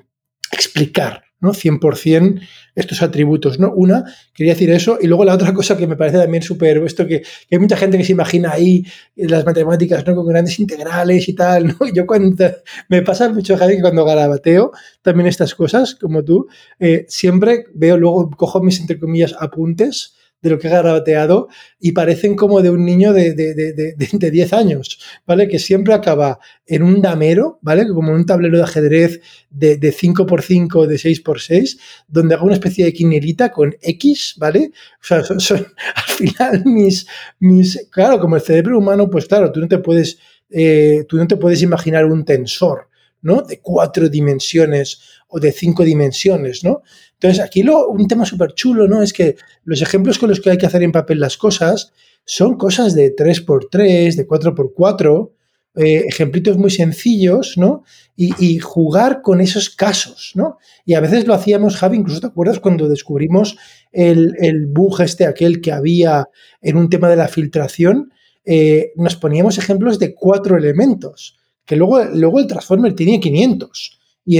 explicar, 0.51 1.23
¿no? 1.39 1.53
100% 1.53 2.39
estos 2.75 3.01
atributos, 3.01 3.59
¿no? 3.59 3.71
Una, 3.73 4.05
quería 4.33 4.53
decir 4.53 4.71
eso, 4.71 4.97
y 5.01 5.07
luego 5.07 5.25
la 5.25 5.33
otra 5.33 5.53
cosa 5.53 5.77
que 5.77 5.85
me 5.85 5.95
parece 5.95 6.17
también 6.17 6.41
súper, 6.41 6.77
esto 6.77 7.05
que, 7.05 7.23
hay 7.51 7.59
mucha 7.59 7.77
gente 7.77 7.97
que 7.97 8.05
se 8.05 8.13
imagina 8.13 8.51
ahí 8.51 8.85
las 9.15 9.45
matemáticas, 9.45 10.05
¿no? 10.07 10.15
Con 10.15 10.27
grandes 10.27 10.59
integrales 10.59 11.27
y 11.27 11.33
tal, 11.33 11.67
¿no? 11.79 11.87
Yo 11.93 12.07
cuando, 12.07 12.45
me 12.89 13.01
pasa 13.01 13.29
mucho, 13.29 13.57
Javi, 13.57 13.75
que 13.75 13.81
cuando 13.81 14.05
garabateo 14.05 14.71
también 15.01 15.27
estas 15.27 15.53
cosas, 15.53 15.95
como 15.95 16.23
tú, 16.23 16.47
eh, 16.79 17.05
siempre 17.09 17.65
veo, 17.73 17.97
luego 17.97 18.31
cojo 18.31 18.61
mis, 18.61 18.79
entre 18.79 18.99
comillas, 18.99 19.35
apuntes, 19.39 20.15
de 20.43 20.49
lo 20.49 20.59
que 20.59 20.67
he 20.67 20.71
garabateado 20.71 21.47
y 21.79 21.93
parecen 21.93 22.35
como 22.35 22.61
de 22.61 22.69
un 22.69 22.83
niño 22.85 23.13
de, 23.13 23.33
de, 23.33 24.31
10 24.31 24.53
años, 24.53 24.99
¿vale? 25.25 25.47
Que 25.47 25.57
siempre 25.57 25.93
acaba 25.93 26.37
en 26.67 26.83
un 26.83 27.01
damero, 27.01 27.59
¿vale? 27.61 27.87
Como 27.87 28.11
un 28.11 28.25
tablero 28.25 28.57
de 28.57 28.63
ajedrez 28.63 29.21
de, 29.49 29.79
5x5, 29.79 30.85
de 30.85 30.95
6x6, 30.95 31.79
donde 32.09 32.35
hago 32.35 32.45
una 32.45 32.55
especie 32.55 32.83
de 32.83 32.91
quinelita 32.91 33.51
con 33.51 33.73
X, 33.81 34.35
¿vale? 34.37 34.71
O 35.01 35.03
sea, 35.03 35.23
son, 35.23 35.59
al 35.95 36.13
final 36.15 36.63
mis, 36.65 37.07
mis, 37.39 37.87
claro, 37.89 38.19
como 38.19 38.35
el 38.35 38.41
cerebro 38.41 38.77
humano, 38.77 39.09
pues 39.09 39.25
claro, 39.25 39.49
tú 39.49 39.61
no 39.61 39.69
te 39.69 39.77
puedes, 39.77 40.19
eh, 40.49 41.05
tú 41.07 41.15
no 41.15 41.25
te 41.25 41.37
puedes 41.37 41.61
imaginar 41.61 42.05
un 42.05 42.25
tensor, 42.25 42.89
¿no? 43.21 43.43
De 43.43 43.61
cuatro 43.61 44.09
dimensiones 44.09 44.99
o 45.29 45.39
de 45.39 45.53
cinco 45.53 45.85
dimensiones, 45.85 46.65
¿no? 46.65 46.83
Entonces, 47.23 47.41
aquí 47.41 47.63
un 47.63 48.05
tema 48.09 48.25
súper 48.25 48.53
chulo, 48.53 48.85
¿no? 48.85 49.01
Es 49.01 49.13
que 49.13 49.37
los 49.63 49.81
ejemplos 49.81 50.19
con 50.19 50.27
los 50.27 50.41
que 50.41 50.49
hay 50.49 50.57
que 50.57 50.65
hacer 50.65 50.83
en 50.83 50.91
papel 50.91 51.21
las 51.21 51.37
cosas 51.37 51.93
son 52.25 52.57
cosas 52.57 52.95
de 52.95 53.15
3x3, 53.15 54.13
de 54.13 54.27
4x4, 54.27 55.31
eh, 55.77 56.03
ejemplitos 56.05 56.57
muy 56.57 56.69
sencillos, 56.69 57.53
¿no? 57.57 57.85
Y, 58.17 58.59
jugar 58.59 59.21
con 59.21 59.39
esos 59.39 59.69
casos, 59.69 60.33
¿no? 60.35 60.57
Y 60.83 60.95
a 60.95 60.99
veces 60.99 61.25
lo 61.25 61.33
hacíamos, 61.33 61.77
Javi, 61.77 61.95
incluso 61.95 62.19
te 62.19 62.27
acuerdas 62.27 62.59
cuando 62.59 62.89
descubrimos 62.89 63.55
el, 63.93 64.35
el 64.39 64.65
bug 64.65 64.99
este, 64.99 65.25
aquel 65.25 65.61
que 65.61 65.71
había 65.71 66.27
en 66.61 66.75
un 66.75 66.89
tema 66.89 67.09
de 67.09 67.15
la 67.15 67.29
filtración, 67.29 68.11
eh, 68.43 68.91
nos 68.97 69.15
poníamos 69.15 69.57
ejemplos 69.57 69.97
de 69.97 70.13
cuatro 70.13 70.57
elementos, 70.57 71.37
que 71.63 71.77
luego, 71.77 72.03
luego 72.03 72.41
el 72.41 72.47
Transformer 72.47 72.93
tenía 72.93 73.21
500 73.21 74.02
y 74.25 74.37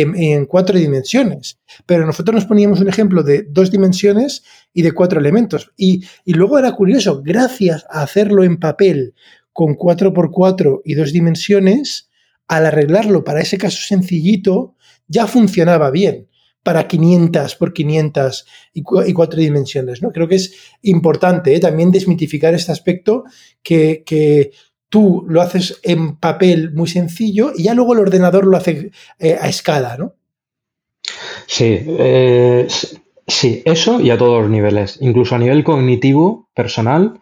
en, 0.00 0.46
cuatro 0.46 0.78
dimensiones. 0.78 1.58
Pero 1.86 2.06
nosotros 2.06 2.34
nos 2.34 2.44
poníamos 2.46 2.80
un 2.80 2.88
ejemplo 2.88 3.22
de 3.22 3.46
dos 3.48 3.70
dimensiones 3.70 4.42
y 4.72 4.82
de 4.82 4.92
cuatro 4.92 5.20
elementos. 5.20 5.72
Y, 5.76 6.04
luego 6.26 6.58
era 6.58 6.72
curioso, 6.72 7.22
gracias 7.24 7.84
a 7.90 8.02
hacerlo 8.02 8.44
en 8.44 8.58
papel 8.58 9.14
con 9.52 9.74
4 9.74 10.12
por 10.12 10.30
4 10.30 10.82
y 10.84 10.94
dos 10.94 11.12
dimensiones, 11.12 12.10
al 12.46 12.66
arreglarlo 12.66 13.24
para 13.24 13.40
ese 13.40 13.56
caso 13.56 13.78
sencillito, 13.80 14.74
ya 15.08 15.26
funcionaba 15.26 15.90
bien 15.90 16.28
para 16.62 16.88
500 16.88 17.54
por 17.54 17.72
500 17.72 18.44
y, 18.74 18.82
cuatro 18.82 19.38
dimensiones. 19.38 20.02
¿no? 20.02 20.10
Creo 20.10 20.26
que 20.26 20.34
es 20.34 20.52
importante 20.82 21.54
¿eh? 21.54 21.60
también 21.60 21.92
desmitificar 21.92 22.54
este 22.54 22.72
aspecto 22.72 23.22
que, 23.62 24.02
que, 24.04 24.50
tú 24.88 25.24
lo 25.28 25.42
haces 25.42 25.80
en 25.82 26.16
papel 26.16 26.72
muy 26.72 26.88
sencillo 26.88 27.52
y 27.54 27.64
ya 27.64 27.74
luego 27.74 27.94
el 27.94 28.00
ordenador 28.00 28.46
lo 28.46 28.56
hace 28.56 28.90
eh, 29.18 29.36
a 29.40 29.48
escala, 29.48 29.96
¿no? 29.96 30.14
Sí, 31.46 31.84
eh, 31.86 32.66
sí, 33.26 33.62
eso 33.64 34.00
y 34.00 34.10
a 34.10 34.18
todos 34.18 34.42
los 34.42 34.50
niveles. 34.50 34.98
Incluso 35.00 35.34
a 35.34 35.38
nivel 35.38 35.64
cognitivo, 35.64 36.48
personal, 36.54 37.20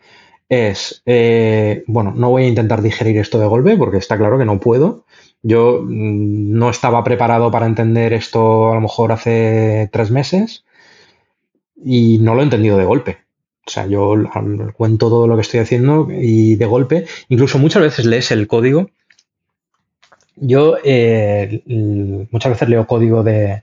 es, 0.49 1.03
eh, 1.07 1.85
bueno, 1.87 2.13
no 2.15 2.31
voy 2.31 2.45
a 2.45 2.49
intentar 2.49 2.83
digerir 2.83 3.19
esto 3.19 3.39
de 3.39 3.47
golpe 3.47 3.77
porque 3.77 3.99
está 3.99 4.17
claro 4.17 4.39
que 4.39 4.45
no 4.45 4.61
puedo. 4.61 5.05
Yo 5.43 5.81
mm, 5.83 6.53
no 6.53 6.71
estaba 6.71 7.05
preparado 7.05 7.51
para 7.51 7.67
entender 7.67 8.13
esto 8.13 8.71
a 8.71 8.75
lo 8.75 8.81
mejor 8.81 9.13
hace 9.13 9.89
tres 9.93 10.11
meses 10.11 10.65
y 11.77 12.19
no 12.19 12.35
lo 12.35 12.41
he 12.41 12.45
entendido 12.45 12.79
de 12.79 12.85
golpe. 12.85 13.24
O 13.67 13.71
sea, 13.71 13.87
yo 13.87 14.15
cuento 14.77 15.09
todo 15.09 15.27
lo 15.27 15.37
que 15.37 15.43
estoy 15.43 15.61
haciendo 15.61 16.09
y 16.11 16.57
de 16.57 16.67
golpe, 16.67 17.07
incluso 17.29 17.59
muchas 17.59 17.83
veces 17.83 18.05
lees 18.05 18.31
el 18.31 18.47
código. 18.47 18.91
Yo 20.37 20.77
eh, 20.85 21.63
muchas 22.31 22.53
veces 22.53 22.69
leo 22.69 22.87
código 22.87 23.23
de, 23.23 23.63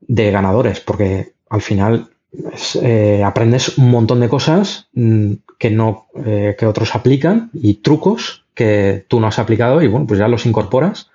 de 0.00 0.30
ganadores, 0.30 0.80
porque 0.80 1.32
al 1.48 1.62
final 1.62 2.10
eh, 2.80 3.22
aprendes 3.24 3.76
un 3.78 3.90
montón 3.90 4.20
de 4.20 4.28
cosas 4.28 4.88
mm, 4.92 5.32
que 5.58 5.70
no 5.70 6.06
eh, 6.24 6.54
que 6.58 6.66
otros 6.66 6.94
aplican 6.94 7.50
y 7.54 7.74
trucos 7.74 8.44
que 8.54 9.04
tú 9.08 9.18
no 9.18 9.26
has 9.26 9.38
aplicado 9.38 9.82
y 9.82 9.88
bueno, 9.88 10.06
pues 10.06 10.20
ya 10.20 10.28
los 10.28 10.46
incorporas. 10.46 11.10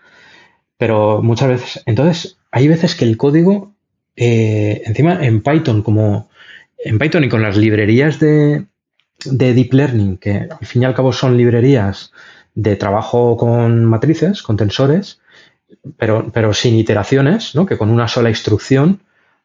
Pero 0.77 1.21
muchas 1.21 1.49
veces, 1.49 1.83
entonces, 1.85 2.37
hay 2.51 2.67
veces 2.67 2.95
que 2.95 3.05
el 3.05 3.17
código, 3.17 3.73
encima 4.15 5.25
en 5.25 5.41
Python, 5.41 5.81
como 5.81 6.28
en 6.83 6.99
Python 6.99 7.23
y 7.23 7.29
con 7.29 7.41
las 7.41 7.57
librerías 7.57 8.19
de, 8.19 8.65
Deep 9.25 9.73
Learning, 9.73 10.17
que 10.17 10.47
al 10.49 10.65
fin 10.65 10.83
y 10.83 10.85
al 10.85 10.95
cabo 10.95 11.11
son 11.11 11.37
librerías 11.37 12.11
de 12.55 12.75
trabajo 12.75 13.37
con 13.37 13.85
matrices, 13.85 14.41
con 14.41 14.57
tensores, 14.57 15.19
pero, 15.97 16.53
sin 16.53 16.75
iteraciones, 16.75 17.53
¿no? 17.55 17.65
que 17.65 17.77
con 17.77 17.89
una 17.89 18.07
sola 18.07 18.29
instrucción 18.29 19.01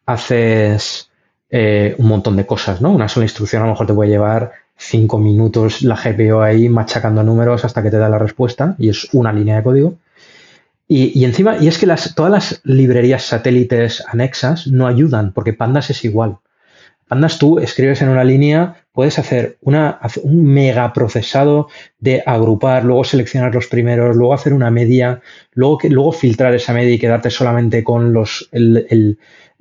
haces 0.06 1.10
eh, 1.50 1.94
un 1.98 2.08
montón 2.08 2.36
de 2.36 2.46
cosas. 2.46 2.80
¿no? 2.80 2.90
Una 2.90 3.08
sola 3.08 3.26
instrucción 3.26 3.62
a 3.62 3.66
lo 3.66 3.72
mejor 3.72 3.86
te 3.86 3.94
puede 3.94 4.10
llevar 4.10 4.52
cinco 4.76 5.18
minutos 5.18 5.82
la 5.82 5.96
GPO 5.96 6.42
ahí 6.42 6.68
machacando 6.68 7.22
números 7.22 7.64
hasta 7.64 7.82
que 7.82 7.90
te 7.90 7.98
da 7.98 8.08
la 8.08 8.18
respuesta 8.18 8.74
y 8.78 8.88
es 8.88 9.08
una 9.12 9.32
línea 9.32 9.56
de 9.56 9.62
código. 9.62 9.98
Y, 10.86 11.24
encima, 11.24 11.56
y 11.58 11.66
es 11.66 11.78
que 11.78 11.86
todas 12.14 12.30
las 12.30 12.60
librerías 12.62 13.24
satélites 13.24 14.04
anexas 14.06 14.66
no 14.66 14.86
ayudan 14.86 15.32
porque 15.32 15.54
Pandas 15.54 15.88
es 15.88 16.04
igual. 16.04 16.38
Andas 17.14 17.38
tú, 17.38 17.60
escribes 17.60 18.02
en 18.02 18.08
una 18.08 18.24
línea, 18.24 18.84
puedes 18.90 19.20
hacer 19.20 19.56
una, 19.60 20.00
un 20.24 20.44
mega 20.44 20.92
procesado 20.92 21.68
de 22.00 22.24
agrupar, 22.26 22.84
luego 22.84 23.04
seleccionar 23.04 23.54
los 23.54 23.68
primeros, 23.68 24.16
luego 24.16 24.34
hacer 24.34 24.52
una 24.52 24.72
media, 24.72 25.22
luego, 25.52 26.10
filtrar 26.10 26.56
esa 26.56 26.72
media 26.72 26.92
y 26.92 26.98
quedarte 26.98 27.30
solamente 27.30 27.84
con 27.84 28.12
los, 28.12 28.50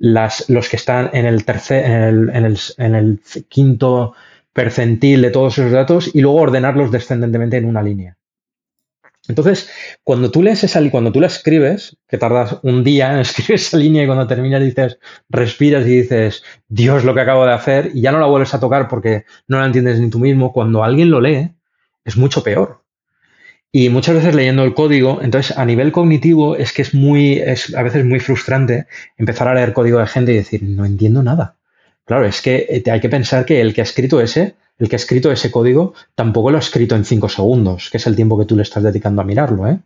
las, 0.00 0.50
los 0.50 0.68
que 0.68 0.76
están 0.76 1.10
en 1.12 1.26
el, 1.26 1.44
tercer, 1.44 1.84
en 1.84 2.44
el, 2.44 2.58
en 2.76 2.94
el 2.96 3.20
quinto 3.48 4.14
percentil 4.52 5.22
de 5.22 5.30
todos 5.30 5.56
esos 5.56 5.70
datos 5.70 6.10
y 6.12 6.22
luego 6.22 6.38
ordenarlos 6.38 6.90
descendentemente 6.90 7.56
en 7.56 7.66
una 7.66 7.82
línea. 7.82 8.16
Entonces, 9.28 9.70
cuando 10.02 10.30
tú 10.30 10.42
lees 10.42 10.64
esa 10.64 10.82
cuando 10.90 11.10
tú 11.10 11.20
la 11.20 11.28
escribes, 11.28 11.96
que 12.08 12.18
tardas 12.18 12.58
un 12.62 12.84
día 12.84 13.12
en 13.12 13.18
escribir 13.20 13.54
esa 13.54 13.76
línea 13.76 14.02
y 14.02 14.06
cuando 14.06 14.26
terminas 14.26 14.62
dices, 14.62 14.98
respiras 15.28 15.86
y 15.86 16.00
dices, 16.02 16.42
Dios, 16.68 17.04
lo 17.04 17.14
que 17.14 17.20
acabo 17.20 17.46
de 17.46 17.52
hacer, 17.52 17.90
y 17.94 18.02
ya 18.02 18.12
no 18.12 18.20
la 18.20 18.26
vuelves 18.26 18.54
a 18.54 18.60
tocar 18.60 18.88
porque 18.88 19.24
no 19.48 19.58
la 19.58 19.66
entiendes 19.66 19.98
ni 20.00 20.10
tú 20.10 20.18
mismo, 20.18 20.52
cuando 20.52 20.84
alguien 20.84 21.10
lo 21.10 21.20
lee, 21.20 21.52
es 22.04 22.16
mucho 22.16 22.42
peor. 22.42 22.82
Y 23.72 23.88
muchas 23.88 24.14
veces 24.14 24.34
leyendo 24.34 24.62
el 24.62 24.74
código, 24.74 25.20
entonces 25.20 25.56
a 25.58 25.64
nivel 25.64 25.90
cognitivo 25.90 26.54
es 26.56 26.72
que 26.72 26.82
es 26.82 26.94
muy, 26.94 27.38
es 27.38 27.74
a 27.74 27.82
veces 27.82 28.04
muy 28.04 28.20
frustrante 28.20 28.86
empezar 29.16 29.48
a 29.48 29.54
leer 29.54 29.72
código 29.72 29.98
de 29.98 30.06
gente 30.06 30.32
y 30.32 30.36
decir, 30.36 30.62
no 30.62 30.84
entiendo 30.84 31.22
nada. 31.24 31.56
Claro, 32.04 32.24
es 32.26 32.40
que 32.42 32.66
eh, 32.68 32.90
hay 32.90 33.00
que 33.00 33.08
pensar 33.08 33.44
que 33.46 33.60
el 33.60 33.74
que 33.74 33.80
ha 33.80 33.84
escrito 33.84 34.20
ese 34.20 34.54
el 34.78 34.88
que 34.88 34.96
ha 34.96 34.98
escrito 34.98 35.30
ese 35.30 35.50
código, 35.50 35.94
tampoco 36.14 36.50
lo 36.50 36.56
ha 36.56 36.60
escrito 36.60 36.96
en 36.96 37.04
cinco 37.04 37.28
segundos, 37.28 37.90
que 37.90 37.98
es 37.98 38.06
el 38.06 38.16
tiempo 38.16 38.38
que 38.38 38.44
tú 38.44 38.56
le 38.56 38.62
estás 38.62 38.82
dedicando 38.82 39.22
a 39.22 39.24
mirarlo. 39.24 39.68
¿eh? 39.68 39.80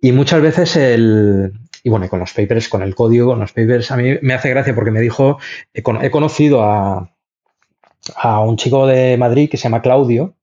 Y 0.00 0.12
muchas 0.12 0.40
veces 0.42 0.76
el... 0.76 1.52
Y 1.82 1.90
bueno, 1.90 2.08
con 2.08 2.18
los 2.18 2.32
papers, 2.32 2.68
con 2.68 2.82
el 2.82 2.94
código, 2.94 3.28
con 3.28 3.38
los 3.38 3.52
papers, 3.52 3.90
a 3.90 3.96
mí 3.96 4.18
me 4.20 4.34
hace 4.34 4.50
gracia 4.50 4.74
porque 4.74 4.90
me 4.90 5.00
dijo, 5.00 5.38
he, 5.72 6.10
conocido 6.10 6.62
a, 6.64 7.14
a 8.16 8.40
un 8.40 8.56
chico 8.56 8.86
de 8.86 9.16
Madrid 9.16 9.48
que 9.48 9.56
se 9.56 9.64
llama 9.64 9.80
Claudio, 9.80 10.34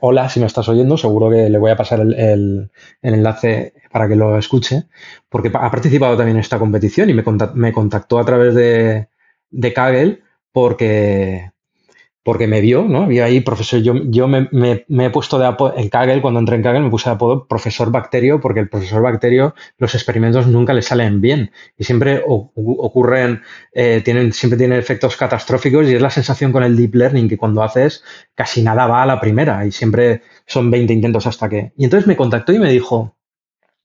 hola, 0.00 0.28
si 0.28 0.40
me 0.40 0.46
estás 0.46 0.68
oyendo, 0.68 0.96
seguro 0.96 1.30
que 1.30 1.48
le 1.48 1.58
voy 1.58 1.70
a 1.70 1.76
pasar 1.76 2.00
el, 2.00 2.70
enlace 3.02 3.74
para 3.90 4.08
que 4.08 4.16
lo 4.16 4.38
escuche, 4.38 4.84
porque 5.28 5.50
ha 5.54 5.70
participado 5.70 6.16
también 6.16 6.36
en 6.36 6.40
esta 6.40 6.58
competición 6.58 7.10
y 7.10 7.14
me, 7.14 7.72
contactó, 7.72 8.18
a 8.18 8.24
través 8.24 8.54
de, 8.54 9.08
de 9.50 9.72
Kaggle 9.72 10.22
porque, 10.52 11.52
porque 12.26 12.48
me 12.48 12.60
vio, 12.60 12.82
¿no? 12.88 13.06
Vi 13.06 13.20
ahí, 13.20 13.40
profesor, 13.40 13.80
yo, 13.80 13.94
yo 14.06 14.26
me, 14.26 14.48
he 14.50 15.10
puesto 15.10 15.38
de 15.38 15.46
apodo, 15.46 15.74
en 15.76 15.88
Kaggle, 15.88 16.20
cuando 16.20 16.40
entré 16.40 16.56
en 16.56 16.62
Kaggle, 16.64 16.80
me 16.80 16.90
puse 16.90 17.08
de 17.08 17.14
apodo 17.14 17.46
profesor 17.46 17.92
bacterio, 17.92 18.40
porque 18.40 18.58
el 18.58 18.68
profesor 18.68 19.00
bacterio, 19.00 19.54
los 19.78 19.94
experimentos 19.94 20.48
nunca 20.48 20.72
le 20.72 20.82
salen 20.82 21.20
bien 21.20 21.52
y 21.78 21.84
siempre 21.84 22.24
ocurren, 22.26 23.42
eh, 23.72 24.02
tienen, 24.04 24.32
siempre 24.32 24.58
tienen 24.58 24.76
efectos 24.76 25.16
catastróficos 25.16 25.86
y 25.86 25.94
es 25.94 26.02
la 26.02 26.10
sensación 26.10 26.50
con 26.50 26.64
el 26.64 26.76
deep 26.76 26.96
learning 26.96 27.28
que 27.28 27.38
cuando 27.38 27.62
haces 27.62 28.02
casi 28.34 28.60
nada 28.60 28.88
va 28.88 29.04
a 29.04 29.06
la 29.06 29.20
primera 29.20 29.64
y 29.64 29.70
siempre 29.70 30.22
son 30.46 30.68
20 30.68 30.92
intentos 30.92 31.28
hasta 31.28 31.48
que. 31.48 31.74
Y 31.76 31.84
entonces 31.84 32.08
me 32.08 32.16
contactó 32.16 32.52
y 32.52 32.58
me 32.58 32.72
dijo, 32.72 33.16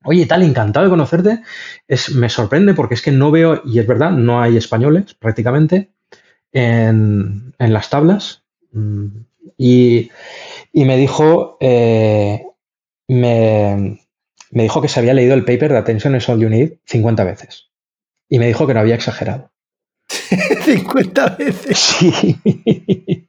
Oye, 0.03 0.25
tal, 0.25 0.41
encantado 0.41 0.87
de 0.87 0.89
conocerte. 0.89 1.43
Es, 1.87 2.15
me 2.15 2.27
sorprende 2.27 2.73
porque 2.73 2.95
es 2.95 3.03
que 3.03 3.11
no 3.11 3.29
veo, 3.29 3.61
y 3.63 3.77
es 3.77 3.85
verdad, 3.85 4.09
no 4.09 4.41
hay 4.41 4.57
españoles 4.57 5.13
prácticamente 5.13 5.91
en, 6.53 7.53
las 7.57 7.89
tablas 7.89 8.43
mm, 8.71 9.07
y, 9.57 10.09
me 10.73 10.97
dijo, 10.97 11.57
eh, 11.59 12.45
me, 13.07 13.99
dijo 14.49 14.81
que 14.81 14.87
se 14.87 14.99
había 14.99 15.13
leído 15.13 15.33
el 15.33 15.45
paper 15.45 15.71
de 15.71 15.77
Attention 15.77 16.15
is 16.15 16.27
All 16.29 16.39
You 16.39 16.49
Need 16.49 16.77
50 16.85 17.23
veces. 17.23 17.69
Y 18.29 18.39
me 18.39 18.47
dijo 18.47 18.65
que 18.65 18.73
no 18.73 18.79
había 18.79 18.95
exagerado. 18.95 19.51
50 20.09 21.35
veces. 21.37 21.97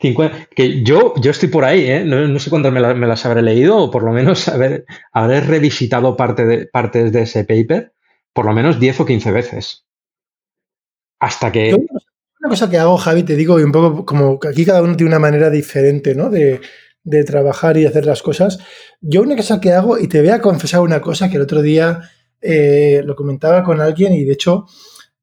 Sí. 0.00 0.14
que 0.54 0.84
yo, 0.84 1.14
yo 1.20 1.32
estoy 1.32 1.48
por 1.48 1.64
ahí, 1.64 1.90
¿eh? 1.90 2.04
no, 2.04 2.38
sé 2.38 2.50
cuántas 2.50 2.72
me, 2.72 2.80
las 2.80 3.26
habré 3.26 3.42
leído, 3.42 3.76
o 3.78 3.90
por 3.90 4.04
lo 4.04 4.12
menos 4.12 4.46
haber, 4.46 4.86
habré 5.12 5.40
revisitado 5.40 6.16
parte 6.16 6.46
de, 6.46 6.66
partes 6.66 7.10
de 7.10 7.22
ese 7.22 7.42
paper, 7.42 7.92
por 8.32 8.46
lo 8.46 8.52
menos 8.52 8.78
10 8.78 9.00
o 9.00 9.06
15 9.06 9.32
veces. 9.32 9.88
Hasta 11.18 11.50
que. 11.50 11.76
Cosa 12.48 12.70
que 12.70 12.78
hago, 12.78 12.96
Javi, 12.96 13.24
te 13.24 13.36
digo, 13.36 13.60
y 13.60 13.62
un 13.62 13.72
poco 13.72 14.06
como 14.06 14.38
aquí 14.48 14.64
cada 14.64 14.82
uno 14.82 14.96
tiene 14.96 15.10
una 15.10 15.18
manera 15.18 15.50
diferente, 15.50 16.14
¿no? 16.14 16.30
De, 16.30 16.60
trabajar 17.26 17.76
y 17.78 17.86
hacer 17.86 18.04
las 18.04 18.22
cosas. 18.22 18.58
Yo 19.00 19.22
una 19.22 19.36
cosa 19.36 19.60
que 19.60 19.72
hago, 19.72 19.98
y 19.98 20.08
te 20.08 20.20
voy 20.20 20.30
a 20.30 20.40
confesar 20.40 20.80
una 20.80 21.00
cosa 21.00 21.30
que 21.30 21.36
el 21.36 21.42
otro 21.42 21.62
día 21.62 22.00
eh, 22.40 23.02
lo 23.04 23.14
comentaba 23.16 23.62
con 23.62 23.80
alguien, 23.80 24.12
y 24.12 24.24
de 24.24 24.32
hecho, 24.32 24.66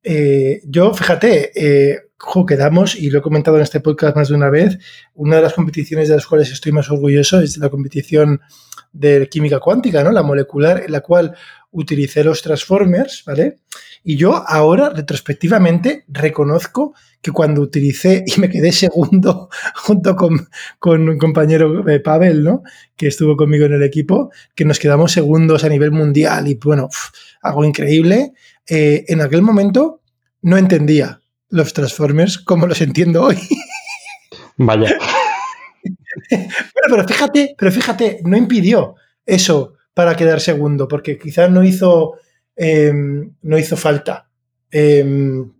eh, 0.01 0.61
yo, 0.65 0.93
fíjate, 0.93 1.51
eh, 1.55 1.99
quedamos, 2.47 2.95
y 2.95 3.09
lo 3.09 3.19
he 3.19 3.21
comentado 3.21 3.57
en 3.57 3.63
este 3.63 3.81
podcast 3.81 4.15
más 4.15 4.29
de 4.29 4.35
una 4.35 4.49
vez, 4.49 4.77
una 5.13 5.35
de 5.35 5.43
las 5.43 5.53
competiciones 5.53 6.09
de 6.09 6.15
las 6.15 6.25
cuales 6.25 6.51
estoy 6.51 6.71
más 6.71 6.89
orgulloso 6.89 7.39
es 7.39 7.57
la 7.57 7.69
competición 7.69 8.41
de 8.91 9.27
química 9.29 9.59
cuántica, 9.59 10.03
¿no? 10.03 10.11
La 10.11 10.23
molecular, 10.23 10.83
en 10.85 10.91
la 10.91 11.01
cual 11.01 11.35
utilicé 11.71 12.23
los 12.23 12.41
transformers, 12.41 13.23
¿vale? 13.25 13.57
Y 14.07 14.17
yo 14.17 14.47
ahora, 14.47 14.91
retrospectivamente, 14.91 16.05
reconozco 16.07 16.93
que 17.23 17.31
cuando 17.31 17.61
utilicé 17.61 18.23
y 18.27 18.39
me 18.39 18.49
quedé 18.49 18.71
segundo 18.71 19.49
junto 19.75 20.15
con, 20.15 20.47
con 20.77 21.09
un 21.09 21.17
compañero 21.17 21.89
eh, 21.89 21.99
Pavel, 21.99 22.43
¿no? 22.43 22.61
Que 22.95 23.07
estuvo 23.07 23.35
conmigo 23.35 23.65
en 23.65 23.73
el 23.73 23.81
equipo, 23.81 24.31
que 24.53 24.63
nos 24.63 24.77
quedamos 24.77 25.11
segundos 25.11 25.63
a 25.63 25.69
nivel 25.69 25.91
mundial 25.91 26.47
y 26.47 26.53
bueno, 26.53 26.87
algo 27.41 27.65
increíble. 27.65 28.33
Eh, 28.69 29.05
en 29.07 29.21
aquel 29.21 29.41
momento 29.41 30.01
no 30.43 30.57
entendía 30.57 31.19
los 31.49 31.73
Transformers 31.73 32.37
como 32.37 32.67
los 32.67 32.79
entiendo 32.81 33.23
hoy. 33.23 33.37
Vaya. 34.57 34.95
bueno, 36.29 36.47
pero 36.89 37.07
fíjate, 37.07 37.55
pero 37.57 37.71
fíjate, 37.71 38.19
no 38.23 38.37
impidió 38.37 38.95
eso 39.25 39.73
para 39.95 40.15
quedar 40.15 40.41
segundo, 40.41 40.87
porque 40.87 41.17
quizás 41.17 41.49
no 41.49 41.63
hizo 41.63 42.19
Em, 42.55 43.33
no 43.41 43.57
hizo 43.57 43.75
falta. 43.75 44.29
Em, 44.71 45.51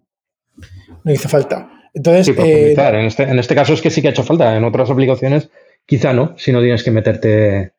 no 1.03 1.11
hizo 1.11 1.29
falta. 1.29 1.69
Entonces, 1.93 2.35
eh, 2.37 2.73
en, 2.73 3.05
este, 3.05 3.23
en, 3.23 3.39
este, 3.39 3.55
caso 3.55 3.73
es 3.73 3.81
que 3.81 3.89
sí 3.89 4.01
que 4.01 4.09
ha 4.09 4.11
hecho 4.11 4.23
falta. 4.23 4.55
En 4.55 4.63
otras 4.63 4.89
aplicaciones, 4.89 5.49
quizá 5.85 6.13
no, 6.13 6.37
si 6.37 6.51
no 6.51 6.61
tienes 6.61 6.83
que 6.83 6.91
meterte 6.91 7.73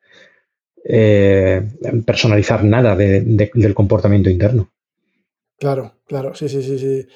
eh, 0.83 1.61
personalizar 2.05 2.63
nada 2.63 2.95
del 2.95 3.73
comportamiento 3.73 4.29
interno. 4.29 4.71
Claro, 5.59 5.95
claro, 6.05 6.33
sí, 6.35 6.49
sí, 6.49 6.63
sí, 6.63 6.79
sí. 6.79 7.07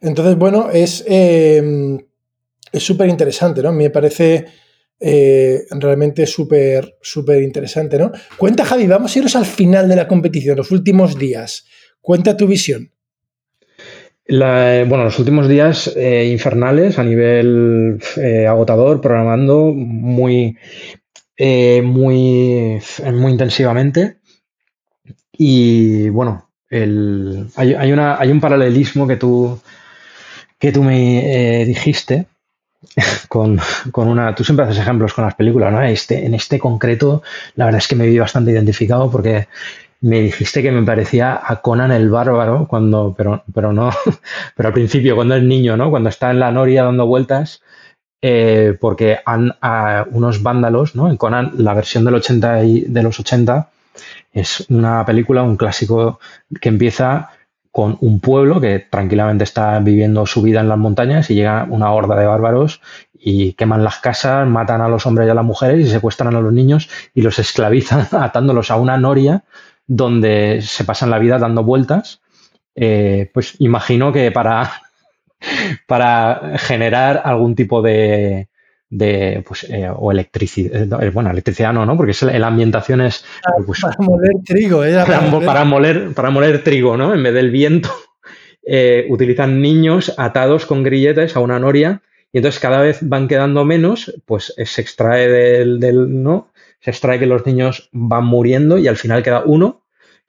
Entonces, 0.00 0.36
bueno, 0.36 0.70
es 0.70 1.04
em, 1.06 1.98
es 2.72 2.82
súper 2.82 3.08
interesante, 3.08 3.62
¿no? 3.62 3.72
Me 3.72 3.90
parece 3.90 4.46
eh, 5.04 5.64
realmente 5.70 6.26
súper, 6.26 6.96
súper 7.02 7.42
interesante, 7.42 7.98
¿no? 7.98 8.12
Cuenta, 8.36 8.64
Javi, 8.64 8.86
vamos 8.86 9.14
a 9.14 9.18
irnos 9.18 9.34
al 9.34 9.46
final 9.46 9.88
de 9.88 9.96
la 9.96 10.06
competición, 10.06 10.56
los 10.56 10.70
últimos 10.70 11.18
días. 11.18 11.66
Cuenta 12.00 12.36
tu 12.36 12.46
visión. 12.46 12.92
bueno, 14.28 15.02
los 15.02 15.18
últimos 15.18 15.48
días 15.48 15.92
eh, 15.96 16.28
infernales 16.30 17.00
a 17.00 17.02
nivel 17.02 17.98
eh, 18.16 18.46
agotador, 18.46 19.00
programando 19.00 19.72
muy, 19.74 20.56
muy, 21.82 22.80
muy 23.12 23.32
intensivamente. 23.32 24.18
Y 25.32 26.10
bueno, 26.10 26.48
hay, 26.70 27.92
una, 27.92 28.20
hay 28.20 28.30
un 28.30 28.40
paralelismo 28.40 29.08
que 29.08 29.16
tú, 29.16 29.58
que 30.60 30.70
tú 30.70 30.84
me 30.84 31.64
dijiste 31.64 32.26
con, 33.28 33.58
una. 33.94 34.34
Tú 34.34 34.44
siempre 34.44 34.66
haces 34.66 34.78
ejemplos 34.78 35.14
con 35.14 35.24
las 35.24 35.34
películas, 35.34 35.72
¿no? 35.72 35.82
Este, 35.82 36.26
en 36.26 36.34
este 36.34 36.58
concreto, 36.58 37.22
la 37.54 37.66
verdad 37.66 37.78
es 37.78 37.88
que 37.88 37.96
me 37.96 38.06
vi 38.06 38.18
bastante 38.18 38.50
identificado 38.50 39.10
porque 39.10 39.48
me 40.00 40.20
dijiste 40.20 40.62
que 40.62 40.72
me 40.72 40.84
parecía 40.84 41.40
a 41.42 41.60
Conan 41.60 41.92
el 41.92 42.10
bárbaro, 42.10 42.66
cuando, 42.66 43.14
pero, 43.16 43.44
pero 43.54 43.72
no, 43.72 43.90
pero 44.56 44.68
al 44.68 44.72
principio, 44.74 45.14
cuando 45.14 45.36
es 45.36 45.42
niño, 45.42 45.76
¿no? 45.76 45.90
Cuando 45.90 46.08
está 46.08 46.30
en 46.30 46.40
la 46.40 46.50
noria 46.50 46.84
dando 46.84 47.06
vueltas, 47.06 47.62
eh, 48.20 48.76
porque 48.80 49.18
han 49.24 49.56
a 49.60 50.06
unos 50.10 50.42
vándalos, 50.42 50.94
¿no? 50.94 51.08
En 51.08 51.16
Conan, 51.16 51.52
la 51.58 51.74
versión 51.74 52.04
del 52.04 52.14
80 52.16 52.64
y 52.64 52.80
de 52.82 53.02
los 53.02 53.18
80 53.18 53.70
es 54.32 54.64
una 54.70 55.04
película, 55.04 55.42
un 55.42 55.56
clásico 55.56 56.18
que 56.60 56.68
empieza 56.68 57.30
con 57.72 57.96
un 58.02 58.20
pueblo 58.20 58.60
que 58.60 58.78
tranquilamente 58.78 59.44
está 59.44 59.78
viviendo 59.80 60.26
su 60.26 60.42
vida 60.42 60.60
en 60.60 60.68
las 60.68 60.78
montañas 60.78 61.30
y 61.30 61.34
llega 61.34 61.66
una 61.68 61.90
horda 61.90 62.16
de 62.16 62.26
bárbaros 62.26 62.82
y 63.14 63.54
queman 63.54 63.82
las 63.82 63.98
casas, 63.98 64.46
matan 64.46 64.82
a 64.82 64.88
los 64.88 65.06
hombres 65.06 65.26
y 65.26 65.30
a 65.30 65.34
las 65.34 65.44
mujeres 65.44 65.80
y 65.80 65.90
secuestran 65.90 66.36
a 66.36 66.40
los 66.40 66.52
niños 66.52 66.90
y 67.14 67.22
los 67.22 67.38
esclavizan 67.38 68.06
atándolos 68.12 68.70
a 68.70 68.76
una 68.76 68.98
noria 68.98 69.44
donde 69.86 70.60
se 70.62 70.84
pasan 70.84 71.10
la 71.10 71.18
vida 71.18 71.38
dando 71.38 71.64
vueltas. 71.64 72.20
Eh, 72.74 73.30
pues 73.32 73.56
imagino 73.58 74.12
que 74.12 74.30
para, 74.30 74.82
para 75.86 76.58
generar 76.58 77.22
algún 77.24 77.54
tipo 77.54 77.80
de, 77.80 78.48
de 78.92 79.42
pues, 79.48 79.64
eh, 79.70 79.88
o 79.90 80.12
electricidad, 80.12 81.02
eh, 81.02 81.10
bueno, 81.10 81.30
electricidad 81.30 81.72
no, 81.72 81.86
¿no? 81.86 81.96
Porque 81.96 82.12
es, 82.12 82.22
la 82.22 82.46
ambientación 82.46 83.00
es... 83.00 83.24
Pues, 83.64 83.80
para 83.80 83.96
moler 83.98 84.32
trigo, 84.44 84.84
¿eh? 84.84 84.94
Para, 85.06 85.64
moler, 85.64 86.12
para 86.12 86.28
moler 86.28 86.62
trigo, 86.62 86.94
¿no? 86.98 87.14
En 87.14 87.22
vez 87.22 87.32
del 87.32 87.50
viento, 87.50 87.90
utilizan 89.08 89.62
niños 89.62 90.14
atados 90.18 90.66
con 90.66 90.82
grilletes 90.82 91.34
a 91.36 91.40
una 91.40 91.58
noria 91.58 92.02
y 92.32 92.38
entonces 92.38 92.60
cada 92.60 92.82
vez 92.82 92.98
van 93.00 93.28
quedando 93.28 93.64
menos, 93.64 94.14
pues 94.26 94.54
se 94.56 94.80
extrae 94.82 95.26
del, 95.26 95.80
del, 95.80 96.22
¿no? 96.22 96.50
Se 96.80 96.90
extrae 96.90 97.18
que 97.18 97.26
los 97.26 97.46
niños 97.46 97.88
van 97.92 98.24
muriendo 98.24 98.76
y 98.76 98.88
al 98.88 98.96
final 98.96 99.22
queda 99.22 99.42
uno 99.46 99.82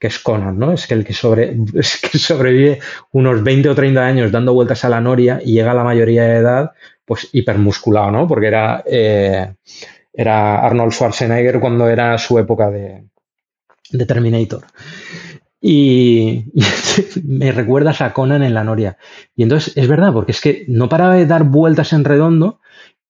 que 0.04 0.08
es 0.08 0.20
Conan, 0.20 0.60
¿no? 0.60 0.74
Es 0.74 0.86
que 0.86 0.96
el 0.96 1.06
que, 1.06 1.14
sobre, 1.14 1.56
es 1.76 1.98
que 2.02 2.18
sobrevive 2.18 2.80
unos 3.12 3.42
20 3.42 3.70
o 3.70 3.76
30 3.76 4.06
años 4.06 4.32
dando 4.34 4.54
vueltas 4.54 4.84
a 4.84 4.90
la 4.90 5.00
noria 5.00 5.40
y 5.42 5.54
llega 5.54 5.72
a 5.72 5.76
la 5.76 5.86
mayoría 5.86 6.24
de 6.24 6.36
edad 6.36 6.72
pues 7.06 7.30
hipermusculado, 7.32 8.12
¿no? 8.12 8.28
Porque 8.28 8.48
era, 8.48 8.84
eh, 8.86 9.56
era 10.14 10.66
Arnold 10.66 10.92
Schwarzenegger 10.92 11.60
cuando 11.60 11.88
era 11.88 12.18
su 12.18 12.38
época 12.40 12.70
de, 12.70 13.06
Terminator. 14.08 14.64
Y, 15.66 16.52
me 17.24 17.54
recuerdas 17.54 18.02
a 18.02 18.12
Conan 18.12 18.44
en 18.44 18.54
la 18.54 18.66
Noria. 18.66 18.98
Y 19.34 19.44
entonces 19.44 19.78
es 19.78 19.88
verdad, 19.88 20.12
porque 20.12 20.34
es 20.34 20.42
que 20.42 20.66
no 20.68 20.90
paraba 20.90 21.16
de 21.16 21.26
dar 21.26 21.46
vueltas 21.46 21.94
en 21.94 22.04
redondo 22.04 22.60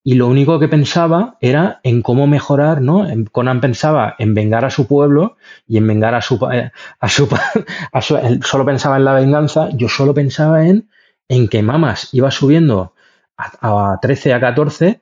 y 0.04 0.14
lo 0.14 0.28
único 0.28 0.60
que 0.60 0.68
pensaba 0.68 1.36
era 1.40 1.80
en 1.82 2.00
cómo 2.00 2.28
mejorar, 2.28 2.80
¿no? 2.80 3.08
Conan 3.32 3.60
pensaba 3.60 4.14
en 4.20 4.34
vengar 4.34 4.64
a 4.64 4.70
su 4.70 4.86
pueblo 4.86 5.36
y 5.66 5.78
en 5.78 5.86
vengar 5.88 6.14
a 6.14 6.20
su... 6.20 6.36
Eh, 6.52 6.70
a 7.00 7.08
su 7.08 7.28
solo 8.42 8.64
pensaba 8.64 8.98
en 8.98 9.04
la 9.04 9.14
venganza, 9.14 9.70
yo 9.72 9.88
solo 9.88 10.14
pensaba 10.14 10.64
en, 10.66 10.88
en 11.28 11.48
que 11.48 11.62
Mamas 11.64 12.10
iba 12.12 12.30
subiendo 12.30 12.93
a, 13.36 13.98
13, 14.00 14.32
a 14.34 14.40
14 14.40 15.00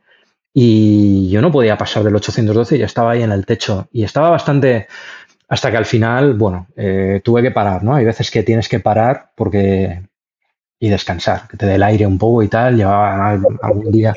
y 0.54 1.30
yo 1.30 1.40
no 1.40 1.50
podía 1.50 1.78
pasar 1.78 2.04
del 2.04 2.16
812, 2.16 2.78
ya 2.78 2.86
estaba 2.86 3.12
ahí 3.12 3.22
en 3.22 3.32
el 3.32 3.46
techo 3.46 3.88
y 3.92 4.04
estaba 4.04 4.30
bastante, 4.30 4.86
hasta 5.48 5.70
que 5.70 5.76
al 5.76 5.86
final, 5.86 6.34
bueno, 6.34 6.68
eh, 6.76 7.20
tuve 7.24 7.42
que 7.42 7.50
parar, 7.50 7.82
¿no? 7.82 7.94
Hay 7.94 8.04
veces 8.04 8.30
que 8.30 8.42
tienes 8.42 8.68
que 8.68 8.80
parar 8.80 9.32
porque 9.34 10.02
y 10.78 10.88
descansar, 10.88 11.46
que 11.48 11.56
te 11.56 11.66
dé 11.66 11.76
el 11.76 11.82
aire 11.84 12.06
un 12.06 12.18
poco 12.18 12.42
y 12.42 12.48
tal, 12.48 12.76
llevaba 12.76 13.30
algún 13.62 13.92
día 13.92 14.12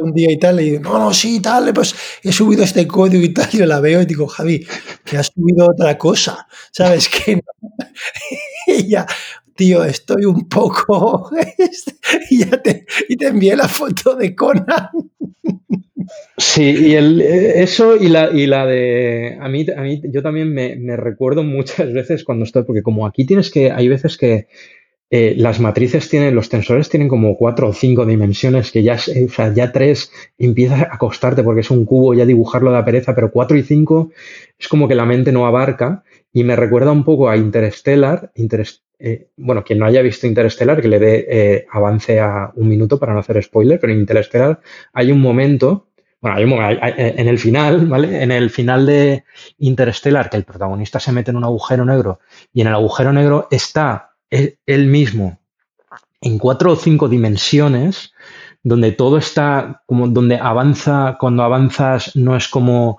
un 0.00 0.12
día 0.12 0.30
y 0.30 0.38
tal, 0.38 0.60
y 0.60 0.70
digo, 0.70 0.82
no, 0.82 0.98
no, 0.98 1.14
sí, 1.14 1.40
tal, 1.40 1.72
pues 1.72 1.94
he 2.22 2.32
subido 2.32 2.64
este 2.64 2.86
código 2.86 3.24
y 3.24 3.32
tal, 3.32 3.48
yo 3.52 3.66
la 3.66 3.80
veo 3.80 4.02
y 4.02 4.06
digo, 4.06 4.26
Javi, 4.26 4.66
que 5.04 5.18
has 5.18 5.28
subido 5.28 5.70
otra 5.70 5.96
cosa, 5.98 6.46
¿sabes? 6.72 7.08
Que 7.26 7.40
y 8.66 8.88
ya, 8.88 9.06
tío, 9.56 9.84
estoy 9.84 10.24
un 10.24 10.48
poco, 10.48 11.30
y, 12.30 12.38
ya 12.44 12.62
te, 12.62 12.86
y 13.08 13.24
envié 13.24 13.56
la 13.56 13.68
foto 13.68 14.14
de 14.14 14.34
Conan. 14.34 14.90
Sí, 16.36 16.62
y 16.62 16.94
el, 16.94 17.20
eso 17.20 17.96
y 17.96 18.08
la, 18.08 18.30
y 18.30 18.46
la 18.46 18.66
de, 18.66 19.38
a 19.40 19.48
mí, 19.48 19.66
a 19.76 19.80
mí 19.80 20.00
yo 20.04 20.22
también 20.22 20.52
me, 20.52 20.76
me 20.76 20.96
recuerdo 20.96 21.42
muchas 21.42 21.92
veces 21.92 22.22
cuando 22.22 22.44
estoy, 22.44 22.62
porque 22.62 22.82
como 22.82 23.06
aquí 23.06 23.26
tienes 23.26 23.50
que, 23.50 23.72
hay 23.72 23.88
veces 23.88 24.16
que 24.16 24.46
eh, 25.08 25.34
las 25.36 25.60
matrices 25.60 26.08
tienen, 26.08 26.34
los 26.34 26.48
tensores 26.48 26.88
tienen 26.88 27.08
como 27.08 27.36
cuatro 27.36 27.68
o 27.68 27.72
cinco 27.72 28.04
dimensiones 28.04 28.72
que 28.72 28.82
ya, 28.82 28.94
o 28.96 29.28
sea, 29.28 29.54
ya 29.54 29.70
tres 29.70 30.10
empieza 30.36 30.88
a 30.90 30.98
costarte 30.98 31.44
porque 31.44 31.60
es 31.60 31.70
un 31.70 31.84
cubo, 31.84 32.12
ya 32.14 32.26
dibujarlo 32.26 32.72
da 32.72 32.84
pereza, 32.84 33.14
pero 33.14 33.30
cuatro 33.30 33.56
y 33.56 33.62
cinco 33.62 34.10
es 34.58 34.66
como 34.66 34.88
que 34.88 34.96
la 34.96 35.06
mente 35.06 35.30
no 35.30 35.46
abarca 35.46 36.02
y 36.32 36.42
me 36.42 36.56
recuerda 36.56 36.90
un 36.90 37.04
poco 37.04 37.28
a 37.28 37.36
Interstellar, 37.36 38.32
eh, 38.98 39.28
bueno, 39.36 39.62
quien 39.64 39.78
no 39.78 39.86
haya 39.86 40.02
visto 40.02 40.26
Interstellar, 40.26 40.80
que 40.80 40.88
le 40.88 40.98
dé 40.98 41.26
eh, 41.28 41.66
avance 41.70 42.20
a 42.20 42.52
un 42.54 42.68
minuto 42.68 42.98
para 42.98 43.12
no 43.12 43.20
hacer 43.20 43.42
spoiler, 43.42 43.78
pero 43.78 43.92
en 43.92 44.00
Interstellar 44.00 44.60
hay 44.92 45.12
un 45.12 45.20
momento, 45.20 45.88
bueno, 46.20 46.36
hay 46.36 46.44
un 46.44 46.50
momento, 46.50 46.82
en 46.96 47.28
el 47.28 47.38
final, 47.38 47.86
¿vale? 47.86 48.22
En 48.22 48.32
el 48.32 48.50
final 48.50 48.86
de 48.86 49.24
Interstellar, 49.58 50.30
que 50.30 50.36
el 50.36 50.44
protagonista 50.44 51.00
se 51.00 51.12
mete 51.12 51.30
en 51.30 51.36
un 51.36 51.44
agujero 51.44 51.84
negro 51.84 52.20
y 52.52 52.62
en 52.62 52.68
el 52.68 52.74
agujero 52.74 53.12
negro 53.12 53.48
está 53.50 54.12
él 54.30 54.86
mismo 54.86 55.38
en 56.20 56.38
cuatro 56.38 56.72
o 56.72 56.76
cinco 56.76 57.08
dimensiones, 57.08 58.12
donde 58.62 58.92
todo 58.92 59.18
está 59.18 59.82
como 59.86 60.08
donde 60.08 60.36
avanza, 60.36 61.16
cuando 61.20 61.44
avanzas 61.44 62.16
no 62.16 62.36
es 62.36 62.48
como 62.48 62.98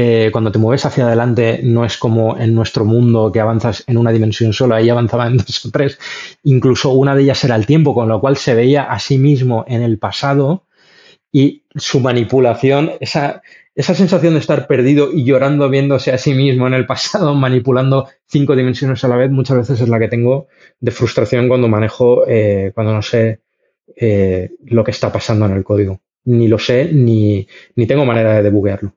eh, 0.00 0.30
cuando 0.30 0.52
te 0.52 0.60
mueves 0.60 0.86
hacia 0.86 1.08
adelante, 1.08 1.58
no 1.64 1.84
es 1.84 1.98
como 1.98 2.38
en 2.38 2.54
nuestro 2.54 2.84
mundo 2.84 3.32
que 3.32 3.40
avanzas 3.40 3.82
en 3.88 3.98
una 3.98 4.12
dimensión 4.12 4.52
sola, 4.52 4.76
ahí 4.76 4.88
avanzaba 4.88 5.26
en 5.26 5.36
dos 5.38 5.66
o 5.66 5.72
tres, 5.72 5.98
incluso 6.44 6.92
una 6.92 7.16
de 7.16 7.22
ellas 7.22 7.42
era 7.42 7.56
el 7.56 7.66
tiempo, 7.66 7.94
con 7.94 8.08
lo 8.08 8.20
cual 8.20 8.36
se 8.36 8.54
veía 8.54 8.84
a 8.84 9.00
sí 9.00 9.18
mismo 9.18 9.64
en 9.66 9.82
el 9.82 9.98
pasado 9.98 10.66
y 11.32 11.64
su 11.74 11.98
manipulación, 11.98 12.92
esa, 13.00 13.42
esa 13.74 13.92
sensación 13.96 14.34
de 14.34 14.38
estar 14.38 14.68
perdido 14.68 15.10
y 15.12 15.24
llorando 15.24 15.68
viéndose 15.68 16.12
a 16.12 16.18
sí 16.18 16.32
mismo 16.32 16.68
en 16.68 16.74
el 16.74 16.86
pasado, 16.86 17.34
manipulando 17.46 18.08
cinco 18.28 18.54
dimensiones 18.54 19.02
a 19.02 19.08
la 19.08 19.16
vez, 19.16 19.32
muchas 19.32 19.56
veces 19.56 19.80
es 19.80 19.88
la 19.88 19.98
que 19.98 20.06
tengo 20.06 20.46
de 20.78 20.92
frustración 20.92 21.48
cuando 21.48 21.66
manejo, 21.66 22.22
eh, 22.28 22.70
cuando 22.72 22.94
no 22.94 23.02
sé 23.02 23.40
eh, 23.96 24.50
lo 24.64 24.84
que 24.84 24.92
está 24.92 25.10
pasando 25.10 25.46
en 25.46 25.56
el 25.56 25.64
código. 25.64 26.00
Ni 26.26 26.46
lo 26.46 26.60
sé, 26.60 26.88
ni, 26.92 27.48
ni 27.74 27.86
tengo 27.86 28.04
manera 28.04 28.34
de 28.34 28.44
debuguearlo. 28.44 28.94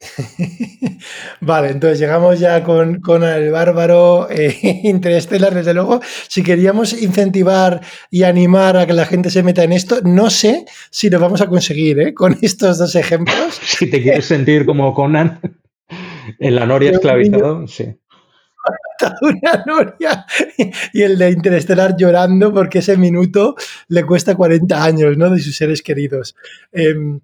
vale, 1.40 1.70
entonces 1.70 1.98
llegamos 1.98 2.38
ya 2.38 2.62
con, 2.62 3.00
el 3.24 3.50
bárbaro 3.50 4.28
eh, 4.30 4.56
Interstellar, 4.84 5.54
desde 5.54 5.74
luego. 5.74 6.00
Si 6.28 6.42
queríamos 6.42 6.92
incentivar 7.00 7.80
y 8.10 8.22
animar 8.22 8.76
a 8.76 8.86
que 8.86 8.92
la 8.92 9.06
gente 9.06 9.30
se 9.30 9.42
meta 9.42 9.64
en 9.64 9.72
esto, 9.72 10.00
no 10.04 10.30
sé 10.30 10.64
si 10.90 11.10
lo 11.10 11.18
vamos 11.18 11.40
a 11.40 11.48
conseguir 11.48 11.98
¿eh? 12.00 12.14
con 12.14 12.38
estos 12.42 12.78
dos 12.78 12.94
ejemplos. 12.94 13.60
si 13.62 13.90
te 13.90 14.02
quieres 14.02 14.26
sentir 14.26 14.64
como 14.64 14.94
Conan 14.94 15.40
en 16.38 16.54
la 16.54 16.66
Noria 16.66 16.90
esclavizado, 16.90 17.66
sí. 17.66 17.86
Una 19.22 19.64
noria 19.64 20.26
y 20.92 21.02
el 21.02 21.16
de 21.18 21.30
Interestelar 21.30 21.96
llorando 21.96 22.52
porque 22.52 22.80
ese 22.80 22.96
minuto 22.96 23.54
le 23.86 24.04
cuesta 24.04 24.34
40 24.34 24.84
años 24.84 25.16
¿no? 25.16 25.30
de 25.30 25.38
sus 25.38 25.56
seres 25.56 25.82
queridos. 25.82 26.34
Em, 26.72 27.20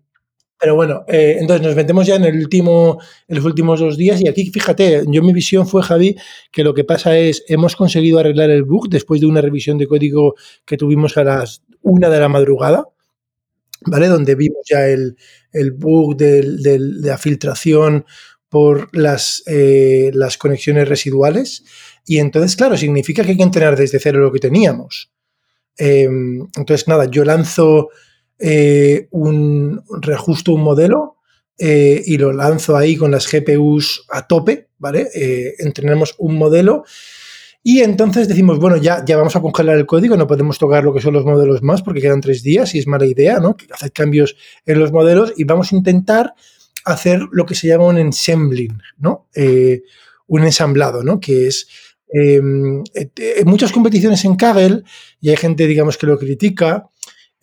pero 0.65 0.77
bueno, 0.77 1.05
eh, 1.09 1.37
entonces 1.41 1.67
nos 1.67 1.77
metemos 1.77 2.07
ya 2.07 2.15
en 2.15 2.25
el 2.25 2.39
último, 2.39 2.99
en 3.29 3.37
los 3.37 3.45
últimos 3.45 3.81
dos 3.81 3.99
días 3.99 4.19
y 4.23 4.29
aquí, 4.29 4.51
fíjate, 4.51 5.05
yo 5.07 5.23
mi 5.23 5.35
visión 5.35 5.69
fue, 5.69 5.83
Javi, 5.83 6.17
que 6.51 6.65
lo 6.65 6.73
que 6.73 6.85
pasa 6.85 7.19
es, 7.19 7.45
hemos 7.49 7.77
conseguido 7.77 8.19
arreglar 8.19 8.49
el 8.49 8.63
bug 8.63 8.89
después 8.89 9.21
de 9.21 9.27
una 9.27 9.43
revisión 9.43 9.77
de 9.77 9.87
código 9.87 10.37
que 10.65 10.79
tuvimos 10.79 11.19
a 11.19 11.25
las 11.25 11.63
una 11.83 12.09
de 12.09 12.19
la 12.19 12.31
madrugada, 12.31 12.89
¿vale? 13.83 14.09
Donde 14.09 14.37
vimos 14.37 14.63
ya 14.67 14.89
el, 14.89 15.19
bug 15.73 16.17
de 16.17 16.79
la 16.79 17.19
filtración 17.19 18.07
por 18.49 18.89
las, 18.97 19.43
eh, 19.47 20.13
las 20.15 20.39
conexiones 20.39 20.89
residuales. 20.89 21.63
Y 22.07 22.21
entonces, 22.21 22.57
claro, 22.57 22.79
significa 22.79 23.23
que 23.23 23.33
hay 23.33 23.37
que 23.37 23.43
entrenar 23.43 23.77
desde 23.77 23.99
cero 23.99 24.21
lo 24.21 24.33
que 24.33 24.39
teníamos. 24.39 25.13
Em, 25.77 26.41
entonces, 26.57 26.89
nada, 26.89 27.05
yo 27.11 27.23
lanzo 27.23 27.91
eh, 28.39 29.09
un, 29.11 29.83
reajusto 30.01 30.53
un 30.53 30.63
modelo 30.63 31.17
eh, 31.59 32.03
y 32.05 32.19
lo 32.19 32.33
lanzo 32.33 32.77
ahí 32.77 32.97
con 32.97 33.11
las 33.11 33.31
GPUs 33.31 34.07
a 34.11 34.27
tope, 34.27 34.69
¿vale? 34.79 35.09
Eh, 35.15 35.55
entrenamos 35.59 36.15
un 36.19 36.37
modelo 36.37 36.85
y 37.63 37.81
entonces 37.81 38.29
decimos, 38.29 38.59
bueno, 38.59 38.77
ya, 38.77 39.05
ya 39.05 39.17
vamos 39.17 39.37
a 39.37 39.41
congelar 39.41 39.79
el 39.79 39.87
código, 39.87 40.17
no 40.17 40.27
podemos 40.27 40.59
tocar 40.59 40.85
lo 40.85 40.93
que 40.93 41.01
son 41.01 41.15
los 41.15 41.25
modelos 41.25 41.63
más 41.63 41.83
porque 41.83 42.01
quedan 42.01 42.21
tres 42.21 42.43
días 42.43 42.75
y 42.75 42.79
es 42.79 42.87
mala 42.87 43.07
idea, 43.07 43.39
¿no? 43.39 43.57
Hacer 43.73 43.93
cambios 43.93 44.37
en 44.67 44.81
los 44.81 44.93
modelos 44.93 45.33
y 45.37 45.45
vamos 45.45 45.73
a 45.73 45.77
intentar 45.77 46.35
hacer 46.85 47.21
lo 47.31 47.47
que 47.47 47.55
se 47.55 47.69
llama 47.69 47.87
un 47.87 47.99
ensambling, 47.99 48.79
¿no? 48.99 49.29
un 50.27 50.43
ensamblado, 50.43 51.03
¿no? 51.03 51.21
Que 51.21 51.47
es 51.47 51.69
em, 52.13 52.83
en 52.95 53.47
muchas 53.47 53.73
competiciones 53.73 54.25
en 54.25 54.37
Kaggle, 54.37 54.83
y 55.21 55.31
hay 55.31 55.37
gente, 55.37 55.67
digamos, 55.67 55.97
que 55.97 56.07
lo 56.07 56.19
critica, 56.19 56.91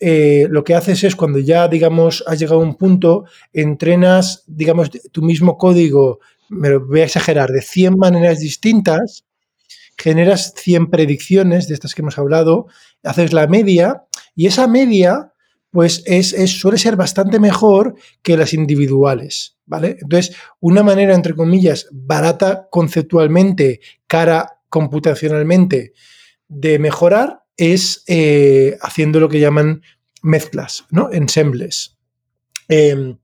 eh, 0.04 0.48
lo 0.50 0.64
que 0.64 0.74
haces 0.74 1.04
es 1.04 1.14
cuando 1.14 1.38
ya, 1.38 1.68
digamos, 1.68 2.24
has 2.26 2.36
llegado 2.40 2.60
a 2.60 2.64
un 2.64 2.74
punto, 2.74 3.24
entrenas, 3.52 4.42
digamos, 4.48 4.90
tu 4.90 5.22
mismo 5.22 5.56
código, 5.56 6.18
me 6.48 6.70
lo 6.70 6.84
voy 6.84 7.02
a 7.02 7.04
exagerar, 7.04 7.50
de 7.50 7.62
100 7.62 7.98
maneras 7.98 8.40
distintas, 8.40 9.24
generas 9.96 10.54
100 10.56 10.90
predicciones 10.90 11.68
de 11.68 11.74
estas 11.74 11.94
que 11.94 12.02
hemos 12.02 12.18
hablado, 12.18 12.66
haces 13.04 13.32
la 13.32 13.46
media 13.46 14.02
y 14.34 14.48
esa 14.48 14.66
media, 14.66 15.34
pues 15.70 16.02
es, 16.06 16.34
suele 16.50 16.78
ser 16.78 16.96
bastante 16.96 17.38
mejor 17.38 17.94
que 18.22 18.36
las 18.36 18.54
individuales, 18.54 19.56
¿vale? 19.66 19.98
Entonces, 20.00 20.34
una 20.58 20.82
manera, 20.82 21.14
entre 21.14 21.34
comillas, 21.34 21.86
barata 21.92 22.66
conceptualmente, 22.72 23.78
cara 24.08 24.58
computacionalmente, 24.68 25.92
de 26.48 26.80
mejorar 26.80 27.41
es 27.56 28.04
eh, 28.06 28.76
haciendo 28.80 29.20
lo 29.20 29.28
que 29.28 29.40
llaman 29.40 29.82
mezclas, 30.22 30.84
¿no? 30.90 31.10
Ensembles. 31.12 31.98
Em, 32.68 33.18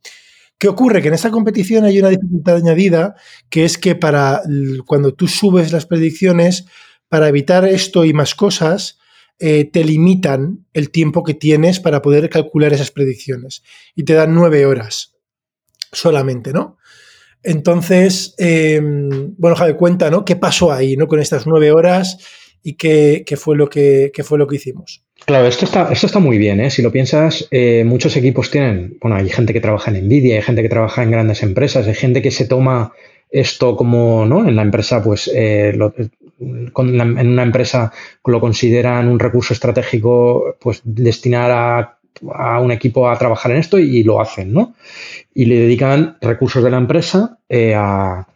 ¿Qué 0.59 0.67
ocurre? 0.67 1.01
Que 1.01 1.09
en 1.09 1.15
esta 1.15 1.31
competición 1.31 1.85
hay 1.85 2.01
una 2.01 2.09
dificultad 2.09 2.57
añadida, 2.57 3.15
que 3.49 3.65
es 3.65 3.79
que 3.79 3.95
para 3.95 4.43
cuando 4.87 5.15
tú 5.15 5.29
subes 5.29 5.71
las 5.71 5.87
predicciones, 5.87 6.67
para 7.09 7.29
evitar 7.29 7.65
esto 7.65 8.05
y 8.05 8.13
más 8.13 8.35
cosas, 8.35 8.99
eh, 9.39 9.65
te 9.65 9.85
limitan 9.85 10.67
el 10.73 10.91
tiempo 10.91 11.23
que 11.23 11.35
tienes 11.35 11.79
para 11.79 12.03
poder 12.03 12.29
calcular 12.29 12.73
esas 12.73 12.91
predicciones. 12.91 13.63
Y 13.95 14.03
te 14.03 14.15
dan 14.15 14.35
nueve 14.35 14.67
horas 14.67 15.15
solamente, 15.93 16.53
¿no? 16.53 16.77
Entonces, 17.45 18.35
em, 18.39 19.37
bueno, 19.39 19.55
Javi, 19.55 19.75
cuenta, 19.75 20.11
¿no? 20.11 20.25
¿Qué 20.25 20.35
pasó 20.35 20.73
ahí, 20.73 20.97
¿no? 20.97 21.07
Con 21.07 21.21
estas 21.21 21.47
nueve 21.47 21.71
horas 21.71 22.19
y 22.63 22.75
qué, 22.75 23.25
fue, 23.37 23.57
lo 23.57 23.69
que, 23.69 24.13
fue 24.23 24.39
lo 24.39 24.47
que 24.47 24.57
hicimos. 24.57 25.05
Claro, 25.25 25.47
esto 25.47 25.65
está, 25.65 25.93
esto 25.93 26.07
está 26.07 26.19
muy 26.19 26.39
bien, 26.39 26.61
¿eh? 26.61 26.71
Si 26.71 26.83
lo 26.83 26.93
piensas, 26.93 27.49
eh, 27.51 27.85
muchos 27.85 28.17
equipos 28.17 28.51
tienen, 28.51 28.99
bueno, 29.01 29.17
hay 29.17 29.29
gente 29.29 29.53
que 29.53 29.61
trabaja 29.61 29.91
en 29.91 30.07
Nvidia, 30.07 30.37
hay 30.37 30.43
gente 30.43 30.63
que 30.63 30.69
trabaja 30.69 31.03
en 31.03 31.11
grandes 31.11 31.43
empresas, 31.43 31.87
hay 31.87 31.95
gente 31.95 32.23
que 32.23 32.31
se 32.31 32.47
toma 32.47 32.93
esto 33.31 33.77
como, 33.77 34.25
¿no? 34.27 34.49
En 34.49 34.57
la 34.57 34.63
empresa, 34.63 35.03
pues, 35.03 35.31
eh, 35.35 35.77
en 36.41 37.29
una 37.29 37.43
empresa 37.43 37.93
lo 38.25 38.41
consideran 38.41 39.09
un 39.09 39.19
recurso 39.19 39.53
estratégico, 39.53 40.57
pues, 40.61 40.81
destinar 40.85 41.51
a, 41.51 41.95
un 42.61 42.73
equipo 42.73 43.09
a 43.09 43.17
trabajar 43.17 43.53
en 43.53 43.59
esto 43.59 43.79
y, 43.79 44.03
lo 44.03 44.21
hacen, 44.21 44.53
¿no? 44.53 44.75
Y 45.35 45.45
le 45.45 45.61
dedican 45.61 46.17
recursos 46.21 46.65
de 46.65 46.71
la 46.71 46.79
empresa 46.79 47.39
a, 47.49 48.27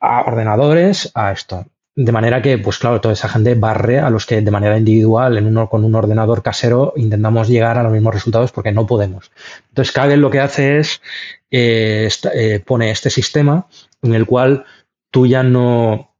a 0.00 0.22
ordenadores, 0.22 1.10
a 1.14 1.32
esto. 1.32 1.66
De 1.94 2.10
manera 2.10 2.40
que, 2.40 2.56
pues 2.56 2.78
claro, 2.78 3.00
toda 3.02 3.12
esa 3.12 3.28
gente 3.28 3.54
barre 3.54 3.98
a 3.98 4.08
los 4.08 4.24
que 4.24 4.40
de 4.40 4.50
manera 4.50 4.78
individual, 4.78 5.36
en 5.36 5.46
uno, 5.46 5.68
con 5.68 5.84
un 5.84 5.94
ordenador 5.94 6.42
casero, 6.42 6.94
intentamos 6.96 7.48
llegar 7.48 7.76
a 7.76 7.82
los 7.82 7.92
mismos 7.92 8.14
resultados 8.14 8.50
porque 8.50 8.72
no 8.72 8.86
podemos. 8.86 9.30
Entonces, 9.68 9.92
Kaggle 9.92 10.16
lo 10.16 10.30
que 10.30 10.40
hace 10.40 10.78
es, 10.78 11.02
eh, 11.50 12.08
eh, 12.34 12.62
pone 12.64 12.90
este 12.90 13.10
sistema 13.10 13.66
en 14.00 14.14
el 14.14 14.24
cual 14.24 14.64
tú 15.10 15.26
ya 15.26 15.42
no 15.42 16.12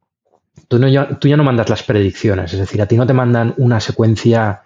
tú, 0.68 0.78
no 0.78 0.88
ya, 0.88 1.18
tú 1.18 1.28
ya 1.28 1.36
no 1.36 1.44
mandas 1.44 1.70
las 1.70 1.82
predicciones, 1.82 2.52
es 2.52 2.58
decir, 2.58 2.80
a 2.82 2.86
ti 2.86 2.96
no 2.96 3.06
te 3.06 3.12
mandan 3.12 3.54
una 3.56 3.80
secuencia 3.80 4.62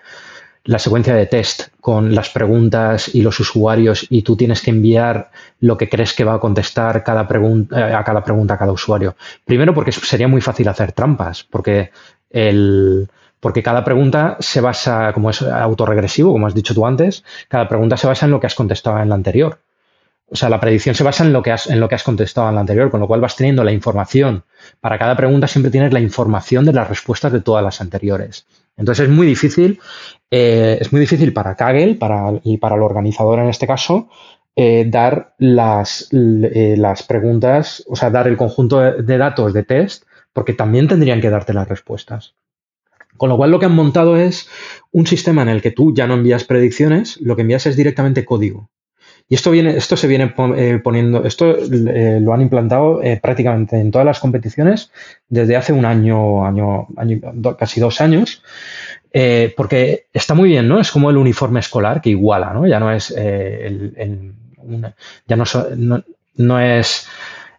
la 0.67 0.79
secuencia 0.79 1.15
de 1.15 1.27
test 1.27 1.69
con 1.81 2.15
las 2.15 2.29
preguntas 2.29 3.15
y 3.15 3.23
los 3.23 3.39
usuarios 3.41 4.07
y 4.11 4.23
tú 4.23 4.37
tienes 4.37 4.61
que 4.61 4.71
enviar 4.71 5.31
lo 5.61 5.77
que 5.77 5.89
crees 5.89 6.13
que 6.13 6.25
va 6.25 6.35
a 6.35 6.41
contestar 6.41 7.03
cada 7.05 7.27
pregunta, 7.27 7.89
eh, 7.89 7.95
a 7.95 8.05
cada 8.05 8.23
pregunta 8.23 8.55
a 8.55 8.59
cada 8.59 8.73
usuario. 8.73 9.17
Primero 9.45 9.73
porque 9.75 9.93
sería 9.93 10.29
muy 10.29 10.41
fácil 10.41 10.69
hacer 10.69 10.93
trampas, 10.93 11.45
porque 11.45 11.91
el, 12.31 13.09
porque 13.41 13.63
cada 13.63 13.85
pregunta 13.85 14.37
se 14.41 14.61
basa, 14.61 15.13
como 15.13 15.31
es 15.31 15.41
autorregresivo, 15.43 16.33
como 16.33 16.47
has 16.47 16.55
dicho 16.55 16.75
tú 16.75 16.85
antes, 16.85 17.25
cada 17.49 17.69
pregunta 17.69 17.97
se 17.97 18.09
basa 18.09 18.27
en 18.27 18.33
lo 18.33 18.41
que 18.41 18.47
has 18.47 18.55
contestado 18.55 19.01
en 19.01 19.09
la 19.09 19.15
anterior. 19.15 19.61
O 20.29 20.35
sea, 20.35 20.49
la 20.49 20.59
predicción 20.59 20.97
se 20.97 21.05
basa 21.05 21.25
en 21.25 21.33
lo 21.33 21.41
que 21.45 21.55
en 21.69 21.79
lo 21.79 21.89
que 21.89 21.95
has 21.95 22.03
contestado 22.03 22.49
en 22.49 22.57
la 22.57 22.61
anterior, 22.61 22.91
con 22.91 22.99
lo 22.99 23.07
cual 23.07 23.21
vas 23.21 23.37
teniendo 23.37 23.63
la 23.63 23.71
información. 23.71 24.43
Para 24.81 24.99
cada 24.99 25.17
pregunta 25.17 25.47
siempre 25.47 25.71
tienes 25.71 25.93
la 25.93 26.01
información 26.01 26.65
de 26.65 26.73
las 26.73 26.89
respuestas 26.89 27.33
de 27.33 27.41
todas 27.41 27.63
las 27.63 27.81
anteriores. 27.81 28.47
Entonces 28.77 29.09
es 29.09 29.15
muy 29.15 29.27
difícil, 29.27 29.81
eh, 30.31 30.79
es 30.81 30.93
muy 30.93 31.01
difícil 31.01 31.33
para 31.33 31.57
Kaggle 31.57 31.95
para, 31.95 32.33
y 32.43 32.59
para 32.59 32.77
el 32.77 32.83
organizador 32.83 33.39
en 33.39 33.49
este 33.49 33.67
caso, 33.67 34.09
eh, 34.55 34.87
dar 34.89 35.35
las, 35.39 36.09
eh, 36.13 36.77
las, 36.79 37.03
preguntas, 37.03 37.85
o 37.89 37.97
sea, 37.97 38.11
dar 38.11 38.27
el 38.29 38.37
conjunto 38.37 38.81
de 38.81 39.19
datos 39.19 39.53
de 39.53 39.65
test, 39.65 40.05
porque 40.33 40.53
también 40.53 40.89
tendrían 40.89 41.21
que 41.21 41.31
darte 41.31 41.55
las 41.55 41.69
respuestas. 41.69 42.35
Con 43.17 43.31
lo 43.31 43.37
cual 43.37 43.51
lo 43.51 43.59
que 43.59 43.67
han 43.67 43.75
montado 43.75 44.17
es 44.17 44.49
un 44.93 45.07
sistema 45.07 45.43
en 45.43 45.49
el 45.49 45.63
que 45.63 45.71
tú 45.71 45.95
ya 45.95 46.07
no 46.07 46.15
envías 46.15 46.45
predicciones, 46.45 47.19
lo 47.21 47.37
que 47.37 47.43
envías 47.43 47.67
es 47.67 47.77
directamente 47.77 48.25
código. 48.25 48.71
Y 49.29 49.35
esto, 49.35 49.51
viene, 49.51 49.77
esto 49.77 49.97
se 49.97 50.07
viene 50.07 50.33
eh, 50.57 50.81
poniendo, 50.83 51.25
esto 51.25 51.57
eh, 51.57 52.21
lo 52.21 52.33
han 52.33 52.43
implantado 52.43 53.03
eh, 53.03 53.19
prácticamente 53.21 53.77
en 53.77 53.91
todas 53.91 54.05
las 54.05 54.21
competiciones 54.21 54.93
desde 55.29 55.57
hace 55.57 55.73
un 55.73 55.85
año, 55.85 56.47
año, 56.47 56.87
casi 57.59 57.81
dos 57.81 58.01
años, 58.01 58.43
porque 59.57 60.07
está 60.13 60.35
muy 60.35 60.51
bien, 60.51 60.69
¿no? 60.69 60.79
Es 60.79 60.93
como 60.93 61.11
el 61.11 61.17
uniforme 61.17 61.61
escolar 61.61 62.01
que 62.01 62.11
iguala, 62.11 62.53
¿no? 62.53 62.67
Ya 62.67 62.79
no 62.79 62.93
es 62.93 63.11
el, 63.11 64.35
ya 65.27 65.37
no, 65.37 66.05
no 66.37 66.61
es 66.61 67.09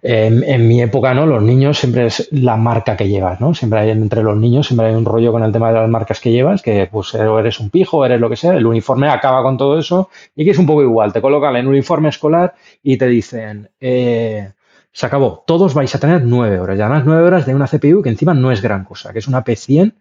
en, 0.02 0.68
mi 0.68 0.82
época, 0.82 1.14
¿no? 1.14 1.26
Los 1.26 1.42
niños 1.42 1.78
siempre 1.78 2.06
es 2.06 2.28
la 2.32 2.56
marca 2.56 2.96
que 2.96 3.08
llevas, 3.08 3.42
¿no? 3.42 3.54
Siempre 3.54 3.80
hay 3.80 3.90
entre 3.90 4.24
los 4.24 4.38
niños, 4.38 4.68
siempre 4.68 4.88
hay 4.88 4.96
un 4.96 5.06
rollo 5.06 5.32
con 5.32 5.44
el 5.44 5.52
tema 5.52 5.70
de 5.70 5.76
las 5.76 5.90
marcas 5.90 6.20
que 6.20 6.32
llevas, 6.32 6.62
que 6.62 6.88
pues 6.92 7.14
eres 7.16 7.60
un 7.60 7.70
pijo, 7.70 8.06
eres 8.06 8.20
lo 8.20 8.30
que 8.30 8.36
sea, 8.36 8.54
el 8.54 8.66
uniforme 8.66 9.10
acaba 9.10 9.42
con 9.44 9.58
todo 9.58 9.80
eso 9.80 10.10
y 10.36 10.46
que 10.46 10.52
es 10.52 10.58
un 10.58 10.66
poco 10.66 10.84
igual, 10.84 11.14
te 11.14 11.22
colocan 11.22 11.56
en 11.56 11.68
un 11.68 11.74
uniforme 11.74 12.10
escolar 12.10 12.56
y 12.84 12.98
te 12.98 13.08
dicen, 13.08 13.70
eh, 13.80 14.52
se 14.92 15.06
acabó, 15.06 15.44
todos 15.46 15.74
vais 15.74 15.94
a 15.94 16.00
tener 16.00 16.24
nueve 16.24 16.60
horas, 16.60 16.78
ya 16.78 16.90
más 16.90 17.06
nueve 17.06 17.24
horas 17.24 17.46
de 17.46 17.54
una 17.54 17.68
CPU 17.68 18.02
que 18.02 18.10
encima 18.10 18.34
no 18.34 18.52
es 18.52 18.62
gran 18.62 18.84
cosa, 18.84 19.14
que 19.14 19.20
es 19.20 19.28
una 19.28 19.44
P100 19.44 19.94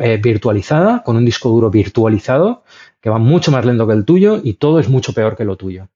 eh, 0.00 0.20
virtualizada, 0.22 1.02
con 1.02 1.16
un 1.16 1.24
disco 1.24 1.48
duro 1.48 1.70
virtualizado, 1.70 2.62
que 3.00 3.10
va 3.10 3.18
mucho 3.18 3.50
más 3.50 3.64
lento 3.64 3.86
que 3.86 3.94
el 3.94 4.04
tuyo 4.04 4.40
y 4.42 4.54
todo 4.54 4.80
es 4.80 4.88
mucho 4.88 5.12
peor 5.12 5.36
que 5.36 5.44
lo 5.44 5.56
tuyo. 5.56 5.88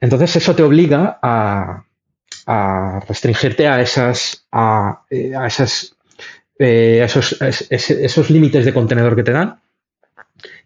Entonces 0.00 0.34
eso 0.36 0.54
te 0.54 0.64
obliga 0.64 1.18
a, 1.22 1.84
a 2.46 3.00
restringirte 3.08 3.68
a 3.68 3.80
esas, 3.80 4.46
a, 4.52 5.02
eh, 5.10 5.32
esas, 5.46 5.96
eh, 6.58 7.00
esos, 7.04 7.40
esos 7.40 8.30
límites 8.30 8.64
de 8.64 8.74
contenedor 8.74 9.16
que 9.16 9.22
te 9.22 9.32
dan 9.32 9.60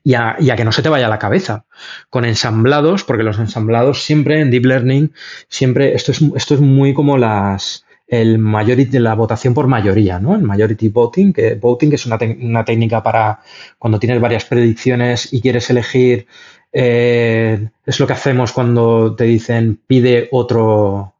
y 0.07 0.15
a, 0.15 0.37
que 0.57 0.65
no 0.65 0.71
se 0.71 0.83
te 0.83 0.89
vaya 0.89 1.09
la 1.09 1.19
cabeza. 1.19 1.65
Con 2.11 2.25
ensamblados, 2.25 3.03
porque 3.03 3.25
los 3.25 3.41
ensamblados 3.41 4.05
siempre 4.05 4.41
en 4.41 4.53
Deep 4.53 4.65
Learning, 4.65 5.13
siempre, 5.49 5.95
esto 5.95 6.13
es, 6.13 6.23
esto 6.37 6.55
es 6.55 6.61
muy 6.61 6.95
como 6.95 7.19
las 7.19 7.85
el 8.07 8.39
majority, 8.39 9.01
la 9.01 9.15
votación 9.15 9.53
por 9.53 9.67
mayoría, 9.67 10.21
¿no? 10.21 10.37
El 10.37 10.43
majority 10.43 10.91
voting, 10.91 11.33
que 11.33 11.57
voting 11.57 11.93
es 11.93 12.07
una, 12.07 12.17
una 12.41 12.65
técnica 12.65 13.03
para 13.03 13.41
cuando 13.81 13.99
tienes 13.99 14.21
varias 14.21 14.45
predicciones 14.45 15.33
y 15.33 15.41
quieres 15.41 15.69
elegir, 15.71 16.29
eh, 16.73 17.69
es 17.85 17.99
lo 17.99 18.07
que 18.07 18.13
hacemos 18.13 18.53
cuando 18.53 19.17
te 19.17 19.25
dicen 19.25 19.81
pide 19.89 20.29
otro, 20.31 21.15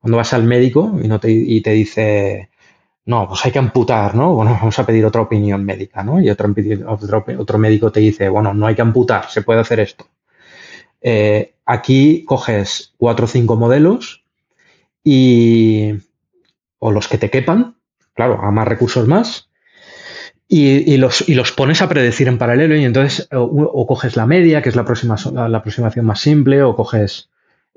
cuando 0.00 0.16
vas 0.16 0.32
al 0.32 0.44
médico 0.44 0.98
y, 1.02 1.08
no 1.08 1.20
te, 1.20 1.30
y 1.30 1.60
te 1.60 1.70
dice, 1.72 2.50
no, 3.04 3.28
pues 3.28 3.44
hay 3.44 3.52
que 3.52 3.58
amputar, 3.58 4.14
¿no? 4.14 4.34
Bueno, 4.34 4.52
vamos 4.52 4.78
a 4.78 4.86
pedir 4.86 5.04
otra 5.04 5.20
opinión 5.20 5.64
médica, 5.64 6.02
¿no? 6.02 6.20
Y 6.20 6.30
otro, 6.30 6.54
otro, 6.86 7.24
otro 7.38 7.58
médico 7.58 7.92
te 7.92 8.00
dice, 8.00 8.28
bueno, 8.28 8.54
no 8.54 8.66
hay 8.66 8.74
que 8.74 8.82
amputar, 8.82 9.30
se 9.30 9.42
puede 9.42 9.60
hacer 9.60 9.80
esto. 9.80 10.06
Eh, 11.02 11.54
aquí 11.64 12.24
coges 12.24 12.94
cuatro 12.98 13.24
o 13.24 13.28
cinco 13.28 13.56
modelos 13.56 14.24
y, 15.02 15.92
o 16.78 16.90
los 16.90 17.08
que 17.08 17.18
te 17.18 17.30
quepan, 17.30 17.76
claro, 18.14 18.40
a 18.42 18.50
más 18.50 18.68
recursos 18.68 19.06
más, 19.06 19.48
y, 20.52 20.96
los, 20.96 21.28
y, 21.28 21.34
los, 21.34 21.52
pones 21.52 21.80
a 21.80 21.88
predecir 21.88 22.26
en 22.26 22.36
paralelo 22.36 22.74
y 22.74 22.84
entonces 22.84 23.28
o, 23.30 23.86
coges 23.86 24.16
la 24.16 24.26
media, 24.26 24.62
que 24.62 24.68
es 24.68 24.74
la, 24.74 24.84
próxima, 24.84 25.14
la 25.32 25.58
aproximación 25.58 26.04
más 26.04 26.20
simple, 26.20 26.64
o 26.64 26.74
coges 26.74 27.30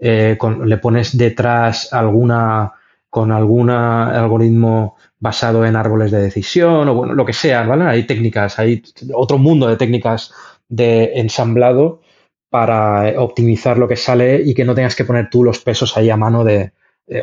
eh, 0.06 0.38
le 0.66 0.78
pones 0.78 1.18
detrás 1.18 1.94
alguna 1.94 2.74
con 3.10 3.32
algún 3.32 3.70
algoritmo 3.70 4.98
basado 5.20 5.66
en 5.66 5.78
árboles 5.78 6.12
de 6.12 6.22
decisión 6.22 6.90
o 6.90 6.94
bueno, 6.94 7.14
lo 7.14 7.26
que 7.26 7.32
sea, 7.32 7.64
¿vale? 7.64 7.86
Hay 7.86 8.04
técnicas, 8.04 8.60
hay 8.60 8.84
otro 9.14 9.38
mundo 9.38 9.68
de 9.68 9.78
técnicas 9.78 10.34
de 10.68 11.14
ensamblado 11.16 12.02
para 12.50 13.22
optimizar 13.22 13.78
lo 13.78 13.88
que 13.88 13.96
sale 13.96 14.42
y 14.44 14.54
que 14.54 14.66
no 14.66 14.76
tengas 14.76 14.96
que 14.96 15.06
poner 15.06 15.30
tú 15.30 15.44
los 15.44 15.60
pesos 15.60 15.96
ahí 15.96 16.10
a 16.10 16.18
mano 16.18 16.44
de, 16.44 16.74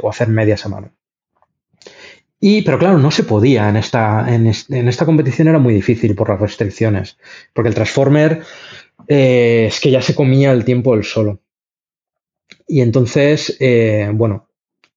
o 0.02 0.08
hacer 0.08 0.28
medias 0.28 0.64
a 0.64 0.70
mano. 0.70 0.92
Y, 2.40 2.62
pero 2.62 2.78
claro, 2.78 2.96
no 2.96 3.10
se 3.10 3.24
podía 3.24 3.68
en 3.68 3.76
esta, 3.76 5.04
competición 5.04 5.48
era 5.48 5.58
muy 5.58 5.74
difícil 5.74 6.14
por 6.14 6.30
las 6.30 6.40
restricciones, 6.40 7.18
porque 7.52 7.68
el 7.68 7.74
Transformer 7.74 8.42
eh, 9.08 9.66
es 9.68 9.78
que 9.80 9.90
ya 9.90 10.00
se 10.00 10.14
comía 10.14 10.52
el 10.52 10.64
tiempo 10.64 10.94
él 10.94 11.04
solo. 11.04 11.40
Y 12.70 12.82
entonces, 12.82 13.56
eh, 13.58 14.08
bueno, 14.14 14.46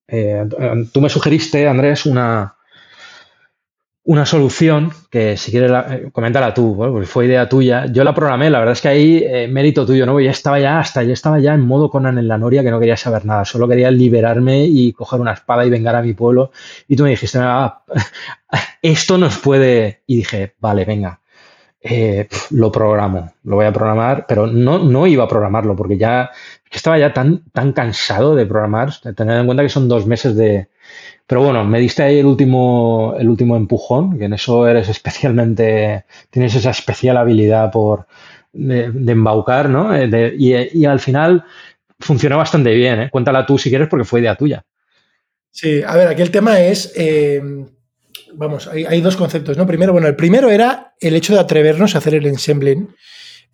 eh, 0.07 0.45
tú 0.93 1.01
me 1.01 1.09
sugeriste, 1.09 1.67
Andrés, 1.67 2.05
una, 2.05 2.55
una 4.03 4.27
solución 4.27 4.91
que 5.09 5.37
si 5.37 5.49
quieres 5.49 5.71
eh, 5.89 6.09
coméntala 6.11 6.53
tú, 6.53 6.77
porque 6.77 7.07
fue 7.07 7.25
idea 7.25 7.49
tuya. 7.49 7.87
Yo 7.87 8.03
la 8.03 8.13
programé, 8.13 8.51
la 8.51 8.59
verdad 8.59 8.73
es 8.73 8.81
que 8.81 8.89
ahí 8.89 9.47
mérito 9.49 9.87
tuyo, 9.87 10.05
¿no? 10.05 10.19
Ya 10.19 10.29
estaba 10.29 10.59
ya 10.59 10.79
hasta, 10.79 11.01
ya 11.01 11.13
estaba 11.13 11.39
ya 11.39 11.55
en 11.55 11.61
modo 11.61 11.89
Conan 11.89 12.19
en 12.19 12.27
la 12.27 12.37
Noria 12.37 12.61
que 12.61 12.69
no 12.69 12.79
quería 12.79 12.95
saber 12.95 13.25
nada, 13.25 13.43
solo 13.43 13.67
quería 13.67 13.89
liberarme 13.89 14.65
y 14.67 14.93
coger 14.93 15.19
una 15.19 15.33
espada 15.33 15.65
y 15.65 15.71
vengar 15.71 15.95
a 15.95 16.03
mi 16.03 16.13
pueblo. 16.13 16.51
Y 16.87 16.95
tú 16.95 17.05
me 17.05 17.09
dijiste, 17.09 17.39
esto 18.83 19.17
nos 19.17 19.39
puede. 19.39 20.03
Y 20.05 20.17
dije, 20.17 20.53
vale, 20.59 20.85
venga. 20.85 21.21
lo 22.51 22.71
programo, 22.71 23.33
lo 23.45 23.55
voy 23.55 23.65
a 23.65 23.73
programar, 23.73 24.25
pero 24.27 24.45
no, 24.45 24.77
no 24.77 25.07
iba 25.07 25.23
a 25.23 25.27
programarlo 25.27 25.75
porque 25.75 25.97
ya 25.97 26.29
estaba 26.77 26.97
ya 26.97 27.13
tan, 27.13 27.43
tan 27.51 27.73
cansado 27.73 28.35
de 28.35 28.45
programar, 28.45 28.91
tener 29.15 29.39
en 29.39 29.45
cuenta 29.45 29.63
que 29.63 29.69
son 29.69 29.87
dos 29.87 30.05
meses 30.05 30.35
de... 30.35 30.69
Pero 31.27 31.43
bueno, 31.43 31.63
me 31.63 31.79
diste 31.79 32.03
ahí 32.03 32.19
el 32.19 32.25
último, 32.25 33.15
el 33.17 33.29
último 33.29 33.55
empujón, 33.55 34.17
que 34.17 34.25
en 34.25 34.33
eso 34.33 34.67
eres 34.67 34.89
especialmente, 34.97 36.05
tienes 36.29 36.55
esa 36.55 36.71
especial 36.71 37.17
habilidad 37.17 37.71
por 37.71 38.07
de, 38.53 39.11
embaucar, 39.11 39.69
¿no? 39.69 39.95
Eh, 39.95 40.35
y, 40.37 40.85
al 40.85 40.99
final 40.99 41.43
funcionó 41.99 42.37
bastante 42.37 42.73
bien, 42.73 43.01
¿eh? 43.01 43.09
Cuéntala 43.09 43.45
tú 43.45 43.57
si 43.57 43.69
quieres 43.69 43.87
porque 43.87 44.05
fue 44.05 44.19
idea 44.19 44.35
tuya. 44.35 44.65
Sí, 45.51 45.81
a 45.85 45.95
ver, 45.95 46.07
aquí 46.07 46.21
el 46.21 46.31
tema 46.31 46.59
es, 46.59 46.91
eh, 46.95 47.41
vamos, 48.33 48.67
hay, 48.67 49.01
dos 49.01 49.15
conceptos, 49.15 49.57
¿no? 49.57 49.67
Primero, 49.67 49.93
bueno, 49.93 50.07
el 50.07 50.15
primero 50.15 50.49
era 50.49 50.93
el 50.99 51.15
hecho 51.15 51.33
de 51.33 51.39
atrevernos 51.39 51.95
a 51.95 51.99
hacer 51.99 52.15
el 52.15 52.25
ensambling 52.25 52.89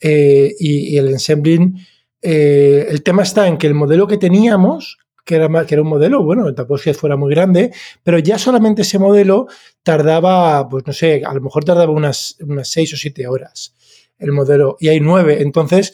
y, 0.02 0.94
y, 0.94 0.98
el 0.98 1.10
ensambling 1.10 1.76
eh, 2.22 2.88
el 2.90 3.04
tema 3.04 3.24
está 3.24 3.48
en 3.48 3.58
que 3.58 3.68
el 3.68 3.74
modelo 3.74 4.08
que 4.08 4.18
teníamos, 4.18 4.98
que 5.26 5.36
era, 5.36 5.66
que 5.66 5.76
era 5.76 5.82
un 5.82 5.90
modelo, 5.90 6.24
bueno, 6.24 6.54
tampoco 6.54 6.78
es 6.78 6.84
que 6.84 6.94
fuera 6.94 7.16
muy 7.16 7.34
grande, 7.34 7.72
pero 8.04 8.20
ya 8.20 8.38
solamente 8.38 8.82
ese 8.82 9.00
modelo 9.00 9.48
tardaba, 9.84 10.68
pues 10.68 10.86
no 10.88 10.94
sé, 10.94 11.22
a 11.26 11.34
lo 11.34 11.42
mejor 11.42 11.64
tardaba 11.64 11.92
unas, 11.92 12.38
unas 12.42 12.70
seis 12.70 12.94
o 12.94 12.98
siete 12.98 13.28
horas 13.28 13.76
el 14.18 14.34
modelo, 14.34 14.76
y 14.80 14.90
hay 14.90 15.00
nueve. 15.00 15.42
Entonces, 15.42 15.94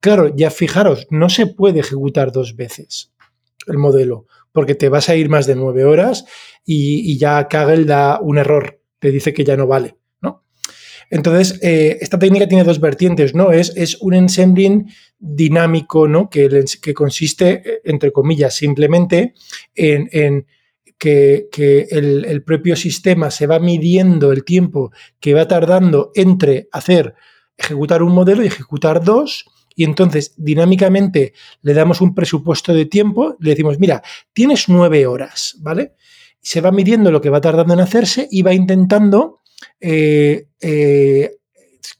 claro, 0.00 0.34
ya 0.34 0.50
fijaros, 0.50 1.06
no 1.10 1.28
se 1.28 1.46
puede 1.46 1.80
ejecutar 1.80 2.32
dos 2.32 2.56
veces 2.56 3.12
el 3.66 3.78
modelo, 3.78 4.26
porque 4.52 4.74
te 4.74 4.88
vas 4.88 5.08
a 5.08 5.16
ir 5.16 5.28
más 5.28 5.46
de 5.46 5.56
nueve 5.56 5.84
horas 5.84 6.24
y, 6.64 7.18
ya 7.18 7.48
Kaggle 7.48 7.84
da 7.84 8.18
un 8.20 8.38
error, 8.38 8.80
te 8.98 9.10
dice 9.10 9.34
que 9.34 9.44
ya 9.44 9.56
no 9.56 9.66
vale. 9.66 9.96
Entonces, 11.08 11.60
eh, 11.62 11.98
esta 12.00 12.18
técnica 12.18 12.48
tiene 12.48 12.64
dos 12.64 12.80
vertientes, 12.80 13.32
¿no? 13.32 13.52
Es, 13.52 13.72
es 13.76 13.96
un 14.00 14.14
ensambling 14.14 14.90
dinámico, 15.18 16.08
¿no? 16.08 16.28
Que, 16.28 16.64
que, 16.80 16.94
consiste, 16.94 17.62
eh, 17.64 17.80
entre 17.84 18.12
comillas, 18.12 18.54
simplemente 18.54 19.34
en, 19.74 20.46
que, 20.98 21.48
el, 21.90 22.42
propio 22.44 22.76
sistema 22.76 23.30
se 23.30 23.46
va 23.46 23.58
midiendo 23.58 24.32
el 24.32 24.44
tiempo 24.44 24.92
que 25.20 25.34
va 25.34 25.48
tardando 25.48 26.10
entre 26.14 26.68
hacer, 26.72 27.14
ejecutar 27.56 28.02
un 28.02 28.12
modelo 28.12 28.42
y 28.42 28.48
ejecutar 28.48 29.02
dos, 29.04 29.46
y 29.74 29.84
entonces 29.84 30.34
dinámicamente 30.38 31.34
le 31.60 31.74
damos 31.74 32.00
un 32.00 32.14
presupuesto 32.14 32.72
de 32.72 32.86
tiempo, 32.86 33.36
le 33.40 33.50
decimos, 33.50 33.78
mira, 33.78 34.02
tienes 34.32 34.68
nueve 34.68 35.06
horas, 35.06 35.56
¿vale? 35.60 35.92
Se 36.40 36.60
va 36.60 36.72
midiendo 36.72 37.10
lo 37.10 37.20
que 37.20 37.30
va 37.30 37.40
tardando 37.40 37.74
en 37.74 37.80
hacerse 37.80 38.26
y 38.30 38.42
va 38.42 38.54
intentando 38.54 39.40
eh, 39.80 40.48
eh, 40.60 41.36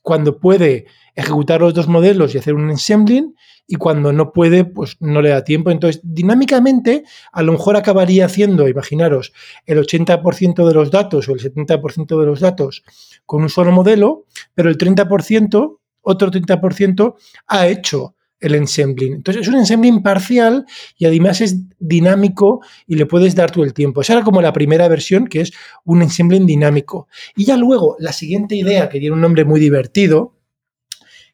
cuando 0.00 0.38
puede 0.38 0.86
ejecutar 1.16 1.60
los 1.60 1.74
dos 1.74 1.88
modelos 1.88 2.34
y 2.34 2.38
hacer 2.38 2.54
un 2.54 2.70
ensembling 2.70 3.34
y 3.66 3.76
cuando 3.76 4.12
no 4.12 4.32
puede, 4.32 4.64
pues 4.64 4.96
no 5.00 5.20
le 5.20 5.30
da 5.30 5.42
tiempo. 5.42 5.70
Entonces, 5.70 6.00
dinámicamente, 6.04 7.04
a 7.32 7.42
lo 7.42 7.52
mejor 7.52 7.76
acabaría 7.76 8.26
haciendo, 8.26 8.68
imaginaros, 8.68 9.32
el 9.64 9.78
80% 9.78 10.68
de 10.68 10.74
los 10.74 10.90
datos 10.90 11.28
o 11.28 11.32
el 11.32 11.40
70% 11.40 12.20
de 12.20 12.26
los 12.26 12.40
datos 12.40 12.84
con 13.24 13.42
un 13.42 13.48
solo 13.48 13.72
modelo, 13.72 14.26
pero 14.54 14.68
el 14.68 14.78
30%, 14.78 15.78
otro 16.02 16.30
30%, 16.30 17.14
ha 17.48 17.66
hecho 17.66 18.14
el 18.38 18.54
ensembling. 18.54 19.14
Entonces 19.14 19.42
es 19.42 19.48
un 19.48 19.56
ensembling 19.56 20.02
parcial 20.02 20.66
y 20.98 21.06
además 21.06 21.40
es 21.40 21.56
dinámico 21.78 22.60
y 22.86 22.96
le 22.96 23.06
puedes 23.06 23.34
dar 23.34 23.50
tú 23.50 23.64
el 23.64 23.72
tiempo. 23.72 24.02
Esa 24.02 24.12
era 24.12 24.22
como 24.22 24.42
la 24.42 24.52
primera 24.52 24.86
versión, 24.88 25.26
que 25.26 25.40
es 25.40 25.52
un 25.84 26.02
ensembling 26.02 26.46
dinámico. 26.46 27.08
Y 27.34 27.46
ya 27.46 27.56
luego, 27.56 27.96
la 27.98 28.12
siguiente 28.12 28.54
idea, 28.54 28.88
que 28.90 29.00
tiene 29.00 29.14
un 29.14 29.22
nombre 29.22 29.44
muy 29.44 29.58
divertido, 29.58 30.35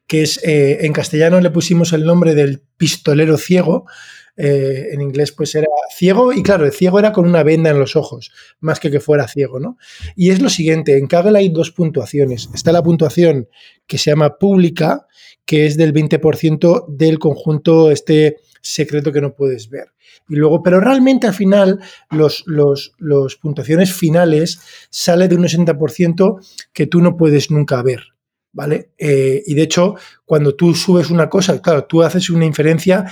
que 0.07 0.23
es, 0.23 0.43
eh, 0.45 0.85
en 0.87 0.93
castellano 0.93 1.41
le 1.41 1.51
pusimos 1.51 1.93
el 1.93 2.05
nombre 2.05 2.35
del 2.35 2.63
pistolero 2.77 3.37
ciego, 3.37 3.87
eh, 4.35 4.89
en 4.93 5.03
inglés 5.03 5.31
pues 5.33 5.55
era 5.55 5.67
ciego 5.95 6.33
y 6.33 6.43
claro, 6.43 6.65
el 6.65 6.73
ciego 6.73 6.99
era 6.99 7.13
con 7.13 7.27
una 7.27 7.43
venda 7.43 7.69
en 7.69 7.79
los 7.79 7.97
ojos, 7.97 8.33
más 8.61 8.81
que 8.81 8.91
que 8.91 8.99
fuera 8.99 9.29
ciego, 9.29 9.61
¿no? 9.61 9.77
Y 10.17 10.31
es 10.31 10.41
lo 10.41 10.49
siguiente, 10.49 10.97
en 10.97 11.07
Kaggle 11.07 11.39
hay 11.39 11.51
dos 11.51 11.71
puntuaciones. 11.71 12.49
Está 12.55 12.73
la 12.73 12.83
puntuación 12.83 13.49
que 13.87 13.99
se 13.99 14.11
llama 14.11 14.39
pública, 14.39 15.07
que 15.45 15.67
es 15.67 15.77
del 15.77 15.93
20% 15.93 16.87
del 16.89 17.19
conjunto 17.19 17.91
este 17.91 18.39
secreto 18.63 19.13
que 19.13 19.21
no 19.21 19.35
puedes 19.35 19.69
ver. 19.69 19.89
Y 20.29 20.37
luego, 20.37 20.63
pero 20.63 20.81
realmente 20.81 21.27
al 21.27 21.35
final 21.35 21.81
los, 22.11 22.45
los, 22.47 22.95
los 22.99 23.37
puntuaciones 23.37 23.93
finales 23.93 24.61
sale 24.89 25.29
de 25.29 25.37
un 25.37 25.43
60% 25.43 26.41
que 26.73 26.87
tú 26.87 27.01
no 27.03 27.17
puedes 27.17 27.51
nunca 27.51 27.83
ver. 27.83 28.12
¿Vale? 28.53 28.93
Eh, 28.99 29.43
y 29.47 29.55
de 29.55 29.63
hecho, 29.63 29.97
cuando 30.25 30.55
tú 30.55 30.75
subes 30.75 31.11
una 31.11 31.29
cosa, 31.29 31.61
claro, 31.61 31.85
tú 31.85 32.03
haces 32.03 32.31
una 32.31 32.45
inferencia, 32.45 33.05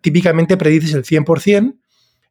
típicamente 0.00 0.56
predices 0.56 0.94
el 0.94 1.04
100%, 1.04 1.76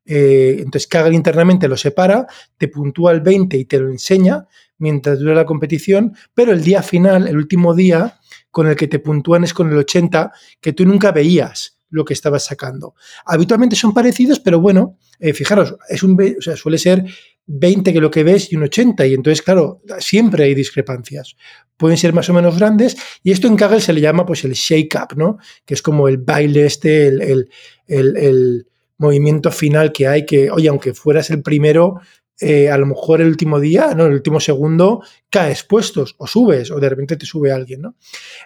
eh, 0.06 0.56
entonces 0.60 0.88
Kaggle 0.88 1.15
internamente 1.15 1.68
lo 1.68 1.78
separa, 1.78 2.28
te 2.57 2.68
puntúa 2.68 3.11
el 3.11 3.22
20 3.22 3.57
y 3.57 3.65
te 3.65 3.80
lo 3.80 3.90
enseña 3.90 4.48
mientras 4.78 5.19
dura 5.19 5.36
la 5.36 5.45
competición, 5.45 6.15
pero 6.34 6.52
el 6.52 6.64
día 6.64 6.82
final, 6.82 7.28
el 7.28 7.38
último 7.38 7.76
día, 7.76 8.19
con 8.49 8.68
el 8.68 8.76
que 8.76 8.88
te 8.88 8.99
puntúan 8.99 9.44
es 9.44 9.53
con 9.53 9.69
el 9.69 9.78
80, 9.78 10.32
que 10.60 10.73
tú 10.73 10.86
nunca 10.86 11.11
veías 11.11 11.78
lo 11.91 12.03
que 12.03 12.13
estabas 12.13 12.45
sacando. 12.45 12.95
Habitualmente 13.26 13.76
son 13.76 13.93
parecidos, 13.93 14.39
pero 14.39 14.59
bueno, 14.59 14.97
eh, 15.19 15.34
fijaros, 15.34 15.76
es 15.88 16.01
un, 16.01 16.18
o 16.19 16.41
sea, 16.41 16.55
suele 16.55 16.80
ser 16.80 17.05
20 17.45 17.93
que 17.93 18.01
lo 18.01 18.09
que 18.09 18.23
ves 18.23 18.51
y 18.51 18.55
un 18.55 18.63
80. 18.63 19.05
Y 19.07 19.13
entonces, 19.13 19.41
claro, 19.41 19.81
siempre 19.99 20.45
hay 20.45 20.55
discrepancias. 20.55 21.35
Pueden 21.77 21.97
ser 21.97 22.13
más 22.13 22.30
o 22.30 22.34
menos 22.34 22.57
grandes. 22.57 22.97
Y 23.23 23.31
esto 23.31 23.47
en 23.47 23.55
Kaggle 23.55 23.81
se 23.81 23.93
le 23.93 24.01
llama 24.01 24.26
pues 24.26 24.43
el 24.45 24.53
shake-up, 24.53 25.18
¿no? 25.18 25.38
Que 25.65 25.73
es 25.73 25.81
como 25.81 26.07
el 26.07 26.18
baile 26.18 26.65
este, 26.65 27.07
el, 27.07 27.49
el, 27.88 28.68
movimiento 28.97 29.49
final 29.49 29.91
que 29.91 30.07
hay, 30.07 30.27
que, 30.27 30.51
oye, 30.51 30.69
aunque 30.69 30.93
fueras 30.93 31.31
el 31.31 31.41
primero, 31.41 32.01
eh, 32.39 32.69
a 32.69 32.77
lo 32.77 32.85
mejor 32.85 33.19
el 33.19 33.30
último 33.30 33.59
día, 33.59 33.95
¿no? 33.95 34.05
El 34.05 34.13
último 34.13 34.39
segundo, 34.39 35.01
caes 35.31 35.63
puestos 35.63 36.13
o 36.19 36.27
subes 36.27 36.69
o 36.69 36.80
de 36.80 36.88
repente 36.88 37.18
te 37.18 37.26
sube 37.26 37.51
alguien, 37.51 37.81
¿no? 37.81 37.95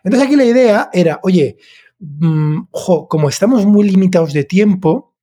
Entonces 0.02 0.26
aquí 0.26 0.38
la 0.38 0.46
idea 0.46 0.90
era, 0.94 1.20
oye, 1.24 1.58
mm, 2.00 2.68
como 2.72 3.30
estamos 3.30 3.66
muy 3.66 3.90
limitados 3.90 4.34
de 4.34 4.44
tiempo, 4.44 5.14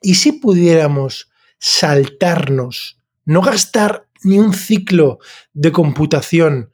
¿y 0.00 0.14
si 0.14 0.32
pudiéramos 0.32 1.30
saltarnos 1.58 2.98
no 3.24 3.40
gastar 3.40 4.08
ni 4.24 4.38
un 4.38 4.52
ciclo 4.52 5.18
de 5.52 5.72
computación 5.72 6.70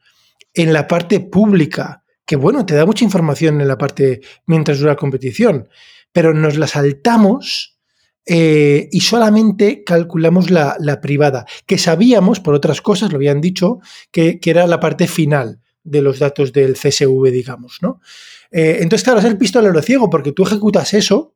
en 0.55 0.73
la 0.73 0.87
parte 0.87 1.21
pública, 1.21 2.05
que 2.25 2.37
bueno, 2.37 2.67
te 2.67 2.75
da 2.75 2.87
mucha 2.87 3.05
información 3.05 3.61
en 3.61 3.69
la 3.69 3.79
parte 3.79 4.21
mientras 4.47 4.79
dura 4.79 4.93
la 4.93 4.97
competición, 4.97 5.69
pero 6.13 6.35
nos 6.35 6.57
la 6.57 6.67
saltamos 6.67 7.79
eh, 8.27 8.89
y 8.93 9.01
solamente 9.01 9.85
calculamos 9.85 10.51
la, 10.51 11.01
privada, 11.01 11.47
que 11.65 11.79
sabíamos, 11.79 12.41
por 12.41 12.55
otras 12.55 12.83
cosas, 12.83 13.11
lo 13.11 13.17
habían 13.17 13.41
dicho, 13.41 13.81
que, 14.11 14.39
era 14.45 14.67
la 14.67 14.81
parte 14.81 15.07
final 15.07 15.61
de 15.83 16.03
los 16.03 16.19
datos 16.19 16.53
del 16.53 16.75
CSV, 16.75 17.31
digamos, 17.31 17.79
¿no? 17.81 18.01
Eh, 18.51 18.79
entonces, 18.81 19.05
claro, 19.05 19.21
es 19.21 19.25
el 19.25 19.39
pistolero 19.39 19.81
ciego, 19.83 20.11
porque 20.11 20.33
tú 20.33 20.45
ejecutas 20.45 20.95
eso 20.95 21.35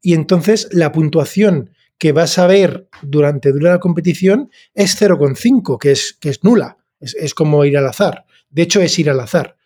y 0.00 0.14
entonces 0.14 0.68
la 0.70 0.92
puntuación 0.92 1.70
que 1.98 2.12
vas 2.12 2.38
a 2.38 2.46
ver 2.46 2.88
durante 3.02 3.52
dura 3.52 3.70
la 3.70 3.80
competición 3.80 4.50
es 4.74 5.00
0,5, 5.00 5.78
que 5.78 5.92
es, 5.92 6.16
que 6.20 6.28
es 6.28 6.44
nula. 6.44 6.78
Es, 7.00 7.34
como 7.34 7.64
ir 7.64 7.76
al 7.76 7.86
azar. 7.86 8.24
De 8.48 8.62
hecho, 8.62 8.80
es 8.80 8.98
ir 8.98 9.10
al 9.10 9.20
azar. 9.20 9.56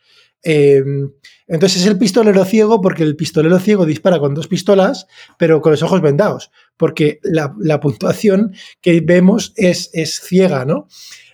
Em, 0.43 1.12
entonces 1.47 1.82
es 1.82 1.86
el 1.86 1.98
pistolero 1.98 2.44
ciego 2.44 2.81
porque 2.81 3.02
el 3.02 3.16
pistolero 3.16 3.59
ciego 3.59 3.86
dispara 3.86 4.19
con 4.19 4.35
dos 4.35 4.48
pistolas, 4.48 5.06
pero 5.39 5.60
con 5.60 5.73
los 5.73 5.82
ojos 5.82 6.01
vendados, 6.01 6.51
porque 6.77 7.20
la, 7.23 7.81
puntuación 7.81 8.55
que 8.81 9.01
vemos 9.01 9.52
es, 9.56 9.90
es 9.93 10.20
ciega, 10.20 10.65
¿no? 10.65 10.89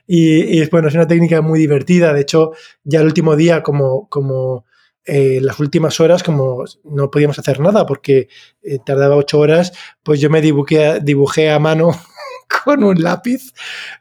Y, 0.06 0.58
y, 0.58 0.66
bueno, 0.68 0.88
es 0.88 0.94
una 0.94 1.06
técnica 1.06 1.40
muy 1.40 1.58
divertida. 1.58 2.12
De 2.12 2.20
hecho, 2.20 2.52
ya 2.82 3.00
el 3.00 3.06
último 3.06 3.36
día, 3.36 3.62
como, 3.62 4.08
como 4.08 4.66
eh, 5.06 5.38
las 5.42 5.60
últimas 5.60 6.00
horas, 6.00 6.22
como 6.22 6.64
no 6.84 7.10
podíamos 7.10 7.38
hacer 7.38 7.60
nada 7.60 7.84
porque 7.84 8.28
eh, 8.62 8.78
tardaba 8.86 9.16
ocho 9.16 9.38
horas, 9.38 9.72
pues 10.02 10.18
yo 10.18 10.30
me 10.30 10.40
dibujé, 10.40 11.00
dibujé 11.00 11.50
a 11.50 11.58
mano 11.58 11.90
con 12.64 12.82
un 12.82 13.02
lápiz 13.02 13.52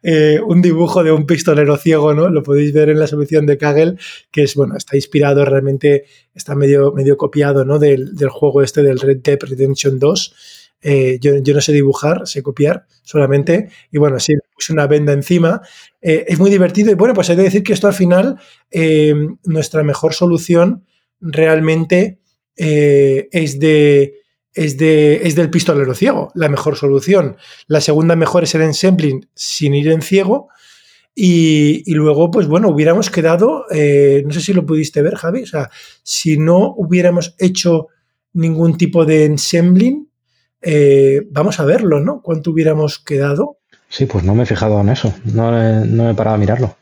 eh, 0.01 0.39
un 0.45 0.61
dibujo 0.61 1.03
de 1.03 1.11
un 1.11 1.25
pistolero 1.25 1.75
ciego, 1.75 2.13
¿no? 2.13 2.29
Lo 2.29 2.41
podéis 2.41 2.71
ver 2.71 2.89
en 2.89 2.99
la 2.99 3.07
solución 3.07 3.45
de 3.45 3.57
Kaggle, 3.57 3.97
que 4.31 4.43
es, 4.43 4.55
bueno, 4.55 4.77
está 4.77 4.95
inspirado 4.95 5.43
realmente, 5.43 6.05
está 6.33 6.55
medio, 6.55 6.93
medio 6.93 7.17
copiado, 7.17 7.65
¿no? 7.65 7.79
Del, 7.79 8.15
del 8.15 8.29
juego 8.29 8.61
este 8.61 8.81
del 8.81 9.01
Red 9.01 9.17
Dead 9.17 9.39
Redemption 9.41 9.99
2. 9.99 10.35
yo, 11.19 11.37
yo, 11.37 11.53
no 11.53 11.59
sé 11.59 11.73
dibujar, 11.73 12.27
sé 12.27 12.41
copiar 12.41 12.85
solamente. 13.01 13.67
Y 13.91 13.97
bueno, 13.97 14.21
sí, 14.21 14.35
puse 14.55 14.71
una 14.71 14.87
venda 14.87 15.11
encima. 15.11 15.61
es 16.01 16.39
muy 16.39 16.49
divertido. 16.49 16.91
Y 16.91 16.95
bueno, 16.95 17.13
pues 17.13 17.29
hay 17.29 17.35
que 17.35 17.43
decir 17.43 17.63
que 17.63 17.73
esto 17.73 17.87
al 17.87 17.93
final, 17.93 18.39
nuestra 19.43 19.83
mejor 19.83 20.13
solución 20.13 20.85
realmente 21.23 22.19
eh, 22.57 23.29
es, 23.31 23.59
de, 23.59 24.21
es, 24.53 24.77
de, 24.77 25.21
es 25.23 25.35
del 25.35 25.49
pistolero 25.49 25.95
ciego, 25.95 26.31
la 26.35 26.49
mejor 26.49 26.75
solución. 26.75 27.37
La 27.67 27.81
segunda 27.81 28.15
mejor 28.15 28.43
es 28.43 28.53
el 28.55 28.61
ensembling 28.61 29.27
sin 29.33 29.73
ir 29.73 29.89
en 29.89 30.01
ciego. 30.01 30.49
Y, 31.15 31.83
luego, 31.93 32.31
pues 32.31 32.47
bueno, 32.47 32.69
hubiéramos 32.69 33.11
quedado, 33.11 33.65
eh, 33.71 34.23
no 34.25 34.33
sé 34.33 34.41
si 34.41 34.51
lo 34.51 34.65
pudiste 34.65 35.03
ver, 35.03 35.15
Javi, 35.15 35.43
o 35.43 35.45
sea, 35.45 35.69
si 36.01 36.37
no 36.37 36.73
hubiéramos 36.75 37.35
hecho 37.37 37.89
ningún 38.33 38.77
tipo 38.77 39.05
de 39.05 39.25
ensembling, 39.25 40.09
eh, 40.59 41.21
vamos 41.29 41.59
a 41.59 41.65
verlo, 41.65 41.99
¿no? 41.99 42.23
¿Cuánto 42.23 42.49
hubiéramos 42.49 42.97
quedado? 42.97 43.59
Sí, 43.89 44.07
pues 44.07 44.23
no 44.23 44.33
me 44.33 44.41
he 44.41 44.47
fijado 44.47 44.81
en 44.81 44.89
eso, 44.89 45.13
no, 45.25 45.51
no 45.85 46.03
me 46.05 46.11
he 46.11 46.15
parado 46.15 46.35
a 46.37 46.39
mirarlo. 46.39 46.75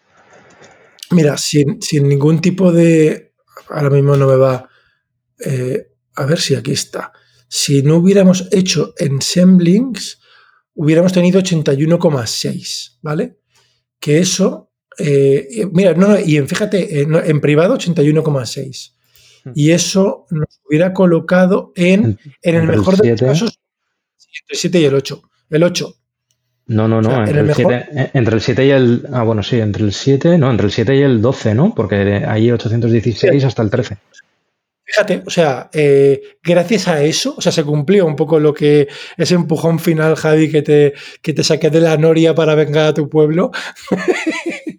Mira, 1.09 1.37
sin, 1.37 1.81
sin 1.81 2.07
ningún 2.07 2.39
tipo 2.39 2.71
de 2.71 3.30
ahora 3.71 3.89
mismo 3.89 4.15
no 4.15 4.27
me 4.27 4.35
va. 4.35 4.69
Eh, 5.43 5.87
a 6.15 6.25
ver 6.25 6.39
si 6.39 6.55
aquí 6.55 6.71
está. 6.71 7.11
Si 7.47 7.81
no 7.83 7.97
hubiéramos 7.97 8.47
hecho 8.51 8.93
ensemblings, 8.97 10.19
hubiéramos 10.73 11.13
tenido 11.13 11.41
81,6, 11.41 12.99
¿vale? 13.01 13.39
Que 13.99 14.19
eso, 14.19 14.71
eh, 14.97 15.67
mira, 15.71 15.93
no, 15.93 16.19
y 16.19 16.37
en, 16.37 16.47
fíjate, 16.47 17.01
en, 17.01 17.41
privado 17.41 17.77
81,6. 17.77 18.93
Hmm. 19.43 19.51
Y 19.55 19.71
eso 19.71 20.25
nos 20.29 20.61
hubiera 20.67 20.93
colocado 20.93 21.71
en, 21.75 22.19
en 22.41 22.55
el 22.55 22.67
mejor 22.67 22.97
de 22.97 23.11
los 23.11 23.19
casos, 23.19 23.59
entre 24.39 24.53
el 24.53 24.57
7 24.57 24.79
y 24.79 24.85
el 24.85 24.95
8. 24.95 25.21
El 25.49 25.63
8. 25.63 25.95
No, 26.71 26.87
no, 26.87 27.01
no. 27.01 27.19
entre, 27.19 27.41
el 27.41 27.53
7, 27.53 27.89
eh, 27.91 28.11
entre, 28.13 28.35
el 28.35 28.41
7, 28.41 28.65
y 28.65 28.71
el. 28.71 29.05
Ah, 29.11 29.23
bueno, 29.23 29.43
sí, 29.43 29.59
entre 29.59 29.83
el 29.83 29.91
7, 29.91 30.37
no, 30.37 30.49
entre 30.49 30.67
el 30.67 30.71
7 30.71 30.95
y 30.95 31.01
el 31.01 31.21
12, 31.21 31.53
¿no? 31.53 31.75
Porque 31.75 32.23
hay 32.25 32.49
816 32.49 33.43
hasta 33.43 33.61
el 33.61 33.69
13. 33.69 33.97
Fíjate, 34.85 35.21
o 35.25 35.29
sea, 35.29 35.69
eh, 35.73 36.21
gracias 36.41 36.87
a 36.87 37.03
eso, 37.03 37.35
o 37.37 37.41
sea, 37.41 37.51
se 37.51 37.65
cumplió 37.65 38.05
un 38.05 38.15
poco 38.15 38.39
lo 38.39 38.53
que 38.53 38.87
ese 39.17 39.35
empujón 39.35 39.79
final, 39.79 40.15
Javi, 40.15 40.49
que 40.49 40.61
te, 40.61 40.93
que 41.21 41.33
te 41.33 41.43
saqué 41.43 41.69
de 41.69 41.81
la 41.81 41.97
noria 41.97 42.33
para 42.33 42.55
vengar 42.55 42.87
a 42.87 42.93
tu 42.93 43.09
pueblo. 43.09 43.51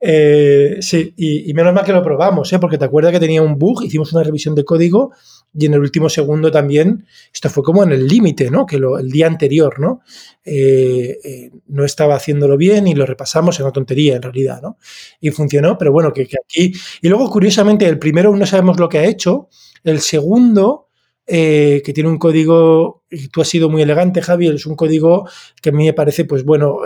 Eh, 0.00 0.76
sí, 0.80 1.12
y, 1.16 1.52
menos 1.54 1.74
mal 1.74 1.84
que 1.84 1.92
lo 1.92 2.04
probamos, 2.04 2.52
¿eh? 2.52 2.60
porque 2.60 2.78
te 2.78 2.84
acuerdas 2.84 3.12
que 3.12 3.18
tenía 3.18 3.42
un 3.42 3.58
bug, 3.58 3.82
hicimos 3.82 4.12
una 4.12 4.22
revisión 4.22 4.54
de 4.54 4.64
código 4.64 5.12
y 5.54 5.66
en 5.66 5.74
el 5.74 5.80
último 5.80 6.08
segundo 6.08 6.50
también, 6.50 7.06
esto 7.32 7.48
fue 7.48 7.62
como 7.62 7.82
en 7.82 7.92
el 7.92 8.06
límite, 8.06 8.50
¿no? 8.50 8.66
Que 8.66 8.76
el 8.76 9.10
día 9.10 9.26
anterior, 9.26 9.80
¿no? 9.80 10.02
Eh, 10.44 11.18
eh, 11.24 11.50
no 11.68 11.84
estaba 11.84 12.16
haciéndolo 12.16 12.56
bien 12.56 12.86
y 12.86 12.94
lo 12.94 13.06
repasamos 13.06 13.58
en 13.58 13.64
una 13.64 13.72
tontería 13.72 14.16
en 14.16 14.22
realidad, 14.22 14.60
¿no? 14.62 14.78
Y 15.20 15.30
funcionó, 15.30 15.78
pero 15.78 15.92
bueno, 15.92 16.12
que, 16.12 16.22
aquí... 16.22 16.72
Y 17.00 17.08
luego, 17.08 17.30
curiosamente, 17.30 17.86
el 17.86 17.98
primero 17.98 18.34
no 18.36 18.46
sabemos 18.46 18.78
lo 18.78 18.88
que 18.88 18.98
ha 18.98 19.04
hecho, 19.04 19.48
el 19.84 20.00
segundo 20.00 20.88
eh, 21.26 21.82
que 21.84 21.92
tiene 21.92 22.08
un 22.08 22.18
código, 22.18 23.04
y 23.10 23.28
tú 23.28 23.40
has 23.40 23.48
sido 23.48 23.68
muy 23.68 23.82
elegante, 23.82 24.22
Javi, 24.22 24.48
es 24.48 24.66
un 24.66 24.76
código 24.76 25.28
que 25.60 25.70
a 25.70 25.72
mí 25.72 25.84
me 25.84 25.92
parece, 25.92 26.24
pues 26.24 26.44
bueno, 26.44 26.80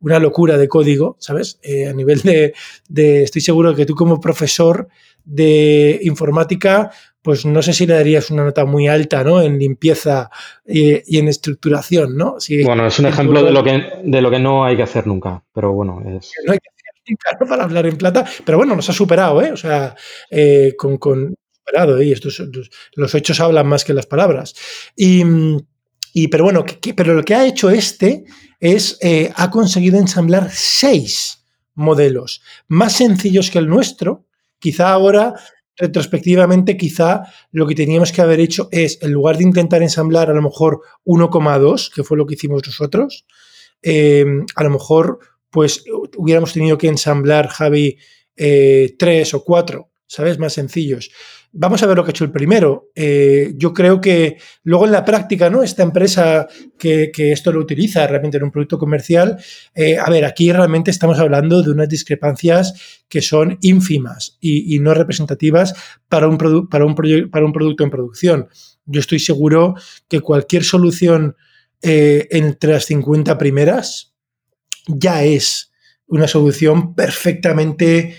una 0.00 0.18
locura 0.18 0.58
de 0.58 0.68
código, 0.68 1.16
¿sabes? 1.20 1.58
A 1.88 1.92
nivel 1.92 2.20
de, 2.20 2.52
de, 2.88 3.22
estoy 3.22 3.40
seguro 3.40 3.74
que 3.74 3.86
tú 3.86 3.94
como 3.94 4.20
profesor 4.20 4.88
de 5.24 6.00
informática, 6.02 6.90
pues 7.22 7.44
no 7.44 7.62
sé 7.62 7.72
si 7.72 7.86
le 7.86 7.94
darías 7.94 8.30
una 8.30 8.44
nota 8.44 8.64
muy 8.64 8.88
alta, 8.88 9.22
¿no? 9.24 9.42
En 9.42 9.58
limpieza 9.58 10.30
y, 10.66 11.18
en 11.18 11.28
estructuración, 11.28 12.16
¿no? 12.16 12.36
bueno, 12.64 12.86
es 12.86 12.98
un 12.98 13.06
ejemplo 13.06 13.42
de 13.42 13.50
lo, 13.50 13.62
que, 13.62 13.82
de 14.02 14.22
lo 14.22 14.30
que 14.30 14.38
no 14.38 14.64
hay 14.64 14.76
que 14.76 14.82
hacer 14.82 15.06
nunca, 15.06 15.42
pero 15.52 15.72
bueno, 15.72 16.00
es... 16.00 16.32
No 16.46 16.52
hay 16.52 16.58
que 16.58 16.70
hacer 16.70 17.02
nunca, 17.08 17.46
Para 17.48 17.64
hablar 17.64 17.86
en 17.86 17.96
plata, 17.96 18.24
pero 18.44 18.58
bueno, 18.58 18.74
nos 18.74 18.88
ha 18.88 18.92
superado, 18.92 19.42
¿eh? 19.42 19.52
O 19.52 19.56
sea, 19.56 19.94
eh, 20.30 20.74
con, 20.78 20.96
con 20.98 21.34
superado, 21.52 21.98
¿eh? 21.98 22.06
Y 22.06 22.12
estos, 22.12 22.42
los 22.94 23.14
hechos 23.14 23.40
hablan 23.40 23.66
más 23.66 23.84
que 23.84 23.92
las 23.92 24.06
palabras. 24.06 24.54
Y, 24.96 25.22
y 26.14 26.28
pero 26.28 26.44
bueno, 26.44 26.64
pero 26.96 27.14
lo 27.14 27.22
que 27.22 27.34
ha 27.34 27.46
hecho 27.46 27.70
este 27.70 28.24
es, 28.58 28.98
eh, 29.02 29.30
ha 29.36 29.50
conseguido 29.50 29.98
ensamblar 29.98 30.50
seis 30.50 31.44
modelos 31.74 32.42
más 32.68 32.94
sencillos 32.94 33.50
que 33.50 33.58
el 33.58 33.68
nuestro, 33.68 34.26
Quizá 34.60 34.92
ahora, 34.92 35.34
retrospectivamente, 35.80 36.76
quizá 36.76 37.22
lo 37.50 37.66
que 37.66 37.74
teníamos 37.74 38.12
que 38.12 38.20
haber 38.20 38.38
hecho 38.38 38.68
es, 38.70 38.98
en 39.02 39.12
lugar 39.12 39.38
de 39.38 39.44
intentar 39.44 39.82
ensamblar 39.82 40.30
a 40.30 40.34
lo 40.34 40.42
mejor 40.42 40.82
1,2, 41.04 41.90
que 41.92 42.04
fue 42.04 42.18
lo 42.18 42.26
que 42.26 42.34
hicimos 42.34 42.62
nosotros, 42.66 43.26
eh, 43.82 44.24
a 44.54 44.62
lo 44.62 44.70
mejor 44.70 45.18
pues 45.48 45.84
hubiéramos 46.16 46.52
tenido 46.52 46.78
que 46.78 46.86
ensamblar, 46.86 47.48
Javi, 47.48 47.98
eh, 48.36 48.94
3 48.98 49.34
o 49.34 49.42
4, 49.42 49.90
¿sabes? 50.06 50.38
Más 50.38 50.52
sencillos. 50.52 51.10
Vamos 51.52 51.82
a 51.82 51.86
ver 51.86 51.96
lo 51.96 52.04
que 52.04 52.10
ha 52.10 52.12
hecho 52.12 52.24
el 52.24 52.30
primero. 52.30 52.90
Eh, 52.94 53.54
yo 53.56 53.74
creo 53.74 54.00
que 54.00 54.38
luego 54.62 54.86
en 54.86 54.92
la 54.92 55.04
práctica, 55.04 55.50
¿no? 55.50 55.64
Esta 55.64 55.82
empresa 55.82 56.46
que, 56.78 57.10
esto 57.16 57.50
lo 57.50 57.58
utiliza 57.58 58.06
realmente 58.06 58.36
en 58.36 58.44
un 58.44 58.52
producto 58.52 58.78
comercial, 58.78 59.36
eh, 59.74 59.98
a 59.98 60.08
ver, 60.10 60.24
aquí 60.24 60.52
realmente 60.52 60.92
estamos 60.92 61.18
hablando 61.18 61.60
de 61.62 61.72
unas 61.72 61.88
discrepancias 61.88 63.00
que 63.08 63.20
son 63.20 63.58
ínfimas 63.62 64.38
y, 64.40 64.78
no 64.78 64.94
representativas 64.94 65.74
para 66.08 66.28
un, 66.28 66.38
para, 66.68 66.84
un 66.84 66.94
para 67.30 67.44
un 67.44 67.52
producto 67.52 67.82
en 67.82 67.90
producción. 67.90 68.48
Yo 68.86 69.00
estoy 69.00 69.18
seguro 69.18 69.74
que 70.08 70.20
cualquier 70.20 70.62
solución 70.62 71.36
eh, 71.82 72.28
entre 72.30 72.74
las 72.74 72.84
50 72.84 73.36
primeras 73.38 74.14
ya 74.86 75.24
es 75.24 75.72
una 76.06 76.28
solución 76.28 76.94
perfectamente 76.94 78.16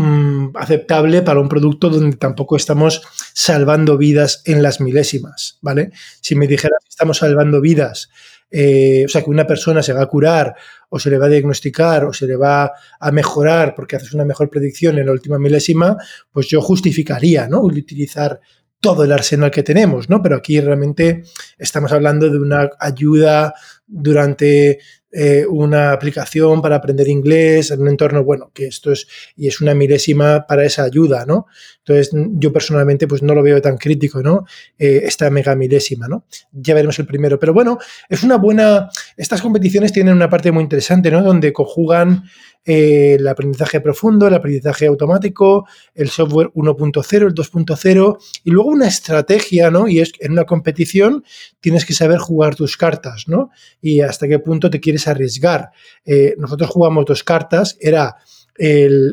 Mm, 0.00 0.56
aceptable 0.56 1.20
para 1.20 1.40
un 1.40 1.48
producto 1.50 1.90
donde 1.90 2.16
tampoco 2.16 2.56
estamos 2.56 3.02
salvando 3.34 3.98
vidas 3.98 4.40
en 4.46 4.62
las 4.62 4.80
milésimas, 4.80 5.58
¿vale? 5.60 5.90
Si 6.22 6.34
me 6.34 6.46
dijeras 6.46 6.78
que 6.82 6.88
estamos 6.88 7.18
salvando 7.18 7.60
vidas, 7.60 8.08
eh, 8.50 9.04
o 9.04 9.08
sea, 9.08 9.22
que 9.22 9.28
una 9.28 9.46
persona 9.46 9.82
se 9.82 9.92
va 9.92 10.00
a 10.00 10.06
curar 10.06 10.54
o 10.88 10.98
se 10.98 11.10
le 11.10 11.18
va 11.18 11.26
a 11.26 11.28
diagnosticar 11.28 12.06
o 12.06 12.14
se 12.14 12.26
le 12.26 12.36
va 12.36 12.72
a 12.98 13.12
mejorar 13.12 13.74
porque 13.74 13.96
haces 13.96 14.14
una 14.14 14.24
mejor 14.24 14.48
predicción 14.48 14.98
en 14.98 15.04
la 15.04 15.12
última 15.12 15.38
milésima, 15.38 15.98
pues 16.32 16.48
yo 16.48 16.62
justificaría, 16.62 17.46
¿no? 17.46 17.60
Utilizar 17.60 18.40
todo 18.80 19.04
el 19.04 19.12
arsenal 19.12 19.50
que 19.50 19.62
tenemos, 19.62 20.08
¿no? 20.08 20.22
Pero 20.22 20.36
aquí 20.36 20.58
realmente 20.60 21.24
estamos 21.58 21.92
hablando 21.92 22.30
de 22.30 22.38
una 22.38 22.70
ayuda 22.78 23.52
durante 23.86 24.78
eh, 25.12 25.44
una 25.48 25.92
aplicación 25.92 26.62
para 26.62 26.76
aprender 26.76 27.08
inglés 27.08 27.70
en 27.70 27.82
un 27.82 27.88
entorno, 27.88 28.22
bueno, 28.22 28.50
que 28.54 28.66
esto 28.66 28.92
es, 28.92 29.08
y 29.36 29.48
es 29.48 29.60
una 29.60 29.74
milésima 29.74 30.46
para 30.46 30.64
esa 30.64 30.84
ayuda, 30.84 31.24
¿no? 31.26 31.46
Entonces, 31.78 32.10
yo 32.34 32.52
personalmente, 32.52 33.08
pues 33.08 33.22
no 33.22 33.34
lo 33.34 33.42
veo 33.42 33.60
tan 33.60 33.76
crítico, 33.76 34.22
¿no? 34.22 34.44
Eh, 34.78 35.02
esta 35.04 35.28
mega 35.30 35.56
milésima, 35.56 36.06
¿no? 36.06 36.24
Ya 36.52 36.74
veremos 36.74 36.98
el 37.00 37.06
primero. 37.06 37.38
Pero 37.38 37.52
bueno, 37.52 37.78
es 38.08 38.22
una 38.22 38.36
buena, 38.36 38.88
estas 39.16 39.42
competiciones 39.42 39.92
tienen 39.92 40.14
una 40.14 40.30
parte 40.30 40.52
muy 40.52 40.62
interesante, 40.62 41.10
¿no? 41.10 41.22
Donde 41.22 41.52
conjugan 41.52 42.24
eh, 42.66 43.16
el 43.18 43.26
aprendizaje 43.26 43.80
profundo, 43.80 44.26
el 44.26 44.34
aprendizaje 44.34 44.86
automático, 44.86 45.66
el 45.94 46.10
software 46.10 46.50
1.0, 46.54 47.26
el 47.26 47.34
2.0 47.34 48.18
y 48.44 48.50
luego 48.50 48.68
una 48.68 48.86
estrategia, 48.86 49.70
¿no? 49.70 49.88
Y 49.88 50.00
es 50.00 50.12
en 50.20 50.32
una 50.32 50.44
competición 50.44 51.24
tienes 51.60 51.86
que 51.86 51.94
saber 51.94 52.18
jugar 52.18 52.56
tus 52.56 52.76
cartas, 52.76 53.28
¿no? 53.28 53.50
Y 53.80 54.02
hasta 54.02 54.28
qué 54.28 54.38
punto 54.38 54.68
te 54.68 54.78
quieres 54.78 55.08
arriesgar. 55.08 55.70
Eh, 56.04 56.34
nosotros 56.36 56.68
jugamos 56.68 57.06
dos 57.06 57.24
cartas, 57.24 57.78
era 57.80 58.16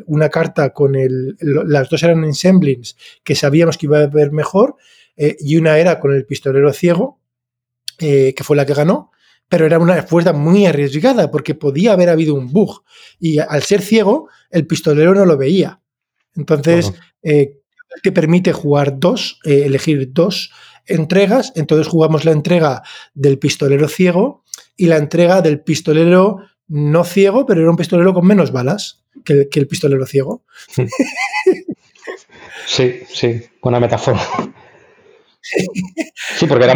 una 0.08 0.28
carta 0.28 0.72
con 0.72 0.96
el, 0.96 1.38
las 1.40 1.90
dos 1.90 2.04
eran 2.04 2.26
ensemblings 2.26 2.98
que 3.24 3.34
sabíamos 3.34 3.78
que 3.78 3.86
iba 3.86 4.00
a 4.00 4.08
ver 4.08 4.34
mejor 4.34 4.76
eh, 5.16 5.38
y 5.40 5.56
una 5.56 5.78
era 5.78 6.02
con 6.02 6.14
el 6.14 6.26
pistolero 6.26 6.74
ciego, 6.74 7.22
que 7.98 8.36
fue 8.44 8.58
la 8.58 8.66
que 8.66 8.74
ganó, 8.74 9.12
pero 9.50 9.66
era 9.66 9.80
una 9.80 10.04
fuerza 10.04 10.34
muy 10.34 10.66
arriesgada 10.66 11.32
porque 11.32 11.56
podía 11.56 11.94
haber 11.94 12.10
habido 12.10 12.34
un 12.36 12.52
bug 12.52 12.84
y 13.20 13.40
al 13.40 13.64
ser 13.64 13.82
ciego 13.82 14.30
el 14.50 14.68
pistolero 14.68 15.14
no 15.14 15.26
lo 15.26 15.38
veía. 15.38 15.82
Entonces, 16.36 16.94
eh, 17.24 17.60
te 18.04 18.12
permite 18.12 18.54
jugar 18.54 19.00
dos, 19.00 19.40
eh, 19.46 19.64
elegir 19.66 20.14
dos 20.14 20.52
entregas, 20.86 21.52
entonces 21.56 21.88
jugamos 21.88 22.26
la 22.26 22.32
entrega 22.32 22.84
del 23.14 23.40
pistolero 23.40 23.88
ciego 23.88 24.44
y 24.76 24.88
la 24.88 24.98
entrega 24.98 25.42
del 25.42 25.62
pistolero 25.62 26.40
no 26.68 27.04
ciego, 27.04 27.46
pero 27.46 27.62
era 27.62 27.70
un 27.70 27.78
pistolero 27.78 28.14
con 28.14 28.26
menos 28.26 28.52
balas 28.52 29.04
que 29.26 29.48
el, 29.52 29.68
pistolero 29.68 30.06
ciego. 30.06 30.44
Sí, 32.66 33.02
sí, 33.08 33.42
buena 33.62 33.80
metáfora. 33.80 34.20
Sí, 36.38 36.46
porque 36.46 36.66
era, 36.66 36.76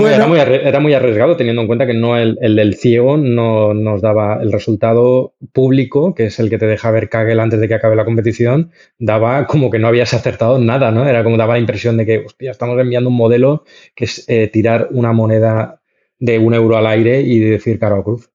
muy, 0.80 0.93
arriesgado 0.93 1.35
teniendo 1.35 1.61
en 1.61 1.68
cuenta 1.68 1.85
que 1.85 1.93
no 1.93 2.18
el, 2.18 2.38
del 2.38 2.76
ciego 2.76 3.18
no 3.18 3.73
nos 3.73 4.02
daba 4.02 4.41
el 4.41 4.52
resultado 4.52 5.34
público, 5.53 6.15
que 6.15 6.27
es 6.27 6.39
el 6.39 6.49
que 6.49 6.57
te 6.57 6.68
deja 6.68 6.91
ver 6.91 7.10
Kagel 7.10 7.39
antes 7.39 7.60
de 7.60 7.68
que 7.68 7.73
acabe 7.76 7.95
la 7.95 8.06
competición, 8.06 8.72
daba 8.98 9.45
como 9.48 9.69
que 9.69 9.80
no 9.80 9.88
habías 9.88 10.14
acertado 10.14 10.60
nada, 10.60 10.91
¿no? 10.91 11.07
Era 11.07 11.23
como 11.23 11.38
daba 11.38 11.53
la 11.53 11.60
impresión 11.60 11.98
de 11.98 12.06
que, 12.06 12.18
hostia, 12.26 12.52
estamos 12.52 12.80
enviando 12.80 13.10
un 13.10 13.18
modelo 13.18 13.64
que 13.95 14.06
es 14.06 14.26
eh, 14.27 14.48
tirar 14.48 14.89
una 14.91 15.11
moneda 15.11 15.81
de 16.19 16.39
un 16.39 16.53
euro 16.53 16.77
al 16.77 16.88
aire 16.88 17.22
y 17.22 17.39
decir 17.39 17.80
cara 17.80 17.95
o 17.95 18.03
cruz. 18.03 18.30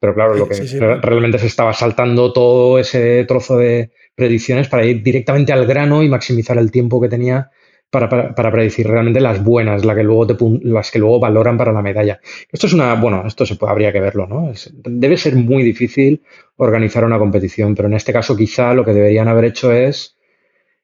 Pero 0.00 0.14
claro, 0.14 0.34
lo 0.34 0.48
que 0.48 0.54
realmente 1.02 1.38
se 1.38 1.48
estaba 1.48 1.72
saltando 1.72 2.32
todo 2.32 2.78
ese 2.78 3.24
trozo 3.24 3.56
de 3.58 3.90
predicciones 4.14 4.68
para 4.68 4.84
ir 4.84 5.02
directamente 5.02 5.52
al 5.52 5.66
grano 5.66 6.02
y 6.02 6.08
maximizar 6.08 6.56
el 6.58 6.70
tiempo 6.70 7.00
que 7.00 7.08
tenía 7.08 7.50
para, 7.90 8.34
para, 8.34 8.52
predecir 8.52 8.86
realmente 8.86 9.20
las 9.20 9.42
buenas, 9.42 9.82
que 9.82 10.02
luego 10.02 10.26
las 10.62 10.90
que 10.90 10.98
luego 10.98 11.20
valoran 11.20 11.56
para 11.56 11.72
la 11.72 11.82
medalla. 11.82 12.20
Esto 12.52 12.66
es 12.66 12.72
una, 12.74 12.94
bueno, 12.94 13.24
esto 13.26 13.46
se 13.46 13.56
puede, 13.56 13.72
habría 13.72 13.92
que 13.92 14.00
verlo, 14.00 14.26
¿no? 14.26 14.52
debe 14.84 15.16
ser 15.16 15.36
muy 15.36 15.62
difícil 15.62 16.22
organizar 16.56 17.04
una 17.04 17.18
competición, 17.18 17.74
pero 17.74 17.88
en 17.88 17.94
este 17.94 18.12
caso 18.12 18.36
quizá 18.36 18.74
lo 18.74 18.84
que 18.84 18.92
deberían 18.92 19.28
haber 19.28 19.46
hecho 19.46 19.72
es 19.72 20.18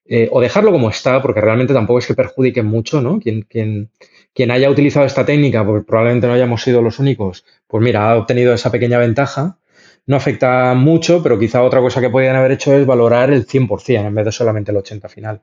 eh, 0.07 0.29
o 0.31 0.41
dejarlo 0.41 0.71
como 0.71 0.91
está, 0.91 1.23
porque 1.23 1.41
realmente 1.41 1.73
tampoco 1.73 1.99
es 1.99 2.07
que 2.07 2.15
perjudique 2.15 2.63
mucho, 2.63 3.01
¿no? 3.01 3.19
Quien, 3.21 3.43
quien, 3.43 3.91
quien 4.35 4.51
haya 4.51 4.71
utilizado 4.71 5.07
esta 5.07 5.25
técnica, 5.25 5.65
porque 5.65 5.87
probablemente 5.87 6.27
no 6.27 6.35
hayamos 6.35 6.63
sido 6.63 6.83
los 6.83 6.99
únicos, 6.99 7.45
pues 7.67 7.83
mira, 7.83 8.11
ha 8.11 8.17
obtenido 8.17 8.53
esa 8.55 8.71
pequeña 8.71 8.99
ventaja. 8.99 9.59
No 10.07 10.17
afecta 10.17 10.75
mucho, 10.75 11.23
pero 11.23 11.39
quizá 11.39 11.63
otra 11.63 11.81
cosa 11.81 12.01
que 12.03 12.11
podrían 12.11 12.37
haber 12.37 12.53
hecho 12.53 12.75
es 12.75 12.85
valorar 12.87 13.31
el 13.33 13.47
100% 13.47 14.07
en 14.07 14.15
vez 14.15 14.25
de 14.27 14.33
solamente 14.33 14.71
el 14.71 14.77
80% 14.77 15.09
final. 15.09 15.43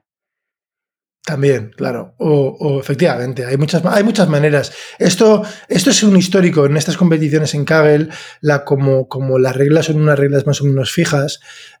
También, 1.24 1.70
claro. 1.76 2.16
O, 2.18 2.80
efectivamente, 2.80 3.46
hay 3.46 3.56
muchas, 3.56 3.84
hay 3.86 4.02
muchas 4.02 4.28
maneras. 4.28 4.72
Esto, 4.98 5.44
esto 5.68 5.90
es 5.90 6.02
un 6.02 6.16
histórico 6.16 6.66
en 6.66 6.76
estas 6.76 6.96
competiciones 6.96 7.54
en 7.54 7.64
Kaggle, 7.64 8.08
la, 8.40 8.64
como, 8.64 9.06
como 9.06 9.38
las 9.38 9.54
reglas 9.54 9.86
son 9.86 10.00
unas 10.00 10.18
reglas 10.18 10.48
más 10.48 10.60
o 10.60 10.64
menos 10.64 10.90
fijas, 10.90 11.38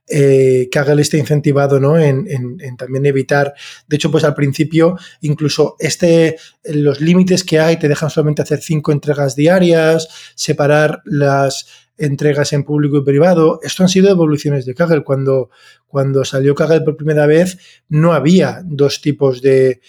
eh, 0.08 0.68
Kaggle 0.70 1.02
está 1.02 1.16
incentivado 1.16 1.80
¿no? 1.80 1.98
En, 1.98 2.26
en, 2.28 2.76
también 2.76 3.04
evitar. 3.06 3.54
De 3.88 3.96
hecho, 3.96 4.12
pues 4.12 4.22
al 4.22 4.34
principio, 4.34 4.96
incluso 5.22 5.74
este, 5.80 6.36
los 6.64 7.00
límites 7.00 7.42
que 7.42 7.58
hay 7.58 7.78
te 7.78 7.88
dejan 7.88 8.10
solamente 8.10 8.42
hacer 8.42 8.60
cinco 8.60 8.92
entregas 8.92 9.34
diarias, 9.34 10.08
separar 10.36 11.02
las 11.04 11.66
entregas 11.98 12.52
en 12.52 12.64
público 12.64 12.98
y 12.98 13.04
privado. 13.04 13.60
Esto 13.62 13.82
han 13.82 13.88
sido 13.88 14.10
evoluciones 14.10 14.64
de 14.64 14.74
Kaggle. 14.74 15.04
Cuando, 15.04 15.50
cuando 15.86 16.24
salió 16.24 16.54
Kaggle 16.54 16.80
por 16.80 16.96
primera 16.96 17.26
vez, 17.26 17.58
no 17.88 18.12
había 18.12 18.62
dos 18.64 19.00
tipos 19.00 19.42
de, 19.42 19.80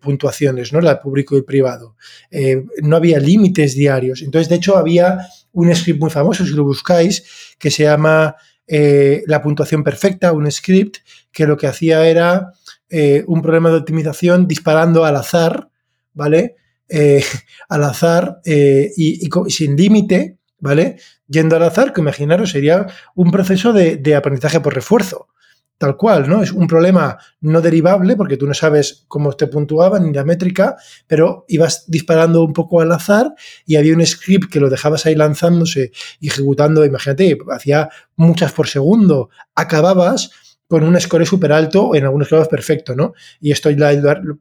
puntuaciones, 0.00 0.72
¿no? 0.72 0.80
La 0.80 1.00
público 1.00 1.36
y 1.36 1.42
privado. 1.42 1.96
Eh, 2.30 2.64
no 2.82 2.96
había 2.96 3.18
límites 3.18 3.74
diarios. 3.74 4.22
Entonces, 4.22 4.48
de 4.48 4.56
hecho, 4.56 4.76
había 4.76 5.26
un 5.52 5.74
script 5.74 6.00
muy 6.00 6.10
famoso, 6.10 6.44
si 6.44 6.52
lo 6.52 6.64
buscáis, 6.64 7.24
que 7.58 7.70
se 7.70 7.82
llama 7.82 8.36
eh, 8.66 9.22
La 9.26 9.42
puntuación 9.42 9.82
perfecta, 9.82 10.32
un 10.32 10.50
script 10.50 10.98
que 11.32 11.46
lo 11.46 11.56
que 11.56 11.66
hacía 11.66 12.06
era 12.06 12.52
eh, 12.88 13.24
un 13.26 13.42
problema 13.42 13.70
de 13.70 13.78
optimización 13.78 14.46
disparando 14.46 15.04
al 15.04 15.16
azar, 15.16 15.68
¿vale? 16.14 16.56
al 17.70 17.84
azar 17.84 18.42
y, 18.44 19.26
sin 19.48 19.76
límite 19.76 20.36
¿vale? 20.62 20.96
Yendo 21.26 21.56
al 21.56 21.64
azar, 21.64 21.92
que 21.92 22.00
imaginaros 22.00 22.52
sería 22.52 22.86
un 23.16 23.30
proceso 23.32 23.72
de, 23.72 24.14
aprendizaje 24.14 24.60
por 24.60 24.74
refuerzo. 24.74 25.28
tal 25.76 25.96
cual, 25.96 26.28
¿no? 26.28 26.40
Es 26.40 26.52
un 26.52 26.68
problema 26.68 27.18
no 27.40 27.60
derivable 27.60 28.14
porque 28.14 28.36
tú 28.36 28.46
no 28.46 28.54
sabes 28.54 29.04
cómo 29.08 29.32
te 29.32 29.48
puntuaban 29.48 30.04
ni 30.04 30.12
la 30.12 30.24
métrica, 30.24 30.76
pero 31.08 31.44
ibas 31.48 31.86
disparando 31.88 32.44
un 32.44 32.52
poco 32.52 32.80
al 32.80 32.92
azar 32.92 33.34
y 33.66 33.74
había 33.74 33.92
un 33.92 34.06
script 34.06 34.52
que 34.52 34.60
lo 34.60 34.70
dejabas 34.70 35.04
ahí 35.06 35.16
lanzándose 35.16 35.90
y 36.20 36.28
ejecutando, 36.28 36.84
imagínate, 36.84 37.36
hacía 37.50 37.88
muchas 38.14 38.52
por 38.52 38.68
segundo, 38.68 39.30
acababas 39.56 40.30
con 40.68 40.84
un 40.84 40.98
score 41.00 41.26
súper 41.26 41.52
alto, 41.52 41.96
en 41.96 42.04
algunos 42.04 42.28
casos 42.28 42.46
perfecto, 42.46 42.94
¿no? 42.94 43.14
Y 43.40 43.50
esto 43.50 43.68
ya, 43.70 43.90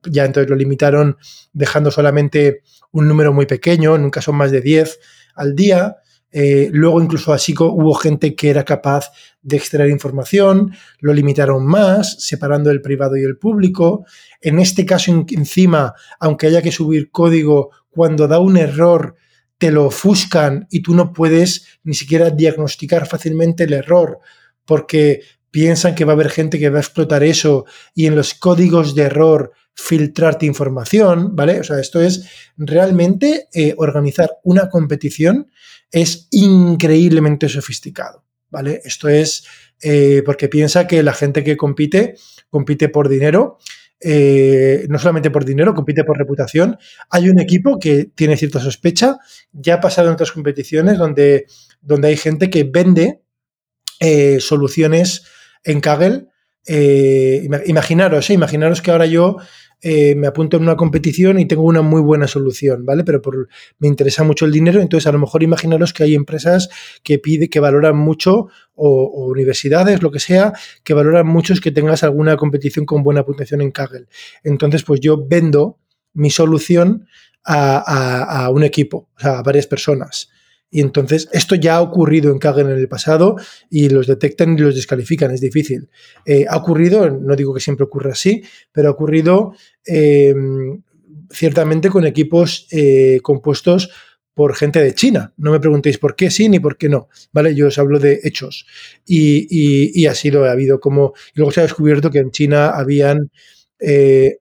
ya 0.04 0.26
entonces 0.26 0.50
lo 0.50 0.56
limitaron 0.56 1.18
dejando 1.52 1.90
solamente 1.90 2.62
un 2.92 3.08
número 3.08 3.34
muy 3.34 3.48
pequeño, 3.48 3.96
en 3.96 4.04
un 4.04 4.12
caso 4.12 4.32
más 4.32 4.52
de 4.52 4.62
10 4.62 5.00
al 5.36 5.56
día, 5.56 5.98
eh, 6.32 6.70
luego 6.72 7.02
incluso 7.02 7.34
así 7.34 7.54
hubo 7.58 7.94
gente 7.94 8.36
que 8.36 8.50
era 8.50 8.64
capaz 8.64 9.12
de 9.42 9.58
extraer 9.58 9.90
información, 9.90 10.74
lo 11.00 11.14
limitaron 11.14 11.66
más, 11.66 12.24
separando 12.24 12.72
el 12.72 12.82
privado 12.82 13.18
y 13.18 13.24
el 13.24 13.38
público. 13.38 14.06
En 14.40 14.60
este 14.60 14.86
caso, 14.86 15.12
encima, 15.30 15.94
aunque 16.20 16.48
haya 16.48 16.62
que 16.62 16.72
subir 16.72 17.12
código, 17.12 17.72
cuando 17.90 18.28
da 18.28 18.40
un 18.40 18.58
error, 18.58 19.16
te 19.58 19.72
lo 19.72 19.86
ofuscan 19.86 20.68
y 20.72 20.82
tú 20.82 20.96
no 20.96 21.14
puedes 21.14 21.68
ni 21.84 21.94
siquiera 21.94 22.30
diagnosticar 22.30 23.08
fácilmente 23.08 23.66
el 23.66 23.74
error, 23.74 24.20
porque 24.66 25.22
piensan 25.52 25.96
que 25.96 26.06
va 26.06 26.14
a 26.14 26.16
haber 26.16 26.30
gente 26.30 26.58
que 26.58 26.70
va 26.70 26.78
a 26.78 26.82
explotar 26.82 27.24
eso 27.24 27.66
y 27.94 28.08
en 28.08 28.16
los 28.16 28.34
códigos 28.34 28.96
de 28.96 29.04
error 29.04 29.52
filtrarte 29.74 30.46
información, 30.46 31.36
¿vale? 31.36 31.60
O 31.60 31.64
sea, 31.64 31.80
esto 31.80 32.02
es 32.02 32.26
realmente 32.58 33.48
eh, 33.54 33.74
organizar 33.78 34.32
una 34.44 34.70
competición 34.70 35.51
es 35.92 36.28
increíblemente 36.32 37.50
sofisticado, 37.50 38.24
¿vale? 38.50 38.82
Esto 38.84 39.10
es 39.10 39.46
eh, 39.82 40.22
porque 40.26 40.48
piensa 40.48 40.88
que 40.88 41.04
la 41.04 41.14
gente 41.14 41.44
que 41.44 41.58
compite, 41.58 42.16
compite 42.50 42.90
por 42.90 43.10
dinero, 43.10 43.58
eh, 44.00 44.86
no 44.90 44.98
solamente 44.98 45.30
por 45.30 45.46
dinero, 45.46 45.74
compite 45.74 46.04
por 46.04 46.18
reputación. 46.18 46.78
Hay 47.10 47.30
un 47.30 47.40
equipo 47.40 47.78
que 47.80 48.06
tiene 48.16 48.38
cierta 48.38 48.60
sospecha, 48.60 49.18
ya 49.52 49.76
ha 49.76 49.82
pasado 49.82 50.08
en 50.08 50.14
otras 50.14 50.32
competiciones 50.32 50.98
donde, 50.98 51.46
donde 51.82 52.08
hay 52.08 52.18
gente 52.18 52.50
que 52.50 52.64
vende 52.64 53.22
eh, 54.00 54.40
soluciones 54.40 55.24
en 55.64 55.82
Kaggle. 55.82 56.28
imaginaros, 57.66 58.30
imaginaros 58.30 58.82
que 58.82 58.92
ahora 58.92 59.06
yo 59.06 59.38
eh, 59.82 60.14
me 60.16 60.28
apunto 60.28 60.58
en 60.58 60.64
una 60.64 60.76
competición 60.76 61.40
y 61.40 61.48
tengo 61.48 61.64
una 61.64 61.82
muy 61.82 62.02
buena 62.02 62.28
solución, 62.28 62.86
¿vale? 62.86 63.04
Pero 63.04 63.22
por, 63.22 63.48
me 63.80 63.88
interesa 63.88 64.24
mucho 64.24 64.46
el 64.46 64.52
dinero, 64.52 64.80
entonces 64.80 65.08
a 65.08 65.12
lo 65.12 65.20
mejor 65.20 65.42
imaginaros 65.42 65.92
que 65.92 66.04
hay 66.04 66.14
empresas 66.14 66.70
que 67.04 67.18
pide, 67.18 67.50
que 67.50 67.60
valoran 67.60 67.98
mucho, 67.98 68.48
o, 68.76 69.26
universidades, 69.28 70.02
lo 70.02 70.12
que 70.12 70.20
sea, 70.20 70.54
que 70.84 70.94
valoran 70.94 71.28
mucho 71.28 71.54
es 71.54 71.62
que 71.62 71.72
tengas 71.72 72.04
alguna 72.04 72.38
competición 72.38 72.86
con 72.86 73.04
buena 73.04 73.26
puntuación 73.26 73.62
en 73.62 73.72
Kaggle. 73.72 74.08
Entonces, 74.44 74.84
pues 74.84 75.00
yo 75.00 75.26
vendo 75.28 75.80
mi 76.14 76.30
solución 76.30 77.08
a, 77.44 78.46
a 78.46 78.50
un 78.50 78.64
equipo, 78.64 79.10
o 79.16 79.20
sea, 79.20 79.40
a 79.40 79.44
varias 79.44 79.66
personas. 79.66 80.30
Y 80.74 80.80
entonces 80.80 81.28
esto 81.34 81.56
ya 81.56 81.76
ha 81.76 81.82
ocurrido 81.82 82.32
en 82.32 82.40
Kaggle 82.40 82.72
en 82.72 82.80
el 82.80 82.88
pasado 82.88 83.36
y 83.70 83.90
los 83.90 84.08
detectan 84.08 84.58
y 84.58 84.62
los 84.62 84.74
descalifican, 84.74 85.30
es 85.32 85.42
difícil. 85.42 85.90
Eh, 86.26 86.46
ha 86.48 86.56
ocurrido, 86.56 87.10
no 87.10 87.36
digo 87.36 87.54
que 87.54 87.60
siempre 87.60 87.84
ocurra 87.84 88.14
así, 88.14 88.42
pero 88.72 88.88
ha 88.88 88.92
ocurrido 88.92 89.54
eh, 89.86 90.34
ciertamente 91.30 91.90
con 91.90 92.06
equipos 92.06 92.68
eh, 92.72 93.20
compuestos 93.22 93.92
por 94.34 94.56
gente 94.56 94.82
de 94.82 94.96
China. 94.96 95.34
No 95.36 95.52
me 95.52 95.60
preguntéis 95.60 95.98
por 95.98 96.16
qué 96.16 96.32
sí 96.32 96.48
ni 96.48 96.62
por 96.62 96.78
qué 96.78 96.88
no, 96.88 97.10
¿vale? 97.34 97.54
Yo 97.54 97.68
os 97.68 97.78
hablo 97.78 98.00
de 98.00 98.22
hechos. 98.24 98.66
Y, 99.06 99.48
y, 99.50 100.32
lo 100.32 100.46
ha 100.46 100.52
habido 100.52 100.80
como... 100.80 101.14
Y 101.36 101.40
luego 101.40 101.52
se 101.52 101.60
ha 101.60 101.64
descubierto 101.64 102.10
que 102.10 102.20
en 102.20 102.32
China 102.32 102.70
habían 102.70 103.30
redes, 103.78 104.38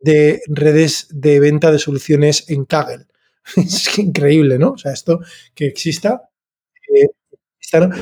de, 0.00 0.42
redes 0.46 1.06
de 1.10 1.40
venta 1.40 1.72
de 1.72 1.78
soluciones 1.78 2.50
en 2.50 2.66
Kaggle 2.66 3.06
es 3.56 3.98
increíble, 3.98 4.58
¿no? 4.58 4.72
O 4.72 4.78
sea, 4.78 4.92
esto 4.92 5.20
que 5.54 5.66
exista. 5.66 6.22
Eh, 6.94 7.08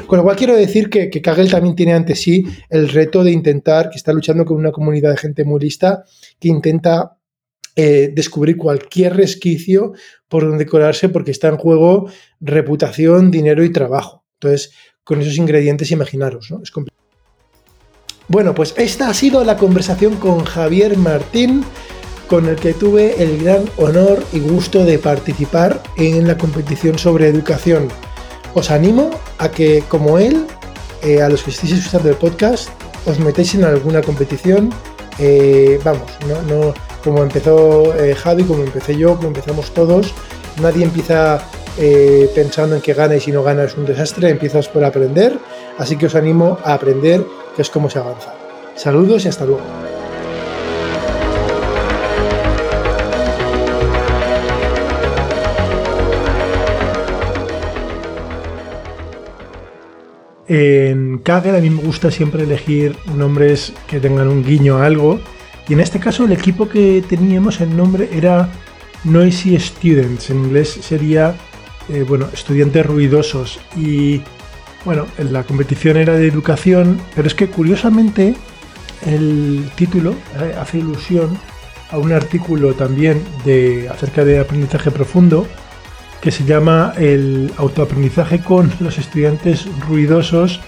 con 0.06 0.19
lo 0.19 0.23
cual 0.24 0.36
quiero 0.36 0.55
decir 0.55 0.90
que, 0.90 1.09
que, 1.09 1.23
Kaggle 1.23 1.48
también 1.48 1.74
tiene 1.74 1.94
ante 1.94 2.14
sí 2.14 2.44
el 2.69 2.90
reto 2.90 3.24
de 3.24 3.31
intentar, 3.31 3.89
que 3.89 3.97
está 3.97 4.12
luchando 4.12 4.44
con 4.44 4.59
una 4.59 4.70
comunidad 4.70 5.12
de 5.12 5.16
gente 5.16 5.44
muy 5.44 5.60
lista, 5.60 6.05
que 6.39 6.48
intenta 6.48 7.16
eh, 7.74 8.10
descubrir 8.14 8.59
cualquier 8.59 9.16
resquicio 9.16 9.94
por 10.28 10.47
donde 10.47 10.66
colarse 10.66 11.09
porque 11.09 11.31
está 11.31 11.48
en 11.48 11.56
juego 11.56 12.10
reputación, 12.39 13.31
dinero 13.31 13.64
y 13.64 13.73
trabajo. 13.73 14.27
Entonces, 14.35 14.74
con 15.05 15.23
esos 15.23 15.39
ingredientes, 15.39 15.90
imaginaros, 15.90 16.51
¿no? 16.51 16.60
Es 16.62 16.70
bueno, 18.28 18.55
pues 18.55 18.74
esta 18.77 19.09
ha 19.09 19.14
sido 19.14 19.43
la 19.43 19.56
conversación 19.56 20.16
con 20.16 20.44
Javier 20.44 20.98
Martín 20.98 21.64
con 22.28 22.47
el 22.47 22.57
que 22.57 22.74
tuve 22.74 23.23
el 23.23 23.43
gran 23.43 23.65
honor 23.77 24.23
y 24.32 24.40
gusto 24.40 24.85
de 24.85 24.99
participar 24.99 25.82
en 25.97 26.27
la 26.27 26.39
competición 26.39 26.99
sobre 26.99 27.28
educación. 27.28 27.89
Os 28.55 28.70
animo 28.70 29.11
a 29.39 29.51
que, 29.51 29.82
como 29.89 30.19
él, 30.19 30.47
eh, 31.03 31.23
a 31.23 31.28
los 31.28 31.43
que 31.43 31.51
estéis 31.51 31.73
escuchando 31.73 32.11
el 32.11 32.16
podcast, 32.16 32.69
os 33.07 33.19
metéis 33.19 33.55
en 33.55 33.65
alguna 33.65 34.03
competición. 34.03 34.70
Eh, 35.19 35.81
vamos, 35.85 36.11
no, 36.49 36.74
como 37.03 37.23
empezó 37.23 37.94
eh, 37.97 38.15
Javi, 38.15 38.44
como 38.44 38.62
empecé 38.62 38.97
yo, 38.97 39.16
como 39.16 39.28
empezamos 39.28 39.73
todos, 39.73 40.15
nadie 40.61 40.85
empieza 40.85 41.43
pensando 42.35 42.77
en 42.77 42.82
que 42.82 42.93
gana 42.93 43.15
y 43.16 43.32
no 43.32 43.43
gana 43.43 43.65
es 43.65 43.74
un 43.78 43.86
desastre, 43.86 44.28
empiezas 44.28 44.69
por 44.69 44.85
aprender, 44.85 45.39
así 45.78 45.97
que 45.97 46.05
os 46.05 46.15
animo 46.15 46.59
a 46.65 46.74
aprender, 46.74 47.24
que 47.57 47.62
es 47.62 47.70
como 47.70 47.89
se 47.89 47.99
avanza. 47.99 48.35
Saludos 48.77 49.24
y 49.24 49.28
hasta 49.28 49.47
luego. 49.47 49.62
En 60.55 61.16
Kaggle 61.16 61.57
a 61.57 61.61
mí 61.62 61.70
me 61.70 61.81
gusta 61.81 62.11
siempre 62.11 62.43
elegir 62.43 62.95
nombres 63.16 63.73
que 63.87 64.01
tengan 64.01 64.29
un 64.29 64.45
guiño 64.45 64.77
a 64.77 64.85
algo. 64.85 65.19
Y 65.66 65.73
en 65.73 65.81
este 65.81 65.99
caso 65.99 66.27
el 66.27 66.33
equipo 66.33 66.69
que 66.69 67.03
teníamos, 67.09 67.62
el 67.62 67.74
nombre 67.74 68.11
era 68.12 68.51
Noisy 69.05 69.59
Students. 69.59 70.29
En 70.29 70.45
inglés 70.45 70.79
sería, 70.83 71.35
eh, 71.89 72.05
bueno, 72.07 72.27
estudiantes 72.35 72.85
ruidosos. 72.85 73.61
Y 73.79 74.20
bueno, 74.85 75.07
la 75.16 75.43
competición 75.45 75.97
era 75.97 76.19
de 76.19 76.29
educación, 76.29 77.01
pero 77.15 77.29
es 77.29 77.35
que 77.35 77.49
curiosamente 77.49 78.35
el 79.07 79.70
título 79.74 80.15
eh, 80.39 80.55
hace 80.61 80.81
ilusión 80.81 81.31
a 81.91 81.97
un 81.97 82.12
artículo 82.12 82.74
también 82.74 83.24
de, 83.47 83.89
acerca 83.89 84.23
de 84.23 84.41
aprendizaje 84.41 84.91
profundo 84.91 85.47
que 86.23 86.31
se 86.31 86.44
llama 86.44 86.94
El 86.97 87.53
autoaprendizaje 87.57 88.40
con 88.40 88.73
los 88.81 88.97
estudiantes 88.97 89.66
ruidosos 89.89 90.61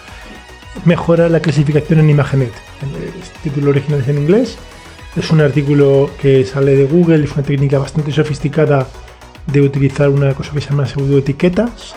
mejora 0.85 1.29
la 1.29 1.41
clasificación 1.41 2.01
en 2.01 2.11
Imagenet. 2.11 2.53
El 2.83 3.43
título 3.43 3.71
original 3.71 4.01
es 4.01 4.09
en 4.09 4.19
inglés. 4.19 4.59
Es 5.17 5.31
un 5.31 5.41
artículo 5.41 6.11
que 6.21 6.45
sale 6.45 6.75
de 6.75 6.87
Google, 6.87 7.25
es 7.25 7.33
una 7.33 7.45
técnica 7.45 7.79
bastante 7.79 8.11
sofisticada 8.11 8.89
de 9.47 9.61
utilizar 9.61 10.09
una 10.09 10.35
cosa 10.35 10.53
que 10.53 10.61
se 10.61 10.71
llama 10.71 10.87
pseudoetiquetas. 10.87 11.95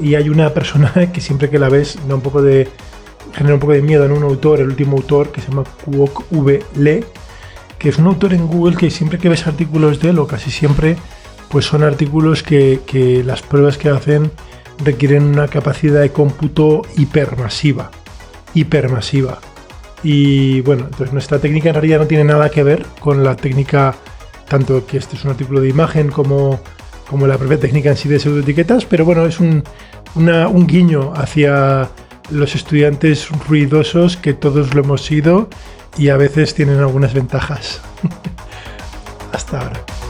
Y 0.00 0.16
hay 0.16 0.28
una 0.28 0.52
persona 0.52 0.92
que 1.12 1.20
siempre 1.20 1.48
que 1.48 1.60
la 1.60 1.68
ves 1.68 1.98
da 2.08 2.16
un 2.16 2.20
poco 2.20 2.42
de 2.42 2.68
genera 3.32 3.54
un 3.54 3.60
poco 3.60 3.74
de 3.74 3.82
miedo 3.82 4.04
en 4.04 4.10
un 4.10 4.24
autor, 4.24 4.60
el 4.60 4.68
último 4.68 4.96
autor 4.96 5.30
que 5.30 5.40
se 5.40 5.50
llama 5.50 5.62
Kwok 5.84 6.32
V. 6.32 6.64
Le, 6.74 7.04
que 7.78 7.90
es 7.90 7.98
un 7.98 8.06
autor 8.06 8.34
en 8.34 8.48
Google 8.48 8.76
que 8.76 8.90
siempre 8.90 9.18
que 9.18 9.28
ves 9.28 9.46
artículos 9.46 10.00
de 10.00 10.10
él 10.10 10.18
o 10.18 10.26
casi 10.26 10.50
siempre 10.50 10.96
pues 11.50 11.64
son 11.64 11.82
artículos 11.82 12.42
que, 12.42 13.22
las 13.24 13.42
pruebas 13.42 13.78
que 13.78 13.88
hacen 13.88 14.30
requieren 14.84 15.24
una 15.24 15.48
capacidad 15.48 16.00
de 16.00 16.10
cómputo 16.10 16.82
hipermasiva. 16.96 17.90
Hipermasiva. 18.54 19.38
Y 20.02 20.60
bueno, 20.60 20.84
entonces 20.84 21.12
nuestra 21.12 21.38
técnica 21.38 21.70
en 21.70 21.74
realidad 21.74 21.98
no 21.98 22.06
tiene 22.06 22.24
nada 22.24 22.50
que 22.50 22.62
ver 22.62 22.86
con 23.00 23.24
la 23.24 23.36
técnica, 23.36 23.94
tanto 24.48 24.86
que 24.86 24.98
este 24.98 25.16
es 25.16 25.24
un 25.24 25.30
artículo 25.30 25.60
de 25.60 25.68
imagen 25.68 26.10
como, 26.10 26.60
como 27.08 27.26
la 27.26 27.36
propia 27.36 27.58
técnica 27.58 27.90
en 27.90 27.96
sí 27.96 28.08
de 28.08 28.20
pseudoetiquetas, 28.20 28.84
pero 28.84 29.04
bueno, 29.04 29.26
es 29.26 29.40
un, 29.40 29.64
un 30.14 30.66
guiño 30.66 31.12
hacia 31.16 31.90
los 32.30 32.54
estudiantes 32.54 33.28
ruidosos 33.48 34.16
que 34.16 34.34
todos 34.34 34.74
lo 34.74 34.82
hemos 34.82 35.02
sido 35.02 35.48
y 35.96 36.10
a 36.10 36.16
veces 36.16 36.54
tienen 36.54 36.78
algunas 36.78 37.14
ventajas. 37.14 37.80
Hasta 39.32 39.60
ahora. 39.60 40.07